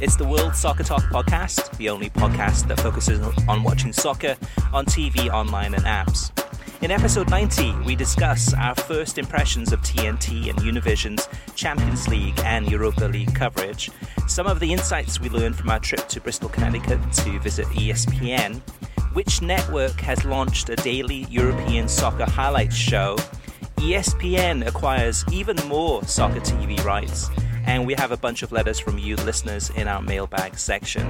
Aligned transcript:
It's 0.00 0.16
the 0.16 0.26
World 0.26 0.56
Soccer 0.56 0.82
Talk 0.82 1.02
podcast, 1.04 1.76
the 1.76 1.88
only 1.88 2.10
podcast 2.10 2.66
that 2.66 2.80
focuses 2.80 3.20
on 3.48 3.62
watching 3.62 3.92
soccer 3.92 4.36
on 4.72 4.86
TV, 4.86 5.32
online, 5.32 5.72
and 5.72 5.84
apps. 5.84 6.32
In 6.82 6.90
episode 6.90 7.30
90, 7.30 7.72
we 7.86 7.94
discuss 7.94 8.52
our 8.54 8.74
first 8.74 9.18
impressions 9.18 9.72
of 9.72 9.80
TNT 9.82 10.50
and 10.50 10.58
Univision's 10.58 11.28
Champions 11.54 12.08
League 12.08 12.38
and 12.44 12.68
Europa 12.68 13.04
League 13.04 13.34
coverage, 13.36 13.90
some 14.26 14.48
of 14.48 14.58
the 14.58 14.72
insights 14.72 15.20
we 15.20 15.28
learned 15.28 15.56
from 15.56 15.70
our 15.70 15.78
trip 15.78 16.08
to 16.08 16.20
Bristol, 16.20 16.48
Connecticut 16.48 17.00
to 17.12 17.38
visit 17.38 17.66
ESPN, 17.68 18.60
which 19.14 19.42
network 19.42 20.00
has 20.00 20.24
launched 20.24 20.68
a 20.70 20.76
daily 20.76 21.24
European 21.30 21.88
soccer 21.88 22.28
highlights 22.28 22.76
show, 22.76 23.16
ESPN 23.76 24.66
acquires 24.66 25.24
even 25.30 25.56
more 25.68 26.02
soccer 26.04 26.40
TV 26.40 26.82
rights, 26.84 27.28
and 27.66 27.86
we 27.86 27.94
have 27.94 28.12
a 28.12 28.16
bunch 28.16 28.42
of 28.42 28.52
letters 28.52 28.78
from 28.78 28.98
you 28.98 29.16
listeners 29.16 29.70
in 29.70 29.88
our 29.88 30.02
mailbag 30.02 30.58
section. 30.58 31.06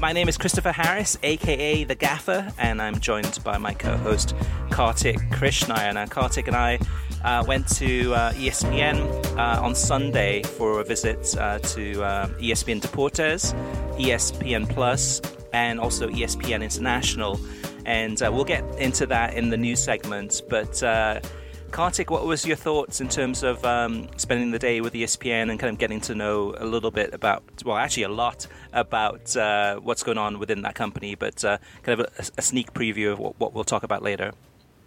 My 0.00 0.12
name 0.12 0.28
is 0.28 0.38
Christopher 0.38 0.72
Harris, 0.72 1.18
aka 1.22 1.84
The 1.84 1.94
Gaffer, 1.94 2.50
and 2.58 2.80
I'm 2.80 2.98
joined 3.00 3.38
by 3.44 3.58
my 3.58 3.74
co 3.74 3.96
host 3.98 4.34
Kartik 4.70 5.18
Krishnaiyer. 5.30 5.92
Now, 5.92 6.06
Kartik 6.06 6.46
and 6.46 6.56
I 6.56 6.78
uh, 7.22 7.44
went 7.46 7.68
to 7.76 8.14
uh, 8.14 8.32
ESPN 8.32 8.96
uh, 9.36 9.62
on 9.62 9.74
Sunday 9.74 10.42
for 10.42 10.80
a 10.80 10.84
visit 10.84 11.36
uh, 11.38 11.58
to 11.58 12.02
uh, 12.02 12.28
ESPN 12.38 12.80
Deportes, 12.80 13.54
ESPN 13.98 14.68
Plus, 14.68 15.20
and 15.52 15.78
also 15.78 16.08
ESPN 16.08 16.62
International. 16.62 17.38
And 17.84 18.22
uh, 18.22 18.30
we'll 18.32 18.44
get 18.44 18.64
into 18.78 19.04
that 19.06 19.34
in 19.34 19.50
the 19.50 19.56
news 19.58 19.82
segment, 19.82 20.42
but 20.48 20.82
Kartik, 21.70 22.10
what 22.10 22.26
was 22.26 22.44
your 22.44 22.56
thoughts 22.56 23.00
in 23.00 23.08
terms 23.08 23.42
of 23.42 23.64
um, 23.64 24.08
spending 24.16 24.50
the 24.50 24.58
day 24.58 24.80
with 24.80 24.92
ESPN 24.92 25.50
and 25.50 25.58
kind 25.58 25.72
of 25.72 25.78
getting 25.78 26.00
to 26.02 26.14
know 26.14 26.54
a 26.58 26.64
little 26.64 26.90
bit 26.90 27.14
about, 27.14 27.42
well, 27.64 27.76
actually 27.76 28.02
a 28.02 28.08
lot 28.08 28.46
about 28.72 29.36
uh, 29.36 29.76
what's 29.76 30.02
going 30.02 30.18
on 30.18 30.38
within 30.38 30.62
that 30.62 30.74
company, 30.74 31.14
but 31.14 31.44
uh, 31.44 31.58
kind 31.82 32.00
of 32.00 32.06
a, 32.18 32.24
a 32.38 32.42
sneak 32.42 32.72
preview 32.74 33.12
of 33.12 33.18
what, 33.18 33.38
what 33.38 33.52
we'll 33.54 33.64
talk 33.64 33.84
about 33.84 34.02
later? 34.02 34.32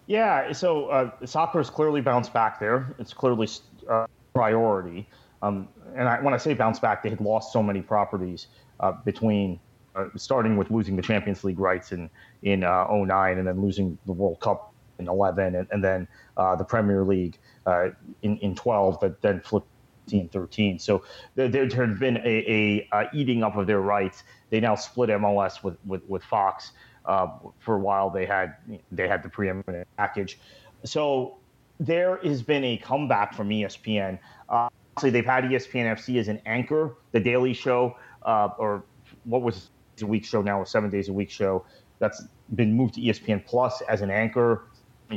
Yeah, 0.07 0.51
so 0.51 0.87
uh, 0.87 1.11
soccer 1.25 1.59
has 1.59 1.69
clearly 1.69 2.01
bounced 2.01 2.33
back 2.33 2.59
there. 2.59 2.93
It's 2.99 3.13
clearly 3.13 3.47
uh, 3.89 4.07
priority. 4.33 5.07
Um, 5.41 5.69
and 5.95 6.07
I, 6.09 6.21
when 6.21 6.33
I 6.33 6.37
say 6.37 6.53
bounce 6.53 6.79
back, 6.79 7.01
they 7.03 7.09
had 7.09 7.21
lost 7.21 7.53
so 7.53 7.63
many 7.63 7.81
properties 7.81 8.47
uh, 8.81 8.91
between 8.91 9.59
uh, 9.95 10.05
starting 10.15 10.57
with 10.57 10.71
losing 10.71 10.95
the 10.95 11.01
Champions 11.01 11.43
League 11.43 11.59
rights 11.59 11.91
in 11.91 12.09
in 12.41 12.63
uh, 12.63 12.87
09 12.91 13.37
and 13.37 13.47
then 13.47 13.61
losing 13.61 13.97
the 14.05 14.11
World 14.11 14.39
Cup 14.39 14.72
in 14.99 15.07
11 15.07 15.55
and, 15.55 15.67
and 15.71 15.83
then 15.83 16.07
uh, 16.37 16.55
the 16.55 16.63
Premier 16.63 17.03
League 17.03 17.37
uh, 17.65 17.89
in, 18.21 18.37
in 18.37 18.55
12 18.55 18.97
but 19.01 19.21
then 19.21 19.39
flipped 19.41 19.67
13 20.05 20.29
13 20.29 20.79
so 20.79 21.03
there, 21.35 21.47
there 21.47 21.63
had 21.63 21.99
been 21.99 22.17
a, 22.17 22.21
a 22.25 22.87
uh, 22.91 23.05
eating 23.13 23.43
up 23.43 23.55
of 23.55 23.67
their 23.67 23.81
rights. 23.81 24.23
They 24.49 24.59
now 24.59 24.75
split 24.75 25.09
MLS 25.09 25.63
with, 25.63 25.77
with, 25.85 26.03
with 26.09 26.23
Fox 26.23 26.71
uh, 27.05 27.27
for 27.59 27.75
a 27.75 27.79
while. 27.79 28.09
They 28.09 28.25
had 28.25 28.55
they 28.91 29.07
had 29.07 29.23
the 29.23 29.29
preeminent 29.29 29.87
package. 29.97 30.39
So 30.83 31.37
there 31.79 32.17
has 32.17 32.43
been 32.43 32.63
a 32.63 32.77
comeback 32.77 33.33
from 33.33 33.49
ESPN 33.49 34.19
uh, 34.49 34.67
obviously 34.95 35.09
they've 35.09 35.25
had 35.25 35.43
ESPN 35.45 35.95
FC 35.95 36.19
as 36.19 36.27
an 36.27 36.41
anchor. 36.45 36.95
The 37.11 37.19
daily 37.19 37.53
show 37.53 37.97
uh, 38.23 38.49
or 38.57 38.83
what 39.23 39.41
was 39.41 39.69
a 40.01 40.05
week 40.05 40.25
show 40.25 40.41
now 40.41 40.61
a 40.61 40.65
seven 40.65 40.89
days 40.89 41.09
a 41.09 41.13
week 41.13 41.29
show 41.29 41.65
that's 41.99 42.23
been 42.55 42.73
moved 42.73 42.95
to 42.95 43.01
ESPN 43.01 43.45
Plus 43.45 43.81
as 43.81 44.01
an 44.01 44.11
anchor 44.11 44.65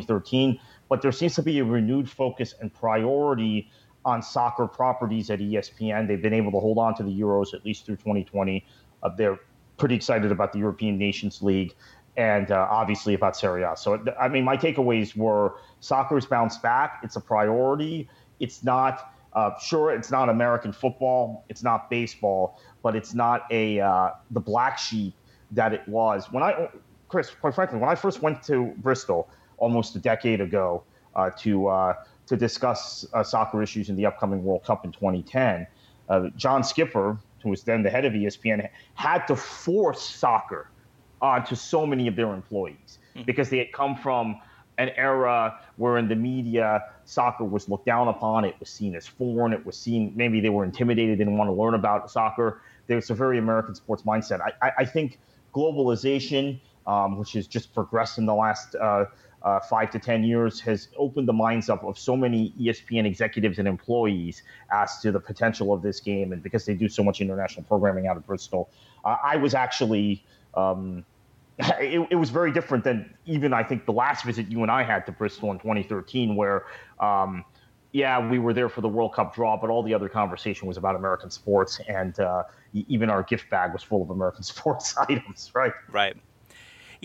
2013, 0.01 0.61
but 0.89 1.03
there 1.03 1.12
seems 1.12 1.34
to 1.34 1.43
be 1.43 1.59
a 1.59 1.65
renewed 1.65 2.09
focus 2.09 2.55
and 2.61 2.73
priority 2.73 3.71
on 4.05 4.23
soccer 4.23 4.67
properties 4.67 5.31
at 5.31 5.41
ESPN. 5.41 6.07
They've 6.07 6.23
been 6.23 6.34
able 6.34 6.53
to 6.53 6.61
hold 6.61 6.79
on 6.79 6.95
to 6.97 7.03
the 7.03 7.21
Euros 7.21 7.55
at 7.55 7.65
least 7.65 7.87
through 7.87 7.97
2020. 7.97 8.65
Uh, 9.03 9.09
they're 9.11 9.39
pretty 9.77 9.95
excited 9.95 10.31
about 10.31 10.53
the 10.53 10.59
European 10.59 10.97
Nations 10.97 11.43
League 11.43 11.75
and 12.17 12.51
uh, 12.51 12.67
obviously 12.71 13.15
about 13.15 13.37
Serie 13.37 13.62
A. 13.62 13.77
So, 13.77 14.03
I 14.19 14.29
mean, 14.29 14.45
my 14.45 14.57
takeaways 14.57 15.17
were 15.17 15.57
soccer's 15.81 16.25
bounced 16.25 16.63
back. 16.63 17.01
It's 17.03 17.17
a 17.17 17.21
priority. 17.21 18.09
It's 18.41 18.65
not, 18.65 19.13
uh, 19.34 19.59
sure, 19.59 19.91
it's 19.91 20.11
not 20.11 20.28
American 20.28 20.73
football. 20.73 21.45
It's 21.49 21.63
not 21.63 21.91
baseball, 21.91 22.59
but 22.83 22.97
it's 22.97 23.13
not 23.13 23.43
a 23.51 23.81
uh, 23.81 24.11
the 24.31 24.41
black 24.41 24.78
sheep 24.78 25.15
that 25.51 25.75
it 25.75 25.87
was. 25.87 26.33
When 26.33 26.43
I, 26.43 26.69
Chris, 27.09 27.31
quite 27.31 27.55
frankly, 27.55 27.78
when 27.78 27.91
I 27.91 27.95
first 27.95 28.23
went 28.23 28.43
to 28.45 28.73
Bristol, 28.78 29.28
almost 29.59 29.97
a 29.97 29.99
decade 29.99 30.41
ago 30.41 30.83
uh, 31.15 31.31
to 31.39 31.67
uh, 31.69 31.94
to 32.27 32.37
discuss 32.37 33.06
uh, 33.12 33.22
soccer 33.22 33.62
issues 33.62 33.89
in 33.89 33.97
the 33.97 34.06
upcoming 34.06 34.44
World 34.44 34.65
Cup 34.65 34.84
in 34.84 34.93
2010. 34.93 35.67
Uh, 36.09 36.28
John 36.37 36.62
Skipper, 36.62 37.19
who 37.43 37.50
was 37.50 37.62
then 37.62 37.83
the 37.83 37.91
head 37.91 38.05
of 38.05 38.12
ESPN, 38.12 38.69
had 38.95 39.27
to 39.27 39.37
force 39.37 40.03
soccer 40.03 40.69
onto 41.21 41.55
so 41.55 41.87
many 41.87 42.09
of 42.09 42.16
their 42.16 42.33
employees 42.34 42.99
because 43.25 43.49
they 43.49 43.59
had 43.59 43.72
come 43.72 43.97
from 43.97 44.39
an 44.78 44.91
era 44.91 45.59
where 45.77 45.97
in 45.97 46.06
the 46.06 46.15
media 46.15 46.84
soccer 47.06 47.45
was 47.45 47.69
looked 47.69 47.87
down 47.87 48.09
upon. 48.09 48.45
It 48.45 48.55
was 48.61 48.69
seen 48.69 48.95
as 48.95 49.06
foreign. 49.06 49.53
It 49.53 49.65
was 49.65 49.78
seen 49.78 50.12
maybe 50.15 50.41
they 50.41 50.50
were 50.50 50.65
intimidated 50.65 51.19
didn't 51.19 51.39
want 51.39 51.49
to 51.49 51.55
learn 51.55 51.75
about 51.75 52.11
soccer. 52.11 52.61
There's 52.87 53.11
a 53.11 53.15
very 53.15 53.39
american 53.39 53.75
sports 53.75 54.03
mindset. 54.03 54.41
I, 54.41 54.66
I, 54.66 54.72
I 54.78 54.84
think 54.84 55.19
globalization 55.55 56.61
um, 56.87 57.19
which 57.19 57.33
has 57.33 57.47
just 57.47 57.75
progressed 57.75 58.19
in 58.19 58.27
the 58.27 58.34
last 58.34 58.75
uh, 58.77 59.06
uh, 59.42 59.60
five 59.60 59.91
to 59.92 59.98
10 59.98 60.24
years 60.24 60.60
has 60.60 60.88
opened 60.97 61.28
the 61.28 61.32
minds 61.32 61.69
up 61.69 61.84
of 61.84 61.98
so 61.98 62.16
many 62.16 62.52
ESPN 62.60 63.06
executives 63.06 63.58
and 63.58 63.69
employees 63.69 64.42
as 64.72 65.00
to 65.00 65.12
the 65.12 65.20
potential 65.20 65.72
of 65.72 65.82
this 65.82 66.00
game. 66.00 66.32
And 66.32 66.42
because 66.42 66.64
they 66.64 66.74
do 66.74 66.88
so 66.88 67.04
much 67.04 67.20
international 67.20 67.64
programming 67.64 68.06
out 68.06 68.16
of 68.16 68.26
Bristol, 68.26 68.69
uh, 69.04 69.16
I 69.22 69.36
was 69.36 69.54
actually. 69.54 70.24
Um, 70.54 71.04
it, 71.59 72.06
it, 72.10 72.16
was 72.16 72.28
very 72.28 72.53
different 72.53 72.84
than 72.84 73.15
even 73.24 73.54
I 73.54 73.62
think 73.62 73.86
the 73.86 73.92
last 73.92 74.27
visit 74.27 74.50
you 74.50 74.60
and 74.60 74.71
I 74.71 74.83
had 74.83 75.06
to 75.06 75.12
Bristol 75.12 75.50
in 75.53 75.59
2013, 75.59 76.36
where, 76.36 76.66
um, 77.00 77.47
yeah, 77.92 78.28
we 78.28 78.39
were 78.39 78.53
there 78.53 78.68
for 78.68 78.82
the 78.82 78.89
World 78.89 79.15
Cup 79.15 79.34
draw, 79.34 79.56
but 79.56 79.71
all 79.71 79.82
the 79.82 79.94
other 79.94 80.09
conversation 80.10 80.68
was 80.68 80.77
about 80.77 80.97
American 80.97 81.30
sports, 81.30 81.80
and 81.89 82.21
uh, 82.21 82.42
even 82.74 83.09
our 83.09 83.22
gift 83.22 83.48
bag 83.48 83.72
was 83.72 83.82
full 83.82 84.03
of 84.03 84.10
American 84.10 84.42
sports 84.42 84.98
items, 84.98 85.50
right? 85.54 85.72
Right. 85.91 86.16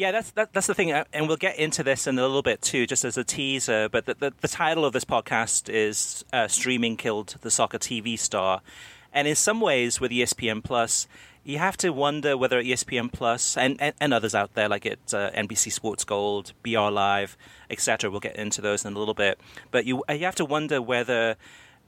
Yeah, 0.01 0.11
that's 0.11 0.31
that, 0.31 0.51
that's 0.51 0.65
the 0.65 0.73
thing, 0.73 0.91
uh, 0.91 1.03
and 1.13 1.27
we'll 1.27 1.37
get 1.37 1.59
into 1.59 1.83
this 1.83 2.07
in 2.07 2.17
a 2.17 2.23
little 2.23 2.41
bit 2.41 2.63
too, 2.63 2.87
just 2.87 3.05
as 3.05 3.17
a 3.17 3.23
teaser. 3.23 3.87
But 3.87 4.07
the 4.07 4.15
the, 4.15 4.33
the 4.41 4.47
title 4.47 4.83
of 4.83 4.93
this 4.93 5.05
podcast 5.05 5.69
is 5.71 6.25
uh, 6.33 6.47
"Streaming 6.47 6.97
Killed 6.97 7.35
the 7.41 7.51
Soccer 7.51 7.77
TV 7.77 8.17
Star," 8.17 8.61
and 9.13 9.27
in 9.27 9.35
some 9.35 9.61
ways, 9.61 10.01
with 10.01 10.09
ESPN 10.09 10.63
Plus, 10.63 11.07
you 11.43 11.59
have 11.59 11.77
to 11.77 11.91
wonder 11.91 12.35
whether 12.35 12.63
ESPN 12.63 13.13
Plus 13.13 13.55
and, 13.55 13.79
and, 13.79 13.93
and 14.01 14.11
others 14.11 14.33
out 14.33 14.55
there, 14.55 14.67
like 14.67 14.87
at 14.87 15.13
uh, 15.13 15.29
NBC 15.33 15.71
Sports 15.71 16.03
Gold, 16.03 16.53
BR 16.63 16.89
Live, 16.89 17.37
etc. 17.69 18.09
We'll 18.09 18.21
get 18.21 18.37
into 18.37 18.59
those 18.59 18.83
in 18.83 18.95
a 18.95 18.97
little 18.97 19.13
bit. 19.13 19.39
But 19.69 19.85
you 19.85 20.03
you 20.09 20.25
have 20.25 20.33
to 20.37 20.45
wonder 20.45 20.81
whether 20.81 21.35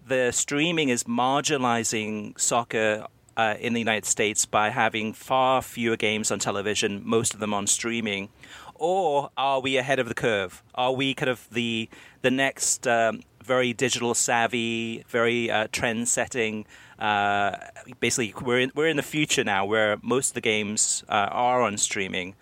the 0.05 0.31
streaming 0.31 0.89
is 0.89 1.05
marginalizing 1.05 2.39
soccer 2.39 3.07
uh, 3.37 3.55
in 3.59 3.73
the 3.73 3.79
United 3.79 4.05
States 4.05 4.45
by 4.45 4.69
having 4.69 5.13
far 5.13 5.61
fewer 5.61 5.97
games 5.97 6.31
on 6.31 6.39
television, 6.39 7.01
most 7.03 7.33
of 7.33 7.39
them 7.39 7.53
on 7.53 7.67
streaming, 7.67 8.29
or 8.75 9.29
are 9.37 9.59
we 9.59 9.77
ahead 9.77 9.99
of 9.99 10.07
the 10.07 10.13
curve? 10.13 10.63
Are 10.75 10.91
we 10.91 11.13
kind 11.13 11.29
of 11.29 11.47
the 11.51 11.89
the 12.21 12.31
next 12.31 12.87
um, 12.87 13.21
very 13.43 13.73
digital 13.73 14.13
savvy, 14.13 15.03
very 15.07 15.49
uh, 15.49 15.67
trend 15.71 16.07
setting? 16.07 16.65
Uh, 16.99 17.57
basically, 17.99 18.33
we're 18.43 18.59
in, 18.59 18.71
we're 18.75 18.87
in 18.87 18.97
the 18.97 19.03
future 19.03 19.43
now, 19.43 19.65
where 19.65 19.97
most 20.01 20.29
of 20.29 20.33
the 20.35 20.41
games 20.41 21.03
uh, 21.09 21.29
are 21.31 21.61
on 21.61 21.77
streaming, 21.77 22.35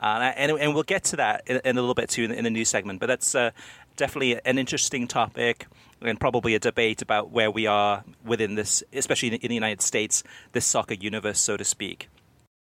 uh, 0.00 0.32
and 0.36 0.52
and 0.52 0.74
we'll 0.74 0.82
get 0.82 1.04
to 1.04 1.16
that 1.16 1.42
in, 1.46 1.60
in, 1.64 1.78
a 1.78 1.80
little 1.80 1.94
bit 1.94 2.08
too 2.08 2.24
in, 2.24 2.32
in 2.32 2.44
the 2.44 2.50
new 2.50 2.64
segment. 2.64 3.00
But 3.00 3.06
that's 3.06 3.34
uh, 3.34 3.50
definitely 3.96 4.40
an 4.44 4.58
interesting 4.58 5.08
topic 5.08 5.66
and 6.00 6.20
probably 6.20 6.54
a 6.54 6.58
debate 6.58 7.02
about 7.02 7.30
where 7.30 7.50
we 7.50 7.66
are 7.66 8.04
within 8.24 8.54
this, 8.54 8.82
especially 8.92 9.34
in 9.34 9.48
the 9.48 9.54
United 9.54 9.82
States, 9.82 10.22
this 10.52 10.66
soccer 10.66 10.94
universe, 10.94 11.40
so 11.40 11.56
to 11.56 11.64
speak. 11.64 12.08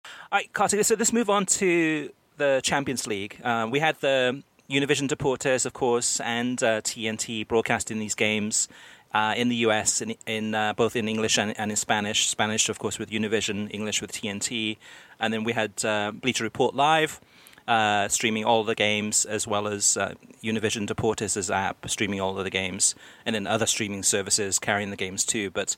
All 0.04 0.38
right, 0.38 0.52
Kartik, 0.52 0.84
so 0.84 0.94
let's 0.98 1.12
move 1.12 1.30
on 1.30 1.46
to 1.46 2.10
the 2.36 2.60
Champions 2.62 3.06
League. 3.06 3.40
Uh, 3.42 3.68
we 3.70 3.80
had 3.80 4.00
the 4.00 4.42
Univision 4.70 5.08
Deportes, 5.08 5.66
of 5.66 5.72
course, 5.72 6.20
and 6.20 6.62
uh, 6.62 6.80
TNT 6.82 7.46
broadcasting 7.48 7.98
these 7.98 8.14
games 8.14 8.68
uh, 9.14 9.34
in 9.36 9.48
the 9.48 9.56
US, 9.56 10.02
in, 10.02 10.14
in 10.26 10.54
uh, 10.54 10.72
both 10.74 10.94
in 10.96 11.08
English 11.08 11.38
and, 11.38 11.58
and, 11.58 11.70
in 11.70 11.76
Spanish. 11.76 12.28
Spanish, 12.28 12.68
of 12.68 12.78
course, 12.78 12.98
with 12.98 13.10
Univision, 13.10 13.72
English 13.72 14.00
with 14.00 14.12
TNT. 14.12 14.76
And 15.18 15.32
then 15.32 15.44
we 15.44 15.52
had 15.52 15.84
uh, 15.84 16.12
Bleacher 16.12 16.44
Report 16.44 16.74
Live. 16.74 17.20
Uh, 17.68 18.08
streaming 18.08 18.46
all 18.46 18.64
the 18.64 18.74
games, 18.74 19.26
as 19.26 19.46
well 19.46 19.68
as 19.68 19.98
Univision 20.42 20.86
Deportes' 20.86 21.54
app 21.54 21.90
streaming 21.90 22.18
all 22.18 22.38
of 22.38 22.44
the 22.44 22.50
games, 22.50 22.94
and 23.26 23.34
then 23.34 23.46
other 23.46 23.66
streaming 23.66 24.02
services 24.02 24.58
carrying 24.58 24.88
the 24.88 24.96
games 24.96 25.22
too. 25.22 25.50
But 25.50 25.76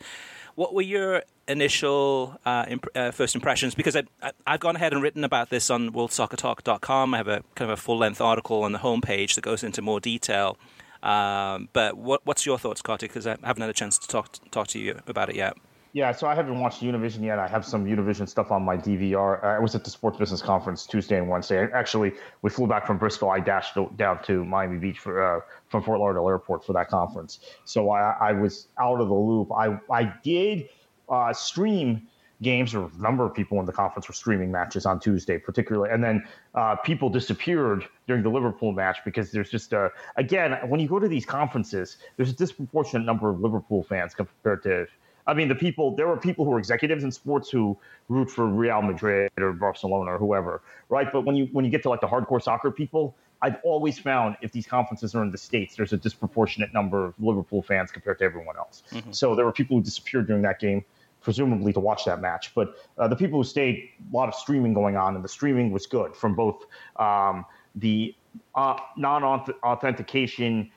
what 0.54 0.72
were 0.72 0.82
your 0.82 1.24
initial 1.48 2.38
uh, 2.44 2.66
imp- 2.68 2.86
uh, 2.94 3.10
first 3.10 3.34
impressions? 3.34 3.74
Because 3.74 3.96
I, 3.96 4.04
have 4.46 4.60
gone 4.60 4.76
ahead 4.76 4.92
and 4.92 5.02
written 5.02 5.24
about 5.24 5.50
this 5.50 5.70
on 5.70 5.90
worldsoccertalk.com. 5.90 7.14
I 7.14 7.16
have 7.16 7.28
a 7.28 7.42
kind 7.54 7.70
of 7.70 7.78
a 7.78 7.80
full 7.80 7.98
length 7.98 8.20
article 8.20 8.62
on 8.62 8.72
the 8.72 8.78
homepage 8.78 9.34
that 9.34 9.42
goes 9.42 9.64
into 9.64 9.82
more 9.82 10.00
detail. 10.00 10.58
Um, 11.02 11.70
but 11.72 11.96
what, 11.96 12.20
what's 12.24 12.44
your 12.44 12.58
thoughts, 12.58 12.82
Kartik? 12.82 13.10
Because 13.10 13.26
I 13.26 13.36
haven't 13.42 13.62
had 13.62 13.70
a 13.70 13.74
chance 13.74 13.98
to 13.98 14.06
talk 14.06 14.36
talk 14.50 14.66
to 14.68 14.78
you 14.78 15.00
about 15.06 15.30
it 15.30 15.36
yet. 15.36 15.56
Yeah, 15.92 16.12
so 16.12 16.28
I 16.28 16.36
haven't 16.36 16.60
watched 16.60 16.82
Univision 16.82 17.24
yet. 17.24 17.40
I 17.40 17.48
have 17.48 17.66
some 17.66 17.84
Univision 17.84 18.28
stuff 18.28 18.52
on 18.52 18.62
my 18.62 18.76
DVR. 18.76 19.42
I 19.42 19.58
was 19.58 19.74
at 19.74 19.82
the 19.82 19.90
Sports 19.90 20.18
Business 20.18 20.40
Conference 20.40 20.86
Tuesday 20.86 21.18
and 21.18 21.28
Wednesday. 21.28 21.66
Actually, 21.72 22.12
we 22.42 22.50
flew 22.50 22.68
back 22.68 22.86
from 22.86 22.96
Bristol. 22.96 23.30
I 23.30 23.40
dashed 23.40 23.76
down 23.96 24.22
to 24.24 24.44
Miami 24.44 24.78
Beach 24.78 25.00
for, 25.00 25.20
uh, 25.20 25.40
from 25.66 25.82
Fort 25.82 25.98
Lauderdale 25.98 26.28
Airport 26.28 26.64
for 26.64 26.74
that 26.74 26.88
conference. 26.88 27.40
So 27.64 27.90
I, 27.90 28.14
I 28.20 28.32
was 28.32 28.68
out 28.78 29.00
of 29.00 29.08
the 29.08 29.14
loop. 29.14 29.50
I, 29.52 29.80
I 29.92 30.14
did 30.22 30.68
uh, 31.08 31.32
stream 31.32 32.06
games, 32.40 32.72
or 32.74 32.86
a 32.86 33.02
number 33.02 33.24
of 33.26 33.34
people 33.34 33.58
in 33.58 33.66
the 33.66 33.72
conference 33.72 34.08
were 34.08 34.14
streaming 34.14 34.50
matches 34.50 34.86
on 34.86 35.00
Tuesday, 35.00 35.38
particularly. 35.38 35.92
And 35.92 36.02
then 36.02 36.24
uh, 36.54 36.76
people 36.76 37.10
disappeared 37.10 37.84
during 38.06 38.22
the 38.22 38.30
Liverpool 38.30 38.72
match 38.72 38.98
because 39.04 39.30
there's 39.30 39.50
just 39.50 39.72
a, 39.72 39.90
again, 40.16 40.56
when 40.68 40.80
you 40.80 40.88
go 40.88 40.98
to 40.98 41.08
these 41.08 41.26
conferences, 41.26 41.98
there's 42.16 42.30
a 42.30 42.36
disproportionate 42.36 43.04
number 43.04 43.28
of 43.28 43.40
Liverpool 43.40 43.82
fans 43.82 44.14
compared 44.14 44.62
to 44.62 44.86
I 45.30 45.34
mean, 45.34 45.46
the 45.46 45.54
people 45.54 45.94
there 45.94 46.08
are 46.08 46.16
people 46.16 46.44
who 46.44 46.52
are 46.52 46.58
executives 46.58 47.04
in 47.04 47.12
sports 47.12 47.48
who 47.50 47.78
root 48.08 48.28
for 48.28 48.46
Real 48.46 48.82
Madrid 48.82 49.30
or 49.38 49.52
Barcelona 49.52 50.14
or 50.14 50.18
whoever, 50.18 50.60
right? 50.88 51.08
But 51.12 51.20
when 51.20 51.36
you 51.36 51.48
when 51.52 51.64
you 51.64 51.70
get 51.70 51.82
to 51.84 51.88
like 51.88 52.00
the 52.00 52.08
hardcore 52.08 52.42
soccer 52.42 52.72
people, 52.72 53.14
I've 53.40 53.58
always 53.62 53.96
found 53.96 54.36
if 54.42 54.50
these 54.50 54.66
conferences 54.66 55.14
are 55.14 55.22
in 55.22 55.30
the 55.30 55.38
states, 55.38 55.76
there's 55.76 55.92
a 55.92 55.96
disproportionate 55.96 56.74
number 56.74 57.06
of 57.06 57.14
Liverpool 57.20 57.62
fans 57.62 57.92
compared 57.92 58.18
to 58.18 58.24
everyone 58.24 58.56
else. 58.56 58.82
Mm-hmm. 58.90 59.12
So 59.12 59.36
there 59.36 59.44
were 59.44 59.52
people 59.52 59.76
who 59.76 59.84
disappeared 59.84 60.26
during 60.26 60.42
that 60.42 60.58
game, 60.58 60.84
presumably 61.20 61.72
to 61.74 61.80
watch 61.80 62.04
that 62.06 62.20
match. 62.20 62.52
But 62.52 62.74
uh, 62.98 63.06
the 63.06 63.16
people 63.16 63.38
who 63.38 63.44
stayed, 63.44 63.88
a 64.12 64.16
lot 64.16 64.28
of 64.28 64.34
streaming 64.34 64.74
going 64.74 64.96
on, 64.96 65.14
and 65.14 65.24
the 65.24 65.28
streaming 65.28 65.70
was 65.70 65.86
good 65.86 66.16
from 66.16 66.34
both 66.34 66.64
um, 66.96 67.46
the 67.76 68.16
uh, 68.56 68.76
non-authentication 68.96 70.72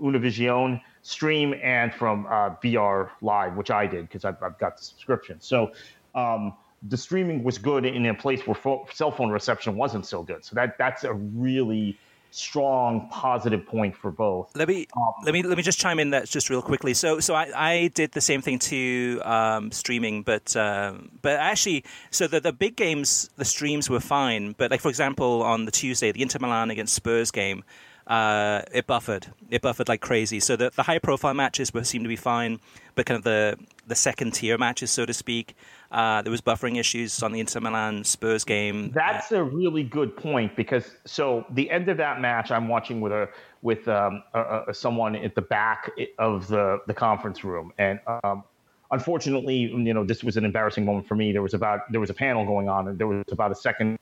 Univision 0.00 0.80
stream 1.06 1.54
and 1.62 1.94
from 1.94 2.26
uh, 2.28 2.50
BR 2.60 3.04
Live, 3.22 3.54
which 3.56 3.70
I 3.70 3.86
did 3.86 4.08
because 4.08 4.24
I've, 4.24 4.42
I've, 4.42 4.58
got 4.58 4.76
the 4.76 4.82
subscription. 4.82 5.40
So 5.40 5.70
um, 6.16 6.52
the 6.88 6.96
streaming 6.96 7.44
was 7.44 7.58
good 7.58 7.84
in 7.86 8.06
a 8.06 8.14
place 8.14 8.44
where 8.44 8.56
fo- 8.56 8.88
cell 8.92 9.12
phone 9.12 9.30
reception 9.30 9.76
wasn't 9.76 10.04
so 10.04 10.24
good. 10.24 10.44
So 10.44 10.56
that 10.56 10.76
that's 10.78 11.04
a 11.04 11.14
really 11.14 11.96
strong 12.32 13.08
positive 13.08 13.64
point 13.64 13.94
for 13.94 14.10
both. 14.10 14.50
Let 14.56 14.66
me 14.66 14.88
um, 14.96 15.12
let 15.22 15.32
me 15.32 15.44
let 15.44 15.56
me 15.56 15.62
just 15.62 15.78
chime 15.78 16.00
in 16.00 16.10
that 16.10 16.28
just 16.28 16.50
real 16.50 16.60
quickly. 16.60 16.92
So 16.92 17.20
so 17.20 17.36
I, 17.36 17.52
I 17.54 17.88
did 17.94 18.10
the 18.10 18.20
same 18.20 18.42
thing 18.42 18.58
to 18.58 19.20
um, 19.24 19.70
streaming, 19.70 20.22
but 20.22 20.56
um, 20.56 21.12
but 21.22 21.38
actually, 21.38 21.84
so 22.10 22.26
the 22.26 22.40
the 22.40 22.52
big 22.52 22.74
games 22.74 23.30
the 23.36 23.44
streams 23.44 23.88
were 23.88 24.00
fine. 24.00 24.56
But 24.58 24.72
like 24.72 24.80
for 24.80 24.88
example, 24.88 25.44
on 25.44 25.66
the 25.66 25.70
Tuesday, 25.70 26.10
the 26.10 26.22
Inter 26.22 26.40
Milan 26.40 26.70
against 26.70 26.94
Spurs 26.94 27.30
game 27.30 27.62
uh, 28.06 28.62
it 28.72 28.86
buffered. 28.86 29.26
It 29.50 29.62
buffered 29.62 29.88
like 29.88 30.00
crazy. 30.00 30.38
So 30.38 30.54
the, 30.56 30.70
the 30.70 30.84
high 30.84 30.98
profile 30.98 31.34
matches 31.34 31.74
were 31.74 31.82
seemed 31.82 32.04
to 32.04 32.08
be 32.08 32.16
fine, 32.16 32.60
but 32.94 33.06
kind 33.06 33.18
of 33.18 33.24
the 33.24 33.58
the 33.86 33.94
second 33.94 34.32
tier 34.32 34.58
matches, 34.58 34.90
so 34.90 35.06
to 35.06 35.14
speak, 35.14 35.54
uh, 35.92 36.22
there 36.22 36.30
was 36.30 36.40
buffering 36.40 36.76
issues 36.76 37.22
on 37.22 37.32
the 37.32 37.40
Inter 37.40 37.60
Milan 37.60 38.04
Spurs 38.04 38.44
game. 38.44 38.90
That's 38.92 39.30
a 39.32 39.42
really 39.42 39.84
good 39.84 40.16
point 40.16 40.56
because 40.56 40.96
so 41.04 41.44
the 41.50 41.70
end 41.70 41.88
of 41.88 41.96
that 41.98 42.20
match, 42.20 42.50
I'm 42.50 42.68
watching 42.68 43.00
with 43.00 43.12
a 43.12 43.28
with 43.62 43.88
um, 43.88 44.22
a, 44.34 44.62
a, 44.68 44.74
someone 44.74 45.16
at 45.16 45.34
the 45.34 45.42
back 45.42 45.90
of 46.18 46.46
the 46.48 46.80
the 46.86 46.94
conference 46.94 47.42
room, 47.42 47.72
and 47.78 47.98
um, 48.22 48.44
unfortunately, 48.92 49.56
you 49.56 49.94
know, 49.94 50.04
this 50.04 50.22
was 50.22 50.36
an 50.36 50.44
embarrassing 50.44 50.84
moment 50.84 51.08
for 51.08 51.16
me. 51.16 51.32
There 51.32 51.42
was 51.42 51.54
about 51.54 51.90
there 51.90 52.00
was 52.00 52.10
a 52.10 52.14
panel 52.14 52.44
going 52.44 52.68
on, 52.68 52.86
and 52.86 52.98
there 52.98 53.08
was 53.08 53.24
about 53.32 53.50
a 53.50 53.56
second. 53.56 53.98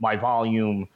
My 0.00 0.14
volume 0.14 0.88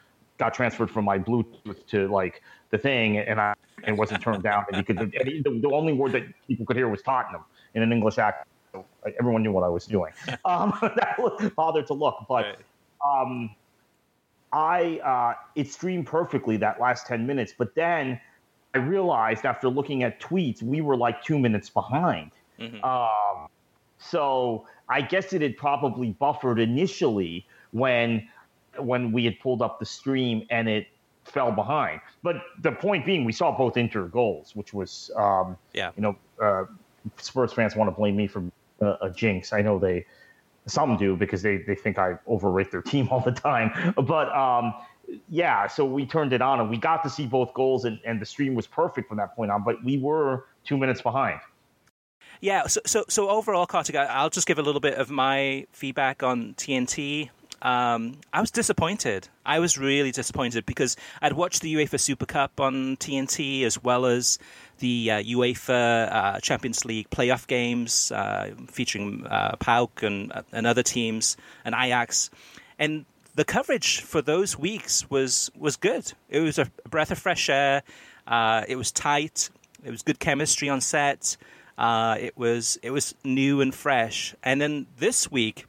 got 0.42 0.52
transferred 0.52 0.90
from 0.90 1.04
my 1.04 1.20
Bluetooth 1.20 1.86
to 1.86 2.08
like 2.08 2.42
the 2.70 2.78
thing, 2.78 3.18
and 3.18 3.40
I 3.40 3.54
and 3.84 3.96
wasn't 3.96 4.22
turned 4.22 4.42
down. 4.42 4.64
And 4.68 4.76
you 4.76 4.82
could 4.82 4.98
the, 4.98 5.60
the, 5.62 5.70
only 5.72 5.92
word 5.92 6.12
that 6.12 6.24
people 6.48 6.66
could 6.66 6.76
hear 6.76 6.88
was 6.88 7.00
Tottenham 7.00 7.42
in 7.74 7.82
an 7.82 7.92
English 7.92 8.18
accent. 8.18 8.48
So 8.72 8.84
everyone 9.20 9.42
knew 9.44 9.52
what 9.52 9.62
I 9.62 9.68
was 9.68 9.86
doing. 9.86 10.12
Um, 10.44 10.76
that 10.82 11.14
was 11.18 11.50
bothered 11.56 11.86
to 11.86 11.94
look, 11.94 12.16
but 12.28 12.58
um, 13.06 13.54
I 14.52 14.98
uh, 15.04 15.34
it 15.54 15.70
streamed 15.70 16.06
perfectly 16.06 16.56
that 16.56 16.80
last 16.80 17.06
ten 17.06 17.24
minutes. 17.24 17.54
But 17.56 17.76
then 17.76 18.20
I 18.74 18.78
realized 18.78 19.46
after 19.46 19.68
looking 19.68 20.02
at 20.02 20.20
tweets, 20.20 20.60
we 20.60 20.80
were 20.80 20.96
like 20.96 21.22
two 21.22 21.38
minutes 21.38 21.70
behind. 21.70 22.32
Mm-hmm. 22.58 22.82
Um, 22.82 23.48
so 23.98 24.66
I 24.88 25.02
guess 25.02 25.32
it 25.32 25.40
had 25.40 25.56
probably 25.56 26.10
buffered 26.10 26.58
initially 26.58 27.46
when 27.70 28.28
when 28.78 29.12
we 29.12 29.24
had 29.24 29.38
pulled 29.40 29.62
up 29.62 29.78
the 29.78 29.86
stream 29.86 30.46
and 30.50 30.68
it 30.68 30.88
fell 31.24 31.52
behind. 31.52 32.00
But 32.22 32.36
the 32.60 32.72
point 32.72 33.06
being, 33.06 33.24
we 33.24 33.32
saw 33.32 33.56
both 33.56 33.76
Inter 33.76 34.06
goals, 34.06 34.54
which 34.56 34.74
was, 34.74 35.10
um, 35.16 35.56
yeah, 35.72 35.90
you 35.96 36.02
know, 36.02 36.16
uh, 36.42 36.64
Spurs 37.16 37.52
fans 37.52 37.76
want 37.76 37.88
to 37.88 37.96
blame 37.96 38.16
me 38.16 38.26
for 38.26 38.44
uh, 38.80 38.96
a 39.02 39.10
jinx. 39.10 39.52
I 39.52 39.62
know 39.62 39.78
they, 39.78 40.06
some 40.66 40.96
do 40.96 41.16
because 41.16 41.42
they, 41.42 41.58
they 41.58 41.74
think 41.74 41.98
I 41.98 42.14
overrate 42.26 42.70
their 42.70 42.82
team 42.92 43.08
all 43.10 43.20
the 43.20 43.32
time. 43.32 43.94
But 43.94 44.34
um, 44.34 44.74
yeah, 45.28 45.66
so 45.66 45.84
we 45.84 46.06
turned 46.06 46.32
it 46.32 46.42
on 46.42 46.60
and 46.60 46.70
we 46.70 46.76
got 46.76 47.02
to 47.04 47.10
see 47.10 47.26
both 47.26 47.52
goals, 47.54 47.84
and, 47.84 47.98
and 48.04 48.20
the 48.20 48.26
stream 48.26 48.54
was 48.54 48.66
perfect 48.66 49.08
from 49.08 49.18
that 49.18 49.34
point 49.34 49.50
on. 49.50 49.64
But 49.64 49.82
we 49.84 49.98
were 49.98 50.46
two 50.64 50.76
minutes 50.76 51.02
behind. 51.02 51.40
Yeah, 52.40 52.66
so 52.66 52.80
so, 52.86 53.04
so 53.08 53.28
overall, 53.28 53.66
Kartik, 53.66 53.94
I'll 53.94 54.30
just 54.30 54.46
give 54.46 54.58
a 54.58 54.62
little 54.62 54.80
bit 54.80 54.94
of 54.94 55.10
my 55.10 55.66
feedback 55.72 56.22
on 56.22 56.54
TNT. 56.54 57.30
Um, 57.62 58.18
I 58.32 58.40
was 58.40 58.50
disappointed. 58.50 59.28
I 59.46 59.60
was 59.60 59.78
really 59.78 60.10
disappointed 60.10 60.66
because 60.66 60.96
I'd 61.22 61.32
watched 61.32 61.62
the 61.62 61.72
UEFA 61.76 62.00
Super 62.00 62.26
Cup 62.26 62.60
on 62.60 62.96
TNT 62.96 63.62
as 63.62 63.82
well 63.82 64.04
as 64.04 64.40
the 64.80 65.12
uh, 65.12 65.22
UEFA 65.22 66.12
uh, 66.12 66.40
Champions 66.40 66.84
League 66.84 67.08
playoff 67.10 67.46
games 67.46 68.10
uh, 68.10 68.50
featuring 68.66 69.24
uh, 69.26 69.54
PAOK 69.60 70.02
and, 70.02 70.32
uh, 70.32 70.42
and 70.50 70.66
other 70.66 70.82
teams 70.82 71.36
and 71.64 71.72
Ajax. 71.78 72.30
And 72.80 73.06
the 73.36 73.44
coverage 73.44 74.00
for 74.00 74.20
those 74.20 74.58
weeks 74.58 75.08
was, 75.08 75.52
was 75.56 75.76
good. 75.76 76.12
It 76.28 76.40
was 76.40 76.58
a 76.58 76.68
breath 76.90 77.12
of 77.12 77.18
fresh 77.18 77.48
air. 77.48 77.84
Uh, 78.26 78.64
it 78.66 78.74
was 78.74 78.90
tight. 78.90 79.50
It 79.84 79.90
was 79.92 80.02
good 80.02 80.18
chemistry 80.18 80.68
on 80.68 80.80
set. 80.80 81.36
It 81.78 82.36
was 82.36 82.78
it 82.82 82.90
was 82.90 83.14
new 83.24 83.60
and 83.60 83.74
fresh. 83.74 84.34
And 84.42 84.60
then 84.60 84.86
this 84.98 85.30
week, 85.30 85.66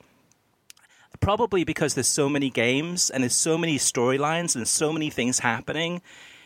probably 1.23 1.63
because 1.63 1.93
there's 1.93 2.07
so 2.07 2.27
many 2.27 2.49
games 2.49 3.09
and 3.09 3.23
there's 3.23 3.35
so 3.35 3.57
many 3.57 3.77
storylines 3.77 4.55
and 4.57 4.67
so 4.67 4.91
many 4.91 5.09
things 5.09 5.39
happening. 5.39 6.01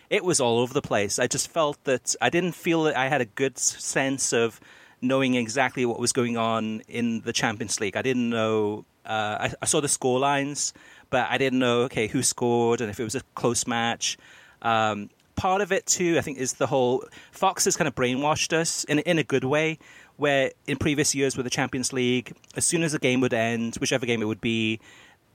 It 0.10 0.24
was 0.24 0.40
all 0.40 0.60
over 0.60 0.74
the 0.74 0.84
place. 0.84 1.18
I 1.18 1.26
just 1.26 1.50
felt 1.50 1.84
that 1.86 2.16
I 2.22 2.30
didn't 2.30 2.52
feel 2.52 2.84
that 2.84 2.96
I 2.96 3.08
had 3.10 3.20
a 3.20 3.26
good 3.26 3.58
sense 3.58 4.34
of 4.34 4.62
knowing 5.02 5.34
exactly 5.34 5.86
what 5.86 6.00
was 6.00 6.14
going 6.14 6.38
on 6.38 6.82
in 6.88 7.22
the 7.22 7.34
Champions 7.34 7.80
League. 7.80 7.98
I 7.98 8.04
didn't 8.04 8.30
know. 8.30 8.86
Uh, 9.04 9.50
I, 9.50 9.54
I, 9.62 9.66
saw 9.66 9.82
the 9.82 9.88
score 9.88 10.20
lines, 10.20 10.74
but 11.10 11.28
I 11.30 11.38
didn't 11.38 11.60
know 11.60 11.82
okay 11.84 12.08
who 12.08 12.22
scored 12.22 12.82
and 12.82 12.90
if 12.90 13.00
it 13.00 13.04
was 13.04 13.16
a 13.16 13.22
close 13.36 13.66
match. 13.66 14.18
Um, 14.62 15.10
part 15.36 15.62
of 15.62 15.72
it 15.72 15.86
too, 15.86 16.18
I 16.18 16.22
think, 16.22 16.38
is 16.38 16.54
the 16.54 16.68
whole 16.68 17.04
Fox 17.32 17.66
has 17.66 17.78
kind 17.78 17.88
of 17.88 17.96
brainwashed 17.96 18.54
us 18.54 18.84
in 18.84 19.00
in 19.00 19.18
a 19.18 19.24
good 19.24 19.44
way 19.44 19.80
where 20.18 20.52
in 20.66 20.78
previous 20.78 21.16
years 21.16 21.38
with 21.38 21.46
the 21.46 21.50
Champions 21.50 21.94
League, 21.94 22.34
as 22.56 22.66
soon 22.66 22.84
as 22.84 22.94
a 22.94 23.00
game 23.00 23.22
would 23.22 23.34
end, 23.34 23.76
whichever 23.76 24.06
game 24.06 24.22
it 24.22 24.26
would 24.26 24.42
be, 24.42 24.80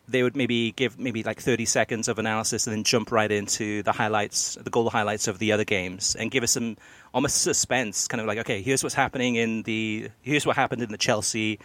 they 0.08 0.22
would 0.22 0.36
maybe 0.36 0.72
give 0.72 0.98
maybe 0.98 1.22
like 1.22 1.40
30 1.40 1.64
seconds 1.64 2.08
of 2.08 2.18
analysis 2.18 2.66
and 2.66 2.74
then 2.74 2.84
jump 2.84 3.12
right 3.12 3.30
into 3.30 3.82
the 3.84 3.92
highlights, 3.92 4.56
the 4.56 4.70
goal 4.70 4.90
highlights 4.90 5.28
of 5.28 5.38
the 5.38 5.52
other 5.52 5.64
games, 5.64 6.16
and 6.16 6.30
give 6.30 6.42
us 6.42 6.52
some 6.52 6.76
almost 7.14 7.42
suspense, 7.42 8.08
kind 8.08 8.20
of 8.20 8.26
like, 8.26 8.38
okay, 8.38 8.60
here's 8.62 8.82
what's 8.82 8.94
happening 8.94 9.36
in 9.36 9.62
the, 9.62 10.10
here's 10.22 10.44
what 10.44 10.56
happened 10.56 10.82
in 10.82 10.90
the 10.90 10.98
Chelsea, 10.98 11.58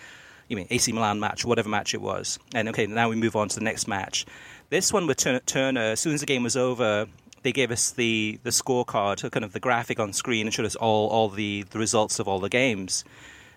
you 0.48 0.56
mean 0.56 0.68
AC 0.70 0.92
Milan 0.92 1.20
match, 1.20 1.44
whatever 1.44 1.68
match 1.68 1.94
it 1.94 2.02
was, 2.02 2.38
and 2.54 2.70
okay, 2.70 2.86
now 2.86 3.10
we 3.10 3.16
move 3.16 3.36
on 3.36 3.50
to 3.50 3.56
the 3.56 3.66
next 3.66 3.88
match. 3.88 4.26
This 4.70 4.94
one 4.94 5.08
with 5.08 5.18
Turner, 5.46 5.82
as 5.82 6.00
soon 6.00 6.14
as 6.14 6.20
the 6.20 6.26
game 6.26 6.44
was 6.44 6.56
over, 6.56 7.08
they 7.48 7.54
gave 7.54 7.72
us 7.72 7.92
the 7.92 8.38
the 8.44 8.50
scorecard, 8.50 9.32
kind 9.32 9.46
of 9.46 9.54
the 9.54 9.60
graphic 9.62 10.01
on 10.01 10.12
screen, 10.12 10.48
and 10.48 10.54
showed 10.54 10.66
us 10.66 10.75
all 10.75 11.08
all 11.08 11.30
the 11.30 11.63
the 11.70 11.80
results 11.80 12.20
of 12.20 12.27
all 12.27 12.39
the 12.39 12.50
games. 12.50 13.06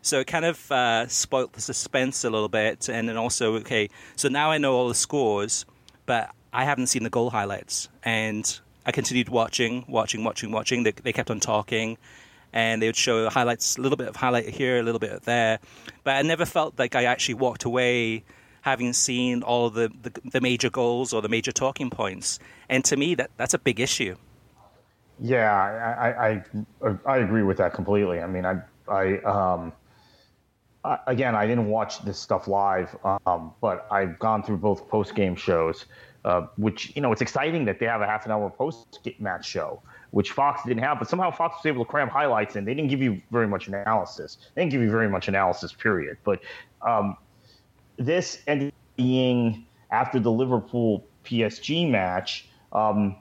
So 0.01 0.21
it 0.21 0.29
kind 0.29 0.45
of 0.45 0.71
uh, 0.71 1.09
spoilt 1.09 1.55
the 1.55 1.61
suspense 1.61 2.23
a 2.23 2.31
little 2.31 2.49
bit, 2.49 2.89
and 2.89 3.09
then 3.09 3.17
also 3.17 3.55
okay, 3.57 3.91
so 4.15 4.29
now 4.29 4.53
I 4.53 4.59
know 4.59 4.75
all 4.77 4.87
the 4.87 4.95
scores, 4.95 5.67
but 6.07 6.31
I 6.53 6.65
haven't 6.65 6.87
seen 6.87 7.03
the 7.03 7.11
goal 7.11 7.31
highlights, 7.31 7.89
and 8.05 8.61
I 8.87 8.93
continued 8.93 9.29
watching, 9.29 9.85
watching, 9.89 10.23
watching, 10.23 10.53
watching. 10.53 10.85
They, 10.85 10.93
they 10.93 11.13
kept 11.13 11.29
on 11.29 11.41
talking, 11.41 11.99
and 12.53 12.81
they 12.81 12.87
would 12.87 12.95
show 12.97 13.29
highlights, 13.29 13.77
a 13.77 13.81
little 13.81 13.99
bit 13.99 14.07
of 14.07 14.15
highlight 14.15 14.49
here, 14.51 14.79
a 14.79 14.85
little 14.85 15.01
bit 15.01 15.23
there, 15.23 15.59
but 16.05 16.15
I 16.15 16.23
never 16.23 16.47
felt 16.47 16.79
like 16.79 16.95
I 16.95 17.07
actually 17.07 17.35
walked 17.35 17.65
away 17.65 18.23
having 18.63 18.93
seen 18.93 19.43
all 19.43 19.71
the, 19.71 19.91
the, 20.03 20.13
the 20.31 20.41
major 20.41 20.71
goals 20.71 21.13
or 21.13 21.23
the 21.23 21.29
major 21.29 21.53
talking 21.53 21.91
points. 21.91 22.39
And 22.69 22.85
to 22.85 22.97
me, 22.97 23.15
that 23.17 23.31
that's 23.37 23.55
a 23.55 23.59
big 23.59 23.81
issue. 23.81 24.17
Yeah, 25.23 25.53
I, 25.53 26.43
I, 26.87 26.97
I 27.05 27.19
agree 27.19 27.43
with 27.43 27.59
that 27.59 27.75
completely. 27.75 28.21
I 28.21 28.27
mean, 28.27 28.47
I, 28.47 28.63
I, 28.89 29.19
um, 29.19 29.73
I, 30.83 30.99
again, 31.07 31.35
I 31.35 31.47
didn't 31.47 31.67
watch 31.67 32.03
this 32.03 32.19
stuff 32.19 32.49
live, 32.49 32.97
um, 33.27 33.53
but 33.61 33.87
I've 33.91 34.19
gone 34.19 34.43
through 34.43 34.59
both 34.59 34.89
post 34.89 35.15
game 35.15 35.37
shows, 35.37 35.85
uh, 36.25 36.47
which 36.57 36.95
you 36.97 37.03
know 37.03 37.13
it's 37.13 37.21
exciting 37.21 37.67
that 37.67 37.79
they 37.79 37.87
have 37.87 38.01
a 38.01 38.07
half 38.07 38.25
an 38.25 38.33
hour 38.33 38.49
post 38.49 39.07
match 39.19 39.47
show, 39.47 39.83
which 40.11 40.33
Fox 40.33 40.63
didn't 40.65 40.83
have. 40.83 40.99
But 40.99 41.09
somehow 41.09 41.31
Fox 41.31 41.57
was 41.59 41.67
able 41.67 41.85
to 41.85 41.91
cram 41.91 42.09
highlights 42.09 42.57
in. 42.57 42.65
They 42.65 42.75
didn't 42.75 42.89
give 42.89 43.03
you 43.03 43.21
very 43.31 43.47
much 43.47 43.69
analysis. 43.69 44.39
They 44.55 44.63
didn't 44.63 44.73
give 44.73 44.81
you 44.81 44.91
very 44.91 45.09
much 45.11 45.29
analysis, 45.29 45.75
period. 45.75 46.17
But 46.25 46.41
um, 46.81 47.19
this 48.01 48.43
ended 48.47 48.73
being 48.97 49.67
after 49.93 50.19
the 50.19 50.33
Liverpool 50.33 51.05
PSG 51.25 51.89
match 51.89 52.49
um, 52.73 53.17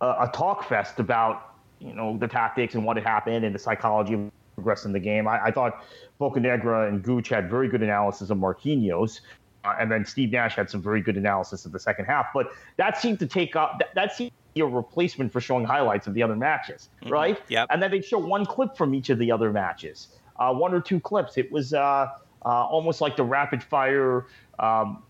a, 0.00 0.06
a, 0.06 0.30
talk 0.34 0.68
fest 0.68 1.00
about 1.00 1.54
you 1.80 1.94
know 1.94 2.18
the 2.18 2.28
tactics 2.28 2.74
and 2.74 2.84
what 2.84 2.96
had 2.96 3.06
happened 3.06 3.44
and 3.44 3.54
the 3.54 3.58
psychology 3.58 4.14
of 4.14 4.30
progressing 4.54 4.92
the 4.92 5.00
game. 5.00 5.26
I, 5.26 5.46
I 5.46 5.50
thought 5.50 5.84
Bocanegra 6.20 6.88
and 6.88 7.02
Gooch 7.02 7.28
had 7.28 7.48
very 7.48 7.68
good 7.68 7.82
analysis 7.82 8.30
of 8.30 8.38
Marquinhos. 8.38 9.20
Uh, 9.64 9.74
and 9.80 9.90
then 9.90 10.04
Steve 10.04 10.30
Nash 10.30 10.54
had 10.54 10.70
some 10.70 10.80
very 10.80 11.00
good 11.00 11.16
analysis 11.16 11.66
of 11.66 11.72
the 11.72 11.80
second 11.80 12.04
half, 12.04 12.26
but 12.32 12.52
that 12.76 12.96
seemed 12.96 13.18
to 13.18 13.26
take 13.26 13.56
up 13.56 13.78
that, 13.80 13.92
that 13.94 14.14
seemed 14.14 14.30
to 14.30 14.54
be 14.54 14.60
a 14.60 14.66
replacement 14.66 15.32
for 15.32 15.40
showing 15.40 15.64
highlights 15.64 16.06
of 16.06 16.14
the 16.14 16.22
other 16.22 16.36
matches, 16.36 16.90
mm-hmm. 17.02 17.12
right? 17.12 17.42
Yeah. 17.48 17.66
And 17.70 17.82
then 17.82 17.90
they'd 17.90 18.04
show 18.04 18.18
one 18.18 18.46
clip 18.46 18.76
from 18.76 18.94
each 18.94 19.10
of 19.10 19.18
the 19.18 19.32
other 19.32 19.52
matches, 19.52 20.08
uh, 20.38 20.54
one 20.54 20.72
or 20.72 20.80
two 20.80 21.00
clips. 21.00 21.36
It 21.36 21.50
was 21.50 21.74
uh, 21.74 22.06
uh 22.44 22.48
almost 22.48 23.00
like 23.00 23.16
the 23.16 23.24
rapid 23.24 23.62
fire 23.62 24.26
um, 24.58 25.02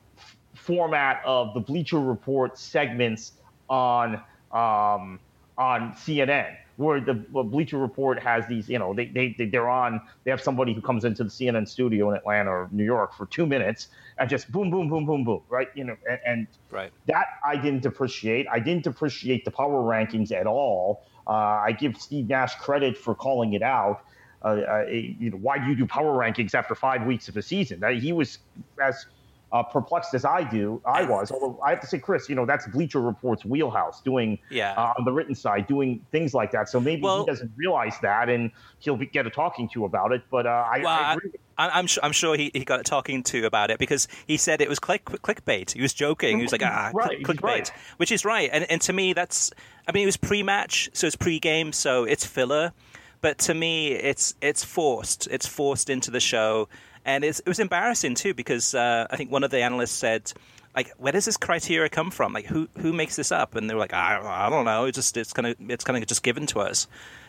format 0.55 1.23
of 1.25 1.55
the 1.55 1.61
Bleacher 1.61 2.01
Report 2.01 2.59
segments 2.59 3.33
on 3.69 4.17
um, 4.53 5.21
on 5.57 5.93
CNN, 5.95 6.57
where 6.77 7.01
the 7.01 7.15
Bleacher 7.15 7.79
Report 7.79 8.23
has 8.23 8.47
these, 8.47 8.69
you 8.69 8.79
know, 8.79 8.95
they, 8.95 9.07
they 9.07 9.35
they're 9.51 9.69
on, 9.69 10.01
they 10.25 10.31
have 10.31 10.41
somebody 10.41 10.73
who 10.73 10.81
comes 10.81 11.05
into 11.05 11.25
the 11.25 11.31
CNN 11.31 11.67
studio 11.69 12.11
in 12.11 12.17
Atlanta 12.17 12.51
or 12.51 12.69
New 12.71 12.85
York 12.85 13.15
for 13.15 13.27
two 13.27 13.47
minutes 13.47 13.89
and 14.19 14.29
just 14.31 14.51
boom, 14.53 14.71
boom, 14.71 14.89
boom, 14.89 15.05
boom, 15.07 15.25
boom, 15.25 15.43
right? 15.49 15.69
You 15.75 15.85
know, 15.85 15.97
and, 16.09 16.21
and 16.27 16.47
right. 16.71 16.93
that 17.07 17.27
I 17.45 17.57
didn't 17.57 17.87
appreciate. 17.87 18.47
I 18.51 18.61
didn't 18.61 18.87
appreciate 18.87 19.45
the 19.45 19.51
power 19.51 19.83
rankings 19.83 20.33
at 20.33 20.47
all. 20.47 21.03
Uh, 21.27 21.33
I 21.33 21.73
give 21.73 21.97
Steve 21.97 22.29
Nash 22.29 22.55
credit 22.57 22.97
for 22.97 23.15
calling 23.15 23.53
it 23.53 23.63
out. 23.63 24.05
Uh, 24.43 24.49
uh, 24.49 24.85
you 24.89 25.31
know, 25.31 25.37
why 25.37 25.59
do 25.59 25.67
you 25.67 25.75
do 25.75 25.87
power 25.87 26.17
rankings 26.17 26.55
after 26.55 26.75
five 26.75 27.05
weeks 27.05 27.29
of 27.29 27.37
a 27.37 27.43
season? 27.43 27.83
He 28.01 28.13
was 28.13 28.39
as 28.81 29.07
uh, 29.51 29.63
perplexed 29.63 30.15
as 30.15 30.25
I 30.25 30.43
do, 30.43 30.81
I 30.85 31.05
was. 31.05 31.31
Although 31.31 31.59
I 31.65 31.71
have 31.71 31.81
to 31.81 31.87
say, 31.87 31.99
Chris, 31.99 32.29
you 32.29 32.35
know 32.35 32.45
that's 32.45 32.67
Bleacher 32.67 33.01
Report's 33.01 33.45
wheelhouse, 33.45 34.01
doing 34.03 34.39
yeah. 34.51 34.75
uh, 34.75 34.95
on 34.99 35.05
the 35.05 35.13
written 35.13 35.35
side, 35.35 35.67
doing 35.67 36.05
things 36.13 36.35
like 36.35 36.53
that. 36.53 36.69
So 36.69 36.81
maybe 36.81 37.03
well, 37.03 37.21
he 37.21 37.27
doesn't 37.27 37.51
realize 37.57 37.95
that, 38.03 38.29
and 38.29 38.51
he'll 38.79 38.97
be, 38.97 39.07
get 39.07 39.27
a 39.27 39.31
talking 39.31 39.69
to 39.71 39.85
about 39.87 40.13
it. 40.13 40.23
But 40.31 40.47
uh, 40.47 40.51
I, 40.51 40.79
well, 40.81 40.89
I 40.89 41.15
agree. 41.15 41.31
I, 41.57 41.79
am 41.79 41.87
sure, 41.87 42.05
I'm 42.05 42.13
sure 42.13 42.37
he, 42.37 42.51
he 42.55 42.65
got 42.65 42.81
a 42.81 42.85
talking 42.85 43.23
to 43.25 43.45
about 43.45 43.71
it 43.71 43.79
because 43.79 44.07
he 44.27 44.37
said 44.37 44.61
it 44.61 44.69
was 44.69 44.79
click, 44.79 45.05
clickbait. 45.07 45.73
He 45.73 45.83
was 45.83 45.93
joking. 45.93 46.37
He 46.37 46.43
was 46.43 46.53
like, 46.53 46.63
ah, 46.63 46.91
right, 46.95 47.21
clickbait, 47.23 47.43
right. 47.43 47.73
which 47.97 48.13
is 48.13 48.25
right. 48.25 48.49
And, 48.53 48.71
and 48.71 48.81
to 48.83 48.93
me, 48.93 49.13
that's, 49.13 49.51
I 49.89 49.93
mean, 49.93 50.05
it 50.05 50.07
was 50.07 50.17
pre 50.17 50.45
match, 50.45 50.89
so 50.93 51.09
it's 51.09 51.17
pre 51.17 51.41
game, 51.41 51.73
so 51.73 52.05
it's 52.05 52.25
filler. 52.25 52.73
But 53.21 53.39
to 53.39 53.55
me, 53.55 53.93
it's 53.93 54.35
it's 54.41 54.65
forced. 54.65 55.29
It's 55.31 55.47
forced 55.47 55.91
into 55.91 56.11
the 56.11 56.21
show 56.21 56.69
and 57.09 57.25
it 57.25 57.41
was 57.47 57.59
embarrassing 57.59 58.17
too 58.17 58.35
because 58.35 58.75
uh, 58.75 59.07
I 59.11 59.17
think 59.17 59.31
one 59.31 59.43
of 59.43 59.51
the 59.51 59.63
analysts 59.63 59.93
said, 59.93 60.31
like, 60.77 60.93
where 60.99 61.11
does 61.11 61.25
this 61.25 61.39
criteria 61.39 61.89
come 61.89 62.11
from? 62.11 62.35
Like, 62.35 62.45
who 62.45 62.69
who 62.79 62.93
makes 62.93 63.17
this 63.17 63.33
up? 63.33 63.55
And 63.55 63.69
they 63.69 63.73
were 63.73 63.81
like, 63.81 63.95
I, 63.95 64.21
I 64.23 64.51
don't 64.51 64.67
know. 64.67 64.85
It's 64.85 64.97
just 64.97 65.17
it's 65.17 65.33
kind 65.33 65.47
of 65.47 65.57
it's 65.71 65.85
kind 65.85 66.01
of 66.01 66.07
just 66.07 66.23
given 66.23 66.47
to 66.49 66.61
us. 66.61 66.87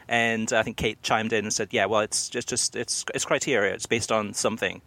And 0.10 0.52
I 0.52 0.64
think 0.64 0.76
Kate 0.76 1.02
chimed 1.02 1.32
in 1.32 1.46
and 1.46 1.54
said, 1.54 1.70
yeah, 1.72 1.86
well, 1.86 2.02
it's 2.02 2.28
just 2.28 2.50
just 2.50 2.76
it's 2.76 3.06
it's 3.16 3.24
criteria. 3.24 3.74
It's 3.74 3.86
based 3.86 4.12
on 4.12 4.34
something. 4.34 4.82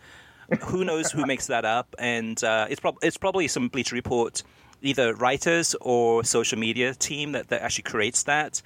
who 0.61 0.85
knows 0.85 1.11
who 1.11 1.25
makes 1.25 1.47
that 1.47 1.65
up? 1.65 1.95
And 1.99 2.43
uh, 2.45 2.67
it's 2.69 2.81
probably 2.81 3.07
it's 3.09 3.17
probably 3.17 3.49
some 3.49 3.69
Bleacher 3.69 3.95
Report 3.95 4.43
either 4.83 5.15
writers 5.15 5.75
or 5.81 6.23
social 6.23 6.59
media 6.59 6.93
team 6.93 7.33
that, 7.33 7.49
that 7.49 7.63
actually 7.63 7.85
creates 7.85 8.25
that 8.25 8.61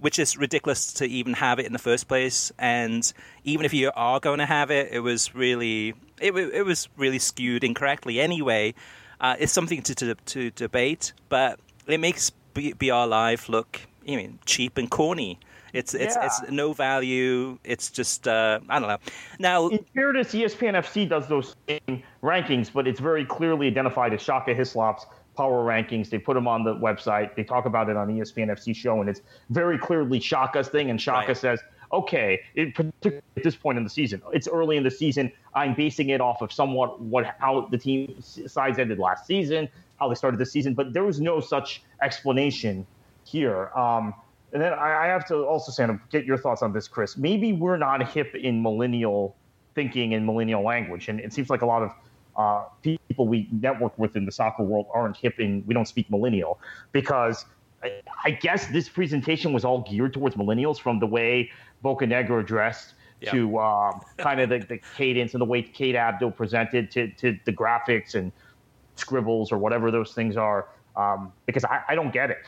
which 0.00 0.18
is 0.18 0.36
ridiculous 0.36 0.92
to 0.94 1.06
even 1.06 1.34
have 1.34 1.58
it 1.58 1.66
in 1.66 1.72
the 1.72 1.78
first 1.78 2.08
place. 2.08 2.52
And 2.58 3.10
even 3.44 3.66
if 3.66 3.74
you 3.74 3.90
are 3.94 4.20
going 4.20 4.38
to 4.38 4.46
have 4.46 4.70
it, 4.70 4.90
it 4.92 5.00
was 5.00 5.34
really 5.34 5.94
it, 6.20 6.34
it 6.36 6.64
was 6.64 6.88
really 6.96 7.18
skewed 7.18 7.64
incorrectly 7.64 8.20
anyway. 8.20 8.74
Uh, 9.20 9.36
it's 9.38 9.52
something 9.52 9.82
to, 9.82 9.94
to, 9.94 10.14
to 10.14 10.50
debate, 10.52 11.12
but 11.28 11.58
it 11.86 11.98
makes 11.98 12.30
BR 12.54 13.06
Live 13.06 13.48
look 13.48 13.80
I 14.06 14.16
mean 14.16 14.38
cheap 14.46 14.78
and 14.78 14.90
corny. 14.90 15.38
It's 15.72 15.94
it's 15.94 16.16
yeah. 16.16 16.26
it's 16.26 16.50
no 16.50 16.72
value. 16.72 17.58
It's 17.62 17.90
just 17.90 18.26
uh, 18.26 18.60
I 18.68 18.78
don't 18.78 18.88
know. 18.88 18.98
Now, 19.38 19.68
in 19.68 19.84
fairness, 19.94 20.32
ESPN 20.32 20.74
FC 20.74 21.08
does 21.08 21.28
those 21.28 21.56
rankings, 22.22 22.72
but 22.72 22.88
it's 22.88 23.00
very 23.00 23.24
clearly 23.26 23.66
identified 23.66 24.14
as 24.14 24.22
Shaka 24.22 24.54
Hislop's 24.54 25.04
power 25.38 25.64
rankings. 25.64 26.10
They 26.10 26.18
put 26.18 26.34
them 26.34 26.48
on 26.48 26.64
the 26.64 26.74
website. 26.74 27.36
They 27.36 27.44
talk 27.44 27.64
about 27.64 27.88
it 27.88 27.96
on 27.96 28.08
ESPN 28.08 28.48
FC 28.48 28.74
show, 28.74 29.00
and 29.00 29.08
it's 29.08 29.22
very 29.50 29.78
clearly 29.78 30.18
Shaka's 30.18 30.66
thing. 30.66 30.90
And 30.90 31.00
Shaka 31.00 31.28
right. 31.28 31.36
says, 31.36 31.60
okay, 31.92 32.40
it, 32.56 32.74
particularly 32.74 33.22
at 33.36 33.44
this 33.44 33.54
point 33.54 33.78
in 33.78 33.84
the 33.84 33.90
season, 33.90 34.20
it's 34.32 34.48
early 34.48 34.76
in 34.76 34.82
the 34.82 34.90
season. 34.90 35.30
I'm 35.54 35.74
basing 35.74 36.08
it 36.08 36.20
off 36.20 36.42
of 36.42 36.52
somewhat 36.52 37.00
what 37.00 37.36
how 37.38 37.68
the 37.70 37.78
team 37.78 38.20
sides 38.20 38.80
ended 38.80 38.98
last 38.98 39.26
season, 39.26 39.68
how 40.00 40.08
they 40.08 40.16
started 40.16 40.38
the 40.40 40.46
season, 40.46 40.74
but 40.74 40.92
there 40.92 41.04
was 41.04 41.20
no 41.20 41.38
such 41.38 41.82
explanation 42.02 42.84
here. 43.22 43.70
Um, 43.76 44.14
and 44.52 44.60
then 44.60 44.72
I, 44.72 45.04
I 45.04 45.06
have 45.06 45.24
to 45.28 45.46
also 45.46 45.70
say, 45.70 45.86
get 46.10 46.24
your 46.24 46.38
thoughts 46.38 46.62
on 46.62 46.72
this, 46.72 46.88
Chris. 46.88 47.16
Maybe 47.16 47.52
we're 47.52 47.76
not 47.76 48.02
hip 48.10 48.34
in 48.34 48.60
millennial 48.60 49.36
thinking 49.76 50.14
and 50.14 50.26
millennial 50.26 50.64
language, 50.64 51.08
and 51.08 51.20
it 51.20 51.32
seems 51.32 51.48
like 51.48 51.62
a 51.62 51.66
lot 51.66 51.84
of 51.84 51.92
uh, 52.38 52.64
people 52.82 53.26
we 53.26 53.48
network 53.50 53.98
with 53.98 54.16
in 54.16 54.24
the 54.24 54.32
soccer 54.32 54.62
world 54.62 54.86
aren't 54.94 55.16
hip 55.16 55.38
and 55.38 55.66
we 55.66 55.74
don't 55.74 55.88
speak 55.88 56.08
millennial 56.08 56.60
because 56.92 57.44
I, 57.82 58.00
I 58.24 58.30
guess 58.30 58.68
this 58.68 58.88
presentation 58.88 59.52
was 59.52 59.64
all 59.64 59.82
geared 59.82 60.12
towards 60.12 60.36
millennials 60.36 60.78
from 60.78 61.00
the 61.00 61.06
way 61.06 61.50
Bocanegra 61.84 62.46
dressed 62.46 62.94
to 63.24 63.58
um, 63.58 64.00
kind 64.16 64.40
of 64.40 64.48
the, 64.48 64.60
the, 64.60 64.80
cadence 64.96 65.34
and 65.34 65.40
the 65.40 65.44
way 65.44 65.60
Kate 65.60 65.96
Abdo 65.96 66.34
presented 66.34 66.90
to, 66.92 67.08
to 67.14 67.36
the 67.44 67.52
graphics 67.52 68.14
and 68.14 68.30
scribbles 68.94 69.50
or 69.50 69.58
whatever 69.58 69.90
those 69.90 70.12
things 70.12 70.36
are 70.36 70.68
um, 70.96 71.32
because 71.46 71.64
I, 71.64 71.82
I, 71.88 71.94
don't 71.96 72.12
get 72.12 72.30
it. 72.30 72.44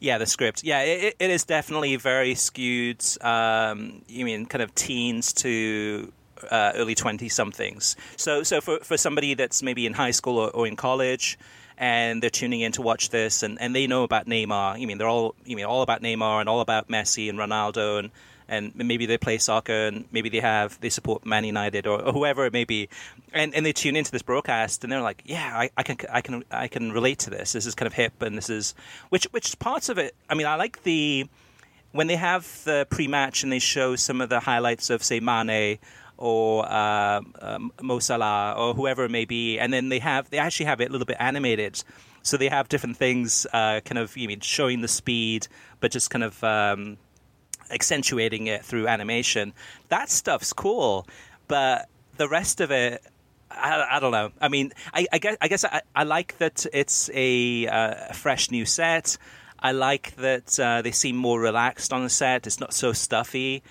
Yeah, 0.00 0.16
the 0.18 0.26
script. 0.26 0.64
Yeah, 0.64 0.80
it, 0.80 1.16
it 1.18 1.30
is 1.30 1.44
definitely 1.44 1.96
very 1.96 2.34
skewed. 2.34 3.04
Um, 3.20 4.02
you 4.08 4.24
mean 4.24 4.46
kind 4.46 4.62
of 4.62 4.74
teens 4.74 5.32
to 5.34 6.12
uh, 6.50 6.72
early 6.74 6.94
20 6.94 7.28
somethings. 7.28 7.96
So, 8.16 8.42
so 8.42 8.60
for, 8.60 8.78
for 8.80 8.96
somebody 8.96 9.34
that's 9.34 9.62
maybe 9.62 9.86
in 9.86 9.92
high 9.92 10.10
school 10.10 10.38
or, 10.38 10.50
or, 10.50 10.66
in 10.66 10.76
college 10.76 11.38
and 11.78 12.22
they're 12.22 12.30
tuning 12.30 12.60
in 12.60 12.72
to 12.72 12.82
watch 12.82 13.10
this 13.10 13.42
and, 13.42 13.60
and 13.60 13.74
they 13.74 13.86
know 13.86 14.02
about 14.02 14.26
Neymar, 14.26 14.78
you 14.80 14.86
mean 14.86 14.98
they're 14.98 15.08
all 15.08 15.34
you 15.44 15.56
mean 15.56 15.66
all 15.66 15.82
about 15.82 16.02
Neymar 16.02 16.40
and 16.40 16.48
all 16.48 16.60
about 16.60 16.88
Messi 16.88 17.28
and 17.28 17.38
Ronaldo 17.38 17.98
and, 17.98 18.10
and 18.48 18.74
maybe 18.76 19.06
they 19.06 19.18
play 19.18 19.38
soccer 19.38 19.86
and 19.88 20.04
maybe 20.12 20.28
they 20.28 20.40
have 20.40 20.80
they 20.80 20.88
support 20.88 21.26
Man 21.26 21.44
United 21.44 21.86
or, 21.86 22.00
or 22.00 22.12
whoever 22.12 22.46
it 22.46 22.52
may 22.52 22.64
be, 22.64 22.88
and, 23.32 23.54
and 23.54 23.66
they 23.66 23.72
tune 23.72 23.96
into 23.96 24.12
this 24.12 24.22
broadcast 24.22 24.84
and 24.84 24.92
they're 24.92 25.02
like, 25.02 25.22
yeah, 25.26 25.50
I, 25.54 25.70
I 25.76 25.82
can 25.82 25.96
I 26.10 26.20
can 26.20 26.44
I 26.50 26.68
can 26.68 26.92
relate 26.92 27.18
to 27.20 27.30
this. 27.30 27.52
This 27.52 27.66
is 27.66 27.74
kind 27.74 27.86
of 27.86 27.92
hip 27.92 28.22
and 28.22 28.36
this 28.36 28.50
is 28.50 28.74
which 29.08 29.24
which 29.32 29.58
parts 29.58 29.88
of 29.88 29.98
it. 29.98 30.14
I 30.30 30.34
mean, 30.34 30.46
I 30.46 30.56
like 30.56 30.82
the 30.82 31.28
when 31.92 32.06
they 32.06 32.16
have 32.16 32.62
the 32.64 32.86
pre-match 32.90 33.42
and 33.42 33.50
they 33.50 33.58
show 33.58 33.96
some 33.96 34.20
of 34.20 34.28
the 34.28 34.40
highlights 34.40 34.90
of 34.90 35.02
say 35.02 35.18
Mane 35.20 35.78
or 36.18 36.66
uh, 36.70 37.20
um, 37.40 37.72
Mo 37.82 37.98
Salah 37.98 38.54
or 38.56 38.74
whoever 38.74 39.04
it 39.04 39.10
may 39.10 39.24
be, 39.24 39.58
and 39.58 39.72
then 39.72 39.88
they 39.88 39.98
have 39.98 40.30
they 40.30 40.38
actually 40.38 40.66
have 40.66 40.80
it 40.80 40.88
a 40.88 40.92
little 40.92 41.06
bit 41.06 41.16
animated. 41.20 41.82
So 42.22 42.36
they 42.36 42.48
have 42.48 42.68
different 42.68 42.96
things, 42.96 43.46
uh, 43.52 43.80
kind 43.84 43.98
of 43.98 44.16
you 44.16 44.26
mean 44.26 44.40
showing 44.40 44.80
the 44.80 44.88
speed, 44.88 45.46
but 45.78 45.92
just 45.92 46.10
kind 46.10 46.24
of 46.24 46.42
um, 46.42 46.96
accentuating 47.70 48.48
it 48.48 48.64
through 48.64 48.88
animation. 48.88 49.52
That 49.90 50.10
stuff's 50.10 50.52
cool, 50.52 51.06
but 51.46 51.88
the 52.16 52.28
rest 52.28 52.60
of 52.60 52.72
it, 52.72 53.02
I, 53.50 53.86
I 53.92 54.00
don't 54.00 54.10
know. 54.10 54.32
I 54.40 54.48
mean, 54.48 54.72
I, 54.92 55.06
I 55.12 55.18
guess 55.18 55.36
I, 55.40 55.48
guess 55.48 55.64
I, 55.64 55.82
I 55.94 56.02
like 56.02 56.38
that 56.38 56.66
it's 56.72 57.10
a, 57.14 57.66
uh, 57.68 58.12
fresh 58.12 58.50
new 58.50 58.64
set. 58.64 59.18
I 59.58 59.72
like 59.72 60.16
that 60.16 60.58
uh, 60.58 60.82
they 60.82 60.90
seem 60.92 61.16
more 61.16 61.40
relaxed 61.40 61.92
on 61.92 62.02
the 62.02 62.10
set. 62.10 62.46
It's 62.46 62.60
not 62.60 62.74
so 62.74 62.92
stuffy. 62.92 63.62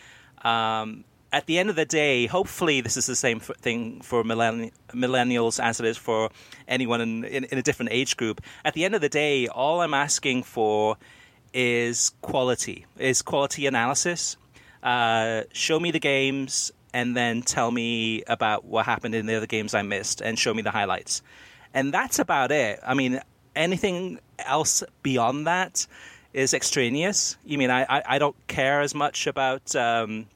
Um, 0.44 1.04
at 1.36 1.48
the 1.48 1.60
end 1.60 1.70
of 1.70 1.76
the 1.76 1.84
day, 1.86 2.28
hopefully, 2.28 2.80
this 2.80 2.96
is 2.96 3.08
the 3.08 3.16
same 3.16 3.42
thing 3.42 4.00
for 4.00 4.24
millenn- 4.24 4.72
millennials 4.94 5.62
as 5.62 5.82
it 5.82 5.86
is 5.86 5.98
for 5.98 6.30
anyone 6.66 7.02
in, 7.02 7.26
in, 7.26 7.44
in, 7.44 7.58
a 7.58 7.62
different 7.62 7.92
age 7.92 8.16
group. 8.16 8.40
At 8.64 8.74
the 8.74 8.86
end 8.86 8.96
of 8.96 9.02
the 9.02 9.10
day, 9.10 9.48
all 9.50 9.82
I'm 9.82 9.94
asking 9.94 10.44
for 10.44 10.96
is 11.54 12.14
quality, 12.22 12.86
is 12.98 13.22
quality 13.22 13.68
analysis. 13.68 14.38
Uh, 14.82 15.42
show 15.52 15.78
me 15.78 15.92
the 15.92 16.00
games 16.00 16.72
and 16.94 17.18
then 17.18 17.42
tell 17.42 17.70
me 17.70 18.24
about 18.28 18.64
what 18.64 18.86
happened 18.86 19.14
in 19.14 19.26
the 19.26 19.36
other 19.36 19.46
games 19.46 19.74
I 19.74 19.82
missed 19.82 20.22
and 20.22 20.40
show 20.40 20.54
me 20.54 20.62
the 20.62 20.72
highlights. 20.72 21.22
And 21.74 21.94
that's 21.94 22.18
about 22.18 22.54
it. 22.54 22.80
I 22.82 22.94
mean, 22.94 23.20
anything 23.58 24.20
else 24.40 24.86
beyond 25.04 25.48
that 25.48 25.86
is 26.36 26.54
extraneous. 26.54 27.38
You 27.46 27.58
mean 27.58 27.72
I, 27.72 27.84
I, 27.84 28.04
I 28.08 28.20
don't 28.20 28.36
care 28.48 28.82
as 28.82 28.94
much 28.94 29.26
about 29.26 29.76
um, 29.76 30.28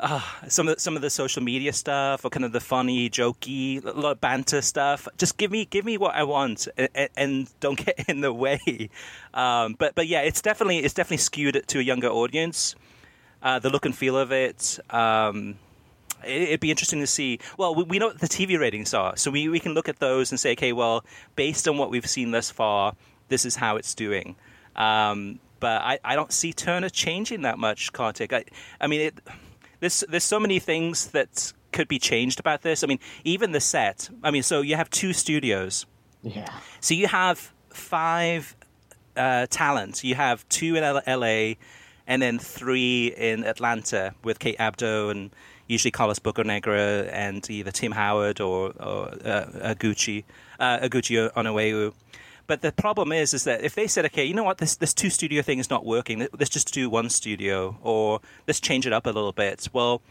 uh, 0.00 0.20
some 0.48 0.68
of 0.68 0.76
the, 0.76 0.80
some 0.80 0.96
of 0.96 1.02
the 1.02 1.10
social 1.10 1.42
media 1.42 1.72
stuff 1.72 2.24
or 2.24 2.30
kind 2.30 2.44
of 2.44 2.52
the 2.52 2.60
funny, 2.60 3.10
jokey, 3.10 3.82
lot 3.84 4.20
banter 4.20 4.62
stuff. 4.62 5.06
Just 5.18 5.36
give 5.36 5.50
me 5.50 5.64
give 5.64 5.84
me 5.84 5.96
what 5.96 6.14
I 6.14 6.24
want 6.24 6.68
and, 6.76 7.08
and 7.16 7.60
don't 7.60 7.84
get 7.84 8.04
in 8.08 8.20
the 8.20 8.32
way. 8.32 8.90
Um, 9.34 9.74
but 9.78 9.94
but 9.94 10.06
yeah, 10.06 10.22
it's 10.22 10.42
definitely 10.42 10.78
it's 10.78 10.94
definitely 10.94 11.18
skewed 11.18 11.62
to 11.66 11.78
a 11.78 11.82
younger 11.82 12.08
audience. 12.08 12.74
Uh, 13.42 13.58
the 13.58 13.70
look 13.70 13.86
and 13.86 13.96
feel 13.96 14.16
of 14.16 14.32
it. 14.32 14.78
Um, 14.90 15.56
it, 16.24 16.50
would 16.50 16.60
be 16.60 16.70
interesting 16.70 17.00
to 17.00 17.06
see. 17.06 17.38
Well, 17.56 17.74
we, 17.74 17.84
we, 17.84 17.98
know 17.98 18.08
what 18.08 18.18
the 18.18 18.26
TV 18.26 18.58
ratings 18.58 18.92
are, 18.92 19.16
so 19.16 19.30
we, 19.30 19.48
we 19.48 19.58
can 19.58 19.72
look 19.72 19.88
at 19.88 19.98
those 19.98 20.30
and 20.30 20.38
say, 20.38 20.52
okay, 20.52 20.74
well, 20.74 21.04
based 21.36 21.66
on 21.66 21.78
what 21.78 21.90
we've 21.90 22.08
seen 22.08 22.32
thus 22.32 22.50
far, 22.50 22.94
this 23.28 23.46
is 23.46 23.56
how 23.56 23.76
it's 23.76 23.94
doing. 23.94 24.36
Um, 24.76 25.40
but 25.58 25.80
I, 25.80 25.98
I 26.04 26.16
don't 26.16 26.32
see 26.32 26.52
Turner 26.52 26.90
changing 26.90 27.42
that 27.42 27.58
much, 27.58 27.94
Kartik. 27.94 28.34
I, 28.34 28.44
I 28.78 28.86
mean, 28.86 29.00
it 29.00 29.20
there's 29.80 30.04
there's 30.08 30.24
so 30.24 30.38
many 30.38 30.58
things 30.58 31.08
that 31.08 31.52
could 31.72 31.88
be 31.88 31.98
changed 31.98 32.40
about 32.40 32.62
this. 32.62 32.84
I 32.84 32.86
mean, 32.86 32.98
even 33.24 33.52
the 33.52 33.60
set. 33.60 34.10
I 34.22 34.30
mean, 34.30 34.42
so 34.42 34.60
you 34.60 34.76
have 34.76 34.90
two 34.90 35.12
studios. 35.12 35.86
Yeah. 36.22 36.52
So 36.80 36.94
you 36.94 37.06
have 37.06 37.52
five 37.70 38.56
uh, 39.16 39.46
talent. 39.50 40.04
You 40.04 40.14
have 40.14 40.48
two 40.48 40.76
in 40.76 40.84
L.A. 40.84 41.56
and 42.06 42.20
then 42.22 42.38
three 42.38 43.08
in 43.16 43.44
Atlanta 43.44 44.14
with 44.24 44.38
Kate 44.38 44.58
Abdo 44.58 45.10
and 45.10 45.30
usually 45.66 45.92
Carlos 45.92 46.18
Bocanegra 46.18 47.08
and 47.12 47.48
either 47.48 47.70
Tim 47.70 47.92
Howard 47.92 48.40
or, 48.40 48.72
or 48.80 49.08
uh, 49.24 49.74
Oguchi, 49.74 50.24
uh, 50.58 50.80
Oguchi 50.80 51.32
Onyewu. 51.32 51.92
But 52.50 52.62
the 52.62 52.72
problem 52.72 53.12
is, 53.12 53.32
is 53.32 53.44
that 53.44 53.62
if 53.62 53.76
they 53.76 53.86
said, 53.86 54.04
okay, 54.06 54.24
you 54.24 54.34
know 54.34 54.42
what, 54.42 54.58
this 54.58 54.74
this 54.74 54.92
two 54.92 55.08
studio 55.08 55.40
thing 55.40 55.60
is 55.60 55.70
not 55.70 55.86
working, 55.86 56.26
let's 56.36 56.50
just 56.50 56.74
do 56.74 56.90
one 56.90 57.08
studio, 57.08 57.78
or 57.80 58.20
let's 58.48 58.58
change 58.58 58.88
it 58.88 58.92
up 58.92 59.06
a 59.06 59.10
little 59.10 59.30
bit. 59.30 59.68
Well, 59.72 60.02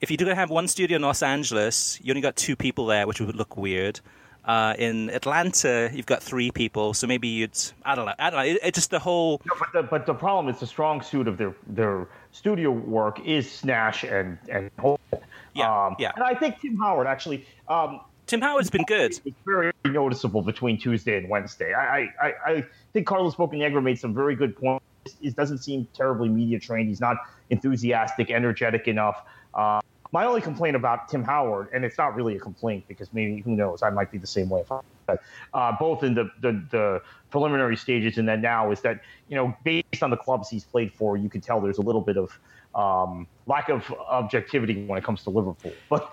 if 0.00 0.10
you're 0.10 0.16
going 0.16 0.30
to 0.30 0.34
have 0.34 0.48
one 0.48 0.66
studio 0.66 0.96
in 0.96 1.02
Los 1.02 1.22
Angeles, 1.22 2.00
you 2.02 2.10
only 2.10 2.22
got 2.22 2.36
two 2.36 2.56
people 2.56 2.86
there, 2.86 3.06
which 3.06 3.20
would 3.20 3.36
look 3.36 3.58
weird. 3.58 4.00
Uh, 4.46 4.72
in 4.78 5.10
Atlanta, 5.10 5.90
you've 5.92 6.06
got 6.06 6.22
three 6.22 6.50
people, 6.50 6.94
so 6.94 7.06
maybe 7.06 7.28
you'd 7.28 7.60
I 7.84 7.94
don't 7.94 8.06
know. 8.06 8.14
I 8.18 8.30
don't 8.30 8.38
know. 8.38 8.46
It, 8.46 8.60
it 8.62 8.74
just 8.74 8.90
the 8.90 8.98
whole. 8.98 9.42
No, 9.44 9.54
but 9.58 9.68
the 9.74 9.82
but 9.82 10.06
the 10.06 10.14
problem 10.14 10.48
is 10.54 10.60
the 10.60 10.66
strong 10.66 11.02
suit 11.02 11.28
of 11.28 11.36
their 11.36 11.54
their 11.66 12.08
studio 12.32 12.70
work 12.70 13.20
is 13.26 13.50
Snash 13.50 14.04
and 14.04 14.38
and 14.48 14.70
Holden. 14.78 15.20
Yeah, 15.52 15.86
um, 15.88 15.96
yeah. 15.98 16.12
And 16.16 16.24
I 16.24 16.34
think 16.34 16.62
Tim 16.62 16.78
Howard 16.78 17.06
actually. 17.06 17.44
Um, 17.68 18.00
Tim 18.26 18.40
Howard's 18.40 18.70
been 18.70 18.84
good. 18.84 19.12
It's 19.24 19.36
very 19.44 19.72
noticeable 19.84 20.42
between 20.42 20.78
Tuesday 20.78 21.18
and 21.18 21.28
Wednesday. 21.28 21.74
I, 21.74 22.10
I, 22.20 22.34
I 22.46 22.64
think 22.92 23.06
Carlos 23.06 23.34
Bocanegra 23.34 23.82
made 23.82 23.98
some 23.98 24.14
very 24.14 24.34
good 24.34 24.56
points. 24.56 24.84
He 25.20 25.30
doesn't 25.30 25.58
seem 25.58 25.86
terribly 25.92 26.30
media 26.30 26.58
trained. 26.58 26.88
He's 26.88 27.00
not 27.00 27.18
enthusiastic, 27.50 28.30
energetic 28.30 28.88
enough. 28.88 29.22
Uh, 29.52 29.80
my 30.12 30.24
only 30.24 30.40
complaint 30.40 30.76
about 30.76 31.08
Tim 31.08 31.22
Howard, 31.22 31.68
and 31.74 31.84
it's 31.84 31.98
not 31.98 32.14
really 32.14 32.36
a 32.36 32.38
complaint 32.38 32.84
because 32.88 33.12
maybe 33.12 33.40
who 33.40 33.56
knows, 33.56 33.82
I 33.82 33.90
might 33.90 34.10
be 34.10 34.16
the 34.16 34.26
same 34.26 34.48
way. 34.48 34.62
If 35.08 35.18
uh, 35.52 35.72
both 35.78 36.02
in 36.02 36.14
the, 36.14 36.30
the, 36.40 36.64
the 36.70 37.02
preliminary 37.30 37.76
stages 37.76 38.16
and 38.16 38.26
then 38.26 38.40
now, 38.40 38.70
is 38.70 38.80
that 38.82 39.00
you 39.28 39.36
know 39.36 39.54
based 39.64 40.02
on 40.02 40.10
the 40.10 40.16
clubs 40.16 40.48
he's 40.48 40.64
played 40.64 40.92
for, 40.92 41.16
you 41.16 41.28
can 41.28 41.40
tell 41.40 41.60
there's 41.60 41.78
a 41.78 41.82
little 41.82 42.00
bit 42.00 42.16
of 42.16 42.38
um, 42.74 43.26
lack 43.46 43.68
of 43.68 43.90
objectivity 44.08 44.84
when 44.84 44.98
it 44.98 45.04
comes 45.04 45.22
to 45.24 45.30
Liverpool. 45.30 45.72
But 45.88 46.12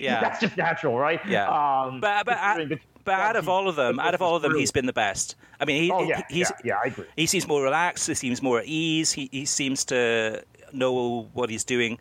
yeah. 0.00 0.20
that's 0.20 0.40
just 0.40 0.56
natural, 0.56 0.98
right? 0.98 1.20
Yeah. 1.26 1.48
Um, 1.48 2.00
but 2.00 2.26
but, 2.26 2.38
but, 2.68 2.78
but 3.04 3.14
out 3.14 3.36
of 3.36 3.48
all 3.48 3.68
of 3.68 3.76
them, 3.76 3.98
out 3.98 4.14
of 4.14 4.22
all 4.22 4.36
of 4.36 4.42
them, 4.42 4.54
he's 4.54 4.70
been 4.70 4.86
the 4.86 4.92
best. 4.92 5.36
I 5.58 5.64
mean, 5.64 5.82
he, 5.82 5.90
oh, 5.90 6.02
yeah, 6.02 6.22
he's, 6.30 6.50
yeah, 6.64 6.72
yeah, 6.72 6.80
I 6.84 6.88
agree. 6.88 7.06
He 7.16 7.26
seems 7.26 7.46
more 7.46 7.62
relaxed. 7.62 8.06
He 8.06 8.14
seems 8.14 8.42
more 8.42 8.60
at 8.60 8.66
ease. 8.66 9.12
He, 9.12 9.28
he 9.32 9.44
seems 9.44 9.84
to 9.86 10.44
know 10.72 11.28
what 11.32 11.50
he's 11.50 11.64
doing. 11.64 11.98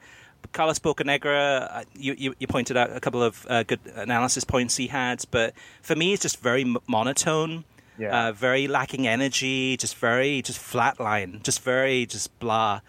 Carlos 0.53 0.79
Bocanegra, 0.79 1.69
uh, 1.71 1.83
you, 1.93 2.15
you, 2.17 2.35
you, 2.39 2.47
pointed 2.47 2.77
out 2.77 2.95
a 2.95 2.99
couple 2.99 3.21
of 3.21 3.45
uh, 3.49 3.63
good 3.63 3.79
analysis 3.95 4.43
points 4.43 4.77
he 4.77 4.87
had, 4.87 5.23
but 5.31 5.53
for 5.81 5.95
me, 5.95 6.13
it's 6.13 6.21
just 6.21 6.39
very 6.41 6.75
monotone. 6.87 7.65
Yeah. 7.97 8.29
Uh, 8.29 8.31
very 8.31 8.69
lacking 8.69 9.07
energy, 9.07 9.75
just 9.75 9.97
very 9.97 10.41
just 10.41 10.57
flatline, 10.59 11.43
just 11.43 11.61
very 11.61 12.05
just 12.05 12.37
blah. 12.39 12.79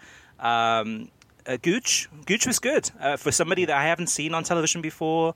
Um, 0.41 1.09
uh, 1.45 1.57
Gooch, 1.61 2.09
Gooch 2.25 2.45
was 2.45 2.59
good 2.59 2.89
uh, 2.99 3.17
for 3.17 3.31
somebody 3.31 3.65
that 3.65 3.75
I 3.75 3.85
haven't 3.85 4.07
seen 4.07 4.33
on 4.33 4.43
television 4.43 4.81
before. 4.81 5.35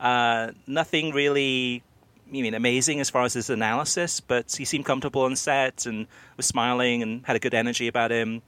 Uh, 0.00 0.52
nothing 0.66 1.12
really, 1.12 1.82
I 2.28 2.32
mean, 2.32 2.54
amazing 2.54 3.00
as 3.00 3.10
far 3.10 3.24
as 3.24 3.34
his 3.34 3.50
analysis, 3.50 4.20
but 4.20 4.52
he 4.52 4.64
seemed 4.64 4.84
comfortable 4.84 5.22
on 5.22 5.36
set 5.36 5.86
and 5.86 6.06
was 6.36 6.46
smiling 6.46 7.02
and 7.02 7.24
had 7.26 7.36
a 7.36 7.38
good 7.38 7.54
energy 7.54 7.88
about 7.88 8.10
him. 8.10 8.42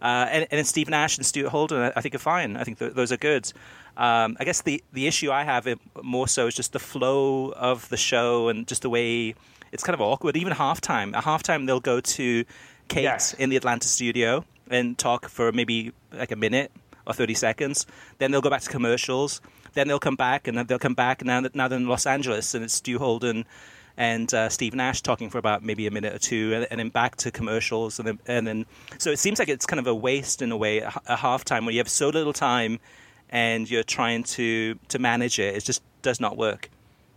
Uh, 0.00 0.26
and, 0.30 0.42
and 0.50 0.58
then 0.58 0.64
Steve 0.64 0.88
Nash 0.88 1.16
and 1.16 1.24
Stuart 1.24 1.50
Holden, 1.50 1.92
I 1.94 2.00
think 2.00 2.14
are 2.14 2.18
fine. 2.18 2.56
I 2.56 2.64
think 2.64 2.78
th- 2.78 2.92
those 2.94 3.12
are 3.12 3.16
good. 3.16 3.52
Um, 3.96 4.36
I 4.40 4.44
guess 4.44 4.62
the 4.62 4.82
the 4.92 5.06
issue 5.06 5.30
I 5.30 5.44
have 5.44 5.68
more 6.02 6.26
so 6.26 6.46
is 6.46 6.54
just 6.54 6.72
the 6.72 6.80
flow 6.80 7.52
of 7.52 7.88
the 7.88 7.96
show 7.96 8.48
and 8.48 8.66
just 8.66 8.82
the 8.82 8.90
way 8.90 9.34
it's 9.70 9.84
kind 9.84 9.94
of 9.94 10.00
awkward. 10.00 10.36
Even 10.36 10.52
halftime, 10.54 11.14
at 11.14 11.22
halftime 11.22 11.66
they'll 11.66 11.78
go 11.78 12.00
to 12.00 12.44
Kate 12.88 13.02
yes. 13.02 13.34
in 13.34 13.50
the 13.50 13.56
Atlanta 13.56 13.86
studio 13.86 14.44
and 14.72 14.96
talk 14.98 15.28
for 15.28 15.52
maybe 15.52 15.92
like 16.12 16.32
a 16.32 16.36
minute 16.36 16.72
or 17.06 17.12
30 17.12 17.34
seconds. 17.34 17.86
Then 18.18 18.30
they'll 18.30 18.40
go 18.40 18.50
back 18.50 18.62
to 18.62 18.70
commercials. 18.70 19.40
Then 19.74 19.88
they'll 19.88 19.98
come 19.98 20.16
back, 20.16 20.48
and 20.48 20.58
then 20.58 20.66
they'll 20.66 20.78
come 20.78 20.94
back. 20.94 21.24
Now, 21.24 21.42
now 21.54 21.68
they're 21.68 21.78
in 21.78 21.88
Los 21.88 22.06
Angeles, 22.06 22.54
and 22.54 22.64
it's 22.64 22.74
Stu 22.74 22.98
Holden 22.98 23.46
and 23.96 24.32
uh, 24.32 24.48
Steve 24.48 24.74
Nash 24.74 25.02
talking 25.02 25.30
for 25.30 25.38
about 25.38 25.62
maybe 25.62 25.86
a 25.86 25.90
minute 25.90 26.14
or 26.14 26.18
two, 26.18 26.52
and, 26.54 26.66
and, 26.70 26.80
then 26.80 26.88
back 26.88 27.16
to 27.16 27.30
commercials, 27.30 27.98
and 27.98 28.08
then, 28.08 28.18
and 28.26 28.46
then 28.46 28.66
so 28.98 29.10
it 29.10 29.18
seems 29.18 29.38
like 29.38 29.48
it's 29.48 29.66
kind 29.66 29.80
of 29.80 29.86
a 29.86 29.94
waste 29.94 30.40
in 30.40 30.50
a 30.50 30.56
way, 30.56 30.78
a, 30.78 30.92
a 31.06 31.16
halftime 31.16 31.64
where 31.64 31.72
you 31.72 31.78
have 31.78 31.88
so 31.88 32.08
little 32.08 32.32
time, 32.32 32.78
and 33.28 33.70
you're 33.70 33.82
trying 33.82 34.22
to 34.22 34.78
to 34.88 34.98
manage 34.98 35.38
it. 35.38 35.56
It 35.56 35.64
just 35.64 35.82
does 36.00 36.20
not 36.20 36.36
work. 36.36 36.70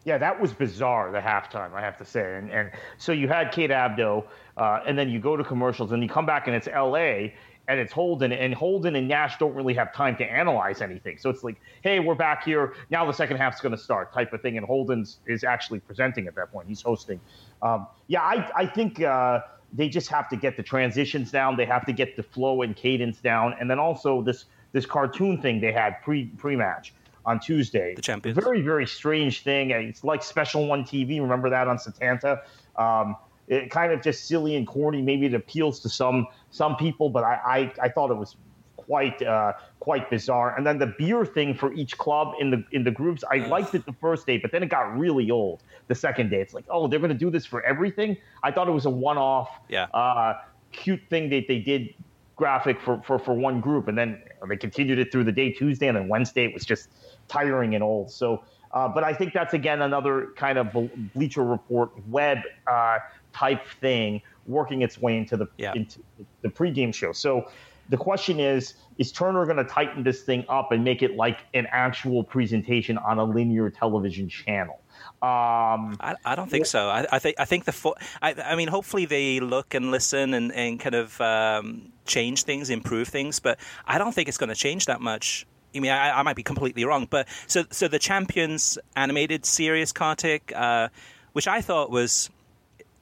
Yeah, 0.03 0.17
that 0.17 0.39
was 0.39 0.53
bizarre. 0.53 1.11
The 1.11 1.19
halftime, 1.19 1.73
I 1.73 1.81
have 1.81 1.97
to 1.99 2.05
say, 2.05 2.35
and 2.35 2.51
and 2.51 2.71
so 2.97 3.11
you 3.11 3.27
had 3.27 3.51
Kate 3.51 3.71
Abdo, 3.71 4.25
uh, 4.57 4.81
and 4.85 4.97
then 4.97 5.09
you 5.09 5.19
go 5.19 5.37
to 5.37 5.43
commercials, 5.43 5.91
and 5.91 6.03
you 6.03 6.09
come 6.09 6.25
back, 6.25 6.47
and 6.47 6.55
it's 6.55 6.67
L.A 6.67 7.33
and 7.67 7.79
it's 7.79 7.91
Holden, 7.91 8.31
and 8.31 8.53
Holden 8.53 8.95
and 8.95 9.07
Nash 9.07 9.37
don't 9.37 9.53
really 9.53 9.73
have 9.73 9.93
time 9.93 10.15
to 10.17 10.23
analyze 10.23 10.81
anything. 10.81 11.17
So 11.17 11.29
it's 11.29 11.43
like, 11.43 11.59
hey, 11.81 11.99
we're 11.99 12.15
back 12.15 12.43
here 12.43 12.73
now. 12.89 13.05
The 13.05 13.13
second 13.13 13.37
half's 13.37 13.61
going 13.61 13.75
to 13.75 13.81
start, 13.81 14.13
type 14.13 14.33
of 14.33 14.41
thing. 14.41 14.57
And 14.57 14.65
Holden's 14.65 15.19
is 15.25 15.43
actually 15.43 15.79
presenting 15.79 16.27
at 16.27 16.35
that 16.35 16.51
point. 16.51 16.67
He's 16.67 16.81
hosting. 16.81 17.19
Um, 17.61 17.87
yeah, 18.07 18.21
I 18.21 18.51
I 18.55 18.65
think 18.67 19.01
uh, 19.01 19.41
they 19.73 19.89
just 19.89 20.09
have 20.09 20.29
to 20.29 20.35
get 20.35 20.57
the 20.57 20.63
transitions 20.63 21.31
down. 21.31 21.57
They 21.57 21.65
have 21.65 21.85
to 21.85 21.93
get 21.93 22.15
the 22.15 22.23
flow 22.23 22.61
and 22.61 22.75
cadence 22.75 23.17
down, 23.19 23.55
and 23.59 23.69
then 23.69 23.79
also 23.79 24.21
this 24.21 24.45
this 24.71 24.85
cartoon 24.85 25.41
thing 25.41 25.61
they 25.61 25.71
had 25.71 26.01
pre 26.03 26.25
pre 26.25 26.55
match 26.55 26.93
on 27.25 27.39
Tuesday. 27.39 27.95
The 27.95 28.01
champions. 28.01 28.37
Very 28.37 28.61
very 28.61 28.85
strange 28.85 29.41
thing. 29.41 29.71
It's 29.71 30.03
like 30.03 30.23
Special 30.23 30.67
One 30.67 30.83
TV. 30.83 31.19
Remember 31.19 31.49
that 31.49 31.67
on 31.67 31.77
Setanta. 31.77 32.41
Um, 32.75 33.15
it 33.47 33.69
kind 33.69 33.91
of 33.91 34.01
just 34.01 34.25
silly 34.25 34.55
and 34.55 34.65
corny. 34.65 35.01
Maybe 35.01 35.27
it 35.27 35.33
appeals 35.33 35.79
to 35.81 35.89
some 35.89 36.27
some 36.55 36.75
people, 36.75 37.09
but 37.09 37.23
I 37.23 37.35
I, 37.45 37.85
I 37.85 37.89
thought 37.89 38.11
it 38.11 38.17
was 38.17 38.35
quite 38.77 39.21
uh, 39.21 39.53
quite 39.79 40.09
bizarre. 40.09 40.55
And 40.55 40.65
then 40.65 40.77
the 40.77 40.87
beer 40.87 41.25
thing 41.25 41.53
for 41.53 41.73
each 41.73 41.97
club 41.97 42.33
in 42.39 42.49
the 42.51 42.63
in 42.71 42.83
the 42.83 42.91
groups, 42.91 43.23
I 43.29 43.37
liked 43.37 43.75
it 43.75 43.85
the 43.85 43.93
first 43.93 44.25
day, 44.25 44.37
but 44.37 44.51
then 44.51 44.63
it 44.63 44.69
got 44.69 44.97
really 44.97 45.31
old 45.31 45.63
the 45.87 45.95
second 45.95 46.29
day. 46.29 46.41
It's 46.41 46.53
like, 46.53 46.65
oh, 46.69 46.87
they're 46.87 46.99
going 46.99 47.09
to 47.11 47.17
do 47.17 47.29
this 47.29 47.45
for 47.45 47.61
everything. 47.63 48.17
I 48.43 48.51
thought 48.51 48.67
it 48.67 48.71
was 48.71 48.85
a 48.85 48.89
one 48.89 49.17
off, 49.17 49.49
yeah. 49.69 49.85
uh, 49.93 50.39
cute 50.71 51.01
thing 51.09 51.29
that 51.29 51.47
they 51.47 51.59
did 51.59 51.93
graphic 52.35 52.81
for, 52.81 53.01
for, 53.05 53.17
for 53.17 53.33
one 53.33 53.61
group, 53.61 53.87
and 53.87 53.97
then 53.97 54.21
they 54.49 54.57
continued 54.57 54.99
it 54.99 55.11
through 55.11 55.23
the 55.23 55.31
day 55.31 55.51
Tuesday, 55.51 55.87
and 55.87 55.97
then 55.97 56.07
Wednesday 56.07 56.43
it 56.45 56.53
was 56.53 56.65
just 56.65 56.89
tiring 57.27 57.75
and 57.75 57.83
old. 57.83 58.11
So, 58.11 58.43
uh, 58.73 58.89
but 58.89 59.03
I 59.03 59.13
think 59.13 59.33
that's 59.33 59.53
again 59.53 59.81
another 59.81 60.33
kind 60.35 60.57
of 60.57 60.67
Bleacher 61.13 61.43
Report 61.43 61.91
web 62.07 62.39
uh, 62.67 62.99
type 63.31 63.65
thing 63.81 64.21
working 64.45 64.81
its 64.81 64.99
way 64.99 65.17
into 65.17 65.37
the 65.37 65.47
yeah. 65.57 65.73
into 65.75 65.99
the 66.41 66.49
pregame 66.49 66.93
show. 66.93 67.11
So 67.11 67.49
the 67.89 67.97
question 67.97 68.39
is 68.39 68.75
is 68.97 69.11
Turner 69.11 69.45
going 69.45 69.57
to 69.57 69.63
tighten 69.63 70.03
this 70.03 70.21
thing 70.21 70.45
up 70.47 70.71
and 70.71 70.83
make 70.83 71.03
it 71.03 71.15
like 71.15 71.39
an 71.53 71.67
actual 71.71 72.23
presentation 72.23 72.97
on 72.97 73.19
a 73.19 73.23
linear 73.23 73.69
television 73.69 74.29
channel? 74.29 74.79
Um, 75.21 75.97
I, 75.99 76.15
I, 76.23 76.35
don't 76.35 76.49
think 76.49 76.65
so. 76.65 76.87
I, 76.87 77.05
I, 77.11 77.19
think 77.19 77.39
I 77.39 77.45
think 77.45 77.65
the 77.65 77.71
fo- 77.71 77.95
I, 78.21 78.33
I, 78.33 78.55
mean, 78.55 78.67
hopefully 78.67 79.05
they 79.05 79.39
look 79.39 79.73
and 79.73 79.91
listen 79.91 80.33
and, 80.33 80.51
and 80.53 80.79
kind 80.79 80.95
of 80.95 81.19
um, 81.19 81.91
change 82.05 82.43
things, 82.43 82.69
improve 82.69 83.07
things. 83.07 83.39
But 83.39 83.59
I 83.85 83.97
don't 83.97 84.13
think 84.13 84.29
it's 84.29 84.37
going 84.37 84.49
to 84.49 84.55
change 84.55 84.85
that 84.85 85.01
much. 85.01 85.45
I 85.75 85.79
mean, 85.79 85.91
I, 85.91 86.21
might 86.21 86.35
be 86.35 86.43
completely 86.43 86.85
wrong. 86.85 87.07
But 87.09 87.27
so 87.47 87.65
so 87.71 87.87
the 87.87 87.99
Champions 87.99 88.77
animated 88.95 89.45
series, 89.45 89.91
Kartik, 89.91 90.53
uh, 90.55 90.89
which 91.33 91.47
I 91.47 91.59
thought 91.61 91.91
was 91.91 92.29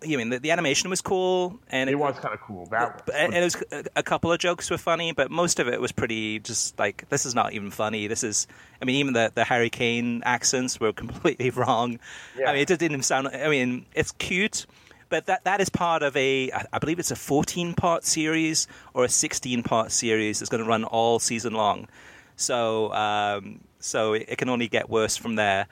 you 0.04 0.18
mean 0.18 0.30
the, 0.30 0.40
the, 0.40 0.52
animation 0.52 0.90
was 0.90 1.02
cool 1.02 1.60
and 1.70 1.90
it, 1.90 1.94
it 1.94 1.96
was 1.96 2.18
kind 2.20 2.34
of 2.34 2.42
cool. 2.42 2.66
That 2.68 3.06
was, 3.06 3.16
and 3.16 3.34
it 3.34 3.44
was 3.44 3.64
a, 3.72 3.84
a, 3.98 4.04
couple 4.04 4.32
of 4.32 4.40
jokes 4.40 4.70
were 4.70 4.78
funny, 4.78 5.12
but 5.12 5.32
most 5.32 5.60
of 5.60 5.68
it 5.68 5.80
was 5.82 5.92
pretty 5.92 6.40
just 6.40 6.78
like 6.80 7.08
this 7.10 7.26
is 7.26 7.36
not 7.36 7.54
even 7.54 7.72
funny. 7.72 8.08
This 8.08 8.24
is, 8.24 8.48
I 8.82 8.86
mean, 8.86 8.96
even 8.98 9.14
the 9.14 9.32
the 9.34 9.44
Harry 9.44 9.70
Kane 9.70 10.22
accents 10.26 10.80
were 10.80 10.94
completely 11.04 11.50
wrong. 11.50 12.00
Yeah. 12.38 12.50
I 12.50 12.54
mean, 12.54 12.62
it 12.62 12.68
didn't 12.68 12.84
even 12.84 13.04
sound. 13.04 13.28
I 13.28 13.50
mean, 13.50 13.86
it's 13.94 14.12
cute, 14.14 14.66
but 15.10 15.26
that 15.28 15.44
that 15.44 15.62
is 15.62 15.70
part 15.70 16.04
of 16.04 16.16
a 16.18 16.52
I 16.52 16.80
believe 16.80 17.00
it's 17.00 17.12
a 17.12 17.16
14 17.16 17.74
part 17.74 18.04
series 18.04 18.68
or 18.94 19.06
a 19.06 19.10
16 19.10 19.64
part 19.64 19.92
series 19.92 20.40
that's 20.40 20.50
going 20.50 20.64
to 20.64 20.70
run 20.70 20.84
all 20.84 21.20
season 21.20 21.54
long. 21.54 21.88
So 22.36 22.92
um, 22.94 23.60
so 23.80 24.14
it, 24.14 24.26
it 24.28 24.38
can 24.38 24.50
only 24.50 24.68
get 24.68 24.90
worse 24.90 25.18
from 25.18 25.36
there. 25.36 25.68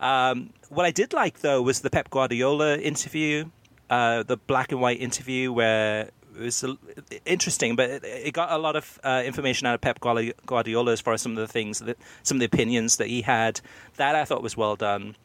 Um, 0.00 0.50
what 0.68 0.84
I 0.84 0.90
did 0.90 1.12
like 1.12 1.40
though 1.40 1.62
was 1.62 1.80
the 1.80 1.90
Pep 1.90 2.10
Guardiola 2.10 2.78
interview 2.78 3.50
uh, 3.90 4.22
the 4.22 4.36
black 4.36 4.72
and 4.72 4.80
white 4.80 5.00
interview 5.00 5.52
where 5.52 6.10
it 6.36 6.42
was 6.42 6.64
interesting, 7.24 7.76
but 7.76 8.04
it, 8.04 8.34
got 8.34 8.52
a 8.52 8.58
lot 8.58 8.76
of 8.76 9.00
uh, 9.02 9.22
information 9.24 9.66
out 9.66 9.74
of 9.74 9.80
Pep 9.80 10.00
Guardiola 10.00 10.92
as 10.92 11.00
far 11.00 11.14
as 11.14 11.22
some 11.22 11.32
of 11.32 11.38
the 11.38 11.48
things 11.48 11.78
that 11.80 11.98
some 12.22 12.36
of 12.36 12.40
the 12.40 12.46
opinions 12.46 12.96
that 12.96 13.08
he 13.08 13.22
had. 13.22 13.60
That 13.96 14.14
I 14.14 14.24
thought 14.24 14.42
was 14.42 14.56
well 14.56 14.76
done. 14.76 15.16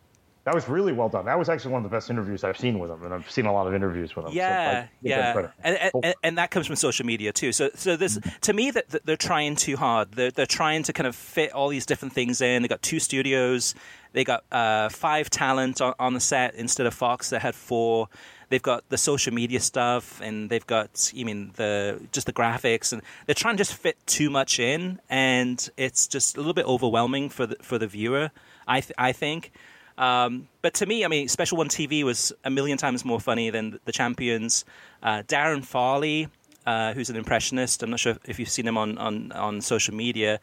That 0.44 0.56
was 0.56 0.68
really 0.68 0.92
well 0.92 1.08
done. 1.08 1.26
That 1.26 1.38
was 1.38 1.50
actually 1.50 1.74
one 1.74 1.86
of 1.86 1.92
the 1.92 1.96
best 1.96 2.10
interviews 2.10 2.44
I've 2.44 2.58
seen 2.58 2.80
with 2.80 2.90
him, 2.90 3.04
and 3.04 3.14
I've 3.14 3.30
seen 3.30 3.46
a 3.46 3.54
lot 3.54 3.68
of 3.68 3.76
interviews 3.76 4.16
with 4.16 4.26
him. 4.26 4.32
Yeah, 4.34 4.86
so 4.86 4.90
yeah, 5.04 5.50
and, 5.64 5.92
and, 6.04 6.16
and, 6.24 6.38
that 6.40 6.50
comes 6.50 6.66
from 6.66 6.78
social 6.78 7.06
media 7.06 7.32
too. 7.32 7.52
So, 7.52 7.70
so 7.76 7.96
this 7.96 8.18
to 8.42 8.54
me 8.54 8.72
that, 8.72 8.90
that 8.90 9.06
they're 9.06 9.18
trying 9.18 9.56
too 9.56 9.78
hard. 9.78 10.14
They're 10.14 10.32
they're 10.32 10.48
trying 10.48 10.82
to 10.84 10.94
kind 10.94 11.06
of 11.06 11.16
fit 11.16 11.52
all 11.52 11.68
these 11.68 11.86
different 11.86 12.16
things 12.16 12.42
in. 12.42 12.64
They 12.64 12.68
got 12.68 12.82
two 12.82 13.00
studios. 13.00 13.76
They 14.14 14.24
got 14.24 14.44
uh, 14.52 14.90
five 14.90 15.30
talent 15.30 15.80
on, 15.80 15.94
on 16.00 16.16
the 16.16 16.20
set 16.20 16.56
instead 16.56 16.88
of 16.88 16.96
Fox 16.96 17.30
that 17.30 17.44
had 17.44 17.54
four 17.54 18.10
they've 18.52 18.62
got 18.62 18.88
the 18.90 18.98
social 18.98 19.34
media 19.34 19.60
stuff 19.60 20.22
and 20.22 20.50
they've 20.50 20.68
got 20.68 21.12
you 21.16 21.26
mean 21.26 21.52
the 21.56 22.00
just 22.12 22.28
the 22.28 22.34
graphics 22.34 22.94
and 22.94 23.02
they're 23.26 23.34
trying 23.34 23.56
to 23.56 23.58
just 23.58 23.74
fit 23.74 23.98
too 24.06 24.30
much 24.30 24.60
in 24.60 25.00
and 25.10 25.70
it's 25.78 26.08
just 26.08 26.36
a 26.36 26.40
little 26.40 26.54
bit 26.54 26.66
overwhelming 26.66 27.30
for 27.30 27.48
the 27.48 27.56
for 27.62 27.80
the 27.80 27.88
viewer 27.88 28.30
i 28.68 28.80
th- 28.82 28.94
i 28.98 29.12
think 29.12 29.52
um, 29.98 30.48
but 30.64 30.74
to 30.76 30.88
me, 30.88 31.06
I 31.06 31.10
mean, 31.10 31.28
Special 31.28 31.60
One 31.60 31.70
TV 31.70 32.04
was 32.04 32.34
a 32.44 32.50
million 32.50 32.78
times 32.78 33.06
more 33.06 33.20
funny 33.20 33.52
than 33.52 33.78
the 33.86 33.92
Champions. 33.92 34.66
Uh, 35.04 35.22
Darren 35.28 35.64
Farley, 35.64 36.28
uh, 36.66 36.94
who's 36.94 37.12
an 37.12 37.18
impressionist, 37.18 37.84
I'm 37.84 37.92
not 37.92 38.00
sure 38.00 38.18
if 38.26 38.40
you've 38.40 38.50
seen 38.50 38.66
him 38.66 38.80
on, 38.80 38.98
on, 38.98 39.32
on 39.34 39.62
social 39.62 39.94
media 39.94 40.40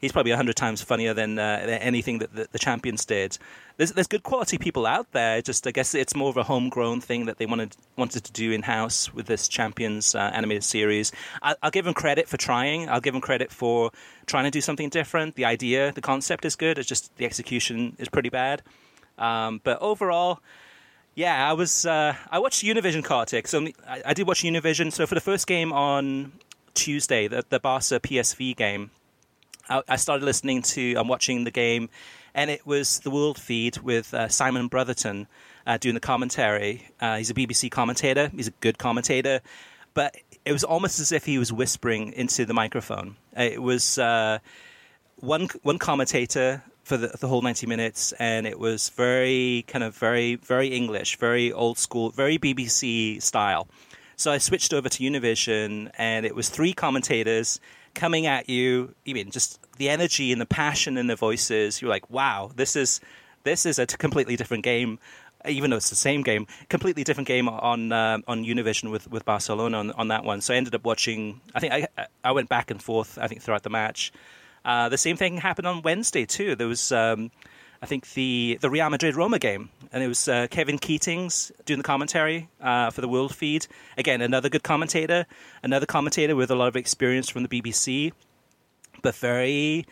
he's 0.00 0.12
probably 0.12 0.32
hundred 0.32 0.56
times 0.56 0.82
funnier 0.82 1.14
than, 1.14 1.38
uh, 1.38 1.60
than 1.60 1.80
anything 1.80 2.18
that 2.18 2.34
the, 2.34 2.48
the, 2.52 2.58
champions 2.58 3.04
did. 3.04 3.38
There's 3.76 3.92
there's 3.92 4.06
good 4.06 4.22
quality 4.22 4.58
people 4.58 4.86
out 4.86 5.10
there. 5.12 5.40
Just 5.42 5.66
I 5.66 5.70
guess 5.70 5.94
it's 5.94 6.14
more 6.14 6.30
of 6.30 6.36
a 6.36 6.42
homegrown 6.42 7.00
thing 7.00 7.26
that 7.26 7.38
they 7.38 7.46
wanted 7.46 7.76
wanted 7.96 8.24
to 8.24 8.32
do 8.32 8.52
in 8.52 8.62
house 8.62 9.12
with 9.12 9.26
this 9.26 9.48
champions 9.48 10.14
uh, 10.14 10.30
animated 10.34 10.64
series. 10.64 11.12
I, 11.42 11.54
will 11.62 11.70
give 11.70 11.84
them 11.84 11.94
credit 11.94 12.28
for 12.28 12.36
trying. 12.36 12.88
I'll 12.88 13.00
give 13.00 13.14
them 13.14 13.20
credit 13.20 13.52
for 13.52 13.90
trying 14.26 14.44
to 14.44 14.50
do 14.50 14.60
something 14.60 14.88
different. 14.88 15.34
The 15.34 15.44
idea, 15.44 15.92
the 15.92 16.00
concept 16.00 16.44
is 16.44 16.56
good. 16.56 16.78
It's 16.78 16.88
just 16.88 17.14
the 17.16 17.24
execution 17.24 17.96
is 17.98 18.08
pretty 18.08 18.30
bad. 18.30 18.62
Um, 19.18 19.60
but 19.62 19.80
overall. 19.80 20.40
Yeah, 21.16 21.50
I 21.50 21.54
was. 21.54 21.84
Uh, 21.84 22.14
I 22.30 22.38
watched 22.38 22.64
Univision 22.64 23.02
Kartik. 23.02 23.48
So 23.48 23.66
I, 23.86 24.00
I, 24.06 24.14
did 24.14 24.28
watch 24.28 24.42
Univision. 24.42 24.92
So 24.92 25.08
for 25.08 25.16
the 25.16 25.20
first 25.20 25.48
game 25.48 25.72
on 25.72 26.30
Tuesday, 26.72 27.26
the, 27.26 27.44
the 27.48 27.58
Barca 27.58 27.98
PSV 27.98 28.56
game, 28.56 28.90
I, 29.68 29.96
started 29.96 30.24
listening 30.24 30.62
to 30.62 30.94
and 30.94 31.08
watching 31.08 31.44
the 31.44 31.50
game, 31.50 31.90
and 32.34 32.50
it 32.50 32.66
was 32.66 33.00
the 33.00 33.10
World 33.10 33.38
Feed 33.38 33.78
with 33.78 34.12
uh, 34.14 34.28
Simon 34.28 34.68
Brotherton 34.68 35.26
uh, 35.66 35.78
doing 35.78 35.94
the 35.94 36.00
commentary. 36.00 36.88
Uh, 37.00 37.18
he's 37.18 37.30
a 37.30 37.34
BBC 37.34 37.70
commentator. 37.70 38.28
He's 38.34 38.48
a 38.48 38.52
good 38.60 38.78
commentator, 38.78 39.40
but 39.94 40.16
it 40.44 40.52
was 40.52 40.64
almost 40.64 40.98
as 41.00 41.12
if 41.12 41.24
he 41.24 41.38
was 41.38 41.52
whispering 41.52 42.12
into 42.12 42.44
the 42.44 42.54
microphone. 42.54 43.16
It 43.36 43.62
was 43.62 43.98
uh, 43.98 44.38
one 45.16 45.48
one 45.62 45.78
commentator 45.78 46.62
for 46.82 46.96
the, 46.96 47.08
the, 47.20 47.28
whole 47.28 47.42
90 47.42 47.66
minutes 47.66 48.12
and 48.18 48.46
it 48.46 48.58
was 48.58 48.88
very 48.90 49.64
kind 49.68 49.84
of 49.84 49.94
very 49.94 50.36
very 50.36 50.68
english 50.68 51.18
very 51.18 51.52
old 51.52 51.78
school 51.78 52.10
very 52.10 52.38
bbc 52.38 53.22
style 53.22 53.68
so 54.16 54.32
i 54.32 54.38
switched 54.38 54.72
over 54.72 54.88
to 54.88 55.04
univision 55.04 55.90
and 55.98 56.26
it 56.26 56.34
was 56.34 56.48
three 56.48 56.72
commentators 56.72 57.60
coming 57.94 58.26
at 58.26 58.48
you. 58.48 58.94
I 59.08 59.12
mean, 59.12 59.30
just 59.30 59.60
the 59.78 59.88
energy 59.88 60.32
and 60.32 60.40
the 60.40 60.46
passion 60.46 60.96
in 60.96 61.06
the 61.06 61.16
voices. 61.16 61.80
You're 61.80 61.90
like, 61.90 62.08
wow, 62.10 62.50
this 62.54 62.76
is 62.76 63.00
this 63.44 63.66
is 63.66 63.78
a 63.78 63.86
completely 63.86 64.36
different 64.36 64.64
game. 64.64 64.98
Even 65.48 65.70
though 65.70 65.78
it's 65.78 65.88
the 65.88 65.96
same 65.96 66.22
game, 66.22 66.46
completely 66.68 67.02
different 67.02 67.26
game 67.26 67.48
on 67.48 67.92
uh, 67.92 68.18
on 68.28 68.44
Univision 68.44 68.90
with, 68.90 69.10
with 69.10 69.24
Barcelona 69.24 69.78
on, 69.78 69.90
on 69.92 70.08
that 70.08 70.22
one. 70.22 70.42
So 70.42 70.52
I 70.52 70.58
ended 70.58 70.74
up 70.74 70.84
watching. 70.84 71.40
I 71.54 71.60
think 71.60 71.72
I 71.72 71.88
I 72.22 72.32
went 72.32 72.48
back 72.50 72.70
and 72.70 72.82
forth. 72.82 73.16
I 73.18 73.26
think 73.26 73.40
throughout 73.40 73.62
the 73.62 73.70
match. 73.70 74.12
Uh, 74.64 74.90
the 74.90 74.98
same 74.98 75.16
thing 75.16 75.38
happened 75.38 75.66
on 75.66 75.80
Wednesday 75.80 76.26
too. 76.26 76.54
There 76.54 76.68
was 76.68 76.92
um, 76.92 77.30
I 77.82 77.86
think 77.86 78.12
the 78.12 78.58
the 78.60 78.68
Real 78.68 78.90
Madrid 78.90 79.16
Roma 79.16 79.38
game, 79.38 79.70
and 79.90 80.02
it 80.02 80.08
was 80.08 80.28
uh, 80.28 80.48
Kevin 80.50 80.78
Keatings 80.78 81.50
doing 81.64 81.78
the 81.78 81.84
commentary 81.84 82.48
uh, 82.60 82.90
for 82.90 83.00
the 83.00 83.08
World 83.08 83.34
Feed. 83.34 83.66
Again, 83.96 84.20
another 84.20 84.50
good 84.50 84.62
commentator, 84.62 85.26
another 85.62 85.86
commentator 85.86 86.36
with 86.36 86.50
a 86.50 86.54
lot 86.54 86.68
of 86.68 86.76
experience 86.76 87.30
from 87.30 87.42
the 87.42 87.48
BBC, 87.48 88.12
but 89.00 89.14
very, 89.14 89.86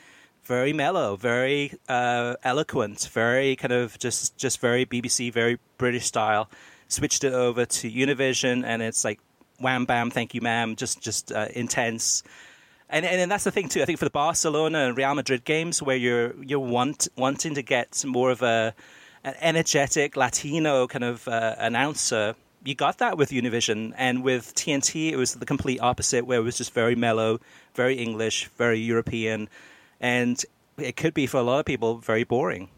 very 0.45 0.75
mellow, 0.75 1.17
very 1.17 1.73
uh, 1.89 2.37
eloquent, 2.45 3.09
very 3.11 3.57
kind 3.57 3.73
of 3.73 3.99
just 3.99 4.37
just 4.37 4.61
very 4.61 4.85
BBC, 4.85 5.33
very 5.33 5.59
British 5.79 6.05
style. 6.05 6.51
Switched 6.89 7.25
it 7.25 7.33
over 7.33 7.65
to 7.65 7.91
Univision, 7.91 8.65
and 8.67 8.83
it's 8.83 9.03
like 9.03 9.19
wham 9.61 9.87
bam, 9.87 10.11
thank 10.11 10.35
you, 10.35 10.43
ma'am, 10.43 10.77
just 10.77 11.01
just 11.01 11.33
uh, 11.33 11.49
intense 11.55 12.23
and, 12.91 13.05
and 13.05 13.21
and 13.21 13.31
that's 13.31 13.45
the 13.45 13.51
thing 13.51 13.69
too. 13.69 13.83
I 13.83 13.85
think 13.85 13.99
for 13.99 14.05
the 14.05 14.11
Barcelona 14.11 14.87
and 14.87 14.97
Real 14.97 15.15
Madrid 15.15 15.45
games, 15.45 15.83
where 15.83 15.97
you're 15.97 16.35
you're 16.43 16.59
want, 16.59 17.09
wanting 17.17 17.55
to 17.55 17.63
get 17.63 18.05
more 18.05 18.31
of 18.31 18.43
a 18.43 18.75
an 19.25 19.35
energetic 19.41 20.17
Latino 20.17 20.87
kind 20.87 21.05
of 21.05 21.27
uh, 21.29 21.55
announcer, 21.59 22.35
you 22.65 22.75
got 22.75 22.99
that 22.99 23.19
with 23.19 23.31
Univision, 23.31 23.93
and 23.97 24.23
with 24.23 24.55
TNT, 24.55 25.13
it 25.13 25.17
was 25.17 25.35
the 25.35 25.47
complete 25.47 25.81
opposite, 25.81 26.27
where 26.27 26.39
it 26.39 26.43
was 26.43 26.57
just 26.57 26.73
very 26.73 26.95
mellow, 26.95 27.41
very 27.75 27.97
English, 27.97 28.47
very 28.57 28.79
European, 28.79 29.49
and 30.01 30.45
it 30.79 30.97
could 30.97 31.15
be 31.15 31.27
for 31.27 31.39
a 31.39 31.43
lot 31.43 31.59
of 31.59 31.67
people 31.67 31.99
very 31.99 32.25
boring. 32.25 32.69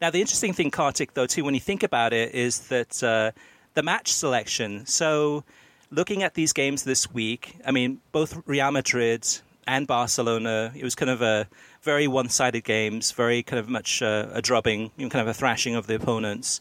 Now, 0.00 0.10
the 0.10 0.20
interesting 0.20 0.54
thing, 0.54 0.70
Kartik, 0.70 1.12
though, 1.12 1.26
too, 1.26 1.44
when 1.44 1.54
you 1.54 1.60
think 1.60 1.82
about 1.82 2.12
it, 2.12 2.34
is 2.34 2.68
that 2.68 3.02
uh, 3.02 3.32
the 3.74 3.82
match 3.82 4.12
selection. 4.12 4.86
So 4.86 5.44
looking 5.90 6.22
at 6.22 6.34
these 6.34 6.52
games 6.52 6.84
this 6.84 7.10
week, 7.10 7.56
I 7.66 7.70
mean, 7.70 8.00
both 8.12 8.42
Real 8.46 8.70
Madrid 8.70 9.26
and 9.66 9.86
Barcelona, 9.86 10.72
it 10.74 10.84
was 10.84 10.94
kind 10.94 11.10
of 11.10 11.22
a 11.22 11.48
very 11.82 12.08
one-sided 12.08 12.64
games, 12.64 13.12
very 13.12 13.42
kind 13.42 13.60
of 13.60 13.68
much 13.68 14.02
uh, 14.02 14.28
a 14.32 14.42
drubbing, 14.42 14.90
you 14.96 15.06
know, 15.06 15.10
kind 15.10 15.22
of 15.22 15.28
a 15.28 15.34
thrashing 15.34 15.74
of 15.74 15.86
the 15.86 15.94
opponents. 15.94 16.60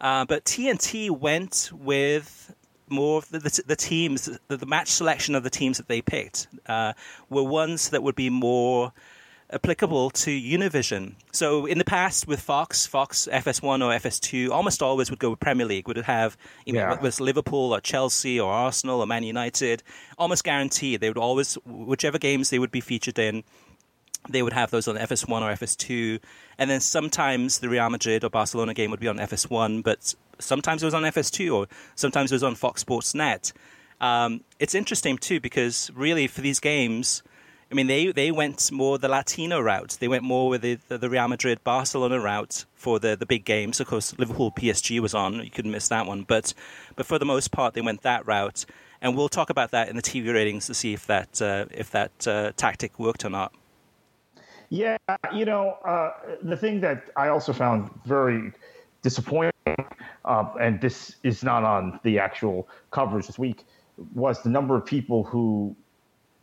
Uh, 0.00 0.24
but 0.24 0.44
TNT 0.44 1.10
went 1.10 1.70
with 1.72 2.54
more 2.88 3.18
of 3.18 3.28
the, 3.30 3.38
the, 3.38 3.62
the 3.66 3.76
teams, 3.76 4.28
the, 4.48 4.56
the, 4.56 4.66
match 4.66 4.88
selection 4.88 5.34
of 5.34 5.44
the 5.44 5.50
teams 5.50 5.76
that 5.76 5.88
they 5.88 6.00
picked 6.00 6.48
uh, 6.66 6.92
were 7.28 7.44
ones 7.44 7.90
that 7.90 8.02
would 8.02 8.16
be 8.16 8.30
more 8.30 8.92
applicable 9.52 10.10
to 10.10 10.30
Univision. 10.30 11.14
So 11.32 11.66
in 11.66 11.78
the 11.78 11.84
past 11.84 12.26
with 12.26 12.40
Fox, 12.40 12.86
Fox 12.86 13.28
FS1 13.30 13.84
or 13.84 13.98
FS2 13.98 14.50
almost 14.50 14.82
always 14.82 15.10
would 15.10 15.18
go 15.18 15.30
with 15.30 15.40
Premier 15.40 15.66
League. 15.66 15.88
Would 15.88 15.96
have 15.96 16.36
you 16.64 16.72
know, 16.72 16.98
yeah. 17.02 17.10
Liverpool 17.20 17.72
or 17.72 17.80
Chelsea 17.80 18.38
or 18.38 18.50
Arsenal 18.52 19.00
or 19.00 19.06
Man 19.06 19.22
United, 19.22 19.82
almost 20.18 20.44
guaranteed 20.44 21.00
they 21.00 21.08
would 21.08 21.18
always 21.18 21.54
whichever 21.66 22.18
games 22.18 22.50
they 22.50 22.58
would 22.58 22.70
be 22.70 22.80
featured 22.80 23.18
in. 23.18 23.44
They 24.28 24.42
would 24.42 24.52
have 24.52 24.70
those 24.70 24.86
on 24.86 24.96
FS1 24.96 25.40
or 25.40 25.54
FS2, 25.54 26.20
and 26.58 26.68
then 26.68 26.80
sometimes 26.80 27.60
the 27.60 27.70
Real 27.70 27.88
Madrid 27.88 28.22
or 28.22 28.28
Barcelona 28.28 28.74
game 28.74 28.90
would 28.90 29.00
be 29.00 29.08
on 29.08 29.16
FS1, 29.16 29.82
but 29.82 30.14
sometimes 30.38 30.82
it 30.82 30.86
was 30.86 30.94
on 30.94 31.04
FS2 31.04 31.54
or 31.54 31.66
sometimes 31.94 32.30
it 32.30 32.34
was 32.34 32.42
on 32.42 32.54
Fox 32.54 32.82
Sports 32.82 33.14
Net. 33.14 33.52
Um, 33.98 34.44
it's 34.58 34.74
interesting 34.74 35.16
too 35.16 35.40
because 35.40 35.90
really 35.94 36.26
for 36.26 36.42
these 36.42 36.60
games, 36.60 37.22
I 37.70 37.74
mean 37.74 37.86
they 37.86 38.10
they 38.10 38.32
went 38.32 38.72
more 38.72 38.98
the 38.98 39.08
Latino 39.08 39.60
route. 39.60 39.96
They 40.00 40.08
went 40.08 40.24
more 40.24 40.48
with 40.48 40.62
the, 40.62 40.78
the, 40.88 40.98
the 40.98 41.08
Real 41.08 41.28
Madrid 41.28 41.62
Barcelona 41.62 42.18
route 42.18 42.64
for 42.74 42.98
the 42.98 43.16
the 43.16 43.26
big 43.26 43.44
games. 43.44 43.78
Of 43.78 43.86
course, 43.86 44.18
Liverpool 44.18 44.50
PSG 44.50 44.98
was 44.98 45.14
on. 45.14 45.34
You 45.34 45.50
couldn't 45.50 45.70
miss 45.70 45.88
that 45.88 46.06
one. 46.06 46.24
But 46.24 46.52
but 46.96 47.06
for 47.06 47.18
the 47.18 47.24
most 47.24 47.52
part, 47.52 47.74
they 47.74 47.80
went 47.80 48.02
that 48.02 48.26
route. 48.26 48.66
And 49.02 49.16
we'll 49.16 49.28
talk 49.28 49.48
about 49.50 49.70
that 49.70 49.88
in 49.88 49.96
the 49.96 50.02
TV 50.02 50.34
ratings 50.34 50.66
to 50.66 50.74
see 50.74 50.92
if 50.92 51.06
that 51.06 51.40
uh, 51.40 51.66
if 51.70 51.90
that 51.92 52.26
uh, 52.26 52.52
tactic 52.56 52.98
worked 52.98 53.24
or 53.24 53.30
not. 53.30 53.52
Yeah, 54.68 54.98
you 55.34 55.44
know, 55.44 55.78
uh, 55.84 56.12
the 56.42 56.56
thing 56.56 56.80
that 56.80 57.10
I 57.16 57.28
also 57.28 57.52
found 57.52 57.90
very 58.04 58.52
disappointing, 59.02 59.52
uh, 60.24 60.44
and 60.60 60.80
this 60.80 61.16
is 61.24 61.42
not 61.42 61.64
on 61.64 61.98
the 62.04 62.20
actual 62.20 62.68
coverage 62.92 63.26
this 63.26 63.38
week, 63.38 63.64
was 64.14 64.42
the 64.42 64.48
number 64.48 64.76
of 64.76 64.86
people 64.86 65.24
who 65.24 65.74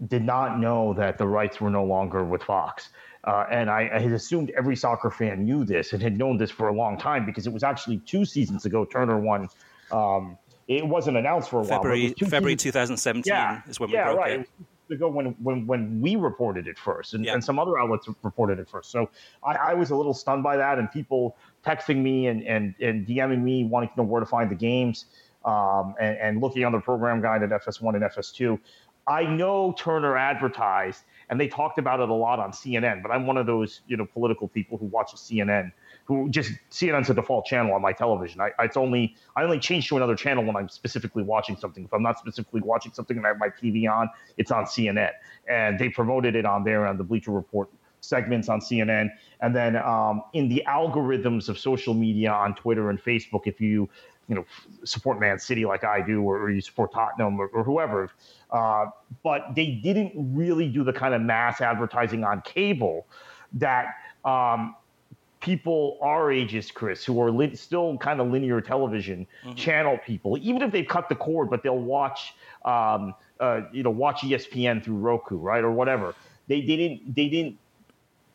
did 0.08 0.24
not 0.24 0.60
know 0.60 0.94
that 0.94 1.18
the 1.18 1.28
rights 1.28 1.60
were 1.60 1.70
no 1.70 1.84
longer 1.84 2.24
with 2.24 2.44
Fox. 2.44 2.90
Uh, 3.24 3.46
and 3.50 3.70
I, 3.70 3.90
I, 3.94 4.00
had 4.00 4.12
assumed 4.12 4.52
every 4.52 4.76
soccer 4.76 5.10
fan 5.10 5.44
knew 5.44 5.66
this 5.66 5.92
and 5.92 6.02
had 6.02 6.18
known 6.18 6.38
this 6.38 6.52
for 6.52 6.70
a 6.70 6.74
long 6.74 6.98
time 6.98 7.26
because 7.26 7.46
it 7.46 7.52
was 7.52 7.64
actually 7.64 7.98
two 8.06 8.24
seasons 8.24 8.66
ago. 8.66 8.86
Turner 8.86 9.20
won. 9.20 9.50
Um, 9.92 10.38
it 10.68 10.88
wasn't 10.88 11.18
announced 11.18 11.50
for 11.50 11.62
a 11.62 11.66
February, 11.66 12.14
while. 12.20 12.30
February 12.30 12.56
2017 12.56 13.24
yeah, 13.26 13.62
is 13.68 13.80
when 13.80 13.90
yeah, 13.90 14.10
we 14.10 14.14
broke 14.14 14.26
right. 14.26 14.40
it 14.42 14.50
ago 14.90 15.10
when, 15.10 15.36
when 15.42 15.68
when 15.68 16.02
we 16.02 16.16
reported 16.16 16.68
it 16.68 16.78
first, 16.78 17.14
and, 17.14 17.26
Yeah. 17.26 17.34
and 17.34 17.44
some 17.44 17.60
other 17.60 17.78
outlets 17.80 18.08
reported 18.24 18.60
it 18.60 18.70
first. 18.70 18.92
So 18.92 19.10
I, 19.44 19.56
I 19.56 19.74
was 19.74 19.92
a 19.92 19.96
little 19.96 20.14
stunned 20.14 20.44
by 20.44 20.58
that, 20.58 20.80
and 20.80 20.92
people 20.92 21.36
texting 21.66 21.98
me 21.98 22.28
and 22.28 22.44
and, 22.44 22.76
and 22.80 23.06
DMing 23.06 23.42
me 23.42 23.64
wanting 23.66 23.90
to 23.90 23.98
know 23.98 24.04
where 24.04 24.20
to 24.20 24.26
find 24.26 24.50
the 24.50 24.56
games, 24.56 25.06
um, 25.46 25.96
and, 26.00 26.18
and 26.18 26.42
looking 26.42 26.64
on 26.66 26.72
the 26.72 26.80
program 26.80 27.22
guide 27.22 27.44
at 27.44 27.50
FS1 27.50 27.96
and 27.96 28.04
FS2. 28.04 28.60
I 29.08 29.24
know 29.24 29.74
Turner 29.78 30.18
advertised, 30.18 31.04
and 31.30 31.40
they 31.40 31.48
talked 31.48 31.78
about 31.78 32.02
it 32.02 32.10
a 32.10 32.14
lot 32.14 32.40
on 32.40 32.52
CNN. 32.52 33.02
But 33.02 33.12
I'm 33.12 33.26
one 33.26 33.38
of 33.38 33.46
those 33.46 33.82
you 33.88 33.96
know 33.96 34.06
political 34.06 34.48
people 34.48 34.78
who 34.78 34.86
watches 34.88 35.22
CNN, 35.22 35.72
who 36.06 36.30
just 36.30 36.52
CNN's 36.72 37.10
a 37.10 37.14
default 37.14 37.46
channel 37.46 37.74
on 37.74 37.82
my 37.82 37.94
television. 37.94 38.42
I, 38.42 38.52
it's 38.60 38.76
only 38.76 39.16
I 39.36 39.44
only 39.44 39.60
change 39.60 39.88
to 39.90 39.98
another 39.98 40.16
channel 40.16 40.44
when 40.44 40.58
I'm 40.58 40.68
specifically 40.68 41.24
watching 41.24 41.56
something. 41.56 41.86
If 41.86 41.94
I'm 41.94 42.04
not 42.04 42.20
specifically 42.20 42.62
watching 42.62 42.92
something 42.94 43.16
and 43.16 43.26
I 43.26 43.30
have 43.30 43.40
my 43.40 43.50
TV 43.50 43.90
on, 43.90 44.10
it's 44.38 44.52
on 44.52 44.66
CNN, 44.66 45.12
and 45.48 45.80
they 45.80 45.90
promoted 45.90 46.36
it 46.36 46.46
on 46.46 46.66
there 46.66 46.86
on 46.86 46.98
the 46.98 47.04
Bleacher 47.04 47.32
Report 47.32 47.70
segments 48.02 48.48
on 48.48 48.60
CNN, 48.60 49.10
and 49.42 49.56
then 49.56 49.76
um, 49.78 50.22
in 50.34 50.50
the 50.50 50.64
algorithms 50.68 51.50
of 51.50 51.58
social 51.58 51.94
media 51.94 52.32
on 52.32 52.56
Twitter 52.56 52.90
and 52.90 53.02
Facebook, 53.02 53.42
if 53.46 53.60
you 53.60 53.90
you 54.28 54.36
know 54.36 54.46
support 54.84 55.20
Man 55.20 55.40
City 55.40 55.66
like 55.66 55.84
I 55.84 56.02
do, 56.02 56.22
or, 56.22 56.38
or 56.40 56.52
you 56.52 56.62
support 56.62 56.92
Tottenham 56.92 57.40
or, 57.40 57.48
or 57.48 57.64
whoever, 57.64 58.10
uh, 58.52 58.88
but 59.24 59.56
they 59.56 59.72
didn't 59.72 60.14
really 60.16 60.68
do 60.68 60.84
the 60.84 60.94
kind 60.94 61.14
of 61.14 61.22
mass 61.22 61.62
advertising 61.62 62.24
on 62.24 62.42
cable 62.42 63.08
that. 63.54 63.96
Um, 64.26 64.76
people 65.40 65.98
our 66.02 66.32
ages, 66.32 66.72
Chris, 66.72 67.06
who 67.06 67.22
are 67.22 67.32
li- 67.32 67.56
still 67.56 67.98
kind 67.98 68.20
of 68.20 68.28
linear 68.28 68.60
television 68.60 69.26
channel 69.56 69.98
people, 70.06 70.38
even 70.40 70.62
if 70.62 70.72
they've 70.72 70.88
cut 70.88 71.10
the 71.10 71.16
cord, 71.16 71.50
but 71.50 71.64
they'll 71.64 71.78
watch, 71.78 72.34
um, 72.66 73.14
uh, 73.40 73.62
you 73.72 73.84
know, 73.84 73.90
watch 73.90 74.22
ESPN 74.22 74.84
through 74.84 74.98
Roku, 74.98 75.38
right, 75.38 75.64
or 75.64 75.72
whatever. 75.72 76.16
They, 76.48 76.62
they 76.62 76.76
didn't, 76.76 77.16
they 77.16 77.30
didn't, 77.30 77.58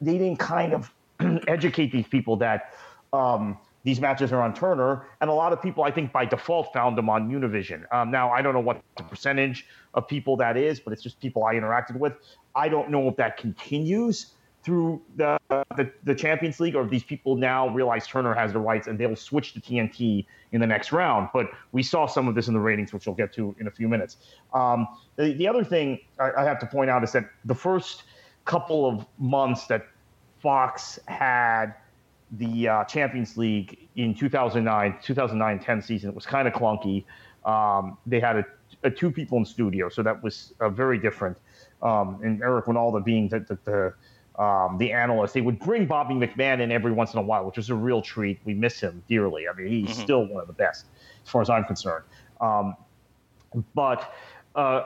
they 0.01 0.19
didn't 0.19 0.39
kind 0.39 0.73
of 0.73 0.91
educate 1.49 1.93
these 1.93 2.07
people 2.07 2.37
that 2.37 2.75
um, 3.13 3.59
these 3.85 4.01
matches 4.01 4.33
are 4.33 4.41
on 4.41 4.55
Turner, 4.55 5.07
and 5.21 5.29
a 5.29 5.33
lot 5.33 5.53
of 5.53 5.61
people, 5.61 5.85
I 5.85 5.91
think, 5.91 6.13
by 6.13 6.25
default, 6.25 6.73
found 6.73 6.97
them 6.97 7.09
on 7.09 7.31
Univision. 7.31 7.85
Um, 7.93 8.11
now, 8.11 8.31
I 8.31 8.41
don't 8.41 8.55
know 8.55 8.61
what 8.61 8.81
the 8.97 9.03
percentage 9.03 9.67
of 9.95 10.07
people 10.07 10.37
that 10.37 10.57
is, 10.57 10.79
but 10.79 10.93
it's 10.93 11.03
just 11.03 11.21
people 11.21 11.45
I 11.45 11.55
interacted 11.55 11.97
with. 11.97 12.15
I 12.55 12.69
don't 12.69 12.91
know 12.91 13.09
if 13.09 13.17
that 13.17 13.37
continues 13.37 14.35
through 14.63 15.03
the, 15.17 15.37
the 15.49 15.91
the 16.05 16.15
Champions 16.15 16.61
League, 16.61 16.77
or 16.77 16.85
if 16.85 16.91
these 16.91 17.03
people 17.03 17.35
now 17.35 17.69
realize 17.71 18.07
Turner 18.07 18.33
has 18.35 18.53
the 18.53 18.61
rights 18.61 18.87
and 18.87 18.97
they'll 18.99 19.17
switch 19.17 19.55
to 19.55 19.61
TNT 19.61 20.25
in 20.53 20.61
the 20.61 20.67
next 20.67 20.93
round. 20.93 21.29
But 21.33 21.49
we 21.73 21.83
saw 21.83 22.07
some 22.07 22.29
of 22.29 22.37
this 22.37 22.47
in 22.47 22.55
the 22.55 22.61
ratings, 22.61 22.93
which 22.93 23.07
we'll 23.07 23.17
get 23.17 23.33
to 23.35 23.57
in 23.59 23.67
a 23.67 23.71
few 23.71 23.89
minutes. 23.89 24.19
Um, 24.55 24.87
the, 25.17 25.33
the 25.33 25.49
other 25.49 25.65
thing 25.65 25.99
I, 26.21 26.31
I 26.39 26.45
have 26.45 26.61
to 26.61 26.67
point 26.67 26.91
out 26.91 27.03
is 27.03 27.11
that 27.13 27.25
the 27.45 27.55
first 27.55 28.05
couple 28.45 28.87
of 28.87 29.05
months 29.19 29.67
that 29.67 29.87
Fox 30.41 30.99
had 31.07 31.75
the 32.33 32.69
uh, 32.69 32.85
Champions 32.85 33.37
League 33.37 33.89
in 33.97 34.15
2009, 34.15 34.99
2009-10 35.05 35.85
season, 35.85 36.11
it 36.11 36.15
was 36.15 36.27
kind 36.27 36.49
of 36.49 36.55
clunky. 36.55 37.05
Um, 37.45 37.99
they 38.07 38.21
had 38.21 38.37
a, 38.37 38.45
a 38.85 38.91
two 38.91 39.11
people 39.11 39.39
in 39.39 39.45
studio, 39.45 39.89
so 39.89 40.03
that 40.03 40.23
was 40.23 40.55
uh, 40.61 40.69
very 40.69 40.99
different. 40.99 41.37
Um, 41.83 42.21
and 42.23 42.43
Eric 42.43 42.67
Wynalda 42.67 43.05
being 43.05 43.29
the, 43.29 43.41
the, 43.41 43.59
the 43.65 43.95
um, 44.43 44.79
the 44.79 44.93
analyst. 44.93 45.35
They 45.35 45.43
would 45.43 45.59
bring 45.59 45.87
Bobby 45.87 46.15
McMahon 46.15 46.61
in 46.61 46.73
every 46.73 46.93
once 46.93 47.13
in 47.13 47.19
a 47.19 47.23
while, 47.23 47.45
which 47.45 47.57
was 47.57 47.69
a 47.69 47.75
real 47.75 48.01
treat. 48.01 48.41
We 48.45 48.55
miss 48.55 48.81
him 48.81 49.03
dearly. 49.09 49.47
I 49.47 49.53
mean, 49.53 49.87
he's 49.87 49.97
still 49.97 50.25
one 50.27 50.41
of 50.41 50.47
the 50.47 50.55
best, 50.55 50.87
as 51.23 51.31
far 51.31 51.43
as 51.43 51.51
I'm 51.51 51.65
concerned. 51.65 52.05
Um, 52.41 52.75
but 53.75 54.15
uh, 54.55 54.85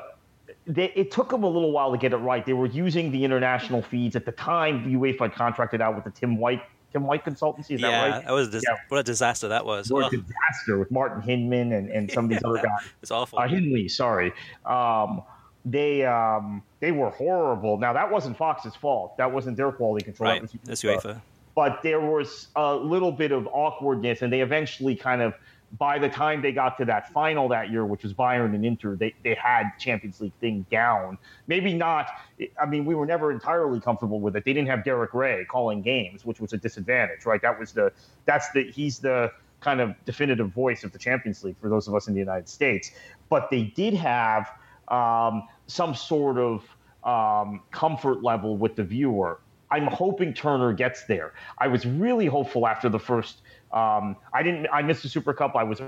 they, 0.67 0.93
it 0.97 1.11
took 1.11 1.31
them 1.31 1.45
a 1.45 1.49
little 1.49 1.71
while 1.71 1.93
to 1.93 1.99
get 1.99 2.13
it 2.13 2.17
right. 2.17 2.45
They 2.45 2.55
were 2.55 2.67
using 2.67 3.13
the 3.13 3.25
international 3.25 3.83
feeds 3.83 4.17
at 4.17 4.25
the 4.25 4.33
time. 4.33 4.85
UEFA 4.93 5.21
had 5.21 5.35
contracted 5.35 5.81
out 5.81 5.95
with 5.95 6.05
the 6.05 6.11
Tim 6.11 6.39
White 6.39 6.63
Tim 6.97 7.07
White 7.07 7.25
consultancy. 7.27 7.73
Is 7.73 7.81
yeah, 7.83 7.91
that 7.91 8.09
right? 8.11 8.25
that 8.25 8.33
was 8.33 8.49
dis- 8.49 8.63
Yeah. 8.67 8.77
what 8.89 8.99
a 8.99 9.03
disaster 9.03 9.49
that 9.49 9.67
was. 9.67 9.93
What 9.93 10.05
Oh, 10.05 10.07
a 10.09 10.11
disaster 10.11 10.79
with 10.79 10.91
Martin 10.91 11.21
Hinman 11.21 11.73
and, 11.73 11.91
and 11.91 12.11
some 12.11 12.25
of 12.25 12.31
these 12.31 12.43
other 12.45 12.57
guys. 12.57 12.89
it's 13.03 13.11
awful. 13.11 13.39
Uh, 13.39 13.47
Hinley, 13.49 13.89
sorry. 13.89 14.33
Um, 14.65 15.23
they 15.67 16.05
um, 16.07 16.63
they 16.81 16.93
were 16.93 17.11
horrible. 17.11 17.77
Now 17.77 17.93
that 17.93 18.11
wasn't 18.11 18.37
Fox's 18.39 18.75
fault. 18.77 19.17
That 19.19 19.31
wasn't 19.33 19.57
their 19.59 19.73
quality 19.73 20.05
control. 20.07 20.31
right, 20.31 20.41
That 20.41 20.53
was 20.53 20.61
that's 20.65 20.83
UEFA. 20.83 21.03
UEFA. 21.17 21.21
But 21.55 21.83
there 21.83 22.01
was 22.01 22.49
a 22.57 22.75
little 22.75 23.13
bit 23.13 23.33
of 23.33 23.47
awkwardness, 23.49 24.23
and 24.23 24.33
they 24.33 24.43
eventually 24.43 24.95
kind 24.95 25.23
of, 25.23 25.33
by 25.79 25.99
the 25.99 26.09
time 26.09 26.43
they 26.43 26.53
got 26.53 26.77
to 26.79 26.85
that 26.85 27.13
final 27.13 27.49
that 27.49 27.71
year, 27.71 27.85
which 27.85 28.03
was 28.03 28.15
Bayern 28.15 28.55
and 28.55 28.65
Inter, 28.65 28.97
they, 28.97 29.15
they 29.25 29.35
had 29.35 29.71
Champions 29.79 30.21
League 30.21 30.33
thing 30.41 30.65
down. 30.71 31.19
Maybe 31.47 31.75
not. 31.75 32.09
I 32.61 32.67
mean, 32.67 32.85
we 32.85 32.95
were 32.95 33.07
never 33.07 33.33
entirely 33.33 33.81
comfortable 33.81 34.21
with 34.21 34.37
it. 34.37 34.45
They 34.45 34.53
didn't 34.53 34.69
have 34.69 34.85
Derek 34.85 35.15
Ray 35.15 35.45
calling 35.45 35.83
games, 35.83 36.25
which 36.25 36.41
was 36.41 36.53
a 36.53 36.57
disadvantage, 36.57 37.27
right? 37.27 37.43
That 37.43 37.59
was 37.59 37.73
the 37.73 37.93
that's 38.25 38.51
the 38.53 38.71
he's 38.71 38.99
the 38.99 39.33
kind 39.61 39.81
of 39.81 39.95
definitive 40.05 40.51
voice 40.51 40.85
of 40.85 40.93
the 40.93 40.99
Champions 40.99 41.43
League 41.43 41.57
for 41.61 41.69
those 41.69 41.89
of 41.89 41.95
us 41.95 42.09
in 42.09 42.15
the 42.15 42.21
United 42.21 42.49
States. 42.49 42.93
But 43.29 43.51
they 43.51 43.65
did 43.65 43.95
have 43.95 44.51
um, 44.89 45.49
some 45.67 45.95
sort 45.95 46.39
of 46.39 46.65
um, 47.05 47.63
comfort 47.71 48.23
level 48.23 48.57
with 48.57 48.77
the 48.77 48.85
viewer. 48.85 49.41
I'm 49.71 49.87
hoping 49.87 50.33
Turner 50.33 50.73
gets 50.73 51.05
there. 51.05 51.33
I 51.59 51.67
was 51.69 51.85
really 51.87 52.27
hopeful 52.27 52.67
after 52.67 52.89
the 52.89 53.01
first. 53.01 53.43
Um, 53.77 54.17
I 54.33 54.43
didn't. 54.43 54.67
I 54.73 54.81
missed 54.83 55.03
the 55.03 55.09
Super 55.09 55.35
Cup. 55.35 55.55
I 55.55 55.63
was 55.63 55.81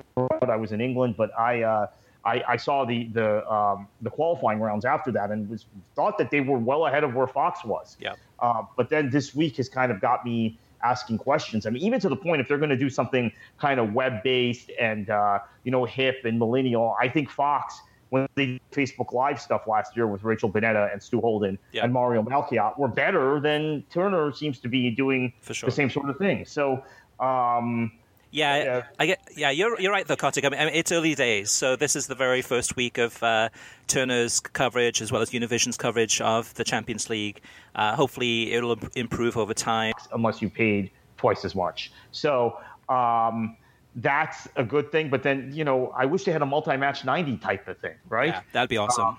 I 0.42 0.56
was 0.56 0.72
in 0.72 0.80
England, 0.80 1.14
but 1.16 1.30
I. 1.38 1.62
Uh, 1.62 1.86
I, 2.24 2.42
I 2.48 2.56
saw 2.56 2.84
the 2.84 3.04
the 3.12 3.48
um, 3.50 3.86
the 4.02 4.10
qualifying 4.10 4.58
rounds 4.60 4.84
after 4.84 5.10
that, 5.12 5.30
and 5.30 5.48
was 5.48 5.66
thought 5.94 6.18
that 6.18 6.30
they 6.30 6.40
were 6.40 6.58
well 6.58 6.86
ahead 6.86 7.04
of 7.04 7.14
where 7.14 7.28
Fox 7.28 7.64
was. 7.64 7.96
Yeah. 8.00 8.14
Uh, 8.40 8.64
but 8.76 8.90
then 8.90 9.08
this 9.08 9.34
week 9.34 9.56
has 9.56 9.68
kind 9.68 9.90
of 9.90 10.00
got 10.00 10.24
me 10.24 10.58
asking 10.82 11.18
questions. 11.18 11.64
I 11.64 11.70
mean, 11.70 11.82
even 11.82 12.00
to 12.00 12.08
the 12.08 12.16
point 12.16 12.40
if 12.40 12.48
they're 12.48 12.58
going 12.58 12.70
to 12.70 12.76
do 12.76 12.90
something 12.90 13.32
kind 13.58 13.80
of 13.80 13.94
web 13.94 14.22
based 14.24 14.70
and 14.78 15.08
uh, 15.08 15.38
you 15.64 15.70
know 15.70 15.84
hip 15.84 16.24
and 16.24 16.38
millennial, 16.38 16.96
I 17.00 17.08
think 17.08 17.30
Fox 17.30 17.80
when 18.10 18.26
they 18.34 18.46
did 18.46 18.60
Facebook 18.72 19.12
Live 19.12 19.40
stuff 19.40 19.66
last 19.66 19.96
year 19.96 20.06
with 20.06 20.24
Rachel 20.24 20.50
Bonnetta 20.50 20.92
and 20.92 21.02
Stu 21.02 21.20
Holden 21.20 21.58
Yeah. 21.72 21.84
and 21.84 21.92
Mario 21.92 22.22
Melchiot 22.22 22.78
were 22.78 22.88
better 22.88 23.38
than 23.38 23.84
Turner 23.90 24.32
seems 24.32 24.58
to 24.60 24.68
be 24.68 24.90
doing 24.90 25.32
sure. 25.50 25.68
the 25.68 25.74
same 25.74 25.88
sort 25.88 26.10
of 26.10 26.18
thing. 26.18 26.44
So. 26.44 26.82
Um, 27.20 27.92
Yeah, 28.30 28.56
Yeah. 28.64 28.82
I 28.98 29.06
get. 29.06 29.20
Yeah, 29.36 29.50
you're 29.50 29.80
you're 29.80 29.90
right 29.92 30.06
though, 30.06 30.16
Kartik. 30.16 30.44
I 30.44 30.50
mean, 30.50 30.60
it's 30.74 30.92
early 30.92 31.14
days, 31.14 31.50
so 31.50 31.76
this 31.76 31.96
is 31.96 32.08
the 32.08 32.14
very 32.14 32.42
first 32.42 32.76
week 32.76 32.98
of 32.98 33.22
uh, 33.22 33.48
Turner's 33.86 34.38
coverage 34.40 35.00
as 35.00 35.10
well 35.10 35.22
as 35.22 35.30
Univision's 35.30 35.78
coverage 35.78 36.20
of 36.20 36.52
the 36.54 36.64
Champions 36.64 37.08
League. 37.08 37.40
Uh, 37.74 37.96
hopefully, 37.96 38.52
it'll 38.52 38.76
improve 38.94 39.38
over 39.38 39.54
time. 39.54 39.94
unless 40.12 40.42
you 40.42 40.50
paid 40.50 40.90
twice 41.16 41.44
as 41.46 41.54
much. 41.54 41.90
So 42.12 42.58
um, 42.90 43.56
that's 43.96 44.46
a 44.56 44.62
good 44.64 44.92
thing. 44.92 45.08
But 45.08 45.22
then, 45.22 45.50
you 45.54 45.64
know, 45.64 45.88
I 45.96 46.04
wish 46.04 46.24
they 46.24 46.32
had 46.32 46.42
a 46.42 46.46
multi-match 46.46 47.04
90 47.06 47.38
type 47.38 47.66
of 47.66 47.78
thing, 47.78 47.94
right? 48.10 48.28
Yeah, 48.28 48.40
that'd 48.52 48.68
be 48.68 48.76
awesome. 48.76 49.16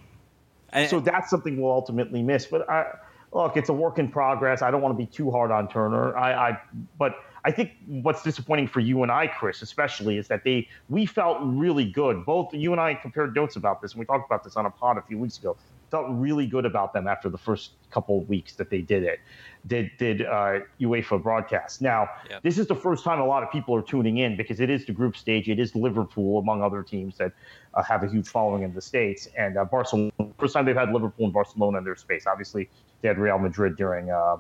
And- 0.71 0.87
So 0.89 0.99
that's 0.99 1.29
something 1.31 1.59
we'll 1.59 1.71
ultimately 1.73 2.21
miss. 2.21 2.45
But 2.45 2.69
I, 2.69 2.85
look, 3.31 3.57
it's 3.57 3.69
a 3.69 3.73
work 3.73 3.99
in 3.99 4.09
progress. 4.09 4.61
I 4.61 4.71
don't 4.71 4.81
want 4.81 4.97
to 4.97 4.97
be 4.97 5.05
too 5.05 5.31
hard 5.31 5.51
on 5.51 5.67
Turner. 5.67 6.15
I, 6.17 6.49
I 6.49 6.61
but 6.97 7.15
I 7.45 7.51
think 7.51 7.71
what's 7.87 8.23
disappointing 8.23 8.67
for 8.67 8.79
you 8.79 9.03
and 9.03 9.11
I, 9.11 9.27
Chris, 9.27 9.61
especially, 9.61 10.17
is 10.17 10.27
that 10.27 10.43
they 10.43 10.67
we 10.89 11.05
felt 11.05 11.37
really 11.41 11.85
good. 11.85 12.25
Both 12.25 12.53
you 12.53 12.71
and 12.71 12.81
I 12.81 12.93
compared 12.95 13.35
notes 13.35 13.55
about 13.55 13.81
this, 13.81 13.93
and 13.93 13.99
we 13.99 14.05
talked 14.05 14.25
about 14.25 14.43
this 14.43 14.55
on 14.55 14.65
a 14.65 14.69
pod 14.69 14.97
a 14.97 15.01
few 15.01 15.17
weeks 15.17 15.37
ago. 15.37 15.55
Felt 15.89 16.07
really 16.09 16.45
good 16.45 16.65
about 16.65 16.93
them 16.93 17.07
after 17.07 17.29
the 17.29 17.37
first 17.37 17.71
couple 17.91 18.19
of 18.21 18.29
weeks 18.29 18.55
that 18.55 18.69
they 18.69 18.81
did 18.81 19.03
it. 19.03 19.19
Did 19.67 19.91
did 19.97 20.21
uh, 20.21 20.59
UEFA 20.79 21.21
broadcast? 21.21 21.81
Now, 21.81 22.07
yep. 22.29 22.41
this 22.43 22.57
is 22.57 22.67
the 22.67 22.75
first 22.75 23.03
time 23.03 23.19
a 23.19 23.25
lot 23.25 23.43
of 23.43 23.51
people 23.51 23.75
are 23.75 23.81
tuning 23.81 24.17
in 24.17 24.37
because 24.37 24.59
it 24.59 24.69
is 24.69 24.85
the 24.85 24.93
group 24.93 25.17
stage. 25.17 25.49
It 25.49 25.59
is 25.59 25.75
Liverpool 25.75 26.39
among 26.39 26.61
other 26.61 26.83
teams 26.83 27.17
that 27.17 27.33
uh, 27.73 27.83
have 27.83 28.03
a 28.03 28.07
huge 28.07 28.27
following 28.27 28.63
in 28.63 28.73
the 28.73 28.81
states, 28.81 29.27
and 29.37 29.57
uh, 29.57 29.65
Barcelona. 29.65 30.11
First 30.39 30.53
time 30.53 30.65
they've 30.65 30.75
had 30.75 30.91
Liverpool 30.91 31.25
and 31.25 31.33
Barcelona 31.33 31.79
in 31.79 31.83
their 31.83 31.95
space. 31.95 32.25
Obviously, 32.25 32.69
they 33.01 33.07
had 33.07 33.17
Real 33.17 33.39
Madrid 33.39 33.75
during 33.75 34.11
uh, 34.11 34.37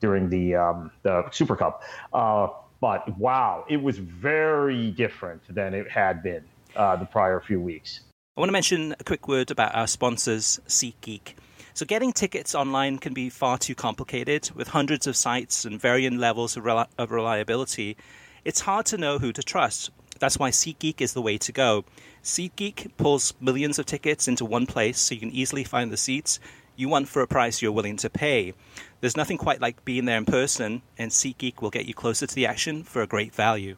during 0.00 0.28
the 0.28 0.54
um, 0.54 0.90
the 1.02 1.28
Super 1.30 1.56
Cup. 1.56 1.82
Uh, 2.12 2.48
but 2.80 3.16
wow, 3.16 3.64
it 3.68 3.80
was 3.80 3.98
very 3.98 4.90
different 4.90 5.42
than 5.54 5.72
it 5.72 5.88
had 5.88 6.22
been 6.22 6.44
uh, 6.74 6.96
the 6.96 7.04
prior 7.04 7.40
few 7.40 7.60
weeks. 7.60 8.00
I 8.34 8.40
want 8.40 8.48
to 8.48 8.54
mention 8.54 8.94
a 8.98 9.04
quick 9.04 9.28
word 9.28 9.50
about 9.50 9.74
our 9.74 9.86
sponsors, 9.86 10.58
SeatGeek. 10.66 11.34
So, 11.74 11.84
getting 11.84 12.14
tickets 12.14 12.54
online 12.54 12.96
can 12.96 13.12
be 13.12 13.28
far 13.28 13.58
too 13.58 13.74
complicated 13.74 14.50
with 14.54 14.68
hundreds 14.68 15.06
of 15.06 15.16
sites 15.16 15.66
and 15.66 15.78
varying 15.78 16.16
levels 16.16 16.56
of, 16.56 16.64
rel- 16.64 16.88
of 16.96 17.10
reliability. 17.10 17.94
It's 18.42 18.60
hard 18.60 18.86
to 18.86 18.96
know 18.96 19.18
who 19.18 19.34
to 19.34 19.42
trust. 19.42 19.90
That's 20.18 20.38
why 20.38 20.48
SeatGeek 20.48 21.02
is 21.02 21.12
the 21.12 21.20
way 21.20 21.36
to 21.36 21.52
go. 21.52 21.84
SeatGeek 22.24 22.96
pulls 22.96 23.34
millions 23.38 23.78
of 23.78 23.84
tickets 23.84 24.26
into 24.26 24.46
one 24.46 24.64
place 24.64 24.98
so 24.98 25.12
you 25.12 25.20
can 25.20 25.32
easily 25.32 25.62
find 25.62 25.92
the 25.92 25.98
seats 25.98 26.40
you 26.74 26.88
want 26.88 27.08
for 27.08 27.20
a 27.20 27.26
price 27.26 27.60
you're 27.60 27.70
willing 27.70 27.98
to 27.98 28.08
pay. 28.08 28.54
There's 29.02 29.16
nothing 29.16 29.36
quite 29.36 29.60
like 29.60 29.84
being 29.84 30.06
there 30.06 30.16
in 30.16 30.24
person, 30.24 30.80
and 30.96 31.10
SeatGeek 31.10 31.60
will 31.60 31.68
get 31.68 31.84
you 31.84 31.92
closer 31.92 32.26
to 32.26 32.34
the 32.34 32.46
action 32.46 32.82
for 32.82 33.02
a 33.02 33.06
great 33.06 33.34
value. 33.34 33.76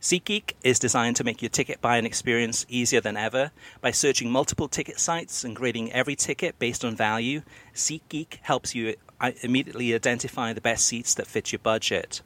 SeatGeek 0.00 0.52
is 0.62 0.78
designed 0.78 1.16
to 1.16 1.24
make 1.24 1.42
your 1.42 1.48
ticket 1.48 1.80
buying 1.80 2.06
experience 2.06 2.64
easier 2.68 3.00
than 3.00 3.16
ever. 3.16 3.50
By 3.80 3.90
searching 3.90 4.30
multiple 4.30 4.68
ticket 4.68 5.00
sites 5.00 5.42
and 5.42 5.56
grading 5.56 5.92
every 5.92 6.14
ticket 6.14 6.56
based 6.60 6.84
on 6.84 6.94
value, 6.94 7.42
SeatGeek 7.74 8.38
helps 8.42 8.76
you 8.76 8.94
uh, 9.20 9.32
immediately 9.42 9.92
identify 9.92 10.52
the 10.52 10.60
best 10.60 10.86
seats 10.86 11.14
that 11.14 11.26
fit 11.26 11.50
your 11.50 11.58
budget. 11.58 12.22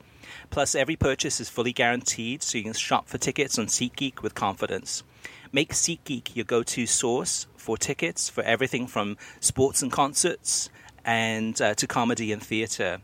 Plus, 0.51 0.75
every 0.75 0.97
purchase 0.97 1.41
is 1.41 1.49
fully 1.49 1.73
guaranteed, 1.73 2.43
so 2.43 2.59
you 2.59 2.65
can 2.65 2.75
shop 2.75 3.09
for 3.09 3.17
tickets 3.17 3.59
on 3.59 3.69
SeatGeek 3.69 4.21
with 4.21 4.35
confidence. 4.35 5.03
Make 5.51 5.73
SeatGeek 5.73 6.37
your 6.37 6.45
go 6.45 6.63
to 6.63 6.87
source 6.87 7.47
for 7.57 7.79
tickets 7.79 8.29
for 8.29 8.45
everything 8.45 8.87
from 8.87 9.17
sports 9.41 9.83
and 9.83 9.91
concerts 9.91 10.69
and 11.07 11.61
uh, 11.63 11.73
to 11.75 11.87
comedy 11.87 12.33
and 12.33 12.43
theatre. 12.43 13.01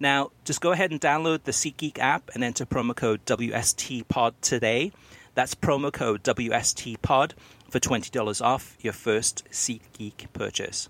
Now, 0.00 0.30
just 0.44 0.60
go 0.60 0.72
ahead 0.72 0.92
and 0.92 1.00
download 1.00 1.42
the 1.42 1.52
SeatGeek 1.52 1.98
app 1.98 2.30
and 2.34 2.44
enter 2.44 2.64
promo 2.64 2.94
code 2.94 3.24
WSTPod 3.26 4.34
today. 4.40 4.92
That's 5.34 5.54
promo 5.54 5.92
code 5.92 6.22
WSTPod 6.22 7.32
for 7.68 7.80
$20 7.80 8.42
off 8.42 8.76
your 8.80 8.92
first 8.92 9.44
SeatGeek 9.50 10.32
purchase. 10.32 10.88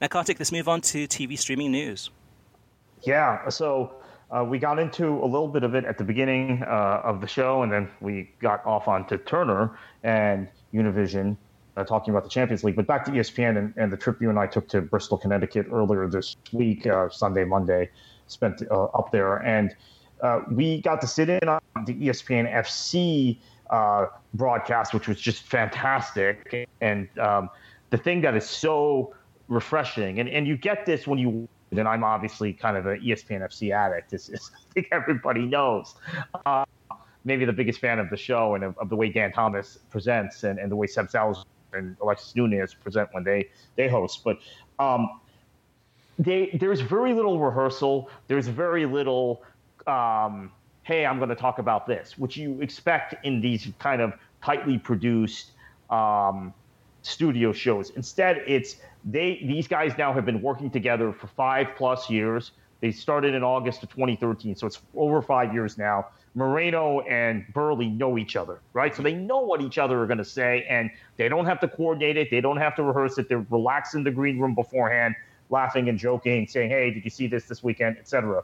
Now, 0.00 0.08
Kartik, 0.08 0.38
let's 0.38 0.52
move 0.52 0.68
on 0.68 0.80
to 0.82 1.06
TV 1.06 1.38
streaming 1.38 1.70
news. 1.70 2.10
Yeah, 3.02 3.48
so 3.48 3.94
uh, 4.30 4.44
we 4.44 4.58
got 4.58 4.78
into 4.78 5.06
a 5.22 5.26
little 5.26 5.48
bit 5.48 5.62
of 5.62 5.74
it 5.74 5.84
at 5.84 5.98
the 5.98 6.04
beginning 6.04 6.62
uh, 6.62 7.02
of 7.04 7.20
the 7.20 7.26
show, 7.26 7.62
and 7.62 7.72
then 7.72 7.88
we 8.00 8.30
got 8.40 8.64
off 8.66 8.88
onto 8.88 9.16
Turner 9.18 9.78
and 10.02 10.48
Univision 10.74 11.36
uh, 11.76 11.84
talking 11.84 12.12
about 12.12 12.24
the 12.24 12.30
Champions 12.30 12.64
League. 12.64 12.76
But 12.76 12.86
back 12.86 13.04
to 13.06 13.10
ESPN 13.10 13.56
and, 13.58 13.74
and, 13.76 13.92
the 13.92 13.96
trip 13.96 14.20
you 14.20 14.28
and 14.30 14.38
I 14.38 14.46
took 14.46 14.68
to 14.68 14.82
Bristol, 14.82 15.18
Connecticut 15.18 15.66
earlier 15.72 16.08
this 16.08 16.36
week, 16.52 16.86
uh, 16.86 17.08
Sunday, 17.08 17.44
Monday, 17.44 17.90
spent 18.30 18.62
uh, 18.70 18.84
up 18.84 19.10
there. 19.12 19.36
And 19.38 19.74
uh, 20.22 20.40
we 20.50 20.80
got 20.82 21.00
to 21.00 21.06
sit 21.06 21.28
in 21.28 21.48
on 21.48 21.60
the 21.86 21.94
ESPN 21.94 22.52
FC 22.52 23.38
broadcast, 24.34 24.94
which 24.94 25.08
was 25.08 25.20
just 25.20 25.42
fantastic. 25.42 26.68
And 26.80 27.08
um, 27.18 27.50
the 27.90 27.98
thing 27.98 28.20
that 28.22 28.36
is 28.36 28.48
so 28.48 29.14
refreshing, 29.48 30.20
and, 30.20 30.28
and 30.28 30.46
you 30.46 30.56
get 30.56 30.86
this 30.86 31.06
when 31.06 31.18
you 31.18 31.48
and 31.72 31.86
I'm 31.86 32.04
obviously 32.04 32.52
kind 32.52 32.76
of 32.76 32.86
an 32.86 33.00
ESPN 33.00 33.42
FC 33.42 33.72
addict. 33.72 34.12
Is 34.12 34.50
I 34.54 34.72
think 34.72 34.88
everybody 34.90 35.46
knows. 35.46 35.94
Uh, 36.44 36.64
maybe 37.24 37.44
the 37.44 37.52
biggest 37.52 37.80
fan 37.80 37.98
of 37.98 38.10
the 38.10 38.16
show 38.16 38.54
and 38.54 38.64
of, 38.64 38.78
of, 38.78 38.88
the 38.88 38.96
way 38.96 39.10
Dan 39.10 39.30
Thomas 39.30 39.78
presents 39.90 40.42
and, 40.42 40.58
and 40.58 40.70
the 40.70 40.76
way 40.76 40.86
Seb 40.86 41.10
Salazar 41.10 41.44
and 41.74 41.96
Alexis 42.02 42.34
Nunez 42.34 42.74
present 42.74 43.08
when 43.12 43.24
they 43.24 43.48
they 43.76 43.88
host. 43.88 44.22
But 44.24 44.38
um, 44.78 45.20
they, 46.20 46.50
there's 46.60 46.80
very 46.80 47.14
little 47.14 47.40
rehearsal. 47.40 48.10
There's 48.28 48.46
very 48.46 48.84
little. 48.84 49.42
Um, 49.86 50.52
hey, 50.82 51.06
I'm 51.06 51.16
going 51.18 51.30
to 51.30 51.34
talk 51.34 51.58
about 51.58 51.86
this, 51.86 52.18
which 52.18 52.36
you 52.36 52.60
expect 52.60 53.14
in 53.24 53.40
these 53.40 53.68
kind 53.78 54.02
of 54.02 54.12
tightly 54.42 54.78
produced 54.78 55.52
um, 55.88 56.52
studio 57.02 57.52
shows. 57.52 57.90
Instead, 57.90 58.42
it's 58.46 58.76
they 59.04 59.42
these 59.46 59.66
guys 59.66 59.96
now 59.96 60.12
have 60.12 60.26
been 60.26 60.42
working 60.42 60.70
together 60.70 61.12
for 61.12 61.26
five 61.28 61.68
plus 61.76 62.10
years. 62.10 62.52
They 62.80 62.92
started 62.92 63.34
in 63.34 63.42
August 63.42 63.82
of 63.82 63.90
2013, 63.90 64.56
so 64.56 64.66
it's 64.66 64.80
over 64.94 65.22
five 65.22 65.54
years 65.54 65.78
now. 65.78 66.06
Moreno 66.34 67.00
and 67.00 67.44
Burley 67.52 67.88
know 67.88 68.16
each 68.16 68.36
other, 68.36 68.60
right? 68.72 68.94
So 68.94 69.02
they 69.02 69.14
know 69.14 69.40
what 69.40 69.60
each 69.60 69.78
other 69.78 70.00
are 70.02 70.06
going 70.06 70.18
to 70.18 70.24
say, 70.24 70.64
and 70.68 70.90
they 71.16 71.28
don't 71.28 71.46
have 71.46 71.60
to 71.60 71.68
coordinate 71.68 72.16
it. 72.16 72.30
They 72.30 72.40
don't 72.40 72.56
have 72.58 72.76
to 72.76 72.82
rehearse 72.82 73.18
it. 73.18 73.28
They're 73.28 73.44
relaxed 73.50 73.94
in 73.94 74.04
the 74.04 74.10
green 74.10 74.38
room 74.38 74.54
beforehand, 74.54 75.14
laughing 75.50 75.88
and 75.88 75.98
joking, 75.98 76.46
saying, 76.46 76.70
"Hey, 76.70 76.90
did 76.90 77.04
you 77.04 77.10
see 77.10 77.26
this 77.26 77.44
this 77.44 77.62
weekend?" 77.62 77.98
etc. 77.98 78.42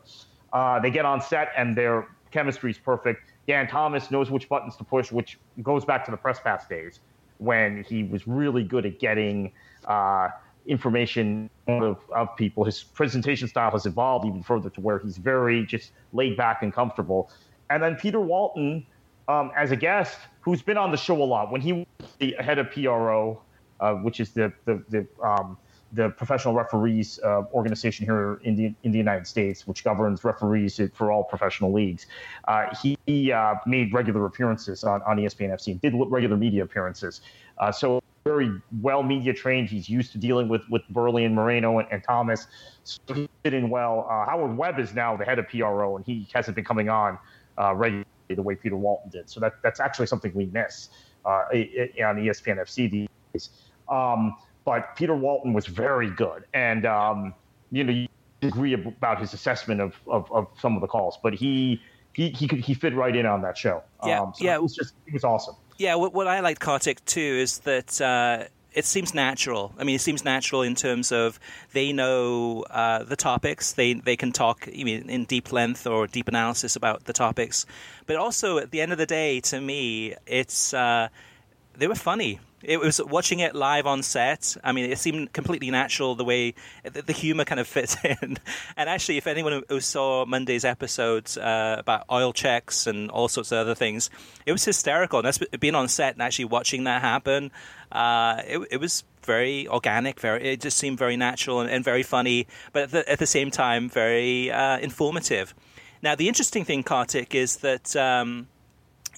Uh, 0.53 0.81
they 0.81 0.90
get 0.90 1.05
on 1.05 1.21
set, 1.21 1.53
and 1.57 1.77
their 1.77 2.09
chemistry 2.31 2.71
is 2.71 2.79
perfect. 2.79 3.31
Dan 3.47 3.69
Thomas 3.69 4.11
knows 4.11 4.31
which 4.31 4.49
buttons 4.49 4.77
to 4.77 4.85
push, 4.85 5.12
which 5.12 5.38
goes 5.62 5.85
back 5.85 6.05
to 6.05 6.11
the 6.11 6.16
press 6.16 6.40
pass 6.40 6.66
days 6.66 7.01
when 7.38 7.85
he 7.85 8.03
was 8.03 8.27
really 8.27 8.64
good 8.64 8.87
at 8.87 8.99
getting. 8.99 9.53
Uh, 9.85 10.29
information 10.66 11.49
of, 11.69 11.99
of 12.14 12.37
people. 12.37 12.64
His 12.64 12.83
presentation 12.83 13.49
style 13.49 13.71
has 13.71 13.87
evolved 13.87 14.27
even 14.27 14.42
further 14.42 14.71
to 14.71 14.81
where 14.81 14.99
he's 14.99 15.16
very 15.16 15.64
just 15.64 15.92
laid 16.12 16.37
back 16.37 16.62
and 16.62 16.73
comfortable. 16.73 17.31
And 17.71 17.83
then 17.83 17.97
Peter 17.97 18.21
Walton, 18.21 18.87
um, 19.29 19.51
as 19.57 19.71
a 19.71 19.77
guest, 19.77 20.19
who's 20.40 20.62
been 20.62 20.77
on 20.77 20.90
the 20.90 20.97
show 20.97 21.21
a 21.21 21.25
lot, 21.25 21.51
when 21.51 21.61
he 21.61 21.73
was 21.73 21.87
the 22.19 22.37
head 22.38 22.59
of 22.59 22.71
PRO, 22.71 23.40
uh, 23.81 23.95
which 23.95 24.21
is 24.21 24.31
the 24.31 24.53
the 24.64 24.83
the, 24.88 25.07
um, 25.23 25.57
the 25.92 26.11
professional 26.11 26.55
referees 26.55 27.20
uh, 27.25 27.42
organization 27.53 28.07
here 28.07 28.40
in 28.42 28.57
the 28.57 28.75
in 28.83 28.90
the 28.92 28.99
United 28.99 29.27
States, 29.27 29.66
which 29.66 29.85
governs 29.85 30.25
referees 30.25 30.81
for 30.94 31.12
all 31.12 31.25
professional 31.25 31.72
leagues. 31.72 32.07
Uh, 32.49 32.75
he, 32.83 32.96
he 33.07 33.33
uh, 33.33 33.55
made 33.66 33.92
regular 33.94 34.27
appearances 34.27 34.85
on, 34.85 35.01
on 35.03 35.16
ESPN 35.16 35.51
FC 35.51 35.68
and 35.68 35.81
did 35.81 35.94
regular 36.09 36.37
media 36.37 36.64
appearances. 36.64 37.20
Uh, 37.59 37.70
so 37.70 38.03
very 38.25 38.51
well 38.81 39.03
media 39.03 39.33
trained. 39.33 39.68
He's 39.68 39.88
used 39.88 40.12
to 40.12 40.18
dealing 40.18 40.49
with 40.49 40.62
with 40.68 40.83
Burley 40.90 41.25
and 41.25 41.35
Moreno 41.35 41.79
and, 41.79 41.88
and 41.92 42.03
Thomas. 42.03 42.49
So 42.83 43.14
he 43.14 43.29
fit 43.44 43.55
in 43.55 43.70
well. 43.70 44.07
Uh, 44.11 44.27
Howard 44.27 44.57
Webb 44.57 44.81
is 44.81 44.92
now 44.92 45.16
the 45.16 45.25
head 45.25 45.38
of 45.38 45.49
PRO, 45.49 45.96
and 45.96 46.05
he 46.05 46.29
hasn't 46.35 46.57
been 46.57 46.64
coming 46.64 46.88
on 46.88 47.18
uh, 47.59 47.75
regularly 47.75 48.07
the 48.29 48.42
way 48.42 48.57
Peter 48.57 48.77
Walton 48.77 49.11
did. 49.11 49.31
So 49.31 49.38
that 49.40 49.62
that's 49.62 49.79
actually 49.79 50.07
something 50.07 50.33
we 50.35 50.46
miss 50.46 50.88
on 51.25 51.44
ESPN 51.53 52.59
FC 52.59 52.90
these 52.90 53.09
days. 53.33 53.51
Um, 53.88 54.37
but 54.66 54.96
Peter 54.96 55.14
Walton 55.14 55.55
was 55.55 55.66
very 55.66 56.11
good, 56.11 56.44
and 56.52 56.85
um, 56.85 57.33
you 57.70 57.85
know 57.85 57.92
you 57.92 58.09
agree 58.42 58.74
about 58.74 59.18
his 59.18 59.33
assessment 59.33 59.81
of, 59.81 59.94
of, 60.09 60.31
of 60.31 60.48
some 60.61 60.74
of 60.74 60.83
the 60.83 60.88
calls, 60.88 61.18
but 61.22 61.33
he 61.33 61.81
he 62.12 62.31
he 62.31 62.46
could 62.46 62.59
he 62.59 62.74
fit 62.74 62.94
right 62.94 63.16
in 63.16 63.24
on 63.24 63.40
that 63.42 63.57
show. 63.57 63.83
Yeah, 64.05 64.20
um, 64.20 64.33
so 64.35 64.44
yeah, 64.44 64.57
it 64.57 64.62
was 64.62 64.74
just 64.74 64.92
it 65.07 65.14
was 65.14 65.24
awesome. 65.24 65.55
Yeah, 65.79 65.94
what, 65.94 66.12
what 66.12 66.26
I 66.26 66.40
liked 66.40 66.61
Kartik 66.61 67.02
too 67.05 67.20
is 67.20 67.61
that 67.61 68.00
uh, 68.00 68.44
it 68.72 68.85
seems 68.85 69.14
natural. 69.14 69.72
I 69.79 69.85
mean, 69.85 69.94
it 69.94 70.00
seems 70.00 70.24
natural 70.24 70.62
in 70.62 70.74
terms 70.74 71.12
of 71.12 71.38
they 71.72 71.92
know 71.92 72.64
uh, 72.70 73.05
the 73.05 73.16
topics. 73.16 73.74
They 73.74 73.94
they 73.94 74.16
can 74.16 74.33
talk 74.33 74.68
I 74.68 74.83
mean, 74.83 75.09
in 75.09 75.26
deep 75.26 75.52
length 75.52 75.87
or 75.87 76.09
deep 76.09 76.26
analysis 76.26 76.74
about 76.74 77.05
the 77.05 77.12
topics. 77.12 77.66
But 78.07 78.16
also, 78.16 78.59
at 78.59 78.72
the 78.72 78.81
end 78.81 78.90
of 78.90 78.98
the 78.98 79.07
day, 79.07 79.40
to 79.42 79.61
me, 79.61 80.14
it's 80.26 80.74
uh, 80.74 81.09
they 81.76 81.87
were 81.87 81.94
funny 81.94 82.40
it 82.62 82.81
was 82.81 83.01
watching 83.03 83.40
it 83.40 83.55
live 83.55 83.87
on 83.87 84.03
set. 84.03 84.57
I 84.64 84.73
mean, 84.73 84.90
it 84.90 84.99
seemed 84.99 85.33
completely 85.33 85.71
natural 85.71 86.14
the 86.14 86.25
way 86.25 86.55
the, 86.85 87.12
humor 87.12 87.45
kind 87.45 87.61
of 87.61 87.66
fits 87.77 87.97
in. 88.05 88.38
And 88.77 88.88
actually, 88.88 89.19
if 89.19 89.27
anyone 89.27 89.62
who 89.69 89.81
saw 89.81 90.25
Monday's 90.25 90.64
episodes 90.64 91.37
uh, 91.37 91.77
about 91.79 92.05
oil 92.11 92.33
checks 92.33 92.87
and 92.87 93.11
all 93.11 93.29
sorts 93.29 93.53
of 93.53 93.59
other 93.59 93.75
things, 93.75 94.11
it 94.47 94.53
was 94.53 94.64
hysterical. 94.64 95.19
And 95.19 95.27
that's 95.27 95.38
being 95.59 95.75
on 95.75 95.88
set 95.88 96.14
and 96.14 96.23
actually 96.23 96.47
watching 96.47 96.85
that 96.85 97.03
happen. 97.03 97.51
Uh, 97.92 98.42
it, 98.47 98.69
it, 98.73 98.77
was 98.79 99.05
very 99.23 99.69
organic. 99.69 100.19
Very, 100.19 100.42
it 100.42 100.61
just 100.61 100.79
seemed 100.79 100.98
very 100.98 101.17
natural 101.17 101.61
and, 101.61 101.71
and 101.71 101.85
very 101.85 102.02
funny, 102.02 102.46
but 102.73 102.85
at 102.85 102.90
the, 102.90 103.09
at 103.09 103.19
the 103.19 103.27
same 103.27 103.50
time, 103.50 103.88
very 103.88 104.50
uh, 104.50 104.79
informative. 104.79 105.54
Now, 106.02 106.15
the 106.15 106.29
interesting 106.29 106.65
thing, 106.65 106.83
Kartik, 106.83 107.35
is 107.35 107.59
that 107.59 107.94
um, 107.94 108.48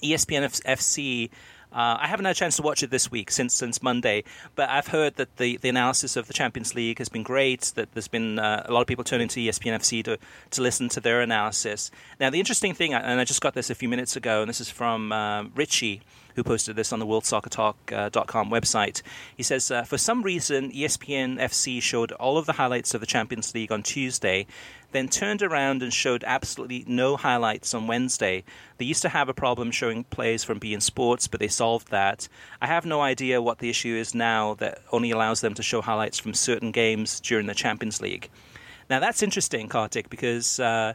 ESPN 0.03 0.43
FC 0.63 1.29
Uh, 1.71 1.97
I 1.99 2.07
haven't 2.07 2.25
had 2.25 2.35
a 2.35 2.39
chance 2.39 2.55
to 2.55 2.61
watch 2.61 2.81
it 2.81 2.89
this 2.89 3.11
week 3.11 3.29
since 3.29 3.53
since 3.53 3.83
Monday, 3.83 4.23
but 4.55 4.69
I've 4.69 4.87
heard 4.87 5.15
that 5.15 5.37
the, 5.37 5.57
the 5.57 5.69
analysis 5.69 6.15
of 6.15 6.27
the 6.27 6.33
Champions 6.33 6.73
League 6.73 6.97
has 6.97 7.09
been 7.09 7.23
great. 7.23 7.71
That 7.75 7.91
there's 7.93 8.07
been 8.07 8.39
uh, 8.39 8.63
a 8.65 8.73
lot 8.73 8.81
of 8.81 8.87
people 8.87 9.03
turning 9.03 9.27
to 9.29 9.39
ESPN 9.39 9.75
FC 9.75 10.03
to 10.05 10.17
to 10.51 10.61
listen 10.61 10.89
to 10.89 10.99
their 10.99 11.21
analysis. 11.21 11.91
Now, 12.19 12.29
the 12.29 12.39
interesting 12.39 12.73
thing, 12.73 12.93
and 12.93 13.19
I 13.19 13.23
just 13.23 13.41
got 13.41 13.53
this 13.53 13.69
a 13.69 13.75
few 13.75 13.87
minutes 13.89 14.15
ago, 14.15 14.41
and 14.41 14.49
this 14.49 14.59
is 14.59 14.69
from 14.69 15.11
uh, 15.11 15.43
Richie 15.55 16.01
who 16.39 16.43
posted 16.43 16.75
this 16.75 16.93
on 16.93 16.99
the 16.99 17.05
worldsoccertalk.com 17.05 18.49
website. 18.49 19.01
He 19.35 19.43
says, 19.43 19.69
uh, 19.71 19.83
For 19.83 19.97
some 19.97 20.21
reason, 20.23 20.71
ESPN 20.71 21.37
FC 21.37 21.81
showed 21.81 22.13
all 22.13 22.37
of 22.37 22.45
the 22.45 22.53
highlights 22.53 22.93
of 22.93 23.01
the 23.01 23.07
Champions 23.07 23.53
League 23.53 23.73
on 23.73 23.83
Tuesday, 23.83 24.47
then 24.91 25.07
turned 25.07 25.41
around 25.41 25.83
and 25.83 25.93
showed 25.93 26.23
absolutely 26.25 26.83
no 26.87 27.15
highlights 27.15 27.73
on 27.73 27.87
Wednesday. 27.87 28.43
They 28.77 28.85
used 28.85 29.01
to 29.03 29.09
have 29.09 29.29
a 29.29 29.33
problem 29.33 29.71
showing 29.71 30.03
plays 30.05 30.43
from 30.43 30.59
beIN 30.59 30.81
Sports, 30.81 31.27
but 31.27 31.39
they 31.39 31.47
solved 31.47 31.91
that. 31.91 32.27
I 32.61 32.67
have 32.67 32.85
no 32.85 33.01
idea 33.01 33.41
what 33.41 33.59
the 33.59 33.69
issue 33.69 33.95
is 33.95 34.15
now 34.15 34.55
that 34.55 34.81
only 34.91 35.11
allows 35.11 35.41
them 35.41 35.53
to 35.55 35.63
show 35.63 35.81
highlights 35.81 36.19
from 36.19 36.33
certain 36.33 36.71
games 36.71 37.19
during 37.19 37.45
the 37.45 37.53
Champions 37.53 38.01
League. 38.01 38.29
Now, 38.89 38.99
that's 38.99 39.23
interesting, 39.23 39.67
Kartik, 39.67 40.09
because. 40.09 40.59
Uh, 40.59 40.93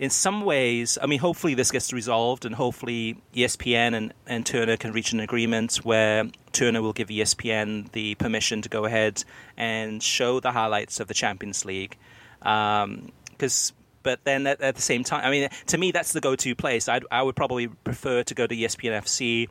in 0.00 0.08
some 0.08 0.46
ways, 0.46 0.96
I 1.00 1.04
mean, 1.04 1.18
hopefully 1.18 1.52
this 1.52 1.70
gets 1.70 1.92
resolved, 1.92 2.46
and 2.46 2.54
hopefully 2.54 3.18
ESPN 3.34 3.94
and, 3.94 4.14
and 4.26 4.46
Turner 4.46 4.78
can 4.78 4.92
reach 4.92 5.12
an 5.12 5.20
agreement 5.20 5.76
where 5.84 6.24
Turner 6.52 6.80
will 6.80 6.94
give 6.94 7.08
ESPN 7.08 7.92
the 7.92 8.14
permission 8.14 8.62
to 8.62 8.70
go 8.70 8.86
ahead 8.86 9.22
and 9.58 10.02
show 10.02 10.40
the 10.40 10.52
highlights 10.52 11.00
of 11.00 11.08
the 11.08 11.12
Champions 11.12 11.66
League. 11.66 11.98
Because, 13.40 13.72
but 14.02 14.20
then 14.24 14.46
at, 14.46 14.60
at, 14.60 14.76
the 14.76 14.82
same 14.82 15.02
time, 15.02 15.24
I 15.24 15.30
mean, 15.30 15.48
to 15.68 15.78
me, 15.78 15.92
that's 15.92 16.12
the 16.12 16.20
go-to 16.20 16.54
place. 16.54 16.88
I'd, 16.88 17.04
I 17.10 17.22
would 17.22 17.36
probably 17.36 17.68
prefer 17.68 18.22
to 18.24 18.34
go 18.34 18.46
to 18.46 18.54
ESPN 18.54 18.98
FC, 19.00 19.48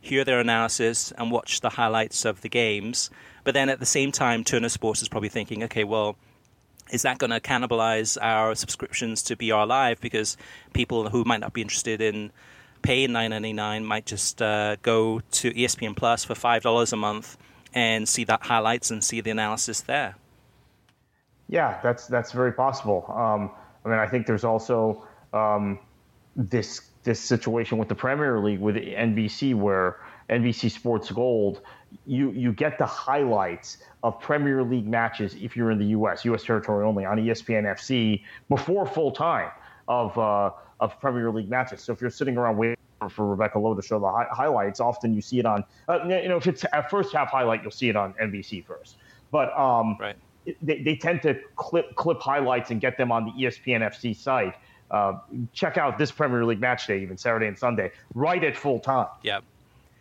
hear 0.00 0.24
their 0.24 0.38
analysis, 0.38 1.12
and 1.18 1.32
watch 1.32 1.60
the 1.60 1.70
highlights 1.70 2.24
of 2.24 2.40
the 2.42 2.48
games. 2.48 3.10
But 3.42 3.54
then 3.54 3.68
at 3.68 3.80
the 3.80 3.86
same 3.86 4.12
time, 4.12 4.44
Turner 4.44 4.68
Sports 4.68 5.02
is 5.02 5.08
probably 5.08 5.28
thinking, 5.28 5.64
okay, 5.64 5.82
well 5.82 6.16
is 6.90 7.02
that 7.02 7.16
going 7.18 7.30
to 7.30 7.40
cannibalize 7.40 8.18
our 8.20 8.54
subscriptions 8.54 9.22
to 9.22 9.34
BR 9.34 9.64
Live 9.64 10.00
because 10.00 10.36
people 10.74 11.08
who 11.08 11.24
might 11.24 11.40
not 11.40 11.54
be 11.54 11.62
interested 11.62 12.02
in 12.02 12.30
paying 12.82 13.12
nine 13.12 13.30
ninety 13.30 13.54
nine 13.54 13.84
might 13.84 14.04
just 14.04 14.42
uh, 14.42 14.76
go 14.82 15.20
to 15.30 15.52
ESPN 15.52 15.96
Plus 15.96 16.24
for 16.24 16.34
five 16.34 16.62
dollars 16.62 16.92
a 16.92 16.96
month 16.96 17.38
and 17.72 18.06
see 18.06 18.24
that 18.24 18.42
highlights 18.42 18.90
and 18.90 19.02
see 19.02 19.22
the 19.22 19.30
analysis 19.30 19.80
there. 19.80 20.16
Yeah, 21.52 21.78
that's 21.82 22.06
that's 22.06 22.32
very 22.32 22.52
possible. 22.52 23.04
Um, 23.14 23.50
I 23.84 23.90
mean, 23.90 23.98
I 23.98 24.06
think 24.08 24.26
there's 24.26 24.42
also 24.42 25.06
um, 25.34 25.78
this 26.34 26.80
this 27.02 27.20
situation 27.20 27.76
with 27.76 27.88
the 27.88 27.94
Premier 27.94 28.40
League 28.40 28.58
with 28.58 28.76
NBC 28.76 29.54
where 29.54 30.00
NBC 30.30 30.70
Sports 30.70 31.10
Gold, 31.10 31.60
you 32.06 32.30
you 32.30 32.54
get 32.54 32.78
the 32.78 32.86
highlights 32.86 33.84
of 34.02 34.18
Premier 34.18 34.62
League 34.62 34.86
matches 34.86 35.34
if 35.34 35.54
you're 35.54 35.70
in 35.70 35.78
the 35.78 35.88
U.S. 35.88 36.24
U.S. 36.24 36.42
territory 36.42 36.86
only 36.86 37.04
on 37.04 37.18
ESPN 37.18 37.64
FC 37.64 38.22
before 38.48 38.86
full 38.86 39.12
time 39.12 39.50
of 39.88 40.16
uh, 40.16 40.52
of 40.80 40.98
Premier 41.02 41.30
League 41.30 41.50
matches. 41.50 41.82
So 41.82 41.92
if 41.92 42.00
you're 42.00 42.08
sitting 42.08 42.38
around 42.38 42.56
waiting 42.56 42.78
for 43.10 43.26
Rebecca 43.26 43.58
Lowe 43.58 43.74
to 43.74 43.82
show 43.82 44.00
the 44.00 44.10
hi- 44.10 44.28
highlights, 44.30 44.80
often 44.80 45.12
you 45.12 45.20
see 45.20 45.38
it 45.38 45.44
on 45.44 45.64
uh, 45.86 45.98
you 46.06 46.30
know 46.30 46.38
if 46.38 46.46
it's 46.46 46.64
a 46.72 46.88
first 46.88 47.12
half 47.12 47.28
highlight, 47.28 47.60
you'll 47.60 47.72
see 47.72 47.90
it 47.90 47.96
on 47.96 48.14
NBC 48.14 48.64
first. 48.64 48.96
But 49.30 49.52
um, 49.52 49.98
right. 50.00 50.16
They, 50.62 50.82
they 50.82 50.96
tend 50.96 51.22
to 51.22 51.38
clip 51.56 51.94
clip 51.94 52.20
highlights 52.20 52.70
and 52.70 52.80
get 52.80 52.96
them 52.96 53.12
on 53.12 53.24
the 53.26 53.32
ESPN 53.32 53.80
FC 53.80 54.16
site. 54.16 54.54
Uh, 54.90 55.18
check 55.54 55.78
out 55.78 55.98
this 55.98 56.12
Premier 56.12 56.44
League 56.44 56.60
match 56.60 56.86
day, 56.86 57.00
even 57.00 57.16
Saturday 57.16 57.46
and 57.46 57.58
Sunday, 57.58 57.90
right 58.14 58.44
at 58.44 58.56
full 58.56 58.78
time. 58.78 59.08
Yeah 59.22 59.40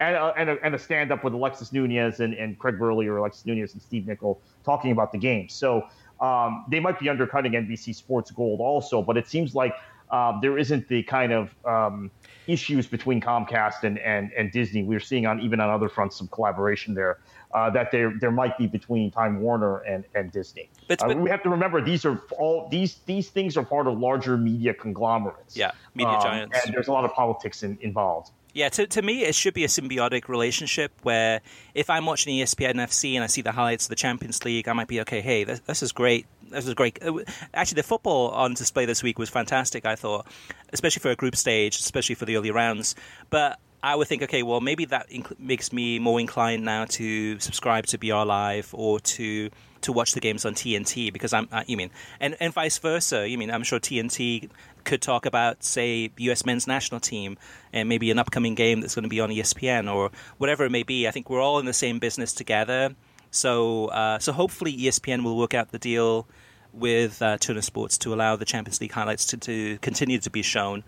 and 0.02 0.16
a, 0.16 0.34
and 0.36 0.50
a, 0.50 0.58
and 0.66 0.76
a 0.76 0.80
stand 0.80 1.12
up 1.12 1.24
with 1.24 1.34
Alexis 1.34 1.72
Nunez 1.72 2.20
and, 2.20 2.34
and 2.34 2.58
Craig 2.58 2.78
Burley 2.80 3.08
or 3.08 3.18
Alexis 3.18 3.46
Nunez 3.46 3.74
and 3.74 3.82
Steve 3.82 4.08
Nichol 4.08 4.42
talking 4.66 4.92
about 4.92 5.12
the 5.12 5.18
game. 5.20 5.48
So 5.48 5.88
um, 6.20 6.66
they 6.70 6.80
might 6.80 7.00
be 7.00 7.08
undercutting 7.08 7.54
NBC 7.54 7.96
Sports 7.96 8.32
Gold 8.32 8.60
also, 8.60 9.02
but 9.04 9.16
it 9.16 9.28
seems 9.28 9.54
like 9.54 9.76
um, 10.12 10.40
there 10.42 10.58
isn't 10.58 10.88
the 10.88 11.04
kind 11.04 11.32
of 11.32 11.56
um, 11.66 12.12
issues 12.48 12.88
between 12.88 13.22
Comcast 13.22 13.84
and, 13.84 13.98
and, 14.00 14.32
and 14.34 14.52
Disney. 14.52 14.84
We're 14.84 15.00
seeing 15.00 15.26
on 15.26 15.40
even 15.40 15.60
on 15.60 15.70
other 15.70 15.90
fronts 15.90 16.18
some 16.18 16.28
collaboration 16.28 16.94
there 16.94 17.20
uh, 17.54 17.70
that 17.72 17.92
there 17.92 18.14
there 18.20 18.32
might 18.32 18.58
be 18.58 18.68
between 18.68 19.12
Time 19.12 19.42
Warner 19.42 19.80
and, 19.80 20.06
and 20.16 20.32
Disney. 20.32 20.70
But, 20.88 21.00
but 21.00 21.12
uh, 21.12 21.20
we 21.20 21.30
have 21.30 21.44
to 21.44 21.50
remember 21.50 21.82
these 21.82 22.06
are 22.06 22.22
all 22.38 22.68
these 22.70 22.96
these 23.06 23.30
things 23.30 23.58
are 23.58 23.64
part 23.64 23.88
of 23.88 23.98
larger 23.98 24.38
media 24.38 24.74
conglomerates. 24.74 25.56
Yeah, 25.56 25.72
media 25.96 26.14
um, 26.14 26.22
giants. 26.22 26.66
And 26.66 26.74
there's 26.74 26.88
a 26.88 26.92
lot 26.92 27.06
of 27.06 27.14
politics 27.14 27.64
in, 27.64 27.78
involved. 27.82 28.32
Yeah, 28.54 28.68
to, 28.70 28.86
to 28.86 29.02
me, 29.02 29.24
it 29.24 29.34
should 29.34 29.54
be 29.54 29.64
a 29.64 29.68
symbiotic 29.68 30.28
relationship 30.28 30.92
where 31.04 31.42
if 31.74 31.90
I'm 31.90 32.06
watching 32.06 32.36
ESPN 32.36 32.76
FC 32.76 33.16
and 33.16 33.24
I 33.24 33.28
see 33.28 33.42
the 33.42 33.54
highlights 33.54 33.86
of 33.86 33.90
the 33.90 33.96
Champions 33.96 34.44
League, 34.44 34.68
I 34.68 34.74
might 34.74 34.90
be 34.90 35.00
okay. 35.02 35.22
Hey, 35.22 35.46
this, 35.46 35.62
this 35.62 35.82
is 35.82 35.94
great. 35.94 36.26
This 36.50 36.68
is 36.68 36.74
great. 36.74 37.02
Uh, 37.02 37.20
actually, 37.54 37.78
the 37.78 37.84
football 37.84 38.32
on 38.32 38.54
display 38.54 38.86
this 38.86 39.02
week 39.02 39.18
was 39.18 39.30
fantastic. 39.30 39.86
I 39.86 39.96
thought, 39.96 40.28
especially 40.74 41.00
for 41.00 41.12
a 41.12 41.16
group 41.16 41.38
stage, 41.38 41.80
especially 41.80 42.16
for 42.16 42.26
the 42.26 42.36
early 42.36 42.52
rounds. 42.52 42.94
But 43.30 43.58
I 43.82 43.96
would 43.96 44.08
think, 44.08 44.22
okay, 44.24 44.44
well, 44.44 44.60
maybe 44.60 44.84
that 44.86 45.10
inc- 45.10 45.40
makes 45.40 45.72
me 45.72 45.98
more 45.98 46.20
inclined 46.20 46.66
now 46.66 46.86
to 46.86 47.40
subscribe 47.40 47.86
to 47.88 47.98
BR 47.98 48.26
Live 48.26 48.70
or 48.74 49.00
to 49.00 49.50
to 49.82 49.92
watch 49.92 50.14
the 50.14 50.20
games 50.20 50.46
on 50.46 50.54
TNT 50.54 51.12
because 51.12 51.34
I'm, 51.34 51.48
uh, 51.52 51.64
you 51.66 51.76
mean, 51.76 51.90
and, 52.20 52.38
and 52.40 52.54
vice 52.54 52.78
versa. 52.78 53.28
You 53.28 53.38
mean, 53.38 53.50
I'm 53.50 53.64
sure 53.64 53.80
TNT 53.80 54.50
could 54.84 55.02
talk 55.02 55.26
about, 55.26 55.64
say, 55.64 56.12
U.S. 56.18 56.46
men's 56.46 56.68
national 56.68 57.00
team 57.00 57.38
and 57.72 57.88
maybe 57.88 58.12
an 58.12 58.20
upcoming 58.20 58.56
game 58.56 58.82
that's 58.82 58.96
going 58.96 59.04
to 59.04 59.10
be 59.10 59.20
on 59.20 59.30
ESPN 59.30 59.94
or 59.94 60.12
whatever 60.38 60.66
it 60.66 60.72
may 60.72 60.84
be. 60.84 61.08
I 61.08 61.12
think 61.12 61.30
we're 61.30 61.42
all 61.42 61.60
in 61.60 61.66
the 61.66 61.74
same 61.74 62.00
business 62.00 62.34
together. 62.34 62.96
So, 63.32 63.88
uh, 63.88 64.20
so 64.20 64.34
hopefully 64.34 64.76
ESPN 64.76 65.24
will 65.24 65.38
work 65.38 65.54
out 65.54 65.72
the 65.72 65.80
deal 65.80 66.28
with 66.74 67.22
uh, 67.22 67.38
Turner 67.38 67.62
Sports 67.62 67.98
to 68.00 68.14
allow 68.14 68.36
the 68.36 68.46
Champions 68.46 68.82
League 68.82 68.92
highlights 68.92 69.28
to, 69.28 69.38
to 69.38 69.78
continue 69.80 70.20
to 70.20 70.30
be 70.30 70.42
shown. 70.42 70.84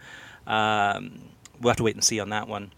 Um, 0.45 1.21
we'll 1.61 1.71
have 1.71 1.77
to 1.77 1.83
wait 1.83 1.95
and 1.95 2.03
see 2.03 2.19
on 2.19 2.29
that 2.29 2.47
one. 2.47 2.71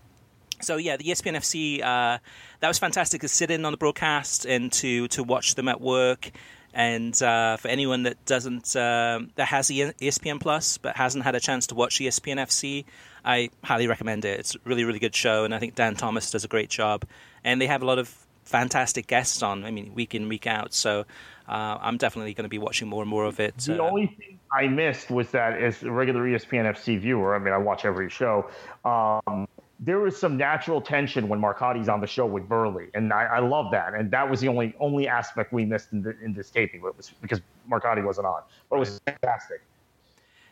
So 0.61 0.77
yeah, 0.77 0.97
the 0.97 1.05
ESPN 1.05 1.35
FC 1.35 1.81
uh, 1.83 2.19
that 2.59 2.67
was 2.67 2.79
fantastic 2.79 3.21
to 3.21 3.27
sit 3.27 3.51
in 3.51 3.65
on 3.65 3.73
the 3.73 3.77
broadcast 3.77 4.45
and 4.45 4.71
to 4.73 5.07
to 5.09 5.23
watch 5.23 5.55
them 5.55 5.67
at 5.67 5.81
work 5.81 6.31
and 6.75 7.19
uh, 7.23 7.55
for 7.55 7.69
anyone 7.69 8.03
that 8.03 8.23
doesn't 8.25 8.75
uh, 8.75 9.21
that 9.35 9.47
has 9.47 9.69
ESPN 9.69 10.41
Plus 10.41 10.77
but 10.77 10.97
hasn't 10.97 11.23
had 11.23 11.33
a 11.33 11.39
chance 11.39 11.67
to 11.67 11.75
watch 11.75 11.99
ESPN 11.99 12.35
FC, 12.35 12.83
I 13.23 13.49
highly 13.63 13.87
recommend 13.87 14.25
it. 14.25 14.39
It's 14.41 14.55
a 14.55 14.59
really 14.65 14.83
really 14.83 14.99
good 14.99 15.15
show, 15.15 15.45
and 15.45 15.55
I 15.55 15.59
think 15.59 15.75
Dan 15.75 15.95
Thomas 15.95 16.29
does 16.29 16.43
a 16.43 16.49
great 16.49 16.69
job. 16.69 17.05
And 17.45 17.61
they 17.61 17.67
have 17.67 17.81
a 17.81 17.85
lot 17.85 17.97
of 17.97 18.13
fantastic 18.43 19.07
guests 19.07 19.41
on. 19.41 19.63
I 19.63 19.71
mean, 19.71 19.95
week 19.95 20.13
in 20.13 20.27
week 20.27 20.47
out. 20.47 20.73
So 20.73 21.05
uh, 21.47 21.77
I'm 21.79 21.97
definitely 21.97 22.33
going 22.33 22.43
to 22.43 22.49
be 22.49 22.57
watching 22.57 22.89
more 22.89 23.01
and 23.01 23.09
more 23.09 23.23
of 23.23 23.39
it. 23.39 23.57
The 23.57 23.81
uh, 23.81 23.87
only 23.87 24.07
thing 24.07 24.39
I 24.51 24.67
missed 24.67 25.09
was 25.09 25.31
that 25.31 25.61
as 25.61 25.81
a 25.83 25.91
regular 25.91 26.23
ESPN 26.23 26.65
FC 26.65 26.99
viewer, 26.99 27.35
I 27.35 27.39
mean, 27.39 27.53
I 27.53 27.57
watch 27.57 27.85
every 27.85 28.09
show. 28.09 28.49
Um, 28.83 29.47
there 29.79 29.99
was 29.99 30.17
some 30.17 30.37
natural 30.37 30.81
tension 30.81 31.27
when 31.27 31.39
Marcotti's 31.39 31.89
on 31.89 31.99
the 31.99 32.07
show 32.07 32.25
with 32.25 32.47
Burley, 32.47 32.87
and 32.93 33.11
I, 33.11 33.23
I 33.25 33.39
love 33.39 33.71
that. 33.71 33.93
And 33.93 34.09
that 34.11 34.29
was 34.29 34.39
the 34.39 34.47
only 34.47 34.73
only 34.79 35.07
aspect 35.07 35.51
we 35.51 35.65
missed 35.65 35.91
in, 35.91 36.01
the, 36.01 36.15
in 36.21 36.33
this 36.33 36.49
taping, 36.49 36.81
but 36.81 36.89
it 36.89 36.97
was 36.97 37.11
because 37.21 37.41
Marcotti 37.69 38.03
wasn't 38.03 38.27
on. 38.27 38.41
But 38.69 38.77
it 38.77 38.79
was 38.79 39.01
fantastic. 39.05 39.61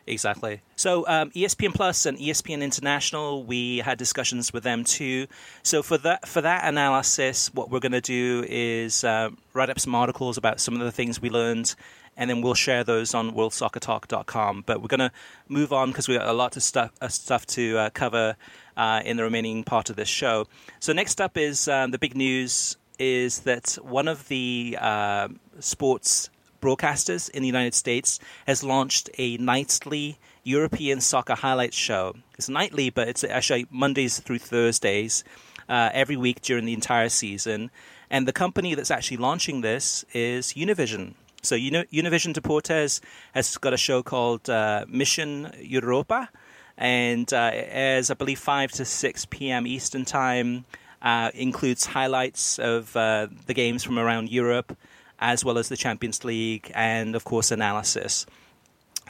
Exactly. 0.06 0.60
So 0.76 1.06
um, 1.08 1.30
ESPN 1.30 1.74
Plus 1.74 2.04
and 2.04 2.18
ESPN 2.18 2.62
International, 2.62 3.42
we 3.42 3.78
had 3.78 3.96
discussions 3.96 4.52
with 4.52 4.62
them 4.62 4.84
too. 4.84 5.26
So 5.62 5.82
for 5.82 5.96
that 5.98 6.28
for 6.28 6.42
that 6.42 6.64
analysis, 6.68 7.52
what 7.54 7.70
we're 7.70 7.80
going 7.80 7.92
to 7.92 8.02
do 8.02 8.44
is 8.46 9.02
uh, 9.04 9.30
write 9.54 9.70
up 9.70 9.80
some 9.80 9.94
articles 9.94 10.36
about 10.36 10.60
some 10.60 10.74
of 10.74 10.80
the 10.80 10.92
things 10.92 11.22
we 11.22 11.30
learned, 11.30 11.74
and 12.18 12.28
then 12.28 12.42
we'll 12.42 12.52
share 12.52 12.84
those 12.84 13.14
on 13.14 13.32
WorldSoccerTalk.com. 13.32 14.64
But 14.66 14.82
we're 14.82 14.88
going 14.88 15.00
to 15.00 15.12
move 15.48 15.72
on 15.72 15.88
because 15.88 16.06
we 16.06 16.18
got 16.18 16.28
a 16.28 16.34
lot 16.34 16.56
of 16.58 16.62
stuff 16.62 16.90
uh, 17.00 17.08
stuff 17.08 17.46
to 17.46 17.78
uh, 17.78 17.90
cover 17.90 18.36
uh, 18.76 19.02
in 19.04 19.16
the 19.16 19.22
remaining 19.22 19.64
part 19.64 19.90
of 19.90 19.96
this 19.96 20.08
show. 20.08 20.46
So 20.80 20.92
next 20.92 21.20
up 21.20 21.36
is 21.36 21.68
um, 21.68 21.90
the 21.90 21.98
big 21.98 22.16
news 22.16 22.76
is 22.98 23.40
that 23.40 23.76
one 23.82 24.08
of 24.08 24.28
the 24.28 24.78
uh, 24.80 25.28
sports 25.60 26.30
broadcasters 26.60 27.28
in 27.30 27.42
the 27.42 27.46
United 27.46 27.74
States 27.74 28.18
has 28.46 28.64
launched 28.64 29.10
a 29.18 29.36
nightly 29.36 30.18
European 30.44 31.00
soccer 31.00 31.34
highlights 31.34 31.76
show. 31.76 32.14
It's 32.38 32.48
nightly, 32.48 32.90
but 32.90 33.08
it's 33.08 33.24
actually 33.24 33.66
Mondays 33.70 34.20
through 34.20 34.38
Thursdays 34.38 35.24
uh, 35.68 35.90
every 35.92 36.16
week 36.16 36.40
during 36.40 36.64
the 36.64 36.72
entire 36.72 37.08
season. 37.08 37.70
And 38.10 38.28
the 38.28 38.32
company 38.32 38.74
that's 38.74 38.90
actually 38.90 39.16
launching 39.18 39.60
this 39.60 40.04
is 40.12 40.54
Univision. 40.54 41.14
So 41.42 41.56
Univision 41.56 42.32
Deportes 42.32 43.00
has 43.32 43.56
got 43.58 43.74
a 43.74 43.76
show 43.76 44.02
called 44.02 44.48
uh, 44.48 44.86
Mission 44.88 45.52
Europa, 45.60 46.30
and 46.76 47.32
uh, 47.32 47.50
as 47.52 48.10
I 48.10 48.14
believe 48.14 48.38
5 48.38 48.72
to 48.72 48.84
6 48.84 49.26
p.m. 49.26 49.66
Eastern 49.66 50.04
Time. 50.04 50.64
Uh, 51.02 51.30
includes 51.34 51.84
highlights 51.84 52.58
of 52.58 52.96
uh, 52.96 53.26
the 53.44 53.52
games 53.52 53.84
from 53.84 53.98
around 53.98 54.30
Europe, 54.30 54.74
as 55.18 55.44
well 55.44 55.58
as 55.58 55.68
the 55.68 55.76
Champions 55.76 56.24
League, 56.24 56.72
and 56.74 57.14
of 57.14 57.24
course 57.24 57.50
analysis. 57.50 58.24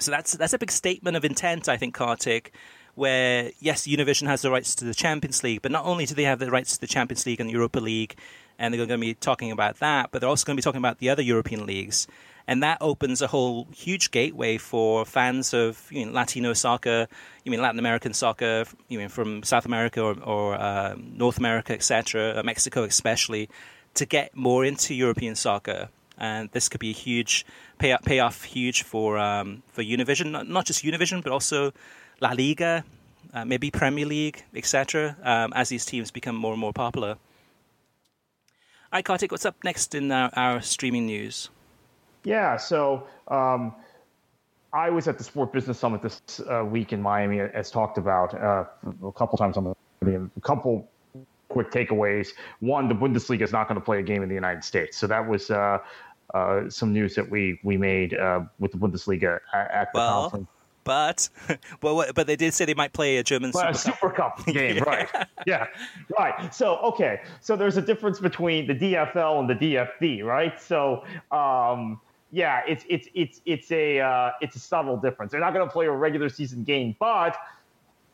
So 0.01 0.11
that's 0.11 0.33
that's 0.33 0.53
a 0.53 0.59
big 0.59 0.73
statement 0.73 1.17
of 1.17 1.25
intent, 1.25 1.69
I 1.69 1.77
think, 1.77 1.95
Kartik. 1.95 2.53
where 2.95 3.51
yes, 3.61 3.87
Univision 3.87 4.27
has 4.27 4.43
the 4.43 4.51
rights 4.51 4.75
to 4.77 4.85
the 4.85 4.95
Champions 4.95 5.43
League, 5.43 5.63
but 5.63 5.71
not 5.71 5.85
only 5.85 6.07
do 6.07 6.15
they 6.15 6.25
have 6.25 6.39
the 6.39 6.51
rights 6.51 6.75
to 6.75 6.81
the 6.81 6.87
Champions 6.87 7.27
League 7.27 7.41
and 7.41 7.49
the 7.49 7.53
Europa 7.53 7.81
League, 7.81 8.17
and 8.59 8.73
they're 8.73 8.87
going 8.87 9.01
to 9.01 9.07
be 9.07 9.15
talking 9.15 9.51
about 9.51 9.79
that, 9.79 10.11
but 10.11 10.21
they're 10.21 10.29
also 10.29 10.45
going 10.45 10.57
to 10.57 10.61
be 10.61 10.65
talking 10.65 10.79
about 10.79 10.99
the 10.99 11.11
other 11.11 11.23
European 11.23 11.67
leagues. 11.67 12.07
And 12.47 12.63
that 12.63 12.79
opens 12.81 13.23
a 13.23 13.27
whole 13.27 13.69
huge 13.75 14.11
gateway 14.11 14.59
for 14.59 15.07
fans 15.07 15.55
of 15.55 15.89
you 15.91 16.05
know, 16.05 16.13
Latino 16.13 16.53
soccer, 16.53 17.09
you 17.43 17.51
mean 17.51 17.63
Latin 17.63 17.79
American 17.79 18.13
soccer, 18.13 18.65
you 18.89 18.99
mean 18.99 19.09
from 19.09 19.43
South 19.43 19.65
America 19.65 20.03
or, 20.03 20.21
or 20.23 20.55
uh, 20.55 20.95
North 20.99 21.39
America, 21.39 21.73
etc., 21.73 22.35
uh, 22.37 22.43
Mexico 22.43 22.83
especially, 22.83 23.49
to 23.95 24.05
get 24.05 24.37
more 24.37 24.65
into 24.65 24.95
European 24.95 25.35
soccer. 25.35 25.89
And 26.19 26.51
this 26.53 26.69
could 26.69 26.81
be 26.81 26.91
a 26.91 26.95
huge 26.95 27.47
pay, 27.79 27.97
payoff, 28.05 28.45
huge 28.45 28.83
for 28.83 29.19
um, 29.19 29.63
for 29.73 29.83
Univision, 29.83 30.31
not, 30.31 30.47
not 30.47 30.67
just 30.67 30.85
Univision, 30.85 31.23
but 31.23 31.33
also 31.33 31.73
La 32.21 32.33
Liga, 32.33 32.85
uh, 33.33 33.45
maybe 33.45 33.71
Premier 33.71 34.07
League, 34.07 34.45
etc., 34.55 35.17
um, 35.23 35.53
as 35.55 35.71
these 35.71 35.85
teams 35.85 36.11
become 36.11 36.37
more 36.37 36.53
and 36.53 36.61
more 36.61 36.73
popular. 36.73 37.17
Hi, 38.93 39.03
Kartik, 39.03 39.33
what's 39.33 39.45
up 39.45 39.57
next 39.65 39.95
in 39.95 40.13
our, 40.13 40.31
our 40.35 40.63
streaming 40.63 41.07
news? 41.07 41.51
Yeah, 42.25 42.57
so 42.57 43.07
um, 43.29 43.75
I 44.73 44.91
was 44.91 45.07
at 45.07 45.19
the 45.19 45.25
Sport 45.25 45.53
Business 45.53 45.79
Summit 45.79 46.03
this 46.03 46.23
uh, 46.51 46.65
week 46.65 46.93
in 46.93 47.01
Miami, 47.01 47.41
as 47.41 47.71
talked 47.71 47.99
about 47.99 48.35
uh, 48.35 48.65
a 49.05 49.13
couple 49.13 49.39
times 49.39 49.57
on 49.57 49.75
the 50.01 50.31
a 50.37 50.41
couple 50.41 50.89
quick 51.49 51.71
takeaways. 51.71 52.31
One, 52.61 52.89
the 52.89 52.95
Bundesliga 52.95 53.43
is 53.43 53.53
not 53.53 53.69
going 53.69 53.79
to 53.79 53.85
play 53.85 54.01
a 54.01 54.03
game 54.03 54.23
in 54.23 54.29
the 54.29 54.35
United 54.35 54.65
States, 54.65 54.97
so 54.97 55.07
that 55.07 55.27
was 55.27 55.51
uh, 55.51 55.79
uh 56.35 56.69
some 56.69 56.93
news 56.93 57.15
that 57.15 57.31
we 57.31 57.61
we 57.63 57.77
made 57.77 58.15
uh, 58.15 58.41
with 58.59 58.73
the 58.73 58.79
Bundesliga 58.79 59.39
at 59.53 59.93
the 59.93 59.99
well, 59.99 60.23
conference. 60.23 60.49
But, 60.85 61.31
well, 61.83 62.05
but 62.15 62.27
they 62.27 62.37
did 62.37 62.55
say 62.55 62.67
they 62.67 62.75
might 62.75 62.93
play 62.93 63.17
a 63.17 63.25
German 63.25 63.53
Super, 63.53 63.65
Cup. 63.65 63.77
Super 63.77 64.11
Cup 64.45 64.47
game, 64.47 64.83
right? 64.83 65.09
yeah, 65.47 65.67
right. 66.19 66.55
So, 66.55 66.77
okay, 66.77 67.23
so 67.41 67.57
there's 67.57 67.79
a 67.79 67.83
difference 67.83 68.21
between 68.21 68.67
the 68.67 68.75
DFL 68.75 69.41
and 69.41 69.49
the 69.49 69.55
DFB, 69.55 70.25
right? 70.25 70.61
So, 70.61 71.05
um, 71.33 72.01
yeah, 72.35 72.63
it's 72.67 72.85
it's 72.89 73.07
it's 73.15 73.41
it's 73.47 73.71
a 73.71 74.01
uh, 74.01 74.33
it's 74.41 74.57
a 74.57 74.59
subtle 74.59 74.97
difference. 74.97 75.31
They're 75.31 75.41
not 75.41 75.55
going 75.55 75.67
to 75.67 75.73
play 75.73 75.87
a 75.87 75.93
regular 75.93 76.29
season 76.29 76.65
game, 76.65 76.97
but 76.99 77.37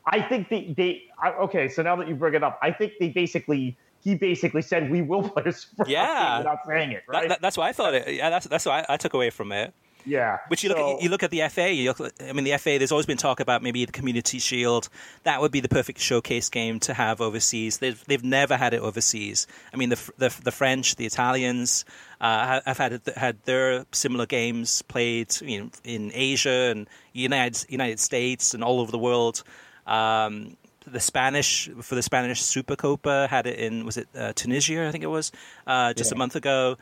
I 0.04 0.20
think 0.20 0.50
they 0.50 0.74
they 0.76 1.04
I, 1.18 1.30
okay. 1.32 1.68
So 1.68 1.82
now 1.82 1.96
that 1.96 2.06
you 2.06 2.14
bring 2.14 2.34
it 2.34 2.42
up, 2.42 2.58
I 2.60 2.70
think 2.70 2.92
they 3.00 3.08
basically 3.08 3.78
he 4.04 4.14
basically 4.14 4.60
said 4.60 4.90
we 4.90 5.00
will 5.00 5.26
play 5.30 5.44
a 5.46 5.52
Super 5.52 5.88
yeah. 5.88 6.38
Without 6.38 6.58
saying 6.66 6.92
it, 6.92 7.04
right? 7.08 7.22
That, 7.22 7.28
that, 7.28 7.40
that's 7.40 7.56
what 7.56 7.66
I 7.66 7.72
thought. 7.72 7.94
It, 7.94 8.14
yeah, 8.14 8.28
that's 8.28 8.46
that's 8.46 8.66
what 8.66 8.90
I, 8.90 8.94
I 8.94 8.96
took 8.98 9.14
away 9.14 9.30
from 9.30 9.52
it. 9.52 9.72
Yeah. 10.05 10.38
Which 10.48 10.64
you 10.64 10.70
so, 10.70 10.76
look 10.76 10.96
at, 10.96 11.03
you 11.03 11.09
look 11.11 11.22
at 11.22 11.30
the 11.30 11.48
FA. 11.48 11.72
You 11.72 11.92
look, 11.98 12.12
I 12.20 12.32
mean, 12.32 12.44
the 12.44 12.57
FA. 12.59 12.78
There's 12.78 12.92
always 12.92 13.07
been 13.07 13.16
talk 13.16 13.40
about 13.40 13.62
maybe 13.62 13.84
the 13.84 13.92
Community 13.92 14.38
Shield. 14.38 14.88
That 15.24 15.40
would 15.40 15.53
be 15.53 15.61
the 15.61 15.68
perfect 15.68 16.01
showcase 16.01 16.48
game 16.48 16.80
to 16.80 16.94
have 16.94 17.20
overseas. 17.20 17.78
They've 17.78 18.03
they've 18.07 18.24
never 18.24 18.57
had 18.57 18.74
it 18.74 18.80
overseas. 18.80 19.46
I 19.72 19.76
mean, 19.76 19.90
the 19.90 20.12
the, 20.18 20.34
the 20.42 20.53
French, 20.53 20.96
the 20.96 21.07
Italians 21.07 21.84
uh, 22.20 22.61
have 22.64 22.78
had 22.78 23.01
had 23.16 23.42
their 23.44 23.86
similar 23.92 24.26
games 24.26 24.82
played 24.82 25.34
you 25.40 25.61
know, 25.61 25.70
in 25.84 26.11
Asia 26.14 26.70
and 26.70 26.88
United 27.12 27.66
United 27.68 28.01
States 28.01 28.55
and 28.55 28.64
all 28.64 28.80
over 28.80 28.90
the 28.90 28.98
world. 28.98 29.42
Um, 29.86 30.57
the 30.86 31.01
Spanish 31.01 31.68
for 31.80 31.94
the 31.94 32.03
Spanish 32.03 32.42
Supercopa 32.42 33.28
had 33.28 33.46
it 33.46 33.59
in 33.59 33.84
was 33.84 33.96
it 33.96 34.09
uh, 34.16 34.32
Tunisia 34.34 34.88
I 34.88 34.92
think 34.92 35.05
it 35.05 35.09
was 35.09 35.32
uh, 35.66 35.92
just 35.94 36.11
yeah. 36.11 36.16
a 36.16 36.18
month 36.18 36.36
ago. 36.36 36.78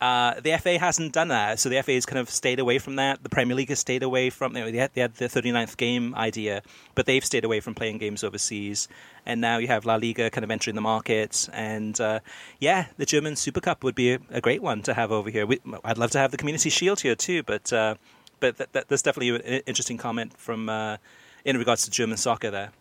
Uh, 0.00 0.38
the 0.40 0.58
FA 0.58 0.78
hasn't 0.78 1.12
done 1.12 1.28
that, 1.28 1.58
so 1.58 1.68
the 1.68 1.80
FA 1.82 1.92
has 1.92 2.04
kind 2.04 2.18
of 2.18 2.28
stayed 2.28 2.58
away 2.58 2.78
from 2.78 2.96
that. 2.96 3.22
The 3.22 3.28
Premier 3.28 3.56
League 3.56 3.68
has 3.68 3.78
stayed 3.78 4.02
away 4.02 4.28
from. 4.28 4.56
You 4.56 4.64
know, 4.64 4.70
they, 4.70 4.78
had, 4.78 4.90
they 4.92 5.00
had 5.00 5.14
the 5.14 5.26
39th 5.26 5.76
game 5.76 6.14
idea, 6.14 6.62
but 6.94 7.06
they've 7.06 7.24
stayed 7.24 7.44
away 7.44 7.60
from 7.60 7.74
playing 7.74 7.98
games 7.98 8.24
overseas. 8.24 8.88
And 9.24 9.40
now 9.40 9.58
you 9.58 9.68
have 9.68 9.86
La 9.86 9.94
Liga 9.94 10.30
kind 10.30 10.44
of 10.44 10.50
entering 10.50 10.74
the 10.74 10.82
market, 10.82 11.48
and 11.52 11.98
uh, 12.00 12.20
yeah, 12.58 12.86
the 12.98 13.06
German 13.06 13.36
Super 13.36 13.60
Cup 13.60 13.82
would 13.84 13.94
be 13.94 14.18
a, 14.30 14.40
great 14.40 14.62
one 14.62 14.82
to 14.82 14.92
have 14.92 15.10
over 15.10 15.30
here. 15.30 15.46
We, 15.46 15.60
I'd 15.84 15.96
love 15.96 16.10
to 16.10 16.18
have 16.18 16.32
the 16.32 16.36
Community 16.36 16.68
Shield 16.68 17.00
here 17.00 17.14
too, 17.14 17.42
but 17.42 17.72
uh, 17.72 17.94
but 18.40 18.58
that, 18.58 18.72
that, 18.74 18.88
that's 18.88 19.02
definitely 19.02 19.36
an 19.36 19.62
interesting 19.66 19.96
comment 19.96 20.36
from 20.36 20.68
uh, 20.68 20.98
in 21.44 21.56
regards 21.56 21.84
to 21.84 21.90
German 21.90 22.18
soccer 22.18 22.50
there. 22.50 22.72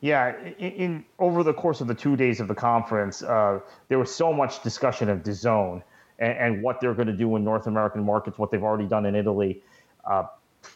Yeah, 0.00 0.34
in, 0.58 0.72
in, 0.72 1.04
over 1.18 1.42
the 1.42 1.54
course 1.54 1.80
of 1.80 1.86
the 1.86 1.94
two 1.94 2.16
days 2.16 2.40
of 2.40 2.48
the 2.48 2.54
conference, 2.54 3.22
uh, 3.22 3.60
there 3.88 3.98
was 3.98 4.14
so 4.14 4.32
much 4.32 4.62
discussion 4.62 5.08
of 5.08 5.22
DAZN 5.22 5.82
and, 6.18 6.32
and 6.32 6.62
what 6.62 6.80
they're 6.80 6.94
going 6.94 7.08
to 7.08 7.16
do 7.16 7.36
in 7.36 7.44
North 7.44 7.66
American 7.66 8.04
markets, 8.04 8.38
what 8.38 8.50
they've 8.50 8.62
already 8.62 8.86
done 8.86 9.06
in 9.06 9.14
Italy, 9.14 9.62
uh, 10.04 10.24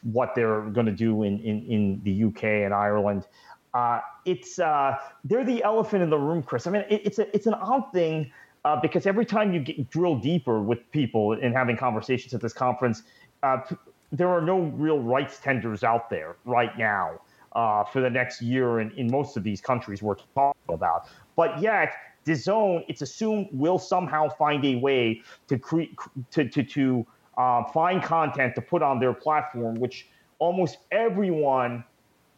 what 0.03 0.35
they're 0.35 0.63
going 0.63 0.87
to 0.87 0.93
do 0.93 1.23
in, 1.23 1.39
in, 1.41 1.65
in 1.67 2.01
the 2.05 2.25
UK 2.25 2.45
and 2.45 2.75
Ireland. 2.75 3.27
Uh, 3.75 4.01
it's 4.25 4.59
uh, 4.59 4.97
they're 5.25 5.45
the 5.45 5.63
elephant 5.63 6.03
in 6.03 6.11
the 6.11 6.19
room, 6.19 6.43
Chris. 6.43 6.67
I 6.67 6.71
mean, 6.71 6.85
it, 6.89 7.03
it's 7.05 7.19
a 7.19 7.35
it's 7.35 7.47
an 7.47 7.55
odd 7.55 7.93
thing 7.93 8.33
uh, 8.65 8.81
because 8.81 9.07
every 9.07 9.27
time 9.27 9.53
you 9.53 9.61
get, 9.61 9.91
drill 9.91 10.17
deeper 10.17 10.61
with 10.61 10.91
people 10.91 11.35
in 11.35 11.53
having 11.53 11.77
conversations 11.77 12.33
at 12.35 12.41
this 12.41 12.53
conference, 12.53 13.03
uh, 13.43 13.59
there 14.11 14.29
are 14.29 14.41
no 14.41 14.61
real 14.61 15.01
rights 15.01 15.39
tenders 15.39 15.85
out 15.85 16.09
there 16.09 16.37
right 16.45 16.77
now 16.79 17.21
uh, 17.53 17.85
for 17.85 18.01
the 18.01 18.11
next 18.11 18.41
year 18.41 18.81
in, 18.81 18.91
in 18.93 19.11
most 19.11 19.37
of 19.37 19.43
these 19.43 19.61
countries 19.61 20.03
we're 20.03 20.17
talking 20.35 20.61
about. 20.69 21.09
But 21.37 21.61
yet, 21.61 21.95
DAZN, 22.29 22.85
it's 22.89 23.03
assumed, 23.03 23.49
will 23.53 23.79
somehow 23.79 24.29
find 24.29 24.65
a 24.65 24.77
way 24.77 25.23
to 25.49 25.59
create 25.59 25.97
to 26.31 26.49
to, 26.49 26.63
to 26.63 27.07
uh, 27.37 27.65
find 27.65 28.03
content 28.03 28.55
to 28.57 28.61
put 28.61 28.83
on 28.83 28.99
their 28.99 29.13
platform, 29.13 29.77
which 29.77 30.09
almost 30.39 30.79
everyone 30.93 31.85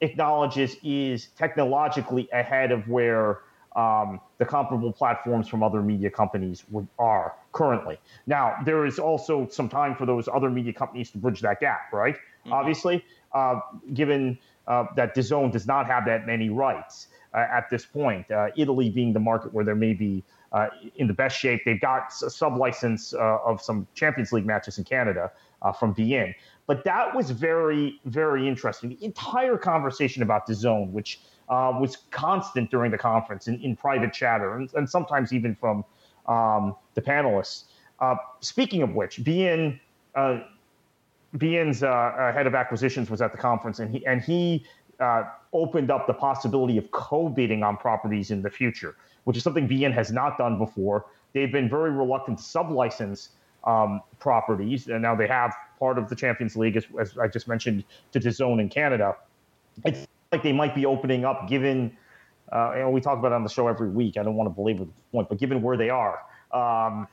acknowledges 0.01 0.77
is 0.83 1.29
technologically 1.37 2.29
ahead 2.33 2.73
of 2.73 2.87
where 2.89 3.41
um, 3.77 4.21
the 4.39 4.45
comparable 4.45 4.93
platforms 4.93 5.49
from 5.49 5.63
other 5.63 5.83
media 5.83 6.11
companies 6.11 6.65
would, 6.71 6.89
are 6.99 7.35
currently. 7.53 7.99
Now, 8.27 8.57
there 8.65 8.85
is 8.85 8.99
also 8.99 9.47
some 9.49 9.69
time 9.69 9.95
for 9.95 10.07
those 10.07 10.29
other 10.29 10.51
media 10.51 10.73
companies 10.73 11.11
to 11.13 11.19
bridge 11.19 11.41
that 11.41 11.61
gap, 11.61 11.93
right? 11.93 12.15
Mm-hmm. 12.17 12.53
Obviously, 12.53 13.05
uh, 13.33 13.61
given 13.95 14.39
uh, 14.67 14.87
that 14.97 15.15
DAZN 15.15 15.53
does 15.53 15.67
not 15.67 15.87
have 15.87 16.05
that 16.07 16.27
many 16.27 16.51
rights 16.51 17.09
at 17.35 17.71
this 17.71 17.85
point. 17.85 18.31
Uh, 18.31 18.49
Italy 18.57 18.91
being 18.91 19.13
the 19.13 19.21
market 19.21 19.53
where 19.53 19.65
there 19.65 19.75
may 19.75 19.95
be 19.95 20.25
uh, 20.53 20.69
in 20.97 21.07
the 21.07 21.15
best 21.15 21.39
shape. 21.39 21.63
They've 21.65 21.81
got 21.81 22.13
a 22.25 22.31
sub 22.31 22.57
license 22.57 23.13
of 23.13 23.63
some 23.63 23.87
Champions 23.95 24.33
League 24.33 24.47
matches 24.47 24.79
in 24.79 24.85
Canada 24.85 25.31
from 25.79 25.95
beIN. 25.95 26.35
But 26.67 26.85
that 26.85 27.15
was 27.15 27.31
very, 27.31 28.01
very 28.05 28.47
interesting. 28.47 28.91
The 28.91 29.05
entire 29.05 29.57
conversation 29.57 30.23
about 30.23 30.47
DAZN, 30.47 30.93
which 30.93 31.21
uh, 31.51 31.77
was 31.81 31.99
constant 32.13 32.71
during 32.71 32.93
the 32.93 32.99
conference 32.99 33.49
in, 33.49 33.61
in 33.61 33.75
private 33.75 34.13
chatter 34.13 34.55
and, 34.55 34.73
and, 34.75 34.89
sometimes 34.89 35.33
even 35.33 35.57
from 35.57 35.85
um, 36.27 36.77
the 36.95 37.03
panelists. 37.03 37.65
Uh, 37.99 38.15
speaking 38.39 38.83
of 38.83 38.95
which, 38.95 39.25
beIN 39.25 39.81
uh, 40.15 40.39
uh, 41.35 42.33
head 42.33 42.47
of 42.47 42.55
acquisitions 42.55 43.11
was 43.11 43.21
at 43.21 43.33
the 43.33 43.39
conference, 43.39 43.81
and 43.81 43.93
he 43.93 44.07
and 44.07 44.23
he 44.23 44.65
uh, 45.01 45.25
opened 45.53 45.91
up 45.91 46.07
the 46.07 46.15
possibility 46.15 46.79
of 46.79 46.91
co-bidding 46.91 47.63
on 47.63 47.77
properties 47.77 48.31
in 48.31 48.43
the 48.43 48.51
future, 48.51 48.97
which 49.25 49.37
is 49.37 49.43
something 49.43 49.69
beIN 49.69 49.93
has 49.93 50.13
not 50.13 50.39
done 50.39 50.59
before. 50.59 51.07
They've 51.33 51.51
been 51.51 51.69
very 51.69 51.91
reluctant 51.91 52.39
to 52.39 52.45
sublicense 52.45 53.29
um, 53.65 54.01
properties, 54.19 54.89
and 54.89 55.03
now 55.03 55.15
they 55.15 55.27
have 55.27 55.55
part 55.79 55.99
of 55.99 56.09
the 56.09 56.17
Champions 56.17 56.57
League, 56.57 56.77
as, 56.77 56.87
as 56.99 57.19
I 57.19 57.29
just 57.29 57.49
mentioned, 57.49 57.85
to 58.13 58.21
DAZN 58.21 58.61
in 58.61 58.69
Canada. 58.69 59.17
It's 59.85 60.07
like 60.33 60.43
they 60.43 60.53
might 60.53 60.75
be 60.75 60.87
opening 60.87 61.25
up, 61.25 61.49
given 61.49 61.97
uh, 62.53 62.75
know, 62.79 62.91
we 62.91 63.01
talk 63.01 63.19
about 63.19 63.33
it 63.33 63.35
on 63.35 63.45
the 63.45 63.49
show 63.49 63.69
every 63.69 63.89
week. 63.89 64.17
I 64.17 64.23
don't 64.23 64.35
want 64.35 64.49
to 64.49 64.55
belabor 64.55 64.85
the 64.85 64.93
point, 65.13 65.29
but 65.29 65.39
given 65.39 65.63
where 65.63 65.77
they 65.77 65.91
are 65.91 66.21
um, 66.53 67.07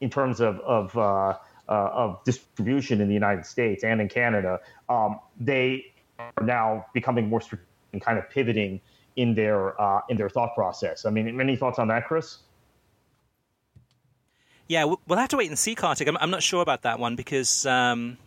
in 0.00 0.10
terms 0.10 0.40
of 0.40 0.58
of, 0.60 0.96
uh, 0.96 1.36
uh, 1.68 1.72
of 1.92 2.24
distribution 2.24 3.00
in 3.00 3.08
the 3.08 3.14
United 3.14 3.44
States 3.44 3.84
and 3.84 4.00
in 4.00 4.08
Canada, 4.08 4.60
um, 4.88 5.20
they 5.38 5.92
are 6.18 6.44
now 6.44 6.86
becoming 6.94 7.28
more 7.28 7.40
strategic 7.40 7.67
and 7.92 8.02
kind 8.02 8.18
of 8.18 8.28
pivoting 8.30 8.80
in 9.16 9.34
their 9.34 9.80
uh, 9.80 10.00
in 10.08 10.16
their 10.16 10.28
thought 10.28 10.54
process. 10.54 11.04
I 11.04 11.10
mean, 11.10 11.40
any 11.40 11.56
thoughts 11.56 11.78
on 11.78 11.88
that, 11.88 12.06
Chris? 12.06 12.38
Yeah, 14.68 14.84
we'll 14.84 15.18
have 15.18 15.30
to 15.30 15.36
wait 15.38 15.48
and 15.48 15.58
see, 15.58 15.74
Kartik. 15.74 16.06
I'm, 16.08 16.18
I'm 16.18 16.30
not 16.30 16.42
sure 16.42 16.60
about 16.60 16.82
that 16.82 16.98
one 16.98 17.16
because 17.16 17.64
um, 17.64 18.18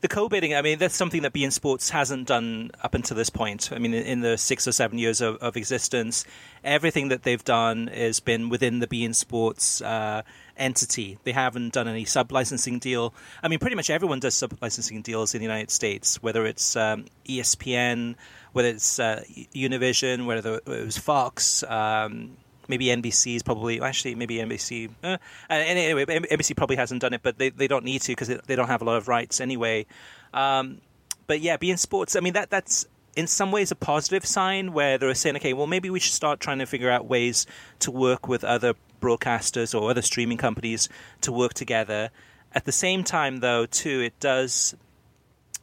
the 0.00 0.08
co-bidding. 0.08 0.54
I 0.54 0.62
mean, 0.62 0.78
that's 0.78 0.94
something 0.94 1.22
that 1.22 1.32
beIN 1.32 1.52
Sports 1.52 1.90
hasn't 1.90 2.28
done 2.28 2.70
up 2.82 2.94
until 2.94 3.16
this 3.16 3.30
point. 3.30 3.70
I 3.72 3.78
mean, 3.78 3.94
in, 3.94 4.20
the 4.20 4.36
six 4.38 4.66
or 4.66 4.72
seven 4.72 4.98
years 4.98 5.20
of, 5.20 5.36
of, 5.36 5.56
existence, 5.56 6.24
everything 6.62 7.08
that 7.08 7.22
they've 7.22 7.42
done 7.42 7.88
has 7.88 8.20
been 8.20 8.48
within 8.48 8.80
the 8.80 8.86
beIN 8.86 9.14
Sports 9.14 9.80
uh, 9.80 10.22
entity. 10.56 11.18
They 11.24 11.32
haven't 11.32 11.72
done 11.72 11.88
any 11.88 12.04
sub 12.04 12.32
licensing 12.32 12.78
deal. 12.78 13.14
I 13.42 13.48
mean, 13.48 13.58
pretty 13.58 13.76
much 13.76 13.90
everyone 13.90 14.20
does 14.20 14.34
sub 14.34 14.56
licensing 14.60 15.02
deals 15.02 15.34
in 15.34 15.40
the 15.40 15.46
United 15.46 15.70
States, 15.70 16.22
whether 16.22 16.46
it's 16.46 16.76
um, 16.76 17.06
ESPN, 17.26 18.14
whether 18.52 18.68
it's 18.68 18.98
uh, 18.98 19.22
Univision, 19.54 20.26
whether 20.26 20.56
it 20.56 20.66
was 20.66 20.98
Fox. 20.98 21.62
Um, 21.64 22.36
maybe 22.68 22.86
NBC 22.86 23.36
is 23.36 23.42
probably 23.42 23.80
actually 23.80 24.14
maybe 24.14 24.36
NBC. 24.36 24.90
Uh, 25.02 25.16
anyway, 25.50 26.04
NBC 26.04 26.56
probably 26.56 26.76
hasn't 26.76 27.00
done 27.00 27.14
it, 27.14 27.22
but 27.22 27.38
they, 27.38 27.50
they 27.50 27.66
don't 27.66 27.84
need 27.84 28.02
to 28.02 28.12
because 28.12 28.28
they 28.28 28.56
don't 28.56 28.68
have 28.68 28.82
a 28.82 28.84
lot 28.84 28.96
of 28.96 29.08
rights 29.08 29.40
anyway. 29.40 29.86
Um, 30.32 30.80
but 31.26 31.40
yeah, 31.40 31.56
beIN 31.56 31.78
Sports. 31.78 32.16
I 32.16 32.20
mean 32.20 32.34
that 32.34 32.50
that's 32.50 32.86
in 33.16 33.26
some 33.26 33.50
ways 33.50 33.72
a 33.72 33.74
positive 33.74 34.24
sign 34.24 34.72
where 34.72 34.96
they're 34.96 35.12
saying, 35.14 35.36
okay, 35.36 35.52
well, 35.52 35.66
maybe 35.66 35.90
we 35.90 35.98
should 35.98 36.12
start 36.12 36.38
trying 36.38 36.58
to 36.58 36.66
figure 36.66 36.90
out 36.90 37.06
ways 37.06 37.46
to 37.80 37.90
work 37.90 38.28
with 38.28 38.44
other 38.44 38.74
broadcasters 39.00 39.78
or 39.78 39.90
other 39.90 40.02
streaming 40.02 40.38
companies 40.38 40.88
to 41.20 41.32
work 41.32 41.54
together. 41.54 42.10
At 42.52 42.64
the 42.64 42.72
same 42.72 43.04
time, 43.04 43.40
though, 43.40 43.66
too, 43.66 44.00
it 44.00 44.18
does 44.20 44.76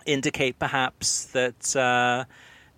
indicate 0.06 0.60
perhaps 0.60 1.26
that 1.28 1.76
uh, 1.76 2.26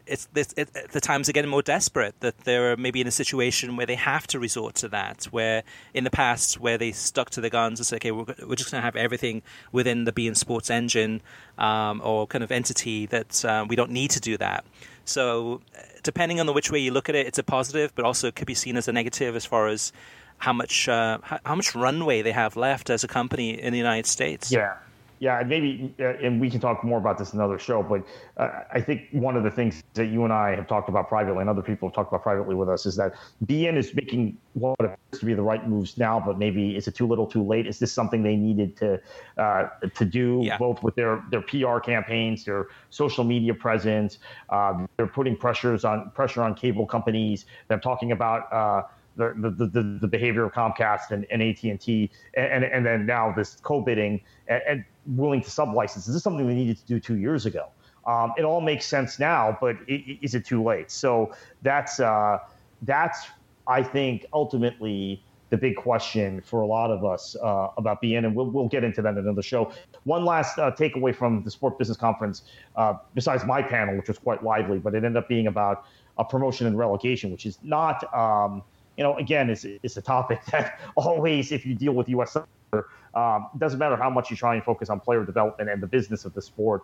it's, 0.08 0.28
it's 0.36 0.54
it, 0.58 0.92
the 0.92 1.02
times 1.02 1.30
are 1.30 1.32
getting 1.32 1.52
more 1.52 1.62
desperate. 1.62 2.20
That 2.22 2.40
they're 2.40 2.78
maybe 2.78 3.02
in 3.02 3.08
a 3.08 3.12
situation 3.12 3.76
where 3.76 3.86
they 3.86 3.96
have 3.96 4.28
to 4.28 4.40
resort 4.40 4.76
to 4.76 4.88
that. 4.90 5.26
Where 5.26 5.64
in 5.94 6.04
the 6.04 6.10
past, 6.10 6.60
where 6.60 6.78
they 6.78 6.92
stuck 6.92 7.30
to 7.32 7.42
the 7.42 7.50
guns 7.50 7.80
and 7.80 7.86
said, 7.86 7.98
"Okay, 7.98 8.12
we're, 8.12 8.26
we're 8.46 8.56
just 8.56 8.72
going 8.72 8.82
to 8.82 8.86
have 8.86 8.96
everything 8.96 9.42
within 9.72 10.06
the 10.06 10.12
beIN 10.12 10.36
Sports 10.36 10.70
engine 10.70 11.22
um, 11.58 12.02
or 12.04 12.28
kind 12.28 12.44
of 12.44 12.52
entity 12.52 13.06
that 13.08 13.44
um, 13.46 13.68
we 13.68 13.76
don't 13.76 13.92
need 13.92 14.12
to 14.12 14.20
do 14.20 14.38
that." 14.38 14.66
So, 15.06 15.62
depending 16.04 16.40
on 16.40 16.46
the 16.46 16.54
which 16.54 16.72
way 16.72 16.80
you 16.80 16.92
look 16.92 17.10
at 17.10 17.16
it, 17.16 17.28
it's 17.28 17.40
a 17.40 17.44
positive, 17.44 17.94
but 17.96 18.04
also 18.04 18.28
it 18.28 18.36
could 18.36 18.48
be 18.48 18.56
seen 18.56 18.76
as 18.76 18.88
a 18.88 18.92
negative 18.92 19.36
as 19.36 19.46
far 19.46 19.68
as 19.68 19.94
how 20.38 20.54
much 20.54 20.88
uh, 20.88 21.20
how 21.22 21.56
much 21.56 21.76
runway 21.76 22.22
they 22.22 22.32
have 22.32 22.56
left 22.56 22.90
as 22.90 23.04
a 23.04 23.08
company 23.08 23.60
in 23.62 23.72
the 23.72 23.78
United 23.80 24.06
States. 24.06 24.52
Yeah, 24.52 24.76
yeah, 25.20 25.42
maybe, 25.46 25.94
uh, 26.00 26.14
and 26.18 26.40
we 26.40 26.50
can 26.50 26.60
talk 26.60 26.84
more 26.84 26.98
about 26.98 27.18
this 27.18 27.34
in 27.34 27.40
another 27.40 27.58
show. 27.58 27.82
But 27.82 28.06
uh, 28.38 28.64
I 28.72 28.82
think 28.82 29.08
one 29.12 29.36
of 29.36 29.44
the 29.44 29.50
things 29.52 29.84
that 29.94 30.08
you 30.08 30.24
and 30.24 30.32
I 30.32 30.56
have 30.56 30.68
talked 30.68 30.90
about 30.90 31.10
privately, 31.10 31.42
and 31.42 31.50
other 31.50 31.62
people 31.62 31.90
have 31.90 31.96
talked 31.96 32.12
about 32.12 32.24
privately 32.24 32.56
with 32.56 32.70
us, 32.70 32.86
is 32.86 32.96
that 32.98 33.14
beIN 33.46 33.78
is 33.78 33.94
making 33.96 34.38
what 34.54 34.76
appears 34.80 35.20
to 35.20 35.26
be 35.26 35.34
the 35.34 35.42
right 35.42 35.68
moves 35.68 35.98
now. 35.98 36.20
But 36.20 36.38
maybe 36.38 36.76
is 36.76 36.88
it 36.88 36.96
too 36.96 37.08
little, 37.08 37.26
too 37.26 37.44
late? 37.44 37.66
Is 37.66 37.80
this 37.80 37.92
something 37.92 38.22
they 38.22 38.36
needed 38.36 38.78
to 38.78 39.02
uh, 39.38 39.70
to 39.94 40.06
do 40.06 40.42
yeah. 40.44 40.58
both 40.58 40.84
with 40.84 40.96
their 40.96 41.24
their 41.32 41.42
PR 41.42 41.80
campaigns, 41.80 42.46
their 42.46 42.68
social 42.90 43.24
media 43.24 43.54
presence? 43.54 44.20
Um, 44.50 44.88
they're 44.98 45.08
putting 45.08 45.36
pressures 45.36 45.84
on 45.84 46.12
pressure 46.12 46.44
on 46.44 46.54
cable 46.54 46.86
companies. 46.86 47.46
They're 47.68 47.80
talking 47.80 48.12
about 48.12 48.52
uh, 48.54 48.84
the, 49.18 49.68
the, 49.68 49.98
the, 50.02 50.08
behavior 50.08 50.46
of 50.46 50.54
Comcast 50.54 51.12
and, 51.12 51.26
and 51.32 51.42
AT&T, 51.42 52.12
and, 52.36 52.64
and 52.64 52.86
then 52.86 53.06
now 53.06 53.34
this 53.36 53.56
co-bidding 53.62 54.22
and, 54.48 54.62
and 54.68 54.86
willing 55.08 55.42
to 55.42 55.50
sublicense. 55.50 56.06
This 56.06 56.10
is 56.10 56.24
something 56.24 56.48
they 56.48 56.54
needed 56.54 56.78
to 56.78 56.86
do 56.86 57.00
two 57.00 57.16
years 57.16 57.46
ago. 57.46 57.68
Um, 58.06 58.34
it 58.38 58.44
all 58.44 58.62
makes 58.62 58.86
sense 58.86 59.20
now, 59.20 59.58
but 59.60 59.76
it, 59.88 60.20
is 60.22 60.36
it 60.36 60.46
too 60.46 60.64
late? 60.64 60.92
So 60.92 61.34
that's 61.62 62.00
uh, 62.00 62.40
that's 62.84 63.28
I 63.68 63.84
think 63.84 64.26
ultimately 64.32 65.24
the 65.50 65.58
big 65.58 65.76
question 65.76 66.42
for 66.42 66.62
a 66.62 66.68
lot 66.68 66.92
of 66.92 67.06
us 67.06 67.36
uh, 67.42 67.70
about 67.78 68.02
beIN, 68.02 68.26
and 68.26 68.36
we'll, 68.36 68.48
we'll 68.48 68.68
get 68.68 68.84
into 68.84 69.02
that 69.02 69.12
in 69.14 69.20
another 69.20 69.42
show. 69.42 69.72
One 70.04 70.26
last 70.26 70.60
uh, 70.60 70.72
takeaway 70.72 71.16
from 71.16 71.44
the 71.44 71.52
Sport 71.52 71.78
Business 71.78 71.98
Conference, 71.98 72.44
uh, 72.76 72.96
besides 73.14 73.46
my 73.46 73.62
panel, 73.62 73.96
which 73.96 74.10
was 74.10 74.18
quite 74.18 74.44
lively, 74.44 74.78
but 74.78 74.94
it 74.94 74.98
ended 74.98 75.16
up 75.16 75.30
being 75.30 75.48
about 75.48 75.86
a 76.18 76.26
promotion 76.26 76.68
and 76.68 76.78
relegation, 76.78 77.32
which 77.32 77.46
is 77.46 77.60
not. 77.64 78.14
Um, 78.14 78.64
you 78.98 79.04
know, 79.04 79.16
again, 79.18 79.50
it's, 79.50 79.66
it's 79.66 79.98
a 79.98 80.02
topic 80.02 80.44
that 80.52 80.80
always, 80.96 81.52
if 81.52 81.66
you 81.66 81.76
deal 81.76 81.94
with 81.94 82.10
U.S. 82.10 82.34
soccer, 82.34 82.90
um, 83.14 83.48
doesn't 83.58 83.80
matter 83.80 83.96
how 83.96 84.10
much 84.10 84.30
you 84.30 84.36
try 84.36 84.56
and 84.56 84.64
focus 84.64 84.90
on 84.90 85.00
player 85.00 85.24
development 85.24 85.70
and 85.70 85.82
the 85.82 85.88
business 85.88 86.26
of 86.26 86.34
the 86.34 86.42
sport, 86.42 86.84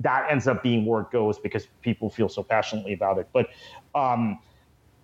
that 0.00 0.26
ends 0.30 0.48
up 0.48 0.62
being 0.62 0.86
where 0.86 1.02
it 1.02 1.10
goes 1.10 1.38
because 1.38 1.66
people 1.82 2.08
feel 2.10 2.28
so 2.28 2.42
passionately 2.42 2.94
about 2.94 3.18
it. 3.18 3.28
But 3.32 3.48
um, 3.94 4.38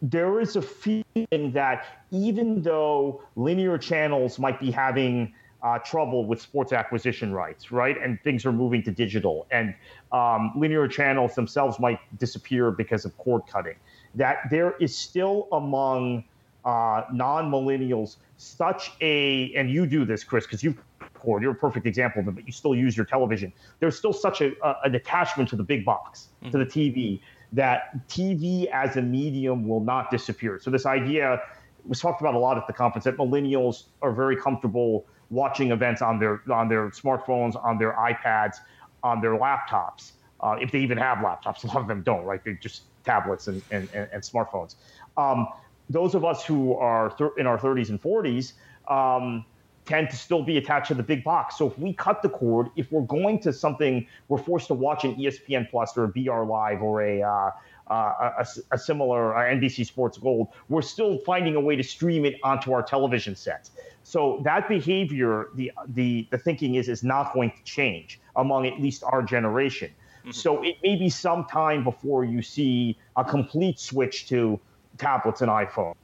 there 0.03 0.41
is 0.41 0.57
a 0.57 0.63
feeling 0.63 1.53
that 1.53 1.87
even 2.11 2.63
though 2.63 3.23
linear 3.37 3.79
channels 3.79 4.39
might 4.39 4.59
be 4.61 4.71
having 4.71 5.35
uh, 5.63 5.79
trouble 5.79 6.27
with 6.27 6.41
sports 6.43 6.73
acquisition 6.73 7.33
rights, 7.33 7.73
right? 7.73 7.97
And 8.01 8.21
things 8.23 8.45
are 8.45 8.53
moving 8.53 8.83
to 8.83 8.91
digital, 8.91 9.47
and 9.51 9.75
um, 10.13 10.53
linear 10.55 10.87
channels 10.87 11.35
themselves 11.35 11.81
might 11.81 11.99
disappear 12.19 12.71
because 12.71 13.07
of 13.07 13.17
cord 13.17 13.43
cutting. 13.51 13.77
That 14.15 14.39
there 14.51 14.75
is 14.79 14.95
still 14.95 15.49
among 15.53 16.25
uh, 16.65 17.03
non 17.13 17.51
millennials 17.51 18.17
such 18.37 18.93
a, 19.01 19.53
and 19.55 19.71
you 19.71 19.87
do 19.87 20.05
this, 20.05 20.25
Chris, 20.25 20.45
because 20.45 20.63
you've 20.63 20.79
cord. 21.25 21.43
You're 21.43 21.53
a 21.53 21.57
perfect 21.57 21.87
example 21.87 22.21
of 22.21 22.29
it, 22.29 22.35
but 22.35 22.47
you 22.47 22.53
still 22.53 22.75
use 22.75 22.97
your 22.97 23.07
television. 23.07 23.53
There's 23.81 23.97
still 23.97 24.13
such 24.13 24.41
a, 24.41 24.53
a 24.63 24.77
an 24.85 24.95
attachment 24.95 25.49
to 25.51 25.57
the 25.57 25.63
big 25.63 25.85
box, 25.85 26.29
mm-hmm. 26.43 26.53
to 26.53 26.59
the 26.59 26.67
TV, 26.67 27.21
that 27.53 28.07
TV 28.09 28.67
as 28.67 28.97
a 28.97 29.03
medium 29.03 29.67
will 29.67 29.81
not 29.81 30.11
disappear. 30.11 30.59
So 30.61 30.71
this 30.71 30.87
idea 30.87 31.41
was 31.87 32.01
talked 32.01 32.21
about 32.21 32.35
a 32.35 32.39
lot 32.39 32.57
at 32.57 32.67
the 32.67 32.73
conference 32.73 33.05
that 33.05 33.17
millennials 33.17 33.85
are 34.03 34.13
very 34.13 34.37
comfortable 34.37 35.07
watching 35.31 35.71
events 35.71 36.03
on 36.03 36.19
their 36.19 36.43
on 36.53 36.69
their 36.69 36.91
smartphones, 36.91 37.63
on 37.65 37.79
their 37.79 37.93
iPads, 37.93 38.57
on 39.03 39.21
their 39.21 39.37
laptops. 39.37 40.13
Uh, 40.41 40.57
if 40.61 40.71
they 40.73 40.81
even 40.81 40.99
have 40.99 41.19
laptops, 41.19 41.65
a 41.65 41.67
lot 41.69 41.79
of 41.79 41.89
them 41.89 42.03
don't, 42.03 42.25
right? 42.25 42.45
They're 42.45 42.55
just 42.55 42.83
tablets 43.05 43.49
and, 43.49 43.63
and, 43.71 43.89
and, 43.95 44.09
and 44.13 44.23
smartphones. 44.23 44.75
Um, 45.17 45.49
those 45.91 46.15
of 46.15 46.25
us 46.25 46.45
who 46.45 46.75
are 46.75 47.15
in 47.37 47.47
our 47.47 47.59
30s 47.59 47.91
and 47.91 48.01
40s 48.01 48.53
um, 48.89 49.45
tend 49.85 50.09
to 50.11 50.17
still 50.17 50.43
be 50.43 50.57
attached 50.57 50.89
to 50.89 50.95
the 50.95 51.03
big 51.03 51.23
box. 51.23 51.59
So 51.59 51.67
if 51.67 51.79
we 51.79 51.93
cut 51.93 52.23
the 52.23 52.29
cord, 52.29 52.69
if 52.77 52.91
we're 52.91 53.03
going 53.03 53.39
to 53.41 53.53
something, 53.53 54.07
we're 54.29 54.39
forced 54.39 54.69
to 54.69 54.75
watch 54.75 55.05
an 55.05 55.15
ESPN 55.17 55.71
Plus 55.71 55.97
or 55.97 56.05
a 56.05 56.09
BR 56.09 56.45
Live 56.45 56.83
or 56.83 57.03
a 57.03 57.23
uh, 57.23 57.51
uh, 57.89 58.31
a, 58.39 58.47
a, 58.73 58.79
similar 58.79 59.37
uh, 59.37 59.43
NBC 59.43 59.85
Sports 59.85 60.17
Gold, 60.17 60.49
we're 60.71 60.81
still 60.81 61.19
finding 61.19 61.55
a 61.55 61.61
way 61.61 61.77
to 61.77 61.83
stream 61.83 62.25
it 62.25 62.37
onto 62.43 62.73
our 62.73 62.83
television 62.83 63.37
sets. 63.37 63.73
So 64.05 64.41
that 64.45 64.69
behavior, 64.69 65.49
the 65.55 65.71
the 65.89 66.27
the 66.31 66.39
thinking 66.39 66.77
is 66.77 66.89
is 66.89 67.03
not 67.03 67.35
going 67.35 67.51
to 67.51 67.63
change 67.65 68.21
among 68.37 68.67
at 68.67 68.81
least 68.81 69.05
our 69.05 69.23
generation. 69.23 69.91
Mm-hmm. 70.21 70.31
So 70.31 70.63
it 70.63 70.77
may 70.83 70.97
be 70.97 71.11
some 71.11 71.45
time 71.45 71.85
before 71.85 72.25
you 72.25 72.41
see 72.41 72.97
a 73.17 73.25
complete 73.25 73.79
switch 73.79 74.29
to 74.29 74.59
tablets 74.99 75.41
and 75.41 75.51
iPhones 75.51 75.95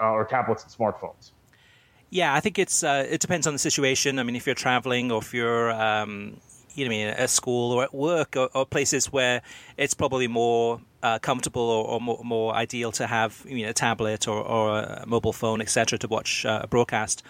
uh, 0.00 0.10
or 0.10 0.24
tablets 0.24 0.64
and 0.64 0.72
smartphones. 0.72 1.32
Yeah, 2.10 2.34
I 2.34 2.40
think 2.40 2.58
it's 2.58 2.82
uh, 2.82 3.06
it 3.08 3.20
depends 3.20 3.46
on 3.46 3.52
the 3.52 3.58
situation. 3.58 4.18
I 4.18 4.24
mean, 4.24 4.34
if 4.34 4.46
you're 4.46 4.54
traveling 4.54 5.12
or 5.12 5.18
if 5.18 5.32
you're 5.32 5.70
um, 5.70 6.40
you 6.74 6.84
know, 6.84 6.88
I 6.88 6.90
mean, 6.90 7.06
at 7.08 7.30
school 7.30 7.72
or 7.72 7.84
at 7.84 7.94
work 7.94 8.36
or, 8.36 8.48
or 8.54 8.66
places 8.66 9.12
where 9.12 9.42
it's 9.76 9.94
probably 9.94 10.28
more 10.28 10.80
uh, 11.02 11.18
comfortable 11.18 11.62
or, 11.62 11.86
or 11.86 12.00
more, 12.00 12.20
more, 12.22 12.54
ideal 12.54 12.92
to 12.92 13.06
have 13.06 13.44
you 13.48 13.64
know, 13.64 13.70
a 13.70 13.72
tablet 13.72 14.28
or, 14.28 14.42
or 14.42 14.78
a 14.78 15.04
mobile 15.06 15.32
phone, 15.32 15.60
etc., 15.60 15.98
to 15.98 16.08
watch 16.08 16.44
uh, 16.44 16.60
a 16.62 16.66
broadcast. 16.66 17.22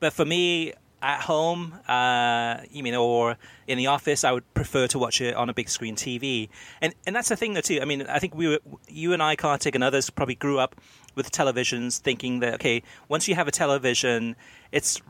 But 0.00 0.12
for 0.12 0.24
me, 0.24 0.74
at 1.02 1.20
home, 1.20 1.74
uh, 1.88 2.58
you 2.70 2.82
mean, 2.82 2.94
or 2.94 3.36
in 3.66 3.78
the 3.78 3.86
office, 3.88 4.24
I 4.24 4.32
would 4.32 4.54
prefer 4.54 4.86
to 4.88 4.98
watch 4.98 5.20
it 5.20 5.34
on 5.34 5.48
a 5.48 5.54
big 5.54 5.68
screen 5.68 5.94
TV. 5.94 6.48
And 6.80 6.94
and 7.06 7.14
that's 7.14 7.28
the 7.28 7.36
thing, 7.36 7.54
though, 7.54 7.60
too. 7.60 7.80
I 7.80 7.84
mean, 7.84 8.02
I 8.02 8.18
think 8.18 8.34
we, 8.34 8.48
were, 8.48 8.58
you 8.88 9.12
and 9.12 9.22
I, 9.22 9.36
Kartik, 9.36 9.74
and 9.74 9.84
others 9.84 10.10
probably 10.10 10.34
grew 10.34 10.58
up 10.58 10.76
with 11.14 11.30
televisions, 11.30 11.98
thinking 11.98 12.40
that 12.40 12.54
okay, 12.54 12.82
once 13.08 13.28
you 13.28 13.34
have 13.34 13.48
a 13.48 13.52
television, 13.52 14.36
it's 14.72 15.00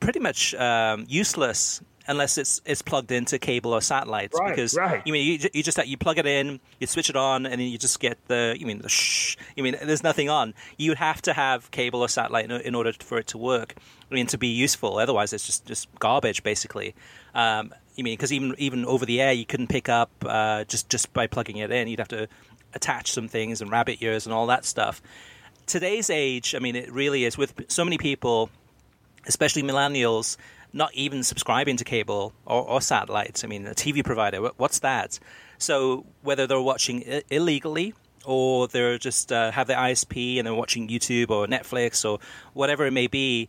pretty 0.00 0.20
much 0.20 0.54
um, 0.54 1.04
useless 1.08 1.82
unless 2.08 2.38
it's 2.38 2.60
it's 2.64 2.82
plugged 2.82 3.12
into 3.12 3.38
cable 3.38 3.72
or 3.72 3.80
satellites. 3.80 4.36
Right, 4.38 4.50
because 4.50 4.74
right. 4.74 5.02
you 5.04 5.12
mean 5.12 5.40
you, 5.40 5.48
you 5.52 5.62
just 5.62 5.86
you 5.86 5.96
plug 5.96 6.18
it 6.18 6.26
in, 6.26 6.58
you 6.80 6.86
switch 6.86 7.10
it 7.10 7.16
on, 7.16 7.46
and 7.46 7.60
then 7.60 7.68
you 7.68 7.78
just 7.78 8.00
get 8.00 8.18
the 8.26 8.56
you 8.58 8.66
mean 8.66 8.78
the 8.78 8.88
shh. 8.88 9.36
You 9.54 9.62
mean 9.62 9.76
there's 9.80 10.02
nothing 10.02 10.28
on. 10.28 10.54
You 10.76 10.90
would 10.90 10.98
have 10.98 11.22
to 11.22 11.34
have 11.34 11.70
cable 11.70 12.00
or 12.00 12.08
satellite 12.08 12.46
in, 12.46 12.50
in 12.62 12.74
order 12.74 12.92
for 12.92 13.18
it 13.18 13.28
to 13.28 13.38
work. 13.38 13.74
I 14.10 14.14
mean 14.14 14.26
to 14.28 14.38
be 14.38 14.48
useful. 14.48 14.98
Otherwise, 14.98 15.32
it's 15.32 15.46
just 15.46 15.66
just 15.66 15.86
garbage 16.00 16.42
basically. 16.42 16.94
Um, 17.34 17.72
you 17.94 18.02
mean 18.02 18.14
because 18.14 18.32
even 18.32 18.54
even 18.58 18.84
over 18.86 19.04
the 19.06 19.20
air, 19.20 19.32
you 19.32 19.44
couldn't 19.44 19.68
pick 19.68 19.88
up 19.88 20.10
uh, 20.24 20.64
just 20.64 20.88
just 20.88 21.12
by 21.12 21.26
plugging 21.26 21.58
it 21.58 21.70
in. 21.70 21.88
You'd 21.88 22.00
have 22.00 22.08
to 22.08 22.28
attach 22.74 23.12
some 23.12 23.28
things 23.28 23.60
and 23.60 23.70
rabbit 23.70 23.98
ears 24.00 24.26
and 24.26 24.34
all 24.34 24.46
that 24.46 24.64
stuff. 24.64 25.02
Today's 25.66 26.08
age, 26.08 26.54
I 26.54 26.60
mean, 26.60 26.76
it 26.76 26.90
really 26.90 27.24
is 27.24 27.36
with 27.36 27.52
so 27.68 27.84
many 27.84 27.98
people, 27.98 28.48
especially 29.26 29.62
millennials 29.62 30.38
not 30.72 30.94
even 30.94 31.22
subscribing 31.22 31.76
to 31.76 31.84
cable 31.84 32.32
or, 32.44 32.62
or 32.62 32.80
satellites. 32.80 33.44
I 33.44 33.46
mean, 33.46 33.66
a 33.66 33.74
TV 33.74 34.04
provider, 34.04 34.40
what's 34.56 34.80
that? 34.80 35.18
So 35.58 36.06
whether 36.22 36.46
they're 36.46 36.60
watching 36.60 37.04
I- 37.10 37.22
illegally 37.30 37.94
or 38.24 38.68
they're 38.68 38.98
just 38.98 39.32
uh, 39.32 39.50
have 39.50 39.66
their 39.66 39.78
ISP 39.78 40.38
and 40.38 40.46
they're 40.46 40.54
watching 40.54 40.88
YouTube 40.88 41.30
or 41.30 41.46
Netflix 41.46 42.08
or 42.08 42.18
whatever 42.52 42.86
it 42.86 42.92
may 42.92 43.06
be, 43.06 43.48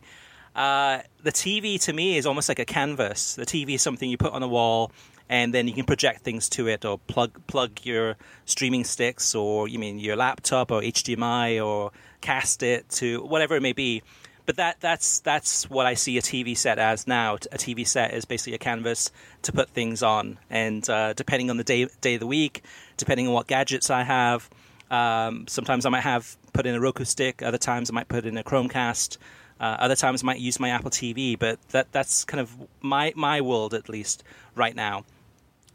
uh, 0.54 1.00
the 1.22 1.32
TV 1.32 1.80
to 1.84 1.92
me 1.92 2.16
is 2.16 2.26
almost 2.26 2.48
like 2.48 2.58
a 2.58 2.64
canvas. 2.64 3.34
The 3.34 3.46
TV 3.46 3.74
is 3.74 3.82
something 3.82 4.08
you 4.08 4.16
put 4.16 4.32
on 4.32 4.42
a 4.42 4.48
wall 4.48 4.90
and 5.28 5.54
then 5.54 5.68
you 5.68 5.74
can 5.74 5.84
project 5.84 6.22
things 6.22 6.48
to 6.50 6.66
it 6.66 6.84
or 6.84 6.98
plug 6.98 7.46
plug 7.46 7.80
your 7.84 8.16
streaming 8.46 8.84
sticks 8.84 9.34
or 9.34 9.68
you 9.68 9.78
mean 9.78 9.98
your 9.98 10.16
laptop 10.16 10.72
or 10.72 10.80
HDMI 10.82 11.64
or 11.64 11.92
cast 12.20 12.62
it 12.62 12.88
to 12.90 13.22
whatever 13.24 13.54
it 13.54 13.62
may 13.62 13.72
be 13.72 14.02
but 14.50 14.56
that 14.56 14.80
that's 14.80 15.20
that's 15.20 15.70
what 15.70 15.86
I 15.86 15.94
see 15.94 16.18
a 16.18 16.20
TV 16.20 16.56
set 16.56 16.80
as 16.80 17.06
now. 17.06 17.34
A 17.34 17.56
TV 17.56 17.86
set 17.86 18.12
is 18.12 18.24
basically 18.24 18.54
a 18.54 18.58
canvas 18.58 19.12
to 19.42 19.52
put 19.52 19.68
things 19.68 20.02
on, 20.02 20.40
and 20.50 20.90
uh, 20.90 21.12
depending 21.12 21.50
on 21.50 21.56
the 21.56 21.62
day 21.62 21.86
day 22.00 22.14
of 22.14 22.20
the 22.20 22.26
week, 22.26 22.64
depending 22.96 23.28
on 23.28 23.32
what 23.32 23.46
gadgets 23.46 23.90
I 23.90 24.02
have, 24.02 24.50
um, 24.90 25.46
sometimes 25.46 25.86
I 25.86 25.90
might 25.90 26.00
have 26.00 26.36
put 26.52 26.66
in 26.66 26.74
a 26.74 26.80
Roku 26.80 27.04
stick. 27.04 27.44
Other 27.44 27.58
times 27.58 27.90
I 27.90 27.92
might 27.92 28.08
put 28.08 28.26
in 28.26 28.36
a 28.36 28.42
Chromecast. 28.42 29.18
Uh, 29.60 29.76
other 29.78 29.94
times 29.94 30.24
I 30.24 30.26
might 30.26 30.40
use 30.40 30.58
my 30.58 30.70
Apple 30.70 30.90
TV. 30.90 31.38
But 31.38 31.60
that 31.68 31.92
that's 31.92 32.24
kind 32.24 32.40
of 32.40 32.52
my 32.80 33.12
my 33.14 33.40
world 33.40 33.72
at 33.72 33.88
least 33.88 34.24
right 34.56 34.74
now. 34.74 35.04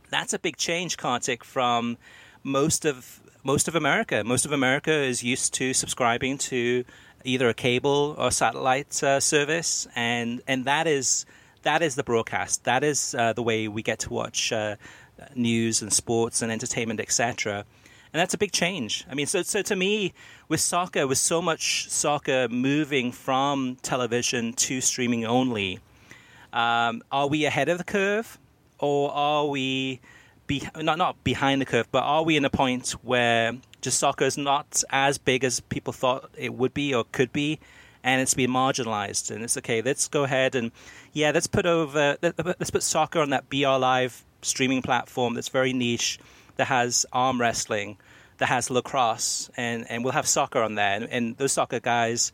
That's 0.10 0.34
a 0.34 0.40
big 0.40 0.58
change, 0.58 0.98
Kartik, 0.98 1.46
from 1.46 1.98
most 2.44 2.84
of 2.84 3.22
most 3.42 3.70
of 3.70 3.76
America. 3.76 4.22
Most 4.26 4.46
of 4.46 4.52
America 4.52 4.92
is 4.92 5.24
used 5.24 5.54
to 5.54 5.74
subscribing 5.74 6.38
to 6.40 6.84
either 7.26 7.50
a 7.50 7.54
cable 7.54 8.16
or 8.18 8.32
satellite 8.32 9.04
uh, 9.04 9.20
service, 9.20 9.88
and 9.96 10.42
and 10.48 10.66
that 10.66 10.88
is 10.88 11.26
that 11.64 11.82
is 11.82 11.96
the 11.96 12.04
broadcast. 12.04 12.64
That 12.64 12.84
is 12.84 13.16
uh, 13.18 13.34
the 13.34 13.44
way 13.44 13.68
we 13.68 13.82
get 13.82 14.00
to 14.00 14.14
watch 14.14 14.52
uh, 14.52 14.76
news 15.36 15.82
and 15.82 15.92
sports 15.92 16.42
and 16.42 16.52
entertainment, 16.52 17.00
etc. 17.00 17.66
And 18.14 18.20
that's 18.22 18.34
a 18.34 18.38
big 18.38 18.52
change. 18.52 19.06
I 19.10 19.16
mean, 19.16 19.26
so 19.26 19.42
so 19.42 19.62
to 19.64 19.76
me, 19.76 20.14
with 20.48 20.62
soccer, 20.62 21.08
with 21.08 21.18
so 21.18 21.42
much 21.42 21.90
soccer 21.90 22.48
moving 22.50 23.12
from 23.12 23.78
television 23.82 24.54
to 24.54 24.80
streaming 24.80 25.26
only, 25.26 25.80
um, 26.54 27.02
are 27.12 27.28
we 27.28 27.46
ahead 27.46 27.68
of 27.68 27.78
the 27.78 27.84
curve, 27.84 28.40
or 28.80 29.12
are 29.12 29.46
we 29.48 30.00
be, 30.48 30.68
not 30.78 30.98
not 30.98 31.24
behind 31.24 31.62
the 31.62 31.66
curve, 31.66 31.88
but 31.92 32.04
are 32.04 32.24
we 32.24 32.38
in 32.38 32.46
a 32.46 32.50
point 32.50 32.92
where 33.04 33.54
just 33.86 34.00
soccer 34.00 34.26
is 34.26 34.38
not 34.38 34.84
as 34.90 35.18
big 35.18 35.44
as 35.44 35.62
people 35.62 35.94
thought 35.94 36.30
it 36.38 36.54
would 36.54 36.74
be 36.74 36.94
or 36.94 37.06
could 37.12 37.32
be, 37.32 37.60
and 38.04 38.22
it's 38.22 38.34
been 38.34 38.50
marginalized? 38.50 39.32
And 39.32 39.44
it's 39.44 39.58
okay. 39.58 39.82
Let's 39.82 40.08
go 40.08 40.24
ahead 40.24 40.56
and 40.56 40.72
yeah, 41.14 41.32
let's 41.34 41.48
put 41.48 41.66
over 41.66 42.18
let's 42.22 42.72
put 42.72 42.84
soccer 42.84 43.22
on 43.22 43.30
that 43.30 43.50
BR 43.50 43.78
Live 43.78 44.26
streaming 44.42 44.82
platform 44.82 45.36
that's 45.36 45.50
very 45.50 45.72
niche, 45.72 46.20
that 46.58 46.66
has 46.68 47.06
arm 47.14 47.40
wrestling, 47.40 47.98
that 48.40 48.48
has 48.48 48.70
lacrosse, 48.70 49.50
and 49.56 49.90
and 49.90 50.04
we'll 50.04 50.14
have 50.14 50.28
soccer 50.28 50.62
on 50.62 50.76
there, 50.76 50.96
and, 50.96 51.08
and 51.10 51.38
those 51.38 51.54
soccer 51.54 51.80
guys 51.80 52.32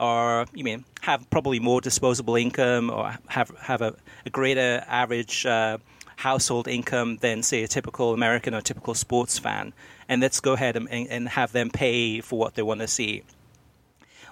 are 0.00 0.46
you 0.54 0.64
mean 0.64 0.84
have 1.02 1.28
probably 1.30 1.60
more 1.60 1.80
disposable 1.80 2.36
income 2.36 2.90
or 2.90 3.14
have 3.26 3.50
have 3.60 3.82
a, 3.82 3.94
a 4.24 4.30
greater 4.30 4.82
average 4.86 5.44
uh, 5.46 5.78
household 6.22 6.68
income 6.68 7.16
than, 7.16 7.42
say, 7.42 7.64
a 7.64 7.68
typical 7.68 8.14
American 8.14 8.54
or 8.54 8.60
typical 8.60 8.94
sports 8.94 9.38
fan. 9.40 9.72
And 10.12 10.20
let's 10.20 10.40
go 10.40 10.52
ahead 10.52 10.76
and, 10.76 10.90
and 10.90 11.26
have 11.26 11.52
them 11.52 11.70
pay 11.70 12.20
for 12.20 12.38
what 12.38 12.54
they 12.54 12.60
want 12.60 12.82
to 12.82 12.86
see. 12.86 13.22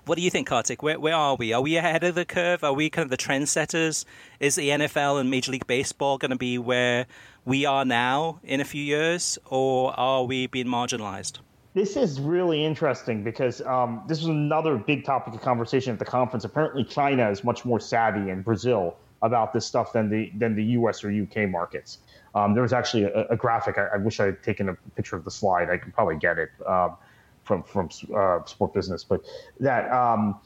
What 0.05 0.17
do 0.17 0.21
you 0.21 0.29
think, 0.29 0.47
Kartik? 0.47 0.83
Where, 0.83 1.01
where 1.01 1.15
are 1.15 1.37
we? 1.37 1.55
Are 1.55 1.63
we 1.63 1.79
ahead 1.79 2.05
of 2.05 2.15
the 2.15 2.27
curve? 2.27 2.63
Are 2.63 2.75
we 2.75 2.91
kind 2.91 3.05
of 3.05 3.11
the 3.11 3.17
trendsetters? 3.17 4.05
Is 4.41 4.57
the 4.57 4.69
NFL 4.69 5.19
and 5.19 5.31
Major 5.31 5.53
League 5.53 5.67
Baseball 5.67 6.19
going 6.19 6.33
to 6.33 6.37
be 6.37 6.59
where 6.59 7.07
we 7.47 7.65
are 7.65 7.87
now 7.87 8.41
in 8.45 8.61
a 8.61 8.65
few 8.67 8.85
years, 8.85 9.39
or 9.47 9.99
are 9.99 10.23
we 10.25 10.49
being 10.49 10.67
marginalized? 10.67 11.39
This 11.73 11.97
is 11.97 12.21
really 12.21 12.63
interesting 12.63 13.25
because 13.25 13.63
um, 13.63 14.03
this 14.07 14.19
was 14.19 14.29
another 14.29 14.77
big 14.77 15.07
topic 15.07 15.33
of 15.33 15.41
conversation 15.41 15.95
at 15.95 15.99
the 15.99 16.05
conference. 16.05 16.45
Apparently, 16.45 16.85
China 16.85 17.31
is 17.31 17.43
much 17.43 17.65
more 17.65 17.81
savvy, 17.81 18.29
and 18.29 18.45
Brazil 18.45 18.99
about 19.23 19.55
this 19.55 19.65
stuff 19.65 19.95
than 19.95 20.11
the 20.11 20.31
than 20.37 20.55
the 20.55 20.65
U.S. 20.77 21.03
or 21.03 21.11
U.K. 21.11 21.47
markets. 21.47 22.01
Um, 22.35 22.55
there 22.55 22.63
was 22.63 22.73
actually 22.73 23.05
a, 23.05 23.27
a 23.29 23.37
graphic. 23.37 23.79
I, 23.79 23.89
I, 23.95 23.97
wish 23.97 24.21
I 24.21 24.27
had 24.27 24.43
taken 24.43 24.69
a 24.69 24.75
picture 24.95 25.17
of 25.17 25.25
the 25.25 25.31
slide. 25.31 25.69
I 25.71 25.79
can 25.79 25.93
probably 25.93 26.17
get 26.17 26.39
it 26.39 26.51
um, 26.67 26.97
from 27.45 27.63
from 27.63 27.89
uh, 28.15 28.45
Sport 28.45 28.73
Business, 28.73 29.05
but 29.05 29.23
that 29.59 29.91
um, 29.91 30.39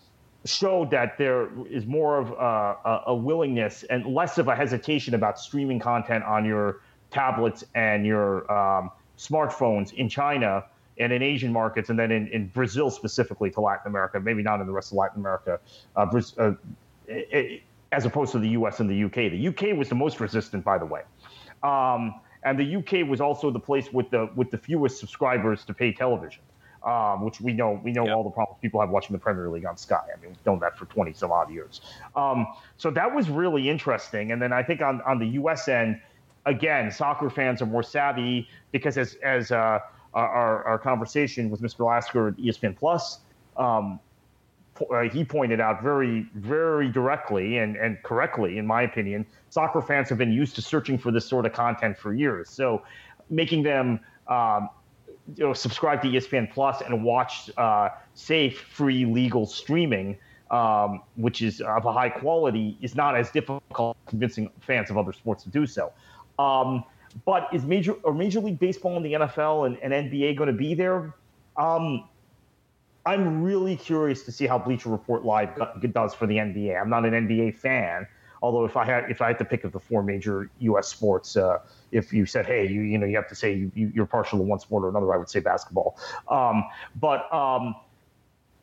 showed 0.45 0.91
that 0.91 1.19
there 1.19 1.49
is 1.69 1.87
more 1.87 2.19
of 2.19 2.31
a, 2.31 3.03
a, 3.09 3.15
willingness 3.15 3.83
and 3.85 4.07
less 4.07 4.39
of 4.39 4.49
a 4.49 4.57
hesitation 4.57 5.15
about 5.15 5.39
streaming 5.39 5.79
content 5.79 6.25
on 6.25 6.45
your 6.45 6.81
tablets 7.11 7.65
and 7.75 8.05
your 8.05 8.51
um, 8.53 8.91
smartphones 9.19 9.93
in 9.95 10.09
China 10.09 10.65
and 10.99 11.13
in 11.13 11.23
Asian 11.23 11.53
markets, 11.53 11.91
and 11.91 11.99
then 11.99 12.13
in, 12.13 12.29
in 12.29 12.47
Brazil 12.49 12.91
specifically 12.91 13.51
to 13.51 13.61
Latin 13.61 13.89
America, 13.89 14.21
maybe 14.21 14.43
not 14.43 14.61
in 14.61 14.67
the 14.67 14.73
rest 14.73 14.93
of 14.93 14.99
Latin 14.99 15.21
America. 15.21 15.59
Uh, 15.97 16.07
uh, 16.39 16.53
it, 17.09 17.63
as 17.95 18.05
opposed 18.05 18.33
to 18.33 18.39
the 18.39 18.51
US 18.51 18.81
and 18.81 18.91
the 18.91 19.05
UK. 19.05 19.31
The 19.31 19.49
UK 19.49 19.77
was 19.77 19.89
the 19.89 19.95
most 19.95 20.21
resistant, 20.21 20.65
by 20.65 20.79
the 20.79 20.87
way. 20.87 21.03
Um, 21.65 22.21
and 22.45 22.59
the 22.59 22.77
UK 22.77 23.09
was 23.09 23.21
also 23.21 23.51
the 23.51 23.59
place 23.59 23.93
with 23.93 24.11
the 24.11 24.31
with 24.37 24.51
the 24.51 24.59
fewest 24.59 24.99
subscribers 24.99 25.65
to 25.65 25.75
pay 25.75 25.93
television, 25.93 26.43
um, 26.85 27.25
which 27.25 27.41
we 27.41 27.55
know 27.55 27.81
we 27.83 27.91
know 27.91 28.09
all 28.11 28.23
the 28.23 28.31
problems 28.31 28.59
people 28.61 28.81
have 28.81 28.91
watching 28.91 29.15
the 29.15 29.19
Premier 29.19 29.49
League 29.49 29.65
on 29.65 29.77
Sky. 29.77 30.03
I 30.15 30.21
mean, 30.21 30.31
we've 30.31 30.47
known 30.47 30.59
that 30.61 30.79
for 30.79 30.85
twenty 30.85 31.15
some 31.15 31.33
odd 31.33 31.51
years. 31.51 31.81
Um, 32.15 32.47
so 32.77 32.91
that 32.91 33.13
was 33.13 33.31
really 33.31 33.69
interesting. 33.69 34.31
And 34.31 34.41
then 34.41 34.53
I 34.53 34.63
think 34.63 34.83
on 34.83 35.01
on 35.03 35.19
the 35.19 35.27
US 35.41 35.69
end, 35.69 36.01
again, 36.45 36.91
soccer 36.91 37.31
fans 37.31 37.63
are 37.63 37.67
more 37.67 37.83
savvy 37.83 38.47
because 38.73 38.99
as 38.99 39.15
as 39.23 39.51
uh, 39.51 39.79
our 40.13 40.65
our 40.65 40.79
conversation 40.79 41.49
with 41.49 41.63
Mr. 41.63 41.87
Lasker 41.87 42.29
at 42.29 42.37
ESPN 42.37 42.77
Plus. 42.77 43.21
Um, 43.57 44.01
uh, 44.91 45.03
he 45.03 45.25
pointed 45.25 45.61
out 45.61 45.83
very, 45.83 46.27
very 46.35 46.91
directly 46.91 47.59
and, 47.59 47.77
and 47.77 48.03
correctly, 48.03 48.59
in 48.59 48.67
my 48.67 48.83
opinion, 48.83 49.27
soccer 49.51 49.81
fans 49.81 50.09
have 50.09 50.19
been 50.19 50.33
used 50.33 50.55
to 50.57 50.63
searching 50.63 50.99
for 50.99 51.11
this 51.11 51.27
sort 51.27 51.47
of 51.47 51.53
content 51.53 51.97
for 51.97 52.13
years. 52.13 52.49
So 52.51 52.83
making 53.31 53.63
them 53.63 54.01
um, 54.27 54.69
you 55.37 55.45
know, 55.45 55.53
subscribe 55.53 56.03
to 56.03 56.09
ESPN 56.09 56.53
Plus 56.53 56.81
and 56.83 57.03
watch 57.03 57.51
uh, 57.57 57.91
safe, 58.15 58.61
free, 58.61 59.05
legal 59.05 59.47
streaming, 59.47 60.19
um, 60.51 61.03
which 61.17 61.43
is 61.43 61.61
of 61.61 61.87
a 61.87 61.93
high 61.93 62.11
quality, 62.11 62.77
is 62.81 62.95
not 62.95 63.17
as 63.17 63.31
difficult 63.31 63.97
convincing 64.07 64.51
fans 64.61 64.91
of 64.91 64.99
other 64.99 65.13
sports 65.13 65.45
to 65.45 65.51
do 65.51 65.67
so. 65.67 65.93
Um, 66.39 66.85
but 67.25 67.49
is 67.53 67.65
major 67.65 67.93
or 68.03 68.13
Major 68.13 68.41
League 68.41 68.59
Baseball 68.59 68.97
and 68.97 69.05
the 69.05 69.13
NFL 69.13 69.67
and, 69.67 69.79
and 69.79 70.11
NBA 70.11 70.37
going 70.37 70.49
to 70.49 70.53
be 70.53 70.75
there? 70.75 71.15
Um, 71.57 72.09
I'm 73.07 73.43
really 73.43 73.77
curious 73.77 74.23
to 74.25 74.33
see 74.33 74.47
how 74.47 74.59
Bleacher 74.59 74.89
Report 74.89 75.25
Live 75.25 75.51
does 75.93 76.15
for 76.15 76.27
the 76.27 76.37
NBA. 76.37 76.81
I'm 76.81 76.89
not 76.89 77.05
an 77.05 77.13
NBA 77.29 77.57
fan, 77.57 78.07
although 78.43 78.65
if 78.65 78.77
I 78.77 78.85
had 78.85 79.11
if 79.11 79.21
I 79.21 79.29
had 79.29 79.39
to 79.39 79.45
pick 79.45 79.65
of 79.65 79.73
the 79.73 79.81
four 79.81 80.03
major 80.03 80.51
U.S. 80.61 80.89
sports, 80.89 81.37
uh, 81.37 81.59
if 81.93 82.13
you 82.13 82.25
said, 82.25 82.47
hey, 82.47 82.67
you 82.67 82.81
you 82.81 82.97
know 82.97 83.07
you 83.07 83.17
have 83.17 83.29
to 83.29 83.35
say 83.35 83.53
you, 83.53 83.71
you 83.75 84.03
are 84.03 84.07
partial 84.07 84.39
to 84.39 84.45
one 84.45 84.59
sport 84.59 84.85
or 84.85 84.89
another, 84.89 85.13
I 85.13 85.19
would 85.19 85.29
say 85.29 85.41
basketball. 85.41 85.99
Um, 86.29 86.65
but 86.99 87.33
um, 87.33 87.75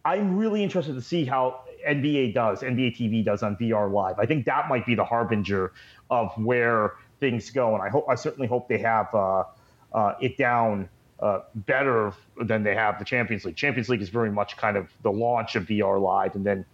I'm 0.06 0.38
really 0.38 0.64
interested 0.64 0.94
to 0.94 1.02
see 1.02 1.26
how 1.26 1.62
NBA 1.88 2.34
does, 2.34 2.62
NBA 2.62 2.98
TV 2.98 3.24
does 3.24 3.44
on 3.44 3.56
BR 3.56 3.88
Live. 3.88 4.18
I 4.18 4.26
think 4.26 4.46
that 4.46 4.70
might 4.70 4.86
be 4.86 4.96
the 4.96 5.06
harbinger 5.06 5.72
of 6.10 6.32
where 6.38 6.94
things 7.20 7.50
go, 7.52 7.76
and 7.76 7.84
I 7.84 7.90
hope 7.90 8.06
I 8.10 8.16
certainly 8.16 8.48
hope 8.48 8.68
they 8.68 8.80
have 8.80 9.14
uh, 9.14 9.44
uh, 9.94 10.14
it 10.20 10.38
down 10.38 10.90
uh, 11.22 11.42
better 11.54 12.14
than 12.42 12.64
they 12.64 12.76
have 12.76 12.98
the 13.00 13.06
Champions 13.06 13.46
League. 13.46 13.56
Champions 13.56 13.90
League 13.90 14.02
is 14.02 14.10
very 14.10 14.32
much 14.32 14.58
kind 14.58 14.78
of 14.78 14.92
the 15.04 15.12
launch 15.12 15.56
of 15.56 15.68
BR 15.68 15.98
Live, 15.98 16.36
and 16.36 16.46
then 16.46 16.66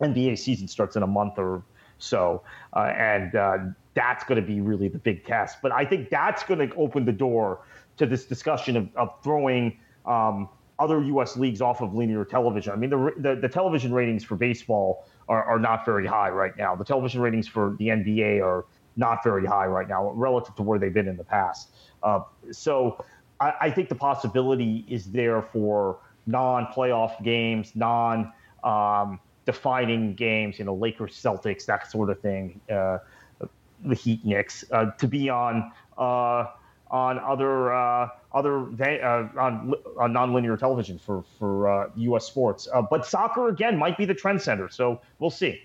NBA 0.00 0.38
season 0.38 0.68
starts 0.68 0.96
in 0.96 1.02
a 1.02 1.06
month 1.06 1.38
or 1.38 1.62
so, 1.98 2.42
uh, 2.74 2.92
and 2.96 3.34
uh, 3.34 3.58
that's 3.94 4.24
going 4.24 4.40
to 4.40 4.46
be 4.46 4.60
really 4.60 4.88
the 4.88 4.98
big 4.98 5.24
test. 5.24 5.58
But 5.62 5.72
I 5.72 5.84
think 5.84 6.10
that's 6.10 6.42
going 6.42 6.68
to 6.68 6.74
open 6.76 7.04
the 7.04 7.12
door 7.12 7.60
to 7.96 8.06
this 8.06 8.24
discussion 8.24 8.76
of, 8.76 8.88
of 8.96 9.22
throwing 9.22 9.78
um, 10.06 10.48
other 10.78 11.02
U.S. 11.02 11.36
leagues 11.36 11.60
off 11.60 11.80
of 11.80 11.94
linear 11.94 12.24
television. 12.24 12.72
I 12.72 12.76
mean, 12.76 12.90
the, 12.90 13.12
the, 13.18 13.34
the 13.36 13.48
television 13.48 13.92
ratings 13.92 14.24
for 14.24 14.36
baseball 14.36 15.06
are, 15.28 15.44
are 15.44 15.58
not 15.58 15.84
very 15.84 16.06
high 16.06 16.30
right 16.30 16.56
now. 16.56 16.74
The 16.74 16.84
television 16.84 17.20
ratings 17.20 17.46
for 17.46 17.76
the 17.78 17.88
NBA 17.88 18.42
are 18.42 18.64
not 18.96 19.22
very 19.22 19.46
high 19.46 19.66
right 19.66 19.88
now 19.88 20.10
relative 20.10 20.54
to 20.56 20.62
where 20.62 20.78
they've 20.78 20.92
been 20.92 21.08
in 21.08 21.16
the 21.16 21.24
past. 21.24 21.70
Uh, 22.02 22.20
so 22.50 23.02
I, 23.42 23.54
I 23.66 23.70
think 23.70 23.88
the 23.88 23.94
possibility 23.94 24.84
is 24.88 25.10
there 25.10 25.42
for 25.42 25.98
non-playoff 26.26 27.22
games, 27.24 27.72
non 27.74 28.32
um, 28.62 29.18
defining 29.44 30.14
games, 30.14 30.58
you 30.58 30.64
know, 30.64 30.74
Lakers, 30.74 31.14
Celtics, 31.20 31.66
that 31.66 31.90
sort 31.90 32.10
of 32.10 32.20
thing, 32.20 32.60
uh, 32.70 32.98
the 33.84 33.94
Heat, 33.94 34.24
Knicks, 34.24 34.64
uh, 34.70 34.92
to 34.92 35.08
be 35.08 35.28
on 35.28 35.72
uh, 35.98 36.46
on 36.90 37.18
other 37.18 37.74
uh, 37.74 38.08
other 38.32 38.60
uh, 38.60 39.28
on 39.36 39.74
on 39.98 40.12
nonlinear 40.12 40.58
television 40.58 40.98
for 40.98 41.24
for 41.38 41.90
U.S. 41.96 42.22
Uh, 42.22 42.26
sports. 42.26 42.68
but 42.90 43.04
soccer 43.04 43.48
again 43.48 43.76
might 43.76 43.98
be 43.98 44.04
the 44.04 44.14
trend 44.14 44.40
center, 44.40 44.68
so 44.68 45.00
we'll 45.18 45.30
see. 45.30 45.60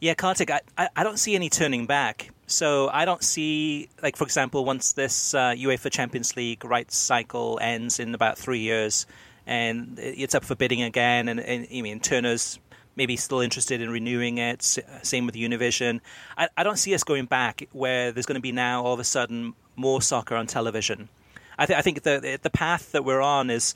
Yeah, 0.00 0.14
Kartik, 0.14 0.50
I, 0.50 0.60
I 0.94 1.02
don't 1.02 1.18
see 1.18 1.34
any 1.34 1.48
turning 1.48 1.86
back. 1.86 2.30
So 2.46 2.88
I 2.92 3.04
don't 3.04 3.22
see, 3.22 3.90
like, 4.02 4.16
for 4.16 4.24
example, 4.24 4.64
once 4.64 4.92
this 4.92 5.34
uh, 5.34 5.50
UEFA 5.50 5.90
Champions 5.90 6.36
League 6.36 6.64
rights 6.64 6.96
cycle 6.96 7.58
ends 7.60 7.98
in 8.00 8.14
about 8.14 8.38
three 8.38 8.60
years 8.60 9.06
and 9.46 9.98
it's 9.98 10.34
up 10.34 10.44
for 10.44 10.54
bidding 10.54 10.82
again, 10.82 11.26
and, 11.28 11.40
and 11.40 11.66
I 11.72 11.80
mean, 11.80 12.00
Turner's 12.00 12.58
maybe 12.96 13.16
still 13.16 13.40
interested 13.40 13.80
in 13.80 13.88
renewing 13.90 14.36
it, 14.36 14.62
same 15.02 15.24
with 15.24 15.34
Univision. 15.34 16.00
I, 16.36 16.48
I 16.56 16.64
don't 16.64 16.76
see 16.76 16.94
us 16.94 17.02
going 17.02 17.24
back 17.24 17.66
where 17.72 18.12
there's 18.12 18.26
going 18.26 18.36
to 18.36 18.42
be 18.42 18.52
now 18.52 18.84
all 18.84 18.92
of 18.92 19.00
a 19.00 19.04
sudden 19.04 19.54
more 19.74 20.02
soccer 20.02 20.36
on 20.36 20.46
television. 20.46 21.08
I, 21.58 21.64
th- 21.64 21.78
I 21.78 21.82
think 21.82 22.02
the, 22.02 22.38
the 22.40 22.50
path 22.50 22.92
that 22.92 23.04
we're 23.04 23.22
on 23.22 23.48
is 23.48 23.74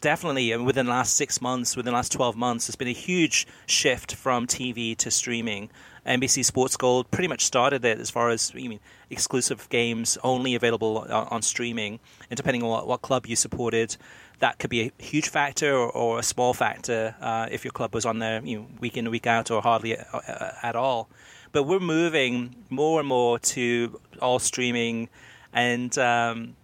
definitely 0.00 0.56
within 0.56 0.86
the 0.86 0.92
last 0.92 1.16
six 1.16 1.40
months, 1.40 1.76
within 1.76 1.92
the 1.92 1.96
last 1.96 2.12
12 2.12 2.36
months, 2.36 2.66
there's 2.66 2.76
been 2.76 2.88
a 2.88 2.92
huge 2.92 3.46
shift 3.66 4.14
from 4.14 4.46
TV 4.46 4.96
to 4.98 5.10
streaming. 5.10 5.70
NBC 6.06 6.44
Sports 6.44 6.76
Gold 6.76 7.10
pretty 7.10 7.28
much 7.28 7.44
started 7.44 7.84
it 7.84 7.98
as 7.98 8.08
far 8.08 8.30
as 8.30 8.52
I 8.54 8.66
mean, 8.66 8.80
exclusive 9.10 9.68
games 9.68 10.16
only 10.24 10.54
available 10.54 10.98
on, 10.98 11.10
on 11.10 11.42
streaming. 11.42 12.00
And 12.30 12.36
depending 12.36 12.62
on 12.62 12.70
what, 12.70 12.86
what, 12.86 13.02
club 13.02 13.26
you 13.26 13.36
supported, 13.36 13.96
that 14.38 14.58
could 14.58 14.70
be 14.70 14.80
a 14.80 15.02
huge 15.02 15.28
factor 15.28 15.74
or, 15.74 15.90
or 15.90 16.18
a 16.18 16.22
small 16.22 16.54
factor 16.54 17.14
uh, 17.20 17.48
if 17.50 17.64
your 17.64 17.72
club 17.72 17.94
was 17.94 18.06
on 18.06 18.20
there 18.20 18.42
you 18.42 18.60
know, 18.60 18.66
week 18.80 18.96
in, 18.96 19.10
week 19.10 19.26
out, 19.26 19.50
or 19.50 19.60
hardly 19.60 19.98
uh, 19.98 20.04
uh, 20.12 20.52
at 20.62 20.76
all. 20.76 21.10
But 21.52 21.64
we're 21.64 21.80
moving 21.80 22.54
more 22.70 23.00
and 23.00 23.08
more 23.08 23.38
to 23.38 24.00
all 24.20 24.38
streaming 24.38 25.08
and. 25.52 25.96
Um, 25.98 26.54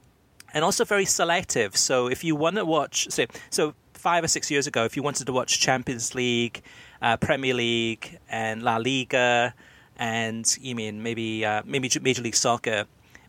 and 0.55 0.65
also 0.65 0.85
very 0.85 1.05
selective. 1.05 1.77
So 1.77 2.07
if 2.07 2.25
you 2.25 2.37
want 2.37 2.57
to 2.57 2.65
watch, 2.65 3.11
say, 3.11 3.27
so 3.51 3.75
five 3.93 4.25
or 4.25 4.29
six 4.29 4.51
years 4.51 4.67
ago, 4.67 4.85
if 4.85 4.97
you 4.97 5.03
wanted 5.03 5.27
to 5.27 5.33
watch 5.33 5.61
Champions 5.61 6.15
League, 6.15 6.63
uh, 7.03 7.17
Premier 7.17 7.55
League, 7.55 8.19
and 8.31 8.63
La 8.63 8.77
Liga, 8.77 9.53
and 9.97 10.57
you 10.61 10.75
mean 10.75 11.03
maybe 11.03 11.45
uh, 11.45 11.63
maybe 11.65 11.91
Major 12.01 12.23
League 12.23 12.37
Soccer, 12.37 12.85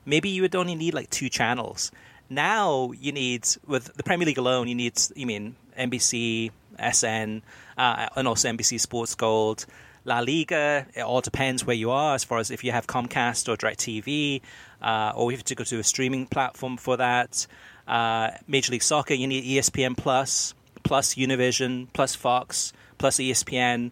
maybe 0.05 0.29
you 0.29 0.43
would 0.43 0.55
only 0.55 0.75
need 0.75 0.93
like 0.93 1.09
two 1.09 1.29
channels. 1.29 1.91
Now 2.29 2.91
you 2.91 3.11
need 3.11 3.47
with 3.67 3.93
the 3.95 4.03
Premier 4.03 4.25
League 4.25 4.37
alone, 4.37 4.67
you 4.67 4.75
need 4.75 4.93
you 5.15 5.25
mean 5.25 5.55
NBC, 5.77 6.51
SN, 6.79 7.41
uh, 7.77 8.07
and 8.15 8.27
also 8.27 8.49
NBC 8.49 8.79
Sports 8.79 9.15
Gold. 9.15 9.65
La 10.05 10.19
Liga, 10.19 10.85
it 10.93 11.01
all 11.01 11.19
depends 11.19 11.65
where 11.65 11.75
you 11.75 11.89
are 11.89 12.13
as 12.13 12.23
far 12.23 12.37
as 12.37 12.51
if 12.51 12.63
you 12.63 12.71
have 12.71 12.85
Comcast 12.85 13.49
or 13.49 13.57
DirecTV, 13.57 14.39
uh, 14.81 15.11
or 15.15 15.31
you 15.31 15.37
have 15.37 15.45
to 15.45 15.55
go 15.55 15.63
to 15.63 15.79
a 15.79 15.83
streaming 15.83 16.27
platform 16.27 16.77
for 16.77 16.97
that. 16.97 17.47
Uh, 17.87 18.29
Major 18.47 18.71
League 18.71 18.83
Soccer, 18.83 19.15
you 19.15 19.25
need 19.25 19.43
ESPN 19.43 19.97
Plus, 19.97 20.53
plus 20.83 21.15
Univision, 21.15 21.87
plus 21.93 22.15
Fox, 22.15 22.71
plus 22.99 23.17
ESPN, 23.17 23.91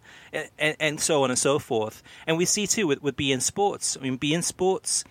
and, 0.60 0.76
and, 0.80 1.00
so 1.00 1.24
on 1.24 1.32
and 1.32 1.40
so 1.40 1.58
forth. 1.58 2.04
And 2.28 2.38
we 2.38 2.46
see 2.46 2.68
too 2.68 2.86
with, 2.86 3.02
with 3.02 3.18
beIN 3.18 3.42
Sports. 3.42 3.98
I 4.00 4.04
mean, 4.04 4.20
beIN 4.20 4.44
Sports, 4.44 5.04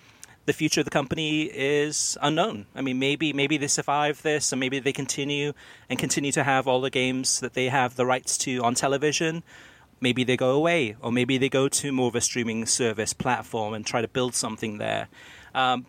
the 0.47 0.53
future 0.53 0.81
of 0.81 0.85
the 0.85 0.91
company 0.91 1.43
is 1.43 2.17
unknown. 2.23 2.67
I 2.77 2.81
mean, 2.81 3.01
maybe 3.01 3.33
maybe 3.33 3.57
they 3.57 3.67
survive 3.67 4.23
this, 4.23 4.53
and 4.53 4.61
maybe 4.61 4.79
they 4.79 4.93
continue 4.93 5.53
and 5.91 5.99
continue 5.99 6.33
to 6.33 6.45
have 6.45 6.69
all 6.69 6.81
the 6.81 6.91
games 6.91 7.41
that 7.41 7.55
they 7.55 7.69
have 7.69 7.97
the 7.97 8.07
rights 8.07 8.39
to 8.39 8.63
on 8.63 8.75
television 8.75 9.43
maybe 10.03 10.25
they 10.25 10.37
go 10.37 10.51
away, 10.51 10.97
or 11.01 11.13
maybe 11.13 11.39
they 11.39 11.49
go 11.49 11.69
to 11.69 11.93
more 11.93 12.09
of 12.09 12.17
a 12.17 12.21
streaming 12.21 12.67
service 12.67 13.13
platform 13.15 13.73
and 13.73 13.87
try 13.87 14.03
to 14.03 14.09
build 14.09 14.35
something 14.35 14.79
there. 14.79 15.09
Um, 15.55 15.87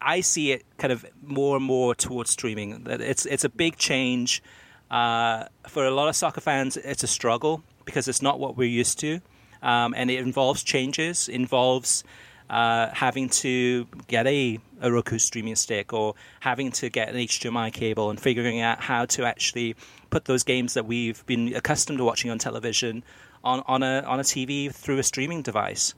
I 0.00 0.20
see 0.20 0.52
it 0.52 0.64
kind 0.78 0.92
of 0.92 1.04
more 1.22 1.56
and 1.56 1.64
more 1.64 1.94
towards 1.94 2.30
streaming. 2.30 2.86
It's 2.88 3.26
it's 3.26 3.44
a 3.44 3.48
big 3.48 3.76
change 3.76 4.42
uh, 4.90 5.44
for 5.66 5.84
a 5.84 5.90
lot 5.90 6.08
of 6.08 6.16
soccer 6.16 6.40
fans. 6.40 6.76
It's 6.76 7.02
a 7.02 7.06
struggle 7.08 7.62
because 7.84 8.08
it's 8.08 8.22
not 8.22 8.38
what 8.38 8.56
we're 8.56 8.68
used 8.68 9.00
to, 9.00 9.20
um, 9.60 9.92
and 9.96 10.10
it 10.10 10.20
involves 10.20 10.62
changes. 10.62 11.28
Involves 11.28 12.04
uh, 12.48 12.90
having 12.92 13.28
to 13.28 13.86
get 14.08 14.26
a, 14.26 14.58
a 14.80 14.92
Roku 14.92 15.18
streaming 15.18 15.56
stick 15.56 15.92
or 15.92 16.14
having 16.40 16.70
to 16.72 16.90
get 16.90 17.08
an 17.08 17.16
HDMI 17.16 17.72
cable 17.72 18.10
and 18.10 18.20
figuring 18.20 18.60
out 18.60 18.80
how 18.80 19.06
to 19.06 19.24
actually 19.24 19.74
put 20.10 20.26
those 20.26 20.42
games 20.42 20.74
that 20.74 20.84
we've 20.84 21.24
been 21.26 21.54
accustomed 21.54 21.98
to 21.98 22.04
watching 22.04 22.30
on 22.30 22.38
television 22.38 23.02
on, 23.44 23.62
on 23.66 23.82
a 23.82 24.00
on 24.06 24.20
a 24.20 24.22
TV 24.22 24.72
through 24.72 24.98
a 24.98 25.02
streaming 25.02 25.42
device. 25.42 25.94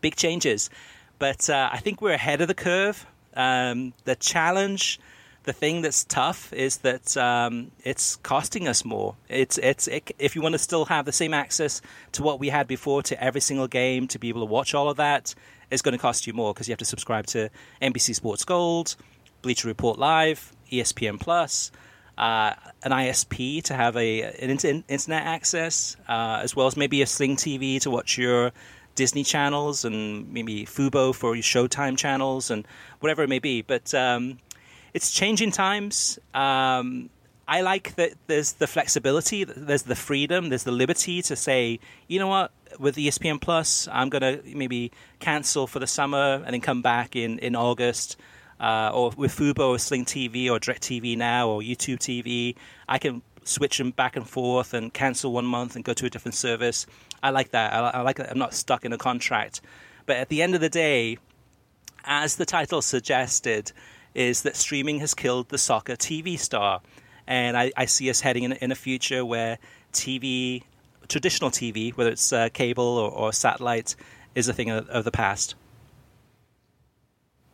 Big 0.00 0.16
changes, 0.16 0.70
but 1.18 1.48
uh, 1.48 1.70
I 1.72 1.78
think 1.78 2.00
we're 2.00 2.14
ahead 2.14 2.40
of 2.40 2.48
the 2.48 2.54
curve. 2.54 3.06
Um, 3.34 3.92
the 4.04 4.16
challenge, 4.16 5.00
the 5.44 5.52
thing 5.52 5.82
that's 5.82 6.04
tough, 6.04 6.52
is 6.52 6.78
that 6.78 7.16
um, 7.16 7.70
it's 7.84 8.16
costing 8.16 8.68
us 8.68 8.84
more. 8.84 9.14
It's 9.28 9.58
it's 9.58 9.86
it, 9.88 10.10
if 10.18 10.34
you 10.34 10.42
want 10.42 10.54
to 10.54 10.58
still 10.58 10.86
have 10.86 11.04
the 11.04 11.12
same 11.12 11.34
access 11.34 11.80
to 12.12 12.22
what 12.22 12.40
we 12.40 12.48
had 12.48 12.66
before 12.66 13.02
to 13.04 13.22
every 13.22 13.40
single 13.40 13.68
game 13.68 14.08
to 14.08 14.18
be 14.18 14.28
able 14.28 14.40
to 14.40 14.50
watch 14.50 14.74
all 14.74 14.88
of 14.88 14.96
that, 14.96 15.34
it's 15.70 15.82
going 15.82 15.92
to 15.92 15.98
cost 15.98 16.26
you 16.26 16.32
more 16.32 16.52
because 16.52 16.68
you 16.68 16.72
have 16.72 16.78
to 16.78 16.84
subscribe 16.84 17.26
to 17.28 17.50
NBC 17.80 18.14
Sports 18.14 18.44
Gold, 18.44 18.96
Bleacher 19.42 19.68
Report 19.68 19.98
Live, 19.98 20.52
ESPN 20.70 21.20
Plus 21.20 21.70
uh, 22.18 22.52
an 22.82 22.92
ISP 22.92 23.62
to 23.64 23.74
have 23.74 23.96
a 23.96 24.22
an 24.22 24.50
internet 24.88 25.26
access, 25.26 25.96
uh, 26.08 26.40
as 26.42 26.54
well 26.54 26.66
as 26.66 26.76
maybe 26.76 27.02
a 27.02 27.06
Sling 27.06 27.36
TV 27.36 27.80
to 27.80 27.90
watch 27.90 28.18
your 28.18 28.52
Disney 28.94 29.24
channels 29.24 29.84
and 29.84 30.32
maybe 30.32 30.66
Fubo 30.66 31.14
for 31.14 31.34
your 31.34 31.42
Showtime 31.42 31.96
channels 31.96 32.50
and 32.50 32.66
whatever 33.00 33.22
it 33.22 33.28
may 33.28 33.38
be. 33.38 33.62
But 33.62 33.94
um, 33.94 34.38
it's 34.94 35.10
changing 35.10 35.52
times. 35.52 36.18
Um, 36.34 37.10
I 37.48 37.62
like 37.62 37.96
that 37.96 38.12
there's 38.28 38.52
the 38.52 38.66
flexibility, 38.66 39.44
there's 39.44 39.82
the 39.82 39.96
freedom, 39.96 40.48
there's 40.48 40.64
the 40.64 40.72
liberty 40.72 41.22
to 41.22 41.36
say, 41.36 41.80
you 42.06 42.18
know 42.18 42.28
what, 42.28 42.52
with 42.78 42.96
ESPN 42.96 43.40
Plus, 43.40 43.88
I'm 43.90 44.08
going 44.08 44.22
to 44.22 44.56
maybe 44.56 44.92
cancel 45.18 45.66
for 45.66 45.78
the 45.78 45.86
summer 45.86 46.42
and 46.44 46.54
then 46.54 46.60
come 46.60 46.82
back 46.82 47.16
in, 47.16 47.38
in 47.40 47.56
August 47.56 48.16
uh, 48.62 48.92
or 48.94 49.10
with 49.16 49.36
Fubo 49.36 49.70
or 49.70 49.78
Sling 49.78 50.04
TV 50.04 50.48
or 50.48 50.60
DirecTV 50.60 51.16
Now 51.18 51.48
or 51.48 51.60
YouTube 51.60 51.98
TV, 51.98 52.54
I 52.88 52.98
can 52.98 53.20
switch 53.44 53.76
them 53.78 53.90
back 53.90 54.14
and 54.16 54.26
forth 54.26 54.72
and 54.72 54.94
cancel 54.94 55.32
one 55.32 55.44
month 55.44 55.74
and 55.74 55.84
go 55.84 55.92
to 55.92 56.06
a 56.06 56.10
different 56.10 56.36
service. 56.36 56.86
I 57.22 57.30
like 57.30 57.50
that. 57.50 57.74
I, 57.74 57.90
I 57.90 58.00
like 58.02 58.16
that. 58.16 58.30
I'm 58.30 58.38
not 58.38 58.54
stuck 58.54 58.84
in 58.84 58.92
a 58.92 58.98
contract. 58.98 59.60
But 60.06 60.16
at 60.16 60.28
the 60.28 60.42
end 60.42 60.54
of 60.54 60.60
the 60.60 60.68
day, 60.68 61.18
as 62.04 62.36
the 62.36 62.46
title 62.46 62.82
suggested, 62.82 63.72
is 64.14 64.42
that 64.42 64.54
streaming 64.54 65.00
has 65.00 65.12
killed 65.12 65.48
the 65.48 65.58
soccer 65.58 65.96
TV 65.96 66.38
star. 66.38 66.80
And 67.26 67.56
I, 67.56 67.72
I 67.76 67.86
see 67.86 68.10
us 68.10 68.20
heading 68.20 68.44
in, 68.44 68.52
in, 68.52 68.70
a 68.70 68.76
future 68.76 69.24
where 69.24 69.58
TV, 69.92 70.62
traditional 71.08 71.50
TV, 71.50 71.96
whether 71.96 72.10
it's 72.10 72.32
uh, 72.32 72.48
cable 72.52 72.84
or, 72.84 73.10
or, 73.10 73.32
satellite, 73.32 73.96
is 74.34 74.48
a 74.48 74.52
thing 74.52 74.70
of, 74.70 74.88
of 74.88 75.04
the 75.04 75.12
past. 75.12 75.54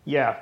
Yeah, 0.04 0.36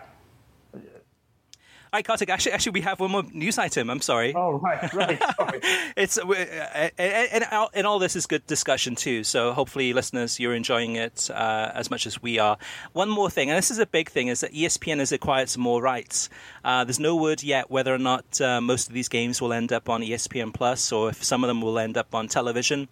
Hi, 1.97 2.03
Kartik. 2.03 2.28
Actually, 2.28 2.53
actually, 2.53 2.72
we 2.72 2.80
have 2.82 3.01
one 3.01 3.11
more 3.11 3.22
news 3.32 3.57
item. 3.57 3.88
I'm 3.88 4.03
sorry. 4.03 4.34
Oh, 4.34 4.59
right, 4.59 4.92
right. 4.92 5.18
Sorry. 5.38 5.61
it's 5.97 6.18
uh, 6.18 6.90
and, 6.99 7.42
and, 7.51 7.68
and 7.72 7.86
all 7.86 7.99
this 7.99 8.14
is 8.14 8.26
good 8.26 8.47
discussion 8.47 8.94
too. 8.97 9.24
So 9.24 9.55
hopefully, 9.55 9.94
listeners, 9.94 10.38
you're 10.38 10.53
enjoying 10.55 10.97
it 10.97 11.30
uh, 11.30 11.70
as 11.72 11.90
much 11.90 12.07
as 12.07 12.20
we 12.20 12.38
are. 12.38 12.59
One 12.92 13.09
more 13.09 13.30
thing, 13.30 13.49
and 13.49 13.57
this 13.57 13.70
is 13.70 13.78
a 13.78 13.86
big 13.86 14.11
thing, 14.11 14.28
is 14.28 14.40
that 14.40 14.53
ESPN 14.53 14.99
has 14.99 15.11
acquired 15.11 15.49
some 15.49 15.62
more 15.62 15.80
rights. 15.80 16.28
Uh, 16.62 16.84
there's 16.84 17.01
no 17.01 17.16
word 17.16 17.42
yet 17.42 17.70
whether 17.70 17.94
or 17.94 17.99
not 17.99 18.42
uh, 18.42 18.61
most 18.61 18.88
of 18.88 18.92
these 18.92 19.09
games 19.09 19.40
will 19.40 19.55
end 19.55 19.72
up 19.72 19.88
on 19.88 20.03
ESPN 20.03 20.53
Plus, 20.53 20.92
or 20.92 21.09
if 21.09 21.24
some 21.24 21.44
of 21.44 21.49
them 21.49 21.62
will 21.62 21.78
end 21.78 21.97
up 21.97 22.14
on 22.14 22.28
television. 22.28 22.88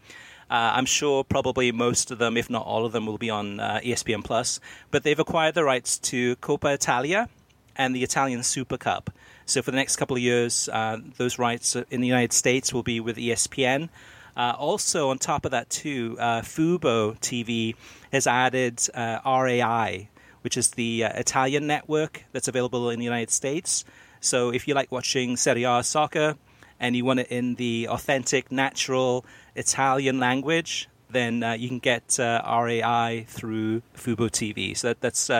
Uh, 0.50 0.72
I'm 0.76 0.86
sure 0.86 1.24
probably 1.24 1.72
most 1.72 2.10
of 2.10 2.16
them, 2.16 2.38
if 2.38 2.48
not 2.48 2.64
all 2.64 2.86
of 2.86 2.92
them, 2.92 3.04
will 3.04 3.18
be 3.18 3.28
on 3.28 3.60
uh, 3.60 3.80
ESPN 3.84 4.24
Plus. 4.24 4.60
But 4.90 5.02
they've 5.02 5.18
acquired 5.18 5.54
the 5.54 5.64
rights 5.64 5.98
to 5.98 6.36
Coppa 6.36 6.72
Italia, 6.72 7.28
and 7.76 7.94
the 7.94 8.02
Italian 8.02 8.42
Super 8.42 8.76
Cup. 8.76 9.10
So 9.46 9.62
for 9.62 9.70
the 9.70 9.76
next 9.76 9.96
couple 9.96 10.16
of 10.16 10.22
years, 10.22 10.68
uh, 10.72 10.98
those 11.16 11.38
rights 11.38 11.76
in 11.76 12.00
the 12.00 12.06
United 12.06 12.32
States 12.32 12.72
will 12.72 12.82
be 12.82 13.00
with 13.00 13.16
ESPN. 13.16 13.88
Uh, 14.36 14.54
also, 14.58 15.10
on 15.10 15.18
top 15.18 15.44
of 15.44 15.52
that, 15.52 15.70
too, 15.70 16.16
uh, 16.18 16.40
Fubo 16.40 17.18
TV 17.20 17.76
has 18.12 18.26
added 18.26 18.80
uh, 18.94 19.20
RAI, 19.24 20.08
which 20.42 20.56
is 20.56 20.70
the 20.70 21.04
uh, 21.04 21.10
Italian 21.18 21.66
network 21.66 22.24
that's 22.32 22.48
available 22.48 22.90
in 22.90 22.98
the 22.98 23.04
United 23.04 23.30
States. 23.30 23.84
So 24.20 24.50
if 24.50 24.66
you 24.66 24.74
like 24.74 24.90
watching 24.90 25.36
Serie 25.36 25.64
A 25.64 25.84
soccer 25.84 26.36
and 26.80 26.96
you 26.96 27.04
want 27.04 27.20
it 27.20 27.28
in 27.28 27.54
the 27.56 27.88
authentic, 27.88 28.50
natural 28.50 29.24
Italian 29.54 30.18
language, 30.18 30.88
then 31.10 31.44
uh, 31.44 31.52
you 31.52 31.68
can 31.68 31.78
get 31.78 32.16
RAI 32.18 33.26
through 33.28 33.82
Fubo 33.94 34.28
TV. 34.28 34.76
So 34.76 34.88
that, 34.88 35.00
that's 35.00 35.30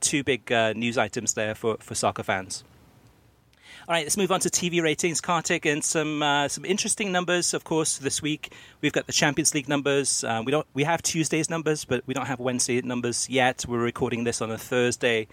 two 0.00 0.24
big 0.24 0.50
uh, 0.50 0.72
news 0.74 0.98
items 0.98 1.34
there 1.34 1.54
for, 1.54 1.76
for 1.80 1.94
soccer 1.94 2.22
fans. 2.22 2.64
All 3.88 3.94
right, 3.94 4.04
let's 4.04 4.18
move 4.18 4.30
on 4.30 4.40
to 4.40 4.50
TV 4.50 4.82
ratings, 4.82 5.22
Kartik, 5.22 5.64
and 5.64 5.82
some 5.82 6.22
uh, 6.22 6.46
some 6.48 6.66
interesting 6.66 7.10
numbers. 7.10 7.54
Of 7.54 7.64
course, 7.64 7.96
this 7.96 8.20
week 8.20 8.52
we've 8.82 8.92
got 8.92 9.06
the 9.06 9.14
Champions 9.14 9.54
League 9.54 9.66
numbers. 9.66 10.22
Uh, 10.22 10.42
we 10.44 10.52
don't 10.52 10.66
we 10.74 10.84
have 10.84 11.00
Tuesday's 11.00 11.48
numbers, 11.48 11.86
but 11.86 12.02
we 12.06 12.12
don't 12.12 12.26
have 12.26 12.38
Wednesday 12.38 12.82
numbers 12.82 13.30
yet. 13.30 13.64
We're 13.66 13.78
recording 13.78 14.24
this 14.24 14.42
on 14.42 14.50
a 14.50 14.58
Thursday. 14.58 15.26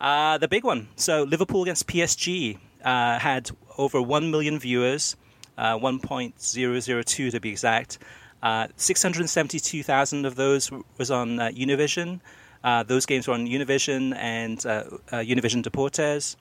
Uh, 0.00 0.38
the 0.38 0.46
big 0.46 0.62
one. 0.62 0.86
So 0.94 1.24
Liverpool 1.24 1.62
against 1.62 1.88
PSG 1.88 2.58
uh, 2.84 3.18
had 3.18 3.50
over 3.76 4.00
one 4.00 4.30
million 4.30 4.60
viewers, 4.60 5.16
uh, 5.58 5.76
one 5.76 5.98
point 5.98 6.40
zero 6.40 6.78
zero 6.78 7.02
two 7.02 7.32
to 7.32 7.40
be 7.40 7.50
exact. 7.50 7.98
Uh, 8.40 8.68
six 8.76 9.02
hundred 9.02 9.28
seventy-two 9.28 9.82
thousand 9.82 10.26
of 10.26 10.36
those 10.36 10.70
was 10.96 11.10
on 11.10 11.38
Univision. 11.38 12.20
Uh, 12.62 12.82
those 12.82 13.06
games 13.06 13.26
were 13.26 13.34
on 13.34 13.46
Univision 13.46 14.14
and 14.16 14.64
uh, 14.66 14.84
uh, 15.10 15.16
Univision 15.18 15.62
Deportes. 15.62 16.36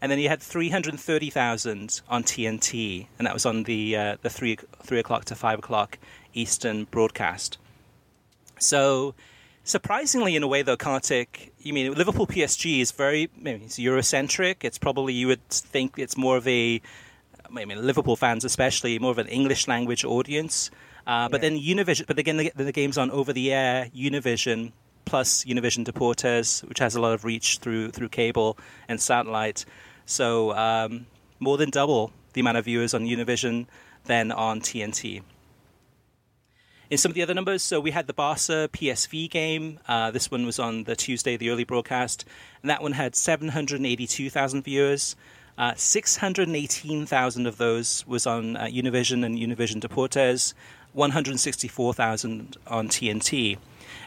And 0.00 0.10
then 0.10 0.18
you 0.18 0.28
had 0.28 0.42
330,000 0.42 2.00
on 2.08 2.22
TNT, 2.24 3.06
and 3.18 3.26
that 3.26 3.34
was 3.34 3.44
on 3.44 3.64
the, 3.64 3.96
uh, 3.96 4.16
the 4.22 4.30
3, 4.30 4.56
3 4.82 4.98
o'clock 4.98 5.26
to 5.26 5.34
5 5.34 5.58
o'clock 5.58 5.98
Eastern 6.32 6.84
broadcast. 6.84 7.58
So, 8.58 9.14
surprisingly, 9.62 10.36
in 10.36 10.42
a 10.42 10.48
way, 10.48 10.62
though, 10.62 10.78
Kartik, 10.78 11.52
you 11.58 11.74
mean 11.74 11.92
Liverpool 11.92 12.26
PSG 12.26 12.80
is 12.80 12.92
very, 12.92 13.28
maybe 13.36 13.64
it's 13.64 13.78
Eurocentric. 13.78 14.64
It's 14.64 14.78
probably, 14.78 15.12
you 15.12 15.26
would 15.26 15.46
think 15.48 15.98
it's 15.98 16.16
more 16.16 16.38
of 16.38 16.48
a, 16.48 16.80
I 17.54 17.64
mean, 17.64 17.86
Liverpool 17.86 18.16
fans 18.16 18.44
especially, 18.44 18.98
more 18.98 19.10
of 19.10 19.18
an 19.18 19.28
English 19.28 19.68
language 19.68 20.04
audience. 20.04 20.70
Uh, 21.06 21.28
but 21.28 21.42
yeah. 21.42 21.50
then 21.50 21.60
Univision, 21.60 22.06
but 22.06 22.18
again, 22.18 22.38
the, 22.38 22.52
the 22.54 22.72
game's 22.72 22.96
on 22.96 23.10
over 23.10 23.32
the 23.32 23.52
air 23.52 23.90
Univision 23.94 24.72
plus 25.10 25.44
Univision 25.44 25.84
Deportes, 25.84 26.62
which 26.68 26.78
has 26.78 26.94
a 26.94 27.00
lot 27.00 27.12
of 27.12 27.24
reach 27.24 27.58
through 27.58 27.90
through 27.90 28.08
cable 28.08 28.56
and 28.88 29.00
satellite. 29.00 29.64
So 30.06 30.52
um, 30.56 31.06
more 31.40 31.58
than 31.58 31.70
double 31.70 32.12
the 32.32 32.40
amount 32.40 32.58
of 32.58 32.64
viewers 32.64 32.94
on 32.94 33.02
Univision 33.06 33.66
than 34.04 34.30
on 34.30 34.60
TNT. 34.60 35.22
in 36.90 36.98
some 36.98 37.10
of 37.10 37.14
the 37.14 37.22
other 37.22 37.34
numbers, 37.34 37.62
so 37.62 37.80
we 37.80 37.90
had 37.90 38.06
the 38.06 38.12
Barca 38.12 38.68
PSV 38.72 39.28
game. 39.30 39.80
Uh, 39.88 40.12
this 40.12 40.30
one 40.30 40.46
was 40.46 40.60
on 40.60 40.84
the 40.84 40.94
Tuesday, 40.94 41.36
the 41.36 41.50
early 41.50 41.64
broadcast, 41.64 42.24
and 42.62 42.70
that 42.70 42.80
one 42.80 42.92
had 42.92 43.16
782,000 43.16 44.62
viewers. 44.62 45.16
Uh, 45.58 45.74
618,000 45.74 47.46
of 47.46 47.56
those 47.58 48.04
was 48.06 48.26
on 48.26 48.56
uh, 48.56 48.64
Univision 48.66 49.24
and 49.24 49.36
Univision 49.36 49.80
Deportes, 49.80 50.54
164,000 50.92 52.56
on 52.68 52.88
TNT. 52.88 53.58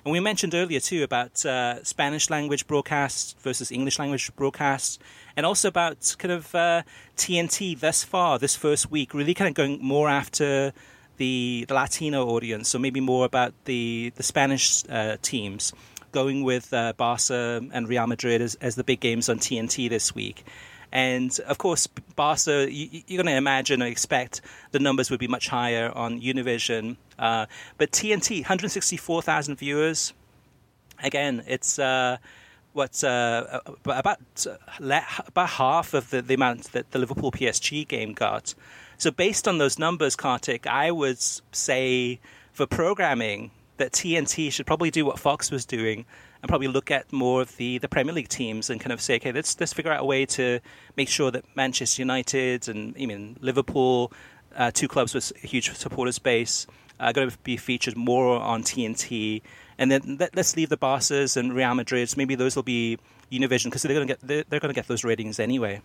And 0.05 0.11
we 0.11 0.19
mentioned 0.19 0.53
earlier 0.53 0.81
too 0.81 1.03
about 1.03 1.45
uh, 1.45 1.81
Spanish 1.83 2.29
language 2.29 2.67
broadcasts 2.67 3.35
versus 3.39 3.71
English 3.71 3.99
language 3.99 4.35
broadcasts, 4.35 4.99
and 5.37 5.45
also 5.45 5.69
about 5.69 6.15
kind 6.19 6.33
of 6.33 6.53
uh, 6.53 6.83
TNT 7.15 7.79
thus 7.79 8.03
far 8.03 8.37
this 8.37 8.55
first 8.55 8.91
week, 8.91 9.13
really 9.13 9.33
kind 9.33 9.47
of 9.47 9.53
going 9.53 9.79
more 9.81 10.09
after 10.09 10.73
the, 11.17 11.65
the 11.67 11.73
Latino 11.73 12.27
audience, 12.27 12.67
so 12.67 12.79
maybe 12.79 12.99
more 12.99 13.25
about 13.25 13.53
the 13.65 14.11
the 14.15 14.23
Spanish 14.23 14.83
uh, 14.89 15.15
teams, 15.21 15.71
going 16.11 16.43
with 16.43 16.73
uh, 16.73 16.91
Barca 16.97 17.61
and 17.71 17.87
Real 17.87 18.07
Madrid 18.07 18.41
as, 18.41 18.55
as 18.55 18.75
the 18.75 18.83
big 18.83 18.99
games 18.99 19.29
on 19.29 19.39
TNT 19.39 19.89
this 19.89 20.13
week. 20.13 20.43
And 20.93 21.37
of 21.47 21.57
course, 21.57 21.87
Barca, 21.87 22.71
you, 22.71 23.01
are 23.09 23.23
going 23.23 23.25
to 23.25 23.35
imagine 23.35 23.81
or 23.81 23.87
expect 23.87 24.41
the 24.71 24.79
numbers 24.79 25.09
would 25.09 25.19
be 25.19 25.27
much 25.27 25.47
higher 25.47 25.91
on 25.91 26.21
Univision. 26.21 26.97
Uh, 27.17 27.47
but 27.79 27.91
TNT, 27.91 28.41
164,000 28.41 29.55
viewers. 29.55 30.13
Again, 31.01 31.43
it's 31.47 31.79
uh, 31.79 32.17
what 32.73 33.03
uh, 33.03 33.61
about 33.85 34.19
about 35.27 35.49
half 35.49 35.95
of 35.95 36.11
the, 36.11 36.21
the 36.21 36.35
amount 36.35 36.71
that 36.73 36.91
the 36.91 36.99
Liverpool 36.99 37.31
PSG 37.31 37.87
game 37.87 38.13
got. 38.13 38.53
So 38.99 39.09
based 39.09 39.47
on 39.47 39.57
those 39.57 39.79
numbers, 39.79 40.15
Kartik, 40.15 40.67
I 40.67 40.91
would 40.91 41.19
say 41.19 42.19
for 42.51 42.67
programming 42.67 43.49
that 43.77 43.93
TNT 43.93 44.51
should 44.51 44.67
probably 44.67 44.91
do 44.91 45.05
what 45.05 45.17
Fox 45.17 45.49
was 45.49 45.65
doing 45.65 46.05
and 46.43 46.49
probably 46.49 46.67
look 46.67 46.91
at 46.91 47.11
more 47.13 47.41
of 47.41 47.55
the, 47.55 47.77
the 47.77 47.87
Premier 47.87 48.13
League 48.13 48.27
teams 48.27 48.69
and 48.69 48.79
kind 48.81 48.91
of 48.91 48.99
say, 48.99 49.15
okay, 49.15 49.31
let's 49.31 49.57
let's 49.61 49.71
figure 49.71 49.91
out 49.93 50.01
a 50.01 50.05
way 50.05 50.25
to 50.25 50.59
make 50.97 51.07
sure 51.07 51.31
that 51.31 51.45
Manchester 51.55 52.01
United 52.01 52.67
and 52.67 52.93
I 52.99 53.05
mean 53.05 53.37
Liverpool, 53.39 54.11
uh, 54.57 54.69
two 54.69 54.89
clubs 54.89 55.13
with 55.15 55.31
a 55.41 55.47
huge 55.47 55.73
supporters 55.73 56.19
base, 56.19 56.67
are 56.99 57.13
going 57.13 57.29
to 57.29 57.37
be 57.39 57.55
featured 57.55 57.95
more 57.95 58.37
on 58.41 58.61
TNT. 58.61 59.41
And 59.77 59.89
then 59.89 60.17
let, 60.19 60.37
us 60.37 60.55
leave 60.57 60.67
the 60.67 60.77
Barca's 60.77 61.37
and 61.37 61.53
Real 61.55 61.73
Madrid's. 61.75 62.17
Maybe 62.17 62.35
those 62.35 62.57
will 62.57 62.63
be 62.63 62.99
Univision 63.31 63.65
because 63.65 63.81
they're 63.83 63.95
going 63.95 64.07
to 64.07 64.13
get 64.13 64.19
they're, 64.27 64.43
they're 64.49 64.59
going 64.59 64.73
to 64.73 64.75
get 64.75 64.89
those 64.89 65.05
ratings 65.05 65.39
anyway. 65.39 65.81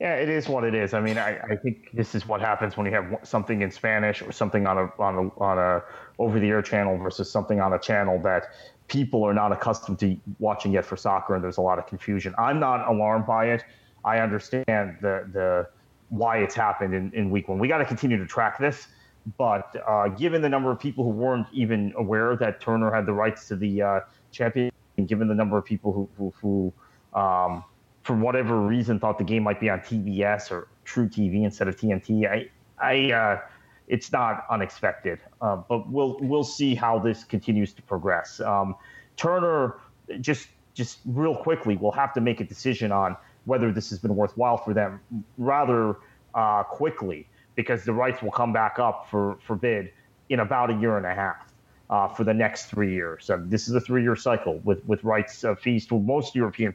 Yeah, 0.00 0.14
it 0.14 0.30
is 0.30 0.48
what 0.48 0.64
it 0.64 0.74
is. 0.74 0.94
I 0.94 1.00
mean, 1.00 1.18
I, 1.18 1.38
I 1.40 1.56
think 1.56 1.90
this 1.92 2.14
is 2.14 2.26
what 2.26 2.40
happens 2.40 2.74
when 2.74 2.86
you 2.86 2.92
have 2.92 3.18
something 3.22 3.60
in 3.60 3.70
Spanish 3.70 4.22
or 4.22 4.32
something 4.32 4.66
on 4.66 4.78
a 4.78 4.90
on 4.98 5.14
a 5.16 5.40
on 5.42 5.58
a 5.58 5.82
over 6.18 6.40
the 6.40 6.48
air 6.48 6.62
channel 6.62 6.96
versus 6.96 7.30
something 7.30 7.60
on 7.60 7.74
a 7.74 7.78
channel 7.78 8.18
that 8.22 8.44
people 8.88 9.22
are 9.24 9.34
not 9.34 9.52
accustomed 9.52 9.98
to 9.98 10.16
watching 10.38 10.72
yet 10.72 10.86
for 10.86 10.96
soccer, 10.96 11.34
and 11.34 11.44
there's 11.44 11.58
a 11.58 11.62
lot 11.62 11.78
of 11.78 11.86
confusion. 11.86 12.34
I'm 12.38 12.58
not 12.58 12.88
alarmed 12.88 13.26
by 13.26 13.50
it. 13.50 13.62
I 14.02 14.20
understand 14.20 14.96
the 15.02 15.28
the 15.32 15.68
why 16.08 16.38
it's 16.38 16.54
happened 16.54 16.94
in, 16.94 17.12
in 17.12 17.30
week 17.30 17.48
one. 17.48 17.58
We 17.58 17.68
got 17.68 17.78
to 17.78 17.84
continue 17.84 18.16
to 18.16 18.26
track 18.26 18.58
this, 18.58 18.88
but 19.36 19.76
uh, 19.86 20.08
given 20.08 20.40
the 20.40 20.48
number 20.48 20.70
of 20.70 20.80
people 20.80 21.04
who 21.04 21.10
weren't 21.10 21.46
even 21.52 21.92
aware 21.98 22.36
that 22.36 22.62
Turner 22.62 22.90
had 22.90 23.04
the 23.04 23.12
rights 23.12 23.46
to 23.48 23.56
the 23.56 23.82
uh, 23.82 24.00
champion, 24.32 24.72
and 24.96 25.06
given 25.06 25.28
the 25.28 25.34
number 25.34 25.58
of 25.58 25.64
people 25.66 25.92
who 25.92 26.08
who, 26.16 26.32
who 26.40 26.72
um, 27.20 27.64
for 28.02 28.16
whatever 28.16 28.60
reason, 28.60 28.98
thought 28.98 29.18
the 29.18 29.24
game 29.24 29.42
might 29.42 29.60
be 29.60 29.68
on 29.68 29.80
TBS 29.80 30.50
or 30.50 30.68
truTV 30.86 31.44
instead 31.44 31.68
of 31.68 31.76
TNT. 31.76 32.26
I, 32.28 32.50
I, 32.80 33.12
uh, 33.12 33.40
it's 33.88 34.12
not 34.12 34.44
unexpected, 34.50 35.18
uh, 35.42 35.56
but 35.56 35.90
we'll 35.90 36.16
we'll 36.20 36.44
see 36.44 36.74
how 36.74 36.98
this 36.98 37.24
continues 37.24 37.72
to 37.74 37.82
progress. 37.82 38.40
Um, 38.40 38.76
Turner, 39.16 39.76
just 40.20 40.48
just 40.74 41.00
real 41.04 41.36
quickly, 41.36 41.76
will 41.76 41.92
have 41.92 42.14
to 42.14 42.20
make 42.20 42.40
a 42.40 42.44
decision 42.44 42.92
on 42.92 43.16
whether 43.44 43.72
this 43.72 43.90
has 43.90 43.98
been 43.98 44.14
worthwhile 44.14 44.56
for 44.56 44.72
them 44.72 45.00
rather 45.38 45.96
uh, 46.34 46.62
quickly 46.62 47.26
because 47.56 47.84
the 47.84 47.92
rights 47.92 48.22
will 48.22 48.30
come 48.30 48.52
back 48.52 48.78
up 48.78 49.08
for 49.10 49.38
for 49.44 49.56
bid 49.56 49.90
in 50.28 50.40
about 50.40 50.70
a 50.70 50.74
year 50.74 50.96
and 50.96 51.04
a 51.06 51.14
half. 51.14 51.46
Uh, 51.90 52.06
for 52.06 52.22
the 52.22 52.32
next 52.32 52.66
three 52.66 52.92
years, 52.94 53.24
so 53.24 53.42
this 53.46 53.66
is 53.66 53.74
a 53.74 53.80
three-year 53.80 54.14
cycle 54.14 54.60
with 54.62 54.80
with 54.86 55.02
rights 55.02 55.42
uh, 55.42 55.56
fees 55.56 55.86
to 55.88 55.98
most 55.98 56.36
European 56.36 56.72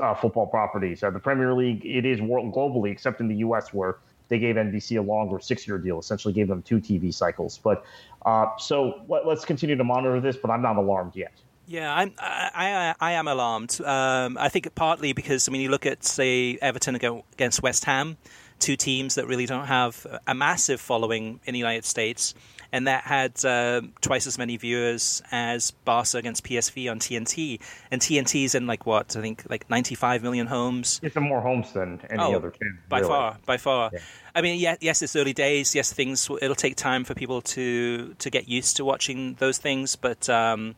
uh, 0.00 0.14
football 0.14 0.46
properties. 0.46 1.02
Uh, 1.02 1.10
the 1.10 1.18
Premier 1.18 1.54
League, 1.54 1.84
it 1.84 2.04
is 2.04 2.20
world 2.20 2.52
globally, 2.52 2.90
except 2.90 3.20
in 3.20 3.28
the 3.28 3.36
U.S. 3.36 3.72
where 3.72 3.96
they 4.28 4.38
gave 4.38 4.56
NBC 4.56 4.98
a 4.98 5.02
longer 5.02 5.38
six-year 5.38 5.78
deal, 5.78 5.98
essentially 5.98 6.32
gave 6.32 6.48
them 6.48 6.62
two 6.62 6.78
TV 6.78 7.12
cycles. 7.12 7.58
But 7.58 7.84
uh, 8.24 8.56
so 8.58 9.02
let, 9.08 9.26
us 9.26 9.44
continue 9.44 9.76
to 9.76 9.84
monitor 9.84 10.20
this, 10.20 10.36
but 10.36 10.50
I'm 10.50 10.62
not 10.62 10.76
alarmed 10.76 11.14
yet. 11.14 11.32
Yeah, 11.66 11.94
I'm, 11.94 12.12
I, 12.18 12.94
I, 13.00 13.08
I 13.08 13.12
am 13.12 13.28
alarmed. 13.28 13.80
Um, 13.80 14.36
I 14.38 14.48
think 14.48 14.74
partly 14.74 15.12
because 15.12 15.48
I 15.48 15.52
mean, 15.52 15.62
you 15.62 15.70
look 15.70 15.86
at 15.86 16.04
say 16.04 16.58
Everton 16.60 16.94
against 16.96 17.62
West 17.62 17.84
Ham, 17.86 18.18
two 18.58 18.76
teams 18.76 19.14
that 19.14 19.26
really 19.26 19.46
don't 19.46 19.66
have 19.66 20.06
a 20.26 20.34
massive 20.34 20.80
following 20.80 21.40
in 21.44 21.52
the 21.52 21.58
United 21.58 21.84
States 21.84 22.34
and 22.72 22.86
that 22.86 23.04
had 23.04 23.44
uh, 23.44 23.82
twice 24.00 24.26
as 24.26 24.38
many 24.38 24.56
viewers 24.56 25.22
as 25.30 25.70
Barca 25.70 26.18
against 26.18 26.44
PSV 26.44 26.90
on 26.90 26.98
TNT. 26.98 27.60
And 27.90 28.00
TNT's 28.00 28.54
in 28.54 28.66
like 28.66 28.86
what 28.86 29.16
I 29.16 29.20
think 29.20 29.44
like 29.48 29.68
95 29.70 30.22
million 30.22 30.46
homes. 30.46 31.00
It's 31.02 31.16
more 31.16 31.40
homes 31.40 31.72
than 31.72 32.00
any 32.10 32.22
oh, 32.22 32.36
other 32.36 32.50
channel. 32.50 32.76
By 32.88 32.98
really. 32.98 33.08
far, 33.08 33.38
by 33.46 33.56
far. 33.56 33.90
Yeah. 33.92 34.00
I 34.34 34.42
mean, 34.42 34.58
yeah, 34.58 34.76
yes, 34.80 35.02
it's 35.02 35.14
early 35.14 35.32
days. 35.32 35.74
Yes, 35.74 35.92
things 35.92 36.28
it'll 36.42 36.54
take 36.56 36.76
time 36.76 37.04
for 37.04 37.14
people 37.14 37.40
to 37.42 38.14
to 38.14 38.30
get 38.30 38.48
used 38.48 38.76
to 38.76 38.84
watching 38.84 39.34
those 39.34 39.58
things, 39.58 39.96
but. 39.96 40.28
Um, 40.28 40.74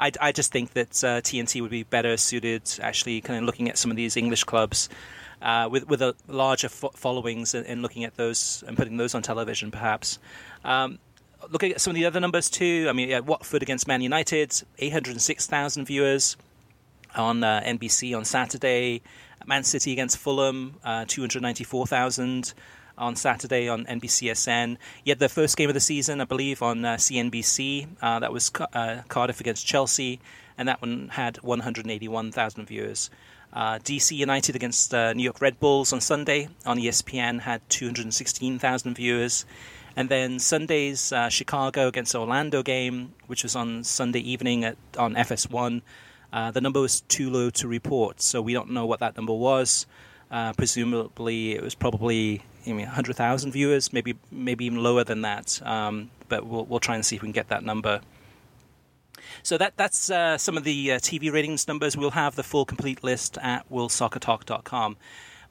I, 0.00 0.10
I, 0.20 0.32
just 0.32 0.50
think 0.50 0.72
that 0.72 1.04
uh, 1.04 1.20
TNT 1.20 1.60
would 1.60 1.70
be 1.70 1.84
better 1.84 2.16
suited, 2.16 2.62
actually, 2.80 3.20
kind 3.20 3.38
of 3.38 3.44
looking 3.44 3.68
at 3.68 3.78
some 3.78 3.88
of 3.88 3.96
these 3.96 4.16
English 4.16 4.42
clubs 4.42 4.88
uh, 5.42 5.68
with 5.70 5.88
with 5.88 6.00
a 6.02 6.14
larger 6.28 6.68
fo- 6.68 6.92
followings 6.94 7.54
and, 7.54 7.66
and, 7.66 7.82
looking 7.82 8.04
at 8.04 8.16
those 8.16 8.62
and 8.66 8.76
putting 8.76 8.96
those 8.96 9.14
on 9.14 9.22
television, 9.22 9.70
perhaps. 9.70 10.18
Um, 10.64 10.98
looking 11.50 11.72
at 11.72 11.80
some 11.80 11.92
of 11.92 11.94
the 11.94 12.06
other 12.06 12.20
numbers 12.20 12.50
too, 12.50 12.86
I 12.88 12.92
mean, 12.92 13.08
yeah, 13.08 13.20
Watford 13.20 13.62
against 13.62 13.86
Man 13.86 14.00
United, 14.00 14.62
806,000 14.78 15.84
viewers 15.84 16.36
on 17.14 17.44
uh, 17.44 17.62
NBC 17.64 18.16
on 18.16 18.24
Saturday. 18.24 19.02
Man 19.46 19.64
City 19.64 19.92
against 19.92 20.18
Fulham, 20.18 20.76
uh, 20.84 21.04
294,000 21.08 22.54
on 22.96 23.16
Saturday 23.16 23.68
on 23.68 23.84
NBCSN. 23.86 24.76
Yet 25.04 25.18
the 25.18 25.28
first 25.28 25.56
game 25.56 25.68
of 25.68 25.74
the 25.74 25.80
season, 25.80 26.20
I 26.20 26.24
believe, 26.24 26.62
on 26.62 26.84
uh, 26.84 26.94
CNBC, 26.96 27.88
uh, 28.00 28.20
that 28.20 28.32
was 28.32 28.52
uh, 28.72 29.02
Cardiff 29.08 29.40
against 29.40 29.66
Chelsea, 29.66 30.20
and 30.56 30.68
that 30.68 30.80
one 30.80 31.08
had 31.08 31.38
181,000 31.42 32.66
viewers. 32.66 33.10
Uh, 33.52 33.78
DC 33.78 34.16
United 34.16 34.56
against 34.56 34.92
New 34.92 35.22
York 35.22 35.40
Red 35.40 35.60
Bulls 35.60 35.92
on 35.92 36.00
Sunday 36.00 36.48
on 36.64 36.78
ESPN 36.78 37.40
had 37.40 37.60
216,000 37.68 38.94
viewers. 38.94 39.44
And 39.96 40.08
then 40.08 40.38
Sunday's 40.38 41.12
uh, 41.12 41.28
Chicago 41.28 41.88
against 41.88 42.14
Orlando 42.14 42.62
game, 42.62 43.12
which 43.26 43.42
was 43.42 43.54
on 43.54 43.84
Sunday 43.84 44.20
evening 44.20 44.64
at, 44.64 44.76
on 44.98 45.14
FS1, 45.14 45.82
uh, 46.32 46.50
the 46.50 46.60
number 46.60 46.80
was 46.80 47.02
too 47.02 47.28
low 47.30 47.50
to 47.50 47.68
report, 47.68 48.22
so 48.22 48.40
we 48.40 48.54
don't 48.54 48.70
know 48.70 48.86
what 48.86 49.00
that 49.00 49.16
number 49.16 49.34
was. 49.34 49.86
Uh, 50.30 50.52
presumably, 50.54 51.52
it 51.52 51.62
was 51.62 51.74
probably 51.74 52.42
I 52.66 52.70
mean, 52.70 52.86
100,000 52.86 53.52
viewers, 53.52 53.92
maybe 53.92 54.16
maybe 54.30 54.64
even 54.64 54.82
lower 54.82 55.04
than 55.04 55.22
that. 55.22 55.60
Um, 55.66 56.10
but 56.28 56.46
we'll 56.46 56.64
we'll 56.64 56.80
try 56.80 56.94
and 56.94 57.04
see 57.04 57.16
if 57.16 57.22
we 57.22 57.26
can 57.26 57.32
get 57.32 57.48
that 57.48 57.64
number. 57.64 58.00
So 59.42 59.58
that 59.58 59.76
that's 59.76 60.10
uh, 60.10 60.38
some 60.38 60.56
of 60.56 60.64
the 60.64 60.92
uh, 60.92 60.98
TV 60.98 61.32
ratings 61.32 61.66
numbers. 61.68 61.96
We'll 61.96 62.12
have 62.12 62.36
the 62.36 62.42
full 62.42 62.64
complete 62.64 63.02
list 63.02 63.38
at 63.42 63.68
worldsoccertalk.com. 63.70 64.96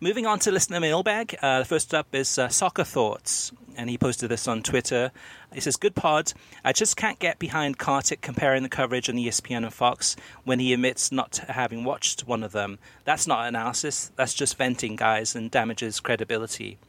Moving 0.04 0.26
on 0.26 0.40
to 0.40 0.52
listener 0.52 0.80
mailbag. 0.80 1.38
Uh, 1.44 1.60
the 1.60 1.66
first 1.66 1.94
up 1.94 2.08
is 2.16 2.40
uh, 2.40 2.48
Soccer 2.48 2.84
Thoughts, 2.84 3.52
and 3.78 3.88
he 3.88 4.00
posted 4.00 4.32
this 4.32 4.48
on 4.48 4.64
Twitter. 4.64 5.12
He 5.54 5.60
says, 5.60 5.76
Good 5.76 5.94
pod. 5.94 6.34
I 6.66 6.74
just 6.74 6.98
can't 6.98 7.20
get 7.20 7.38
behind 7.38 7.78
Kartik 7.78 8.20
comparing 8.20 8.64
the 8.64 8.70
coverage 8.70 9.10
on 9.10 9.16
ESPN 9.16 9.58
and 9.58 9.72
Fox 9.72 10.16
when 10.44 10.58
he 10.58 10.74
admits 10.74 11.12
not 11.12 11.38
having 11.48 11.84
watched 11.84 12.22
one 12.22 12.42
of 12.42 12.52
them. 12.52 12.80
That's 13.06 13.28
not 13.28 13.48
analysis, 13.48 14.12
that's 14.16 14.34
just 14.34 14.58
venting, 14.58 14.96
guys, 14.96 15.36
and 15.36 15.52
damages 15.52 16.00
credibility. 16.00 16.80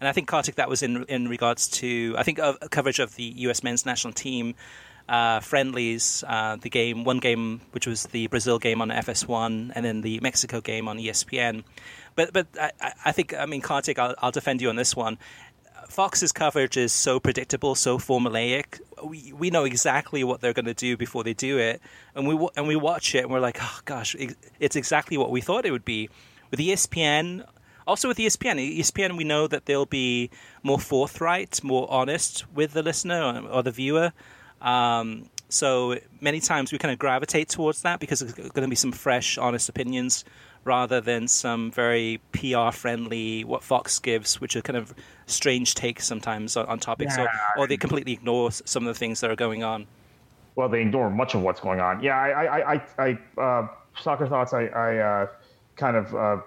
And 0.00 0.08
I 0.08 0.12
think, 0.12 0.26
Kartik, 0.26 0.54
that 0.54 0.70
was 0.70 0.82
in, 0.82 1.04
in 1.10 1.28
regards 1.28 1.68
to, 1.68 2.14
I 2.16 2.22
think, 2.22 2.38
uh, 2.38 2.54
coverage 2.70 3.00
of 3.00 3.16
the 3.16 3.34
US 3.36 3.62
men's 3.62 3.84
national 3.84 4.14
team. 4.14 4.54
Uh, 5.08 5.38
friendlies, 5.38 6.24
uh, 6.26 6.56
the 6.56 6.68
game, 6.68 7.04
one 7.04 7.18
game 7.18 7.60
which 7.70 7.86
was 7.86 8.04
the 8.06 8.26
Brazil 8.26 8.58
game 8.58 8.82
on 8.82 8.88
FS1, 8.88 9.70
and 9.74 9.84
then 9.84 10.00
the 10.00 10.18
Mexico 10.20 10.60
game 10.60 10.88
on 10.88 10.98
ESPN. 10.98 11.62
But 12.16 12.32
but 12.32 12.48
I, 12.60 12.72
I 13.04 13.12
think 13.12 13.32
I 13.32 13.46
mean 13.46 13.60
Kartik, 13.60 13.98
I'll, 13.98 14.16
I'll 14.18 14.32
defend 14.32 14.60
you 14.60 14.68
on 14.68 14.76
this 14.76 14.96
one. 14.96 15.18
Fox's 15.88 16.32
coverage 16.32 16.76
is 16.76 16.92
so 16.92 17.20
predictable, 17.20 17.74
so 17.76 17.98
formulaic. 17.98 18.80
We 19.04 19.32
we 19.32 19.50
know 19.50 19.64
exactly 19.64 20.24
what 20.24 20.40
they're 20.40 20.52
going 20.52 20.66
to 20.66 20.74
do 20.74 20.96
before 20.96 21.22
they 21.22 21.34
do 21.34 21.58
it, 21.58 21.80
and 22.14 22.26
we 22.26 22.48
and 22.56 22.66
we 22.66 22.74
watch 22.74 23.14
it 23.14 23.22
and 23.22 23.30
we're 23.30 23.40
like, 23.40 23.58
oh 23.60 23.80
gosh, 23.84 24.16
it's 24.58 24.76
exactly 24.76 25.16
what 25.16 25.30
we 25.30 25.40
thought 25.40 25.64
it 25.64 25.70
would 25.70 25.84
be. 25.84 26.08
With 26.50 26.60
ESPN 26.60 27.44
Also 27.86 28.08
with 28.08 28.18
ESPN, 28.18 28.78
ESPN, 28.78 29.16
we 29.16 29.22
know 29.22 29.46
that 29.46 29.66
they'll 29.66 29.86
be 29.86 30.30
more 30.64 30.78
forthright, 30.78 31.62
more 31.62 31.86
honest 31.88 32.44
with 32.52 32.72
the 32.72 32.82
listener 32.82 33.22
or, 33.22 33.38
or 33.48 33.62
the 33.62 33.70
viewer. 33.70 34.12
Um, 34.60 35.28
so 35.48 35.98
many 36.20 36.40
times 36.40 36.72
we 36.72 36.78
kind 36.78 36.92
of 36.92 36.98
gravitate 36.98 37.48
towards 37.48 37.82
that 37.82 38.00
because 38.00 38.20
there's 38.20 38.32
going 38.32 38.66
to 38.66 38.68
be 38.68 38.76
some 38.76 38.92
fresh, 38.92 39.38
honest 39.38 39.68
opinions 39.68 40.24
rather 40.64 41.00
than 41.00 41.28
some 41.28 41.70
very 41.70 42.20
PR 42.32 42.72
friendly 42.72 43.44
what 43.44 43.62
Fox 43.62 44.00
gives, 44.00 44.40
which 44.40 44.56
are 44.56 44.62
kind 44.62 44.76
of 44.76 44.92
strange 45.26 45.74
takes 45.74 46.04
sometimes 46.04 46.56
on, 46.56 46.66
on 46.66 46.78
topics, 46.80 47.16
yeah. 47.16 47.26
or, 47.56 47.64
or, 47.64 47.66
they 47.68 47.76
completely 47.76 48.12
ignore 48.12 48.50
some 48.50 48.86
of 48.86 48.92
the 48.92 48.98
things 48.98 49.20
that 49.20 49.30
are 49.30 49.36
going 49.36 49.62
on. 49.62 49.86
Well, 50.56 50.68
they 50.68 50.80
ignore 50.80 51.08
much 51.08 51.34
of 51.34 51.42
what's 51.42 51.60
going 51.60 51.80
on. 51.80 52.02
Yeah, 52.02 52.18
I, 52.18 52.44
I, 52.44 52.74
I, 52.74 53.18
I 53.38 53.40
uh, 53.40 53.68
soccer 53.96 54.26
thoughts. 54.26 54.52
I, 54.52 54.66
I 54.66 54.98
uh, 54.98 55.26
kind 55.76 55.96
of. 55.96 56.14
Uh, 56.14 56.38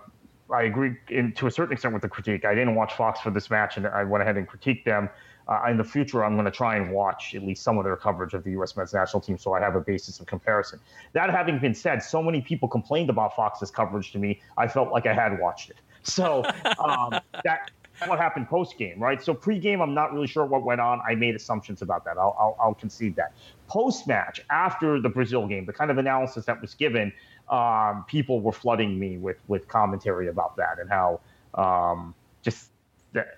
I 0.51 0.63
agree 0.63 0.95
in, 1.09 1.31
to 1.33 1.45
a 1.45 1.51
certain 1.51 1.73
extent 1.73 1.93
with 1.93 2.01
the 2.01 2.09
critique. 2.09 2.43
I 2.43 2.55
didn't 2.55 2.73
watch 2.73 2.95
Fox 2.95 3.19
for 3.21 3.29
this 3.29 3.49
match, 3.51 3.77
and 3.77 3.87
I 3.87 4.03
went 4.03 4.23
ahead 4.23 4.35
and 4.35 4.47
critiqued 4.47 4.83
them 4.83 5.09
uh, 5.49 5.65
in 5.67 5.77
the 5.77 5.83
future, 5.83 6.23
I'm 6.23 6.35
going 6.35 6.45
to 6.45 6.51
try 6.51 6.75
and 6.75 6.91
watch 6.91 7.33
at 7.33 7.43
least 7.43 7.63
some 7.63 7.79
of 7.79 7.83
their 7.83 7.95
coverage 7.95 8.35
of 8.35 8.43
the 8.43 8.51
U.S. 8.51 8.77
men's 8.77 8.93
national 8.93 9.19
team 9.19 9.37
so 9.37 9.53
I 9.53 9.59
have 9.59 9.75
a 9.75 9.81
basis 9.81 10.19
of 10.19 10.27
comparison. 10.27 10.79
That 11.13 11.31
having 11.31 11.57
been 11.57 11.73
said, 11.73 12.03
so 12.03 12.21
many 12.21 12.39
people 12.39 12.69
complained 12.69 13.09
about 13.09 13.35
Fox's 13.35 13.71
coverage 13.71 14.11
to 14.11 14.19
me, 14.19 14.41
I 14.57 14.67
felt 14.67 14.91
like 14.91 15.07
I 15.07 15.13
had 15.13 15.39
watched 15.39 15.71
it. 15.71 15.77
So 16.03 16.43
um, 16.79 17.19
that 17.43 17.71
what 18.05 18.19
happened 18.19 18.47
post 18.47 18.77
game, 18.77 18.99
right? 18.99 19.21
So 19.21 19.33
pre 19.33 19.57
game, 19.57 19.81
I'm 19.81 19.95
not 19.95 20.13
really 20.13 20.27
sure 20.27 20.45
what 20.45 20.63
went 20.63 20.81
on. 20.81 21.01
I 21.07 21.15
made 21.15 21.35
assumptions 21.35 21.81
about 21.81 22.05
that. 22.05 22.17
I'll, 22.17 22.35
I'll, 22.39 22.57
I'll 22.61 22.73
concede 22.75 23.15
that. 23.15 23.33
Post 23.67 24.07
match, 24.07 24.41
after 24.51 25.01
the 25.01 25.09
Brazil 25.09 25.47
game, 25.47 25.65
the 25.65 25.73
kind 25.73 25.89
of 25.89 25.97
analysis 25.97 26.45
that 26.45 26.61
was 26.61 26.75
given, 26.75 27.11
um, 27.49 28.05
people 28.07 28.39
were 28.39 28.51
flooding 28.51 28.99
me 28.99 29.17
with 29.17 29.37
with 29.47 29.67
commentary 29.67 30.27
about 30.27 30.55
that 30.57 30.77
and 30.79 30.89
how 30.89 31.19
um, 31.55 32.13
just 32.43 32.69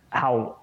how 0.10 0.58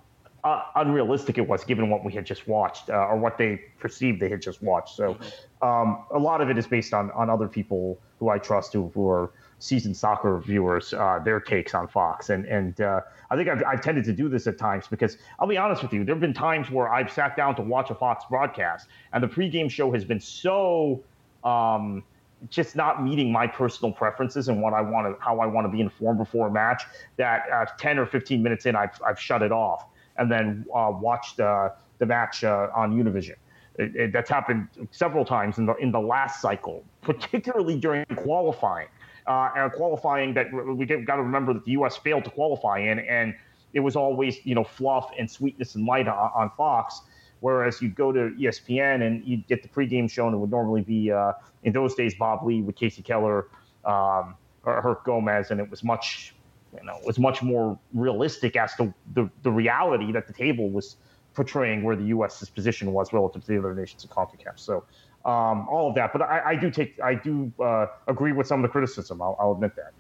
uh, 0.49 0.63
unrealistic 0.77 1.37
it 1.37 1.47
was 1.47 1.63
given 1.65 1.91
what 1.91 2.05
we 2.05 2.13
had 2.13 2.25
just 2.25 2.49
watched 2.49 2.89
uh, 2.89 2.95
or 2.95 3.17
what 3.19 3.37
they 3.37 3.61
perceived 3.79 4.21
they 4.21 4.31
had 4.31 4.41
just 4.41 4.63
watched. 4.63 4.97
So 4.97 5.17
um, 5.61 6.05
a 6.11 6.19
lot 6.19 6.41
of 6.41 6.49
it 6.49 6.57
is 6.57 6.67
based 6.67 6.95
on 6.95 7.11
on 7.11 7.29
other 7.29 7.49
people 7.49 7.99
who 8.19 8.31
I 8.31 8.39
trust 8.39 8.73
who, 8.73 8.91
who 8.95 9.09
are 9.09 9.31
seasoned 9.59 9.97
soccer 9.97 10.39
viewers, 10.39 10.95
uh, 10.95 11.21
their 11.25 11.41
takes 11.41 11.75
on 11.75 11.87
Fox. 11.87 12.31
And 12.31 12.47
and 12.47 12.81
uh, 12.81 13.01
I 13.31 13.37
think 13.37 13.49
I've, 13.49 13.63
I've, 13.65 13.83
tended 13.83 14.05
to 14.05 14.13
do 14.13 14.29
this 14.29 14.47
at 14.47 14.57
times 14.57 14.87
because 14.89 15.19
I'll 15.39 15.47
be 15.47 15.59
honest 15.59 15.83
with 15.83 15.93
you, 15.93 16.03
there 16.05 16.15
have 16.15 16.21
been 16.21 16.33
times 16.33 16.71
where 16.71 16.89
I've 16.89 17.13
sat 17.13 17.37
down 17.37 17.55
to 17.57 17.63
watch 17.63 17.91
a 17.91 17.95
Fox 17.95 18.25
broadcast 18.31 18.89
and 19.13 19.23
the 19.23 19.29
pregame 19.29 19.71
show 19.71 19.93
has 19.93 20.05
been 20.05 20.21
so. 20.21 21.03
Um, 21.45 22.05
just 22.51 22.77
not 22.77 23.03
meeting 23.03 23.33
my 23.33 23.49
personal 23.49 23.91
preferences 23.91 24.47
and 24.47 24.63
what 24.63 24.73
I 24.73 24.81
want 24.81 25.09
to, 25.09 25.21
how 25.21 25.41
I 25.41 25.47
want 25.47 25.65
to 25.65 25.73
be 25.73 25.81
informed 25.81 26.19
before 26.19 26.47
a 26.47 26.51
match. 26.53 26.85
That 27.17 27.51
uh, 27.53 27.67
10 27.79 27.99
or 27.99 28.07
15 28.07 28.41
minutes 28.41 28.65
in, 28.65 28.77
I've, 28.77 28.97
I've 29.05 29.19
shut 29.19 29.43
it 29.43 29.51
off 29.51 29.87
and 30.19 30.31
then 30.31 30.67
uh, 30.75 30.91
watched 30.93 31.41
uh, 31.41 31.71
the 31.99 32.07
match 32.07 32.45
uh, 32.45 32.69
on 32.75 32.93
Univision. 32.93 33.37
It, 33.79 33.95
it, 33.95 34.13
that's 34.13 34.29
happened 34.29 34.69
several 34.91 35.25
times 35.25 35.59
in 35.59 35.67
the 35.67 35.75
in 35.77 35.93
the 35.93 36.01
last 36.01 36.43
cycle, 36.43 36.85
particularly 37.03 37.79
during 37.79 38.05
qualifying. 38.17 38.89
Uh, 39.27 39.51
and 39.55 39.73
qualifying 39.73 40.33
that 40.33 40.47
we 40.53 40.87
got 40.87 41.17
to 41.17 41.23
remember 41.23 41.53
that 41.53 41.65
the 41.67 41.73
U.S. 41.73 41.99
failed 41.99 42.25
to 42.25 42.31
qualify 42.31 42.79
in, 42.79 42.99
and 43.01 43.35
it 43.75 43.81
was 43.81 43.95
always 43.95 44.45
you 44.45 44.55
know 44.55 44.65
fluff 44.65 45.11
and 45.19 45.31
sweetness 45.31 45.75
and 45.75 45.87
light 45.87 46.09
on, 46.09 46.31
on 46.35 46.51
Fox. 46.57 47.03
Whereas 47.41 47.81
you'd 47.81 47.95
go 47.95 48.11
to 48.11 48.31
ESPN 48.41 49.07
and 49.07 49.25
you'd 49.25 49.47
get 49.47 49.63
the 49.63 49.69
pregame 49.69 50.11
show, 50.11 50.27
and 50.27 50.35
it 50.35 50.39
would 50.39 50.51
normally 50.51 50.81
be 50.81 51.13
uh, 51.13 51.35
in 51.63 51.73
those 51.73 51.95
days 51.95 52.15
Bob 52.15 52.45
Ley 52.45 52.63
with 52.63 52.75
Kasey 52.75 53.05
Keller 53.05 53.47
um, 53.85 54.35
or 54.65 54.81
Herc 54.83 55.05
Gomez, 55.05 55.51
and 55.51 55.61
it 55.61 55.71
was 55.71 55.85
much 55.85 56.35
you 56.77 56.85
know, 56.85 56.99
was 57.05 57.19
much 57.19 57.43
more 57.43 57.79
realistic 57.95 58.57
as 58.57 58.75
to 58.77 58.93
the, 59.15 59.31
the 59.43 59.51
reality 59.51 60.13
that 60.13 60.27
the 60.27 60.33
table 60.33 60.71
was 60.71 60.97
portraying 61.35 61.83
where 61.83 61.97
the 61.97 62.05
U.S.'s 62.05 62.51
position 62.51 62.93
was 62.93 63.13
relative 63.13 63.43
to 63.43 63.49
the 63.53 63.59
other 63.59 63.75
nations 63.75 64.05
of 64.05 64.11
CONCACAF. 64.11 64.57
So 64.57 64.85
um, 65.25 65.69
all 65.69 65.89
of 65.89 65.95
that, 65.95 66.13
but 66.13 66.23
I, 66.23 66.43
I 66.47 66.55
do 66.57 66.71
take, 66.71 66.99
I 67.01 67.15
do 67.15 67.53
uh, 67.63 67.87
agree 68.07 68.33
with 68.33 68.47
some 68.47 68.61
of 68.61 68.63
the 68.63 68.73
criticism. 68.73 69.23
I'll, 69.23 69.37
I'll 69.39 69.53
admit 69.53 69.77
that. 69.77 69.93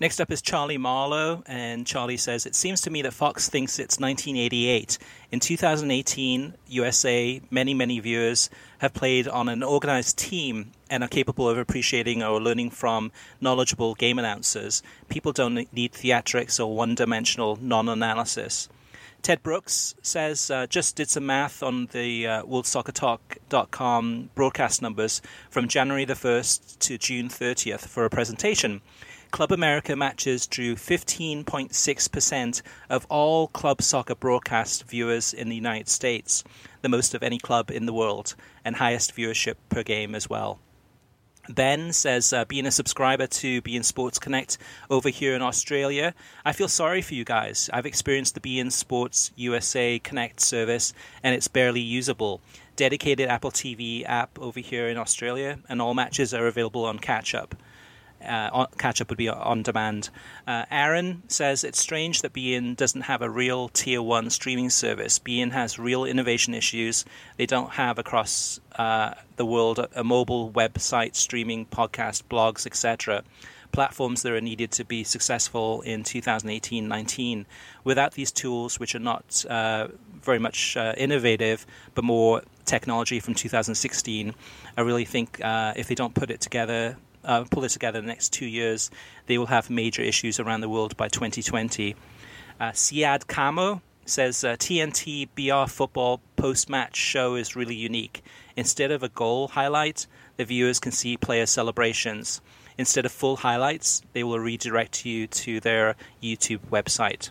Next 0.00 0.18
up 0.18 0.32
is 0.32 0.40
Charlie 0.40 0.78
Marlowe, 0.78 1.42
and 1.44 1.86
Charlie 1.86 2.16
says, 2.16 2.46
It 2.46 2.54
seems 2.54 2.80
to 2.80 2.90
me 2.90 3.02
that 3.02 3.12
Fox 3.12 3.50
thinks 3.50 3.78
it's 3.78 4.00
1988. 4.00 4.96
In 5.30 5.40
2018, 5.40 6.54
USA, 6.68 7.42
many, 7.50 7.74
many 7.74 8.00
viewers 8.00 8.48
have 8.78 8.94
played 8.94 9.28
on 9.28 9.50
an 9.50 9.62
organized 9.62 10.16
team 10.16 10.72
and 10.88 11.04
are 11.04 11.08
capable 11.08 11.50
of 11.50 11.58
appreciating 11.58 12.22
or 12.22 12.40
learning 12.40 12.70
from 12.70 13.12
knowledgeable 13.42 13.94
game 13.94 14.18
announcers. 14.18 14.82
People 15.10 15.32
don't 15.32 15.70
need 15.70 15.92
theatrics 15.92 16.58
or 16.58 16.74
one 16.74 16.94
dimensional 16.94 17.58
non 17.60 17.86
analysis. 17.86 18.70
Ted 19.20 19.42
Brooks 19.42 19.94
says, 20.00 20.50
uh, 20.50 20.66
just 20.66 20.96
did 20.96 21.10
some 21.10 21.26
math 21.26 21.62
on 21.62 21.88
the 21.92 22.26
uh, 22.26 22.42
WorldSoccerTalk.com 22.44 24.30
broadcast 24.34 24.80
numbers 24.80 25.20
from 25.50 25.68
January 25.68 26.06
the 26.06 26.14
1st 26.14 26.78
to 26.78 26.96
June 26.96 27.28
30th 27.28 27.80
for 27.80 28.06
a 28.06 28.10
presentation. 28.10 28.80
Club 29.30 29.52
America 29.52 29.94
matches 29.94 30.46
drew 30.46 30.74
15.6% 30.74 32.62
of 32.88 33.06
all 33.08 33.46
club 33.46 33.80
soccer 33.80 34.16
broadcast 34.16 34.84
viewers 34.84 35.32
in 35.32 35.48
the 35.48 35.54
United 35.54 35.88
States, 35.88 36.42
the 36.82 36.88
most 36.88 37.14
of 37.14 37.22
any 37.22 37.38
club 37.38 37.70
in 37.70 37.86
the 37.86 37.92
world, 37.92 38.34
and 38.64 38.76
highest 38.76 39.14
viewership 39.14 39.54
per 39.68 39.84
game 39.84 40.16
as 40.16 40.28
well. 40.28 40.58
Ben 41.48 41.92
says, 41.92 42.32
uh, 42.32 42.44
being 42.44 42.66
a 42.66 42.70
subscriber 42.70 43.26
to 43.26 43.62
beIN 43.62 43.84
Sports 43.84 44.18
Connect 44.18 44.58
over 44.90 45.08
here 45.08 45.34
in 45.34 45.42
Australia, 45.42 46.12
I 46.44 46.52
feel 46.52 46.68
sorry 46.68 47.00
for 47.00 47.14
you 47.14 47.24
guys. 47.24 47.70
I've 47.72 47.86
experienced 47.86 48.34
the 48.34 48.40
beIN 48.40 48.72
Sports 48.72 49.30
USA 49.36 49.98
Connect 50.00 50.40
service 50.40 50.92
and 51.22 51.34
it's 51.34 51.48
barely 51.48 51.80
usable. 51.80 52.40
Dedicated 52.74 53.28
Apple 53.28 53.52
TV 53.52 54.04
app 54.04 54.38
over 54.40 54.60
here 54.60 54.88
in 54.88 54.96
Australia, 54.96 55.58
and 55.68 55.82
all 55.82 55.92
matches 55.94 56.32
are 56.32 56.46
available 56.46 56.84
on 56.84 56.98
catch 56.98 57.34
up 57.34 57.54
uh, 58.26 58.66
catch 58.78 59.00
up 59.00 59.08
would 59.08 59.18
be 59.18 59.28
on 59.28 59.62
demand. 59.62 60.10
Uh, 60.46 60.64
Aaron 60.70 61.22
says 61.28 61.64
it's 61.64 61.78
strange 61.78 62.22
that 62.22 62.32
beIN 62.32 62.76
doesn't 62.76 63.02
have 63.02 63.22
a 63.22 63.30
real 63.30 63.68
tier 63.68 64.02
one 64.02 64.30
streaming 64.30 64.70
service. 64.70 65.18
beIN 65.18 65.52
has 65.52 65.78
real 65.78 66.04
innovation 66.04 66.54
issues. 66.54 67.04
They 67.36 67.46
don't 67.46 67.70
have 67.70 67.98
across 67.98 68.60
uh, 68.76 69.14
the 69.36 69.46
world 69.46 69.78
a, 69.78 69.88
a, 70.00 70.04
mobile 70.04 70.50
website 70.50 71.14
streaming, 71.14 71.66
podcast, 71.66 72.24
blogs, 72.24 72.66
etc. 72.66 73.24
Platforms 73.72 74.22
that 74.22 74.32
are 74.32 74.40
needed 74.40 74.70
to 74.72 74.84
be 74.84 75.04
successful 75.04 75.80
in 75.82 76.02
2018-19. 76.02 77.46
Without 77.84 78.12
these 78.12 78.32
tools, 78.32 78.78
which 78.80 78.94
are 78.94 79.00
not 79.00 79.44
uh, 79.48 79.88
very 80.22 80.38
much 80.38 80.76
uh, 80.76 80.94
innovative, 80.96 81.66
but 81.94 82.04
more 82.04 82.42
technology 82.64 83.20
from 83.20 83.34
2016, 83.34 84.34
I 84.76 84.80
really 84.80 85.04
think 85.04 85.40
uh, 85.42 85.72
if 85.76 85.88
they 85.88 85.94
don't 85.94 86.14
put 86.14 86.30
it 86.30 86.40
together 86.40 86.96
uh, 87.24 87.44
pull 87.50 87.64
it 87.64 87.70
together 87.70 87.98
in 87.98 88.04
the 88.04 88.10
next 88.10 88.32
two 88.32 88.46
years, 88.46 88.90
they 89.26 89.38
will 89.38 89.46
have 89.46 89.70
major 89.70 90.02
issues 90.02 90.40
around 90.40 90.60
the 90.60 90.68
world 90.68 90.96
by 90.96 91.08
2020. 91.08 91.94
Uh, 92.58 92.70
Siad 92.70 93.26
Kamo 93.26 93.82
says 94.04 94.42
uh, 94.44 94.56
TNT 94.56 95.28
BR 95.34 95.70
football 95.70 96.20
post 96.36 96.68
match 96.68 96.96
show 96.96 97.34
is 97.34 97.56
really 97.56 97.74
unique. 97.74 98.22
Instead 98.56 98.90
of 98.90 99.02
a 99.02 99.08
goal 99.08 99.48
highlight, 99.48 100.06
the 100.36 100.44
viewers 100.44 100.80
can 100.80 100.92
see 100.92 101.16
player 101.16 101.46
celebrations. 101.46 102.40
Instead 102.76 103.04
of 103.04 103.12
full 103.12 103.36
highlights, 103.36 104.02
they 104.12 104.24
will 104.24 104.38
redirect 104.38 105.04
you 105.04 105.26
to 105.26 105.60
their 105.60 105.96
YouTube 106.22 106.60
website. 106.70 107.30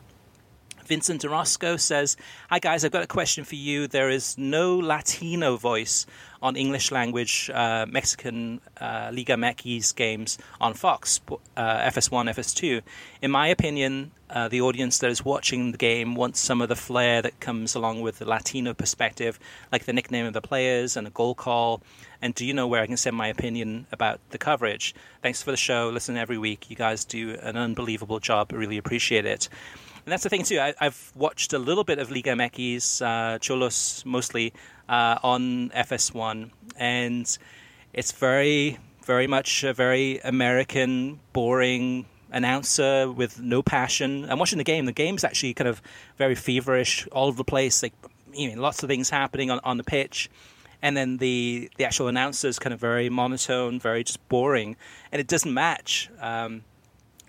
Vincent 0.89 1.23
Orozco 1.23 1.77
says, 1.77 2.17
Hi 2.49 2.57
guys, 2.57 2.83
I've 2.83 2.91
got 2.91 3.03
a 3.03 3.07
question 3.07 3.43
for 3.43 3.53
you. 3.53 3.87
There 3.87 4.09
is 4.09 4.39
no 4.39 4.75
Latino 4.75 5.55
voice 5.55 6.07
on 6.41 6.55
English 6.55 6.91
language 6.91 7.51
uh, 7.53 7.85
Mexican 7.87 8.59
uh, 8.81 9.11
Liga 9.13 9.35
MX 9.35 9.95
games 9.95 10.39
on 10.59 10.73
Fox, 10.73 11.21
uh, 11.55 11.89
FS1, 11.91 12.33
FS2. 12.33 12.81
In 13.21 13.29
my 13.29 13.49
opinion, 13.49 14.13
uh, 14.31 14.47
the 14.47 14.61
audience 14.61 14.97
that 14.97 15.11
is 15.11 15.23
watching 15.23 15.73
the 15.73 15.77
game 15.77 16.15
wants 16.15 16.39
some 16.39 16.59
of 16.59 16.69
the 16.69 16.75
flair 16.75 17.21
that 17.21 17.39
comes 17.39 17.75
along 17.75 18.01
with 18.01 18.17
the 18.17 18.25
Latino 18.25 18.73
perspective, 18.73 19.39
like 19.71 19.85
the 19.85 19.93
nickname 19.93 20.25
of 20.25 20.33
the 20.33 20.41
players 20.41 20.97
and 20.97 21.05
a 21.05 21.11
goal 21.11 21.35
call. 21.35 21.83
And 22.19 22.33
do 22.33 22.47
you 22.47 22.53
know 22.55 22.65
where 22.65 22.81
I 22.81 22.87
can 22.87 22.97
send 22.97 23.15
my 23.15 23.27
opinion 23.27 23.85
about 23.91 24.19
the 24.31 24.39
coverage? 24.39 24.95
Thanks 25.21 25.43
for 25.43 25.51
the 25.51 25.57
show. 25.57 25.89
Listen 25.89 26.17
every 26.17 26.39
week. 26.39 26.71
You 26.71 26.75
guys 26.75 27.05
do 27.05 27.37
an 27.43 27.57
unbelievable 27.57 28.19
job. 28.19 28.49
I 28.51 28.55
really 28.55 28.79
appreciate 28.79 29.27
it. 29.27 29.49
And 30.05 30.11
that's 30.11 30.23
the 30.23 30.29
thing 30.29 30.43
too. 30.43 30.59
I, 30.59 30.73
have 30.79 31.11
watched 31.15 31.53
a 31.53 31.59
little 31.59 31.83
bit 31.83 31.99
of 31.99 32.11
Liga 32.11 32.31
MX, 32.31 33.01
uh, 33.01 33.37
Xolos 33.39 34.05
mostly 34.05 34.53
uh, 34.87 35.19
on 35.23 35.69
FS1, 35.69 36.49
and 36.77 37.37
it's 37.93 38.11
very, 38.11 38.77
very 39.05 39.27
much 39.27 39.63
a 39.63 39.73
very 39.73 40.19
American, 40.19 41.19
boring 41.33 42.05
announcer 42.31 43.11
with 43.11 43.39
no 43.39 43.61
passion. 43.61 44.25
I'm 44.29 44.39
watching 44.39 44.57
the 44.57 44.63
game. 44.63 44.85
The 44.85 44.91
game's 44.91 45.23
actually 45.23 45.53
kind 45.53 45.67
of 45.67 45.81
very 46.17 46.35
feverish, 46.35 47.07
all 47.11 47.27
over 47.27 47.37
the 47.37 47.43
place. 47.43 47.83
Like, 47.83 47.93
you 48.33 48.53
know, 48.53 48.61
lots 48.61 48.83
of 48.83 48.89
things 48.89 49.09
happening 49.09 49.51
on, 49.51 49.59
on 49.63 49.77
the 49.77 49.83
pitch. 49.83 50.29
And 50.81 50.95
then 50.95 51.17
the, 51.17 51.69
the 51.77 51.85
actual 51.85 52.07
announcer 52.07 52.47
is 52.47 52.57
kind 52.57 52.73
of 52.73 52.79
very 52.79 53.09
monotone, 53.09 53.79
very 53.79 54.03
just 54.03 54.25
boring, 54.29 54.77
and 55.11 55.19
it 55.19 55.27
doesn't 55.27 55.53
match. 55.53 56.09
Um, 56.21 56.63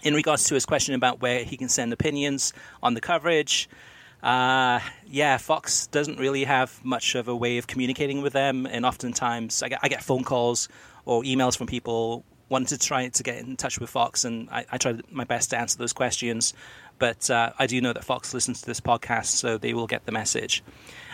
In 0.02 0.14
regards 0.14 0.44
to 0.44 0.54
his 0.54 0.64
question 0.64 0.94
about 0.94 1.20
where 1.20 1.44
he 1.44 1.56
can 1.56 1.68
send 1.68 1.92
opinions 1.92 2.52
on 2.82 2.94
the 2.94 3.00
coverage, 3.00 3.68
uh, 4.22 4.80
yeah, 5.06 5.36
Fox 5.36 5.86
doesn't 5.88 6.18
really 6.18 6.44
have 6.44 6.82
much 6.84 7.14
of 7.14 7.28
a 7.28 7.36
way 7.36 7.58
of 7.58 7.66
communicating 7.66 8.22
with 8.22 8.32
them, 8.32 8.66
and 8.66 8.86
oftentimes 8.86 9.62
I 9.62 9.68
get, 9.68 9.80
I 9.82 9.88
get 9.88 10.02
phone 10.02 10.24
calls 10.24 10.68
or 11.04 11.22
emails 11.22 11.56
from 11.56 11.66
people 11.66 12.24
wanting 12.48 12.66
to 12.66 12.78
try 12.78 13.08
to 13.08 13.22
get 13.22 13.38
in 13.38 13.56
touch 13.56 13.78
with 13.78 13.90
Fox, 13.90 14.24
and 14.24 14.48
I, 14.50 14.66
I 14.72 14.78
try 14.78 14.98
my 15.10 15.24
best 15.24 15.50
to 15.50 15.58
answer 15.58 15.78
those 15.78 15.92
questions. 15.92 16.52
But 16.98 17.30
uh, 17.30 17.52
I 17.58 17.66
do 17.66 17.80
know 17.80 17.92
that 17.92 18.04
Fox 18.04 18.34
listens 18.34 18.60
to 18.60 18.66
this 18.66 18.80
podcast, 18.80 19.26
so 19.26 19.56
they 19.56 19.72
will 19.72 19.86
get 19.86 20.04
the 20.04 20.12
message. 20.12 20.62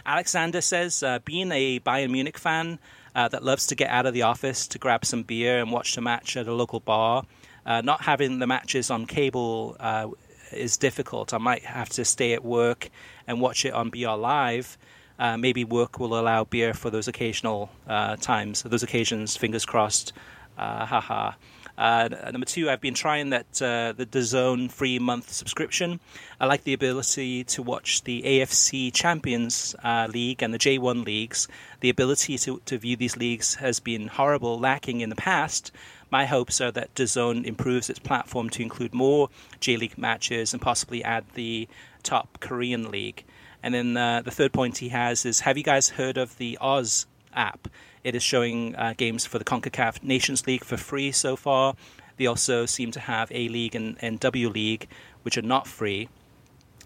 Alexander 0.04 0.60
says, 0.60 1.02
uh, 1.02 1.20
being 1.24 1.52
a 1.52 1.78
Bayern 1.80 2.10
Munich 2.10 2.38
fan 2.38 2.78
uh, 3.14 3.28
that 3.28 3.44
loves 3.44 3.66
to 3.68 3.74
get 3.74 3.90
out 3.90 4.06
of 4.06 4.14
the 4.14 4.22
office 4.22 4.66
to 4.68 4.78
grab 4.78 5.04
some 5.04 5.22
beer 5.22 5.58
and 5.58 5.70
watch 5.70 5.94
the 5.94 6.00
match 6.00 6.36
at 6.36 6.48
a 6.48 6.52
local 6.52 6.80
bar, 6.80 7.24
uh, 7.66 7.82
not 7.82 8.02
having 8.02 8.38
the 8.38 8.46
matches 8.46 8.90
on 8.90 9.06
cable 9.06 9.76
uh, 9.80 10.08
is 10.52 10.76
difficult. 10.76 11.34
I 11.34 11.38
might 11.38 11.64
have 11.64 11.88
to 11.90 12.04
stay 12.04 12.32
at 12.32 12.44
work 12.44 12.88
and 13.26 13.40
watch 13.40 13.64
it 13.64 13.74
on 13.74 13.90
BR 13.90 14.10
Live. 14.10 14.78
Uh, 15.18 15.36
maybe 15.36 15.64
work 15.64 15.98
will 15.98 16.18
allow 16.18 16.44
beer 16.44 16.74
for 16.74 16.90
those 16.90 17.08
occasional 17.08 17.70
uh, 17.88 18.16
times, 18.16 18.62
those 18.62 18.82
occasions. 18.82 19.36
Fingers 19.36 19.64
crossed. 19.64 20.12
Uh, 20.56 20.86
haha. 20.86 21.32
Uh, 21.78 22.08
number 22.32 22.46
two, 22.46 22.70
I've 22.70 22.80
been 22.80 22.94
trying 22.94 23.30
that 23.30 23.60
uh, 23.60 23.92
the 23.92 24.06
DAZN 24.06 24.70
free 24.70 24.98
month 24.98 25.30
subscription. 25.30 26.00
I 26.40 26.46
like 26.46 26.64
the 26.64 26.72
ability 26.72 27.44
to 27.44 27.62
watch 27.62 28.02
the 28.04 28.22
AFC 28.22 28.92
Champions 28.92 29.74
uh, 29.84 30.08
League 30.10 30.42
and 30.42 30.54
the 30.54 30.58
J1 30.58 31.04
leagues. 31.04 31.48
The 31.80 31.90
ability 31.90 32.38
to, 32.38 32.62
to 32.64 32.78
view 32.78 32.96
these 32.96 33.18
leagues 33.18 33.56
has 33.56 33.80
been 33.80 34.08
horrible, 34.08 34.58
lacking 34.58 35.02
in 35.02 35.10
the 35.10 35.16
past. 35.16 35.70
My 36.10 36.26
hopes 36.26 36.60
are 36.60 36.70
that 36.72 36.94
DAZN 36.94 37.44
improves 37.44 37.90
its 37.90 37.98
platform 37.98 38.48
to 38.50 38.62
include 38.62 38.94
more 38.94 39.28
J 39.60 39.76
League 39.76 39.98
matches 39.98 40.52
and 40.52 40.62
possibly 40.62 41.02
add 41.02 41.24
the 41.34 41.68
top 42.02 42.38
Korean 42.40 42.90
league. 42.90 43.24
And 43.62 43.74
then 43.74 43.96
uh, 43.96 44.22
the 44.22 44.30
third 44.30 44.52
point 44.52 44.78
he 44.78 44.90
has 44.90 45.24
is 45.26 45.40
Have 45.40 45.58
you 45.58 45.64
guys 45.64 45.90
heard 45.90 46.16
of 46.16 46.36
the 46.38 46.56
Oz 46.60 47.06
app? 47.34 47.68
It 48.04 48.14
is 48.14 48.22
showing 48.22 48.76
uh, 48.76 48.94
games 48.96 49.26
for 49.26 49.38
the 49.38 49.44
CONCACAF 49.44 50.04
Nations 50.04 50.46
League 50.46 50.64
for 50.64 50.76
free 50.76 51.10
so 51.10 51.34
far. 51.34 51.74
They 52.16 52.26
also 52.26 52.66
seem 52.66 52.92
to 52.92 53.00
have 53.00 53.30
A 53.32 53.48
League 53.48 53.74
and, 53.74 53.96
and 54.00 54.20
W 54.20 54.48
League, 54.48 54.88
which 55.22 55.36
are 55.36 55.42
not 55.42 55.66
free. 55.66 56.08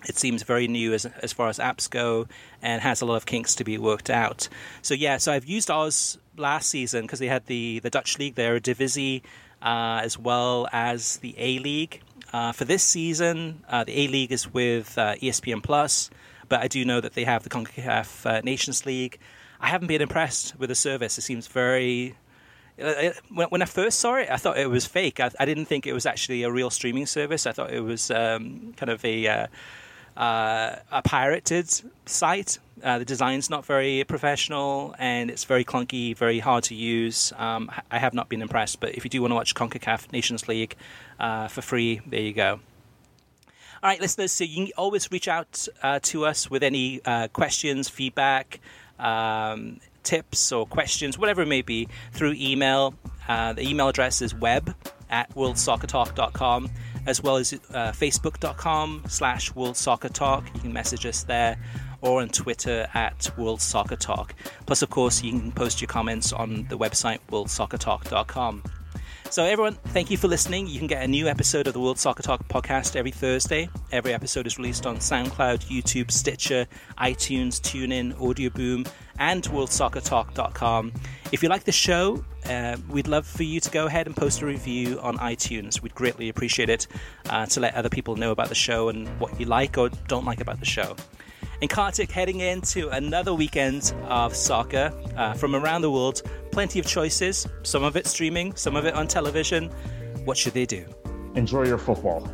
It 0.08 0.16
seems 0.16 0.42
very 0.42 0.66
new 0.66 0.94
as, 0.94 1.04
as 1.04 1.32
far 1.34 1.48
as 1.48 1.58
apps 1.58 1.88
go 1.88 2.26
and 2.62 2.80
has 2.80 3.02
a 3.02 3.04
lot 3.04 3.16
of 3.16 3.26
kinks 3.26 3.54
to 3.56 3.64
be 3.64 3.76
worked 3.76 4.08
out. 4.08 4.48
So, 4.80 4.94
yeah, 4.94 5.18
so 5.18 5.32
I've 5.32 5.44
used 5.44 5.70
Oz 5.70 6.16
last 6.40 6.68
season 6.68 7.02
because 7.02 7.18
they 7.18 7.28
had 7.28 7.46
the, 7.46 7.78
the 7.80 7.90
Dutch 7.90 8.18
League 8.18 8.34
there, 8.34 8.58
Divisie, 8.58 9.22
uh, 9.62 10.00
as 10.02 10.18
well 10.18 10.68
as 10.72 11.18
the 11.18 11.34
A 11.38 11.58
League. 11.58 12.02
Uh, 12.32 12.52
for 12.52 12.64
this 12.64 12.82
season, 12.82 13.62
uh, 13.68 13.84
the 13.84 14.04
A 14.04 14.08
League 14.08 14.32
is 14.32 14.52
with 14.52 14.96
uh, 14.96 15.14
ESPN 15.16 15.62
Plus, 15.62 16.10
but 16.48 16.60
I 16.60 16.68
do 16.68 16.84
know 16.84 17.00
that 17.00 17.14
they 17.14 17.24
have 17.24 17.42
the 17.42 17.50
CONCACAF 17.50 18.26
uh, 18.26 18.40
Nations 18.42 18.86
League. 18.86 19.18
I 19.60 19.68
haven't 19.68 19.88
been 19.88 20.02
impressed 20.02 20.58
with 20.58 20.68
the 20.68 20.74
service. 20.74 21.18
It 21.18 21.22
seems 21.22 21.46
very. 21.46 22.16
Uh, 22.80 23.10
when, 23.28 23.60
I 23.60 23.66
first 23.66 24.00
saw 24.00 24.14
it, 24.14 24.28
I 24.30 24.36
thought 24.36 24.56
it 24.56 24.70
was 24.70 24.86
fake. 24.86 25.20
I, 25.20 25.30
I, 25.38 25.44
didn't 25.44 25.66
think 25.66 25.86
it 25.86 25.92
was 25.92 26.06
actually 26.06 26.44
a 26.44 26.50
real 26.50 26.70
streaming 26.70 27.04
service. 27.04 27.46
I 27.46 27.52
thought 27.52 27.70
it 27.70 27.80
was 27.80 28.10
um, 28.10 28.72
kind 28.76 28.88
of 28.88 29.04
a 29.04 29.48
uh, 30.16 30.20
uh, 30.20 30.76
a 30.90 31.02
pirated 31.02 31.70
site. 32.06 32.58
Uh, 32.82 32.98
the 32.98 33.04
design's 33.04 33.50
not 33.50 33.66
very 33.66 34.04
professional 34.04 34.94
and 34.98 35.30
it's 35.30 35.44
very 35.44 35.64
clunky, 35.64 36.16
very 36.16 36.38
hard 36.38 36.64
to 36.64 36.74
use. 36.74 37.32
Um, 37.36 37.70
I 37.90 37.98
have 37.98 38.14
not 38.14 38.28
been 38.28 38.42
impressed, 38.42 38.80
but 38.80 38.94
if 38.94 39.04
you 39.04 39.10
do 39.10 39.20
want 39.20 39.32
to 39.32 39.34
watch 39.34 39.54
CONCACAF 39.54 40.12
Nations 40.12 40.48
League 40.48 40.76
uh, 41.18 41.48
for 41.48 41.62
free, 41.62 42.00
there 42.06 42.20
you 42.20 42.32
go. 42.32 42.60
All 43.82 43.88
right, 43.88 44.00
listeners, 44.00 44.32
so 44.32 44.44
you 44.44 44.66
can 44.66 44.72
always 44.76 45.10
reach 45.10 45.28
out 45.28 45.66
uh, 45.82 46.00
to 46.02 46.26
us 46.26 46.50
with 46.50 46.62
any 46.62 47.00
questions, 47.32 47.88
feedback, 47.88 48.60
um, 48.98 49.80
tips 50.02 50.52
or 50.52 50.66
questions, 50.66 51.18
whatever 51.18 51.42
it 51.42 51.48
may 51.48 51.62
be, 51.62 51.88
through 52.12 52.34
email. 52.36 52.94
Uh, 53.28 53.52
the 53.52 53.62
email 53.68 53.88
address 53.88 54.22
is 54.22 54.34
web 54.34 54.74
at 55.08 55.32
worldsoccertalk.com, 55.34 56.70
as 57.06 57.22
well 57.22 57.36
as 57.36 57.52
uh, 57.52 57.92
facebook.com 57.92 59.04
slash 59.08 59.52
worldsoccertalk. 59.52 60.54
You 60.54 60.60
can 60.60 60.72
message 60.72 61.06
us 61.06 61.24
there 61.24 61.58
or 62.02 62.22
on 62.22 62.28
Twitter 62.28 62.88
at 62.94 63.30
World 63.36 63.60
Soccer 63.60 63.96
Talk. 63.96 64.34
Plus, 64.66 64.82
of 64.82 64.90
course, 64.90 65.22
you 65.22 65.32
can 65.32 65.52
post 65.52 65.80
your 65.80 65.88
comments 65.88 66.32
on 66.32 66.66
the 66.68 66.78
website 66.78 67.18
worldsoccertalk.com. 67.30 68.62
So, 69.30 69.44
everyone, 69.44 69.74
thank 69.74 70.10
you 70.10 70.16
for 70.16 70.26
listening. 70.26 70.66
You 70.66 70.78
can 70.78 70.88
get 70.88 71.04
a 71.04 71.06
new 71.06 71.28
episode 71.28 71.68
of 71.68 71.72
the 71.72 71.78
World 71.78 72.00
Soccer 72.00 72.20
Talk 72.20 72.48
podcast 72.48 72.96
every 72.96 73.12
Thursday. 73.12 73.70
Every 73.92 74.12
episode 74.12 74.44
is 74.44 74.58
released 74.58 74.86
on 74.86 74.96
SoundCloud, 74.96 75.66
YouTube, 75.66 76.10
Stitcher, 76.10 76.66
iTunes, 76.98 77.60
TuneIn, 77.60 78.14
Audioboom, 78.14 78.90
and 79.20 79.44
WorldSoccerTalk.com. 79.44 80.92
If 81.30 81.44
you 81.44 81.48
like 81.48 81.62
the 81.62 81.70
show, 81.70 82.24
uh, 82.46 82.76
we'd 82.88 83.06
love 83.06 83.24
for 83.24 83.44
you 83.44 83.60
to 83.60 83.70
go 83.70 83.86
ahead 83.86 84.08
and 84.08 84.16
post 84.16 84.42
a 84.42 84.46
review 84.46 84.98
on 84.98 85.16
iTunes. 85.18 85.80
We'd 85.80 85.94
greatly 85.94 86.28
appreciate 86.28 86.68
it 86.68 86.88
uh, 87.28 87.46
to 87.46 87.60
let 87.60 87.76
other 87.76 87.88
people 87.88 88.16
know 88.16 88.32
about 88.32 88.48
the 88.48 88.56
show 88.56 88.88
and 88.88 89.06
what 89.20 89.38
you 89.38 89.46
like 89.46 89.78
or 89.78 89.90
don't 90.08 90.24
like 90.24 90.40
about 90.40 90.58
the 90.58 90.66
show. 90.66 90.96
In 91.60 91.68
Kartik, 91.68 92.10
heading 92.10 92.40
into 92.40 92.88
another 92.88 93.34
weekend 93.34 93.94
of 94.04 94.34
soccer 94.34 94.92
uh, 95.16 95.34
from 95.34 95.54
around 95.54 95.82
the 95.82 95.90
world. 95.90 96.22
Plenty 96.52 96.78
of 96.78 96.86
choices, 96.86 97.46
some 97.62 97.84
of 97.84 97.96
it 97.96 98.06
streaming, 98.06 98.54
some 98.56 98.76
of 98.76 98.86
it 98.86 98.94
on 98.94 99.06
television. 99.06 99.70
What 100.24 100.36
should 100.36 100.54
they 100.54 100.66
do? 100.66 100.86
Enjoy 101.34 101.66
your 101.66 101.78
football. 101.78 102.28